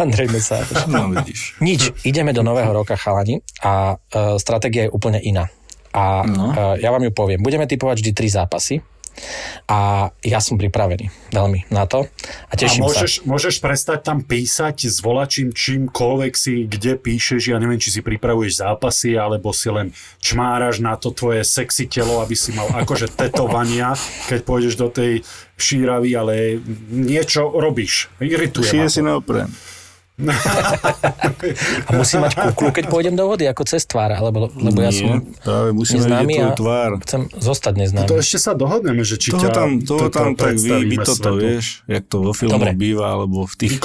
Andrej 0.00 0.32
Mesáš. 0.32 0.72
No, 0.88 1.12
vidíš. 1.12 1.60
Nič, 1.60 1.92
ideme 2.02 2.32
do 2.32 2.40
nového 2.40 2.72
roka 2.72 2.96
chalani 2.96 3.44
a 3.60 3.94
uh, 3.94 4.40
stratégia 4.40 4.88
je 4.88 4.90
úplne 4.90 5.20
iná. 5.20 5.52
A 5.90 6.22
no. 6.22 6.54
Ja 6.78 6.94
vám 6.94 7.02
ju 7.02 7.12
poviem. 7.14 7.42
Budeme 7.42 7.66
typovať 7.66 8.02
vždy 8.02 8.12
tri 8.14 8.28
zápasy. 8.30 8.78
A 9.68 10.10
ja 10.24 10.38
som 10.42 10.56
pripravený 10.56 11.10
veľmi 11.34 11.68
na 11.74 11.84
to 11.84 12.06
a 12.48 12.54
teším 12.54 12.86
a 12.86 12.90
môžeš, 12.90 13.12
sa. 13.20 13.26
môžeš 13.26 13.54
prestať 13.58 14.06
tam 14.06 14.22
písať 14.24 14.86
s 14.86 15.02
volačím 15.02 15.50
čímkoľvek 15.54 16.32
si, 16.34 16.64
kde 16.66 16.96
píšeš, 16.96 17.52
ja 17.52 17.58
neviem, 17.58 17.78
či 17.78 17.90
si 17.90 18.00
pripravuješ 18.00 18.62
zápasy, 18.64 19.18
alebo 19.18 19.50
si 19.50 19.68
len 19.68 19.92
čmáraš 20.22 20.82
na 20.82 20.94
to 20.98 21.14
tvoje 21.14 21.42
sexy 21.42 21.90
telo, 21.90 22.22
aby 22.22 22.34
si 22.38 22.54
mal 22.54 22.70
akože 22.70 23.12
tetovania, 23.12 23.94
keď 24.30 24.40
pôjdeš 24.46 24.74
do 24.78 24.88
tej 24.88 25.26
šíravy, 25.58 26.10
ale 26.16 26.34
niečo 26.90 27.50
robíš. 27.50 28.08
Irituje 28.18 28.66
Šíje 28.66 28.88
si 28.88 29.00
neoprem. 29.04 29.50
A 31.88 31.90
musím 31.96 32.20
mať 32.26 32.32
kuklu, 32.52 32.68
keď 32.74 32.84
pôjdem 32.92 33.14
do 33.16 33.24
vody, 33.24 33.48
ako 33.48 33.62
cez 33.64 33.88
tvár, 33.88 34.12
alebo, 34.12 34.52
lebo 34.52 34.78
ja 34.84 34.92
som 34.92 35.24
práve 35.40 35.70
musíme 35.72 36.04
neznámy 36.04 36.34
a 36.40 36.48
tvár. 36.52 36.90
chcem 37.06 37.26
zostať 37.32 37.74
neznámy. 37.80 38.08
To 38.08 38.20
ešte 38.20 38.38
sa 38.38 38.52
dohodneme, 38.52 39.00
že 39.06 39.16
či 39.16 39.32
toho 39.32 39.40
ťa 39.40 39.48
tam, 39.50 39.68
toho 39.80 40.08
tam 40.12 40.36
tak 40.36 40.60
vy, 40.60 40.84
vy 40.84 40.96
toto, 41.00 41.32
svetu. 41.32 41.40
vieš, 41.40 41.64
jak 41.88 42.04
to 42.06 42.16
vo 42.20 42.32
filmoch 42.36 42.60
Dobre. 42.60 42.76
býva, 42.76 43.06
alebo 43.16 43.48
v 43.48 43.54
tých 43.56 43.80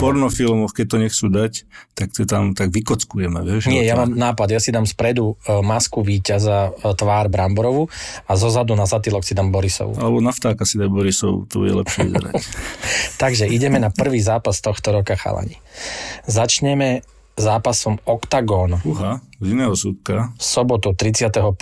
pornofilmoch, 0.00 0.72
keď 0.72 0.86
to 0.88 0.96
nechcú 0.96 1.26
dať, 1.28 1.52
tak 1.92 2.08
to 2.10 2.24
tam 2.24 2.56
tak 2.56 2.72
vykockujeme, 2.72 3.44
vieš. 3.44 3.68
Nie, 3.68 3.84
ja 3.84 3.94
mám 3.98 4.12
nápad, 4.14 4.48
ja 4.56 4.60
si 4.60 4.72
dám 4.72 4.88
spredu 4.88 5.34
uh, 5.34 5.60
masku 5.60 6.00
víťaza 6.00 6.72
uh, 6.72 6.96
tvár 6.96 7.28
Bramborovú 7.28 7.86
a 8.24 8.32
zo 8.34 8.48
zadu 8.48 8.72
na 8.74 8.88
zatýlok 8.88 9.22
si 9.26 9.36
dám 9.36 9.52
Borisov. 9.52 9.94
Alebo 9.98 10.18
na 10.24 10.32
vtáka 10.32 10.64
si 10.64 10.80
dá 10.80 10.88
Borisov, 10.88 11.46
to 11.50 11.66
je 11.66 11.72
lepšie. 11.74 12.10
Takže 13.22 13.44
ideme 13.50 13.78
na 13.78 13.90
prvý 13.92 14.18
zápas 14.22 14.58
tohto 14.58 14.94
roka, 14.94 15.14
chalani. 15.14 15.58
Začneme 16.26 17.02
zápasom 17.34 17.98
Octagon. 18.06 18.78
Uha, 18.86 19.20
z 19.42 19.46
iného 19.50 19.74
súdka. 19.74 20.30
Sobotu 20.38 20.94
31 20.94 21.54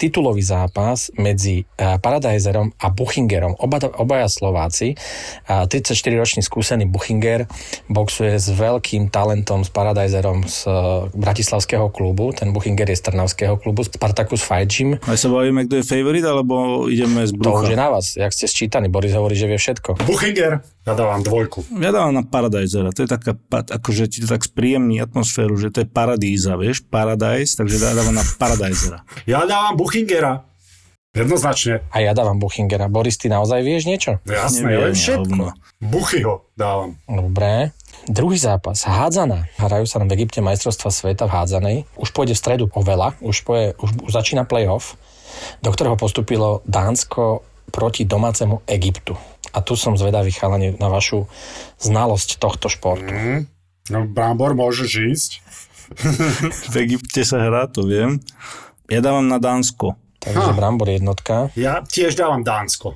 titulový 0.00 0.40
zápas 0.40 1.12
medzi 1.20 1.68
eh, 1.76 2.00
Paradiserom 2.00 2.72
a 2.80 2.88
Buchingerom. 2.88 3.52
Oba, 3.60 3.84
obaja 4.00 4.32
Slováci. 4.32 4.96
34-ročný 5.44 6.40
skúsený 6.40 6.88
Buchinger 6.88 7.44
boxuje 7.92 8.40
s 8.40 8.48
veľkým 8.48 9.12
talentom 9.12 9.60
s 9.60 9.68
Paradiserom 9.68 10.48
z 10.48 10.64
eh, 10.64 10.72
Bratislavského 11.12 11.92
klubu. 11.92 12.32
Ten 12.32 12.56
Buchinger 12.56 12.88
je 12.88 12.96
z 12.96 13.12
Trnavského 13.12 13.60
klubu, 13.60 13.84
Spartacus 13.84 14.40
Fight 14.40 14.72
Gym. 14.72 14.96
Aj 15.04 15.20
sa 15.20 15.28
bavíme, 15.28 15.68
kto 15.68 15.84
je 15.84 15.84
favorit, 15.84 16.24
alebo 16.24 16.88
ideme 16.88 17.28
z 17.28 17.36
brucha? 17.36 17.60
To 17.60 17.68
už 17.68 17.72
je 17.76 17.78
na 17.78 17.88
vás, 17.92 18.16
jak 18.16 18.32
ste 18.32 18.48
sčítaní. 18.48 18.88
Boris 18.88 19.12
hovorí, 19.12 19.36
že 19.36 19.44
vie 19.44 19.60
všetko. 19.60 20.00
Buchinger. 20.08 20.64
Ja 20.88 20.96
dávam 20.96 21.20
dvojku. 21.20 21.68
Ja 21.76 21.92
dávam 21.92 22.16
na 22.16 22.24
Paradisera, 22.24 22.88
to 22.88 23.04
je 23.04 23.10
taká, 23.12 23.36
akože 23.52 24.08
ti 24.08 24.24
to 24.24 24.32
tak 24.32 24.48
spríjemní 24.48 24.96
atmosféru, 25.04 25.60
že 25.60 25.68
to 25.68 25.84
je 25.84 25.88
paradíza, 25.88 26.56
vieš, 26.56 26.80
Paradise, 26.88 27.52
takže 27.52 27.76
ja 27.76 27.92
dávam 27.92 28.16
na 28.16 28.24
Paradisera. 28.24 29.04
Ja 29.28 29.44
dávam 29.44 29.76
Buchingera. 29.76 30.48
Jednoznačne. 31.10 31.82
A 31.90 32.06
ja 32.06 32.14
dávam 32.14 32.38
Buchingera. 32.38 32.86
Boris, 32.86 33.18
ty 33.18 33.26
naozaj 33.26 33.66
vieš 33.66 33.90
niečo? 33.90 34.22
Jasné, 34.22 34.72
ja 34.72 34.78
viem 34.86 34.94
všetko. 34.94 35.42
Buchyho 35.82 36.46
dávam. 36.54 37.02
Dobre. 37.10 37.74
Druhý 38.06 38.38
zápas. 38.38 38.86
Hádzana. 38.86 39.50
Hrajú 39.58 39.90
sa 39.90 39.98
v 39.98 40.14
Egypte 40.14 40.38
majstrovstva 40.38 40.94
sveta 40.94 41.26
v 41.26 41.34
hádzanej. 41.34 41.76
Už 41.98 42.14
pôjde 42.14 42.38
v 42.38 42.40
stredu 42.40 42.64
o 42.70 42.80
veľa. 42.86 43.18
Už, 43.26 43.42
pôjde, 43.42 43.74
už, 43.82 44.06
už 44.06 44.12
začína 44.14 44.46
playoff, 44.46 44.94
do 45.66 45.74
ktorého 45.74 45.98
postupilo 45.98 46.62
Dánsko 46.70 47.42
proti 47.74 48.06
domácemu 48.06 48.62
Egyptu. 48.70 49.18
A 49.50 49.58
tu 49.60 49.74
som 49.74 49.98
zvedavý, 49.98 50.30
chalani, 50.30 50.76
na 50.78 50.86
vašu 50.86 51.26
znalosť 51.82 52.38
tohto 52.38 52.70
športu. 52.70 53.10
No, 53.90 54.06
Brambor, 54.06 54.54
môžeš 54.54 54.90
ísť. 55.10 55.30
V 56.70 56.74
Egypte 56.86 57.26
sa 57.26 57.42
hrá, 57.42 57.66
to 57.66 57.82
viem. 57.82 58.22
Ja 58.86 59.02
dávam 59.02 59.26
na 59.26 59.42
Dánsko. 59.42 59.98
Takže 60.22 60.52
Brambor 60.54 60.86
jednotka. 60.92 61.50
Ja 61.58 61.82
tiež 61.82 62.14
dávam 62.14 62.46
Dánsko. 62.46 62.94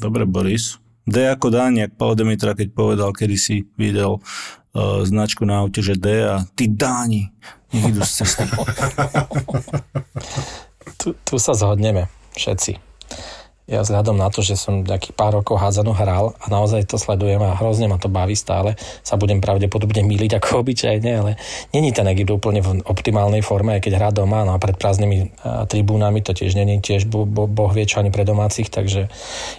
Dobre, 0.00 0.24
Boris. 0.24 0.80
D 1.02 1.26
ako 1.26 1.50
Dániak, 1.50 1.98
Paolo 1.98 2.14
Demitra, 2.14 2.54
keď 2.54 2.68
povedal, 2.70 3.10
kedy 3.10 3.36
si 3.36 3.66
videl 3.74 4.22
uh, 4.22 5.02
značku 5.02 5.42
na 5.42 5.66
aute, 5.66 5.82
že 5.82 5.98
D 5.98 6.22
a 6.22 6.46
ty 6.54 6.70
Dáni, 6.70 7.26
nech 7.74 7.90
idú 7.90 8.06
z 8.06 8.22
cesty. 8.22 8.46
Tu, 11.02 11.18
tu 11.26 11.34
sa 11.34 11.50
zhodneme 11.50 12.06
všetci. 12.38 12.91
Ja 13.72 13.80
vzhľadom 13.80 14.20
na 14.20 14.28
to, 14.28 14.44
že 14.44 14.60
som 14.60 14.84
nejakých 14.84 15.16
pár 15.16 15.32
rokov 15.32 15.56
hádzanú 15.56 15.96
hral 15.96 16.36
a 16.36 16.46
naozaj 16.52 16.84
to 16.84 17.00
sledujem 17.00 17.40
a 17.40 17.56
hrozne 17.56 17.88
ma 17.88 17.96
to 17.96 18.12
baví 18.12 18.36
stále, 18.36 18.76
sa 19.00 19.16
budem 19.16 19.40
pravdepodobne 19.40 20.04
miliť 20.04 20.36
ako 20.36 20.60
obyčajne, 20.60 21.08
ale 21.08 21.40
není 21.72 21.88
ten 21.96 22.04
Egypt 22.12 22.36
úplne 22.36 22.60
v 22.60 22.84
optimálnej 22.84 23.40
forme, 23.40 23.80
aj 23.80 23.88
keď 23.88 23.92
hrá 23.96 24.08
doma, 24.12 24.44
no 24.44 24.52
a 24.52 24.60
pred 24.60 24.76
prázdnymi 24.76 25.40
a, 25.40 25.64
tribúnami 25.64 26.20
to 26.20 26.36
tiež 26.36 26.52
není 26.52 26.84
tiež 26.84 27.08
bo, 27.08 27.24
bo, 27.24 27.48
boh 27.48 27.72
vie 27.72 27.88
čo 27.88 28.04
ani 28.04 28.12
pre 28.12 28.28
domácich, 28.28 28.68
takže 28.68 29.08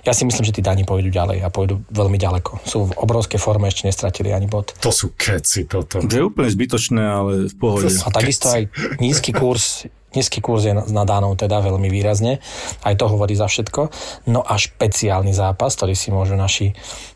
ja 0.05 0.13
si 0.13 0.23
myslím, 0.29 0.45
že 0.45 0.53
tí 0.53 0.61
Dani 0.61 0.85
pôjdu 0.85 1.09
ďalej 1.09 1.41
a 1.41 1.49
pôjdu 1.49 1.81
veľmi 1.89 2.21
ďaleko. 2.21 2.61
Sú 2.69 2.93
v 2.93 2.95
obrovskej 3.01 3.41
forme, 3.41 3.65
ešte 3.65 3.89
nestratili 3.89 4.29
ani 4.29 4.45
bod. 4.45 4.77
To 4.85 4.93
sú 4.93 5.17
keci 5.17 5.65
toto. 5.65 6.05
Že 6.05 6.21
je 6.21 6.25
úplne 6.29 6.49
zbytočné, 6.53 7.01
ale 7.01 7.31
v 7.49 7.55
pohode. 7.57 7.89
A 7.89 8.09
takisto 8.13 8.53
aj 8.53 8.69
nízky 9.01 9.33
kurz 9.33 9.89
Nízky 10.13 10.39
kurz 10.39 10.69
je 10.69 10.73
na 10.73 11.03
Dánov 11.03 11.35
teda 11.35 11.59
veľmi 11.59 11.89
výrazne, 11.89 12.39
aj 12.85 12.95
to 12.97 13.05
hovorí 13.09 13.33
za 13.33 13.49
všetko. 13.49 13.89
No 14.29 14.45
a 14.45 14.55
špeciálny 14.55 15.33
zápas, 15.33 15.73
ktorý 15.73 15.97
si 15.97 16.13
môžu 16.13 16.37
naši, 16.37 16.71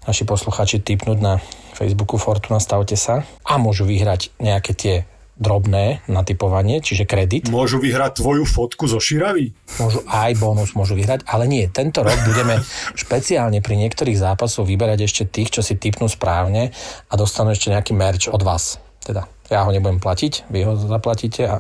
naši 0.10 0.24
posluchači 0.26 0.82
typnúť 0.82 1.20
na 1.22 1.38
Facebooku 1.78 2.18
Fortuna 2.18 2.58
Stavte 2.58 2.98
sa 2.98 3.22
a 3.46 3.54
môžu 3.62 3.86
vyhrať 3.86 4.34
nejaké 4.42 4.74
tie 4.74 4.96
drobné 5.38 6.02
natypovanie, 6.10 6.82
čiže 6.82 7.06
kredit. 7.06 7.46
Môžu 7.54 7.78
vyhrať 7.78 8.20
tvoju 8.20 8.44
fotku 8.44 8.90
zo 8.90 8.98
Širavy? 8.98 9.54
Môžu 9.78 10.02
aj 10.10 10.34
bonus 10.42 10.74
môžu 10.74 10.98
vyhrať, 10.98 11.24
ale 11.30 11.46
nie. 11.46 11.70
Tento 11.70 12.02
rok 12.02 12.18
budeme 12.26 12.58
špeciálne 12.98 13.62
pri 13.62 13.78
niektorých 13.78 14.18
zápasoch 14.18 14.66
vyberať 14.66 15.06
ešte 15.06 15.24
tých, 15.30 15.54
čo 15.54 15.62
si 15.62 15.78
typnú 15.78 16.10
správne 16.10 16.74
a 17.08 17.14
dostanú 17.14 17.54
ešte 17.54 17.70
nejaký 17.70 17.94
merch 17.94 18.34
od 18.34 18.42
vás. 18.42 18.82
Teda 19.06 19.30
ja 19.48 19.64
ho 19.64 19.70
nebudem 19.72 20.00
platiť, 20.00 20.48
vy 20.52 20.60
ho 20.68 20.74
zaplatíte 20.76 21.44
a 21.48 21.56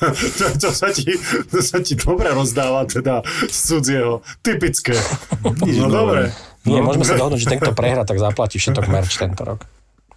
to, 0.40 0.46
to, 0.56 0.70
sa 0.72 0.88
ti, 0.92 1.12
to 1.48 1.60
sa 1.60 1.78
ti 1.84 1.92
dobre 1.96 2.32
rozdáva 2.32 2.88
teda 2.88 3.20
z 3.48 3.58
cudzieho. 3.68 4.24
Typické. 4.40 4.96
No 5.44 5.88
dobre. 5.92 6.32
Nie, 6.64 6.80
môžeme 6.84 7.04
sa 7.04 7.16
dohodnúť, 7.16 7.40
že 7.40 7.48
ten, 7.48 7.60
kto 7.60 7.72
prehrá, 7.72 8.04
tak 8.04 8.20
zaplatí 8.20 8.60
všetok 8.60 8.84
merch 8.88 9.16
tento 9.16 9.44
rok, 9.44 9.64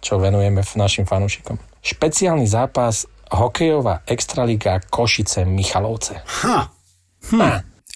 čo 0.04 0.20
venujeme 0.20 0.60
v 0.60 0.72
našim 0.76 1.08
fanúšikom. 1.08 1.56
Špeciálny 1.80 2.44
zápas 2.44 3.08
hokejová 3.32 4.04
extraliga 4.04 4.80
Košice 4.80 5.48
Michalovce. 5.48 6.20
Ha, 6.44 6.68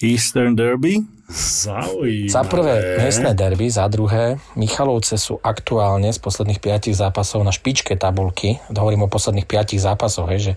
Eastern 0.01 0.56
Derby? 0.56 1.18
Zaujímavé. 1.29 2.33
Za 2.33 2.43
prvé 2.49 2.75
miestne 3.05 3.33
derby, 3.37 3.69
za 3.69 3.85
druhé 3.87 4.41
Michalovce 4.57 5.21
sú 5.21 5.37
aktuálne 5.45 6.09
z 6.09 6.19
posledných 6.19 6.61
piatich 6.61 6.97
zápasov 6.97 7.45
na 7.45 7.53
špičke 7.53 7.95
tabulky. 8.01 8.59
Hovorím 8.73 9.07
o 9.07 9.13
posledných 9.13 9.45
piatich 9.45 9.81
zápasoch, 9.81 10.29
hej, 10.33 10.41
že 10.41 10.53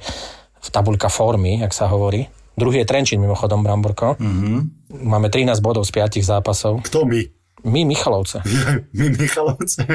v 0.61 0.67
tabulka 0.71 1.11
formy, 1.11 1.59
jak 1.59 1.75
sa 1.75 1.91
hovorí. 1.91 2.31
Druhý 2.55 2.83
je 2.83 2.89
Trenčín, 2.89 3.19
mimochodom, 3.23 3.63
Bramborko. 3.63 4.19
Mm-hmm. 4.19 4.59
Máme 5.07 5.31
13 5.31 5.57
bodov 5.63 5.87
z 5.87 5.91
piatich 5.95 6.27
zápasov. 6.27 6.83
Kto 6.83 7.07
my? 7.07 7.40
My, 7.63 7.85
Michalovce. 7.85 8.41
My 8.97 9.07
Michalovce. 9.13 9.85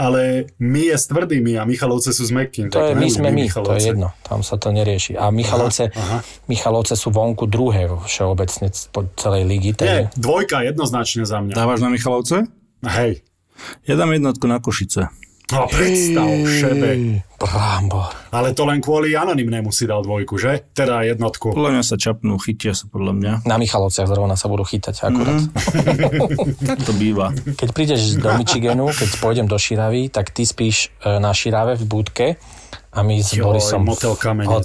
Ale 0.00 0.48
my 0.58 0.80
je 0.80 0.96
s 0.96 1.04
tvrdými 1.08 1.60
a 1.60 1.68
Michalovce 1.68 2.16
sú 2.16 2.24
s 2.24 2.32
mekkým. 2.32 2.72
To 2.72 2.80
je, 2.80 2.92
my 2.96 3.08
sme 3.12 3.28
my, 3.28 3.44
to 3.44 3.44
Michalovce. 3.44 3.76
je 3.76 3.90
jedno. 3.92 4.08
Tam 4.24 4.40
sa 4.40 4.56
to 4.56 4.72
nerieši. 4.72 5.16
A 5.20 5.28
Michalovce, 5.28 5.92
Aha, 5.92 6.00
aha. 6.00 6.18
Michalovce 6.48 6.96
sú 6.96 7.12
vonku 7.12 7.44
druhé 7.44 7.88
všeobecne 7.88 8.72
po 8.88 9.04
celej 9.20 9.42
ligy. 9.44 9.70
Nie, 9.76 9.76
Takže 9.76 10.02
dvojka 10.16 10.56
jednoznačne 10.64 11.24
za 11.28 11.38
mňa. 11.44 11.52
Dávaš 11.52 11.80
na 11.84 11.90
Michalovce? 11.92 12.36
Hej. 12.84 13.20
Ja 13.88 13.94
dám 13.96 14.12
jednotku 14.12 14.44
na 14.48 14.58
Košice. 14.60 15.08
No 15.52 15.68
predstav, 15.68 16.24
šebe. 16.48 17.20
Brambor. 17.36 18.08
Ale 18.32 18.56
to 18.56 18.64
len 18.64 18.80
kvôli 18.80 19.12
anonymnému 19.12 19.68
si 19.68 19.84
dal 19.84 20.00
dvojku, 20.00 20.40
že? 20.40 20.64
Teda 20.72 21.04
jednotku. 21.04 21.52
Podľa 21.52 21.76
mňa 21.76 21.84
sa 21.84 22.00
čapnú, 22.00 22.40
chytia 22.40 22.72
sa 22.72 22.88
podľa 22.88 23.12
mňa. 23.12 23.32
Na 23.44 23.60
Michalovciach 23.60 24.08
zrovna 24.08 24.40
sa 24.40 24.48
budú 24.48 24.64
chytať 24.64 25.04
akurát. 25.04 25.44
Mhm. 25.44 25.52
Tak 26.74 26.80
to 26.88 26.92
býva. 26.96 27.36
Keď 27.36 27.68
prídeš 27.76 28.16
do 28.16 28.32
Michiganu, 28.40 28.88
keď 28.88 29.10
pôjdem 29.20 29.44
do 29.44 29.60
Širavy, 29.60 30.08
tak 30.08 30.32
ty 30.32 30.48
spíš 30.48 30.88
e, 31.04 31.20
na 31.20 31.36
Širave 31.36 31.76
v 31.76 31.84
budke 31.84 32.26
a 32.94 33.04
my 33.04 33.20
s 33.20 33.36
Joj, 33.36 33.44
Borisom 33.44 33.84
motel 33.84 34.16
v 34.16 34.20
Kamenec. 34.24 34.64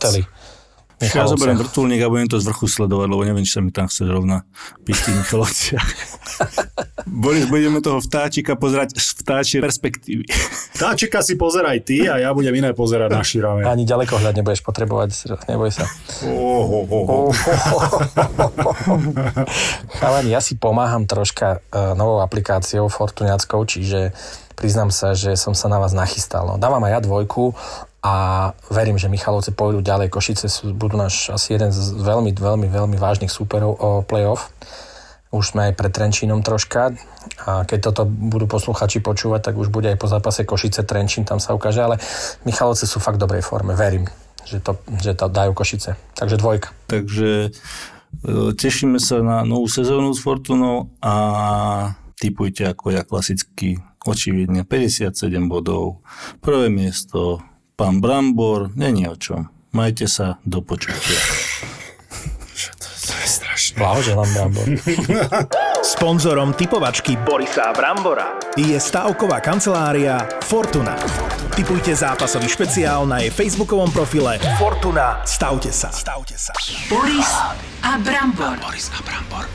Hoteli. 1.08 1.16
Ja 1.16 1.32
zoberiem 1.32 1.58
vrtulník 1.58 2.02
a 2.04 2.12
budem 2.12 2.28
to 2.28 2.38
z 2.44 2.46
vrchu 2.52 2.68
sledovať, 2.68 3.08
lebo 3.08 3.24
neviem, 3.24 3.48
či 3.48 3.56
sa 3.56 3.62
mi 3.64 3.72
tam 3.72 3.88
chce 3.88 4.04
zrovna 4.04 4.44
byť 4.84 4.96
v 4.96 5.04
tých. 5.08 5.30
Boris, 7.24 7.46
budeme 7.50 7.80
toho 7.80 8.04
vtáčika 8.04 8.60
pozerať 8.60 9.00
z 9.00 9.08
vtáčej 9.24 9.60
perspektívy. 9.64 10.24
Táčika 10.78 11.24
si 11.26 11.40
pozeraj 11.40 11.84
ty 11.84 12.06
a 12.06 12.22
ja 12.22 12.30
budem 12.36 12.54
iné 12.54 12.72
pozerať 12.76 13.10
na 13.12 13.24
širave. 13.24 13.66
Ani 13.66 13.84
ďalekohľad 13.88 14.36
nebudeš 14.38 14.62
potrebovať, 14.62 15.36
neboj 15.50 15.72
sa. 15.74 15.90
Oh, 16.28 16.86
oh, 16.86 16.86
oh. 16.92 17.32
Chalani, 20.00 20.30
ja 20.32 20.40
si 20.44 20.56
pomáham 20.56 21.08
troška 21.10 21.60
uh, 21.74 21.98
novou 21.98 22.22
aplikáciou 22.22 22.88
Fortuniackou, 22.88 23.64
čiže 23.66 24.14
priznám 24.60 24.92
sa, 24.92 25.16
že 25.16 25.40
som 25.40 25.56
sa 25.56 25.72
na 25.72 25.80
vás 25.80 25.96
nachystal. 25.96 26.44
No, 26.44 26.56
dávam 26.60 26.84
aj 26.84 26.92
ja 26.92 27.00
dvojku 27.00 27.56
a 28.00 28.14
verím, 28.72 28.96
že 28.96 29.12
Michalovce 29.12 29.52
pôjdu 29.52 29.84
ďalej. 29.84 30.08
Košice 30.08 30.48
budú 30.72 30.96
náš 30.96 31.28
asi 31.36 31.60
jeden 31.60 31.68
z 31.76 32.00
veľmi, 32.00 32.32
veľmi, 32.32 32.68
veľmi 32.72 32.96
vážnych 32.96 33.28
súperov 33.32 33.76
o 33.76 33.90
playoff. 34.08 34.56
Už 35.30 35.54
sme 35.54 35.70
aj 35.70 35.78
pred 35.78 35.92
Trenčínom 35.94 36.42
troška 36.42 36.96
a 37.46 37.68
keď 37.68 37.92
toto 37.92 38.08
budú 38.08 38.50
posluchači 38.50 39.04
počúvať, 39.04 39.52
tak 39.52 39.56
už 39.62 39.70
bude 39.70 39.92
aj 39.92 40.00
po 40.00 40.10
zápase 40.10 40.42
Košice 40.42 40.88
Trenčín, 40.88 41.28
tam 41.28 41.38
sa 41.38 41.54
ukáže, 41.54 41.86
ale 41.86 42.02
Michalovce 42.50 42.90
sú 42.90 42.98
fakt 42.98 43.22
v 43.22 43.30
dobrej 43.30 43.46
forme, 43.46 43.78
verím, 43.78 44.10
že 44.48 44.58
to, 44.58 44.80
že 44.98 45.14
to 45.14 45.30
dajú 45.30 45.54
Košice. 45.54 46.00
Takže 46.18 46.40
dvojka. 46.42 46.74
Takže 46.90 47.30
e, 47.46 47.50
tešíme 48.58 48.98
sa 48.98 49.22
na 49.22 49.46
novú 49.46 49.70
sezónu 49.70 50.18
s 50.18 50.24
Fortunou 50.24 50.90
a 50.98 51.14
typujte 52.18 52.66
ako 52.66 52.90
ja 52.90 53.06
klasicky 53.06 53.78
očividne 54.02 54.66
57 54.66 55.14
bodov. 55.46 56.02
Prvé 56.42 56.74
miesto, 56.74 57.44
pán 57.80 58.04
Brambor, 58.04 58.76
není 58.76 59.08
o 59.08 59.16
čom. 59.16 59.48
Majte 59.72 60.12
sa 60.12 60.36
do 60.44 60.60
počutia. 60.60 61.16
Blahoželám, 63.80 64.28
Brambor. 64.36 64.68
Sponzorom 65.80 66.52
typovačky 66.52 67.16
Borisa 67.24 67.72
Brambora 67.72 68.36
je 68.60 68.76
stavková 68.76 69.40
kancelária 69.40 70.28
Fortuna. 70.44 71.00
Typujte 71.56 71.96
zápasový 71.96 72.52
špeciál 72.52 73.08
na 73.08 73.24
jej 73.24 73.32
facebookovom 73.32 73.88
profile 73.96 74.36
Fortuna. 74.60 75.24
Stavte 75.24 75.72
sa. 75.72 75.88
Stavte 75.96 76.36
sa. 76.36 76.52
Boris 76.92 77.32
a 77.80 77.96
Brambor. 78.04 78.60
Boris 78.60 78.92
a 78.92 79.00
Brambor. 79.08 79.48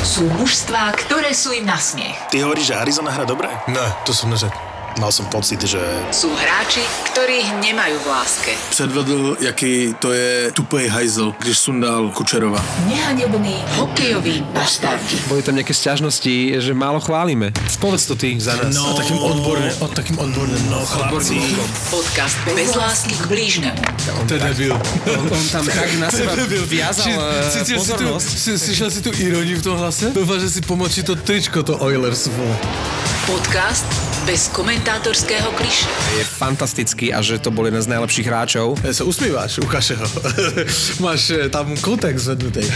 Sú 0.00 0.24
mužstvá, 0.40 0.96
ktoré 1.04 1.36
sú 1.36 1.52
im 1.52 1.68
na 1.68 1.76
smiech. 1.76 2.16
Ty 2.32 2.48
hovoríš, 2.48 2.72
že 2.72 2.80
Arizona 2.80 3.12
hra 3.12 3.28
dobre? 3.28 3.50
Ne, 3.68 3.84
to 4.08 4.16
som 4.16 4.32
neřekl. 4.32 4.73
Mal 4.94 5.10
som 5.10 5.26
pocit, 5.26 5.58
že 5.58 5.82
Sú 6.14 6.30
hráči, 6.30 6.78
ktorých 7.10 7.58
nemajú 7.58 7.98
v 7.98 8.06
láske. 8.14 8.52
předvedl, 8.70 9.36
jaký 9.42 9.90
to 9.98 10.14
je 10.14 10.54
tupej 10.54 10.86
hajzel, 10.86 11.34
když 11.42 11.58
sundal 11.58 12.14
Kučerova. 12.14 12.62
Nehanebný 12.86 13.58
hokejový 13.74 14.46
bastardi. 14.54 15.18
Boli 15.26 15.42
tam 15.42 15.58
nejaké 15.58 15.74
sťažnosti, 15.74 16.62
že 16.62 16.72
málo 16.78 17.02
chválime. 17.02 17.50
Povedz 17.82 18.06
to 18.06 18.14
ty 18.14 18.38
za 18.38 18.54
nás. 18.54 18.70
No, 18.70 18.94
takým 18.94 19.18
odborne, 19.18 19.66
o 19.82 19.86
takým 19.90 20.14
odborným, 20.14 20.62
no 20.70 20.78
chlapci. 20.86 21.42
Podcast 21.90 22.38
bez 22.54 22.78
lásky 22.78 23.18
k 23.18 23.24
blížnemu. 23.26 23.80
To 24.30 24.32
je 24.34 24.40
debil. 24.46 24.78
On, 25.10 25.26
on 25.26 25.44
tam 25.50 25.66
tak 25.66 25.90
na 25.98 26.06
seba 26.06 26.38
viazal 26.70 27.10
eh, 27.10 27.50
Cítil 27.50 27.82
si 27.82 27.90
tu, 27.90 27.98
pozornosť. 27.98 28.28
si, 28.30 28.50
slyšel 28.58 28.88
si 28.94 29.00
tu 29.02 29.10
iróniu 29.10 29.58
v 29.58 29.62
tom 29.62 29.74
hlase? 29.74 30.14
Dúfam, 30.14 30.38
že 30.38 30.48
si 30.54 30.60
pomočí 30.62 31.02
to 31.02 31.18
tričko, 31.18 31.66
to 31.66 31.74
Oilers. 31.82 32.30
Podcast 33.26 33.88
bez 34.24 34.48
komentátorského 34.84 35.48
kliše. 35.56 35.88
Je 36.20 36.24
fantastický 36.28 37.08
a 37.08 37.24
že 37.24 37.40
to 37.40 37.48
bol 37.48 37.64
jeden 37.64 37.80
z 37.80 37.88
najlepších 37.88 38.28
hráčov. 38.28 38.76
Ja 38.84 38.92
sa 38.92 39.08
usmíváš, 39.08 39.64
ukáže 39.64 39.96
ho. 39.96 40.04
Máš 41.08 41.32
eh, 41.32 41.48
tam 41.48 41.72
kontext 41.80 42.28
zvednutý. 42.28 42.68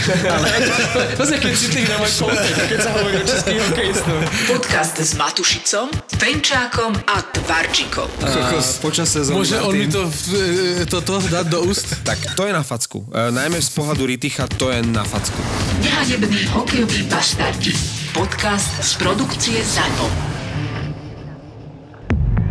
To 0.89 1.21
je 1.21 1.37
keď 1.37 1.53
citlivý 1.53 1.85
na 1.85 2.01
môj 2.01 2.09
kontext, 2.17 2.65
keď 2.65 2.79
sa 2.81 2.91
hovorí 2.97 3.15
o 3.21 3.25
českých 3.29 3.61
hokejistov. 3.61 4.17
Podcast 4.49 4.95
s 4.97 5.11
Matušicom, 5.21 5.87
Fenčákom 6.17 6.97
a 7.05 7.21
Tvarčikom. 7.29 8.09
Počas 8.81 9.05
sezóny 9.05 9.37
Môže 9.37 9.61
on 9.61 9.73
mi 9.77 9.85
to, 9.85 10.09
eh, 10.09 10.89
toto 10.89 11.21
dať 11.21 11.45
do 11.45 11.61
úst? 11.69 11.93
Tak 12.01 12.17
to 12.33 12.49
je 12.49 12.53
na 12.57 12.65
facku. 12.65 13.05
E, 13.13 13.29
najmä 13.29 13.61
z 13.61 13.69
pohľadu 13.69 14.09
Riticha 14.09 14.49
to 14.57 14.73
je 14.73 14.81
na 14.81 15.05
facku. 15.05 15.37
Nehanebný 15.85 16.49
hokejový 16.57 17.05
bastardi. 17.05 17.77
Podcast 18.17 18.81
z 18.81 18.97
produkcie 18.97 19.61
ZAPO. 19.61 20.38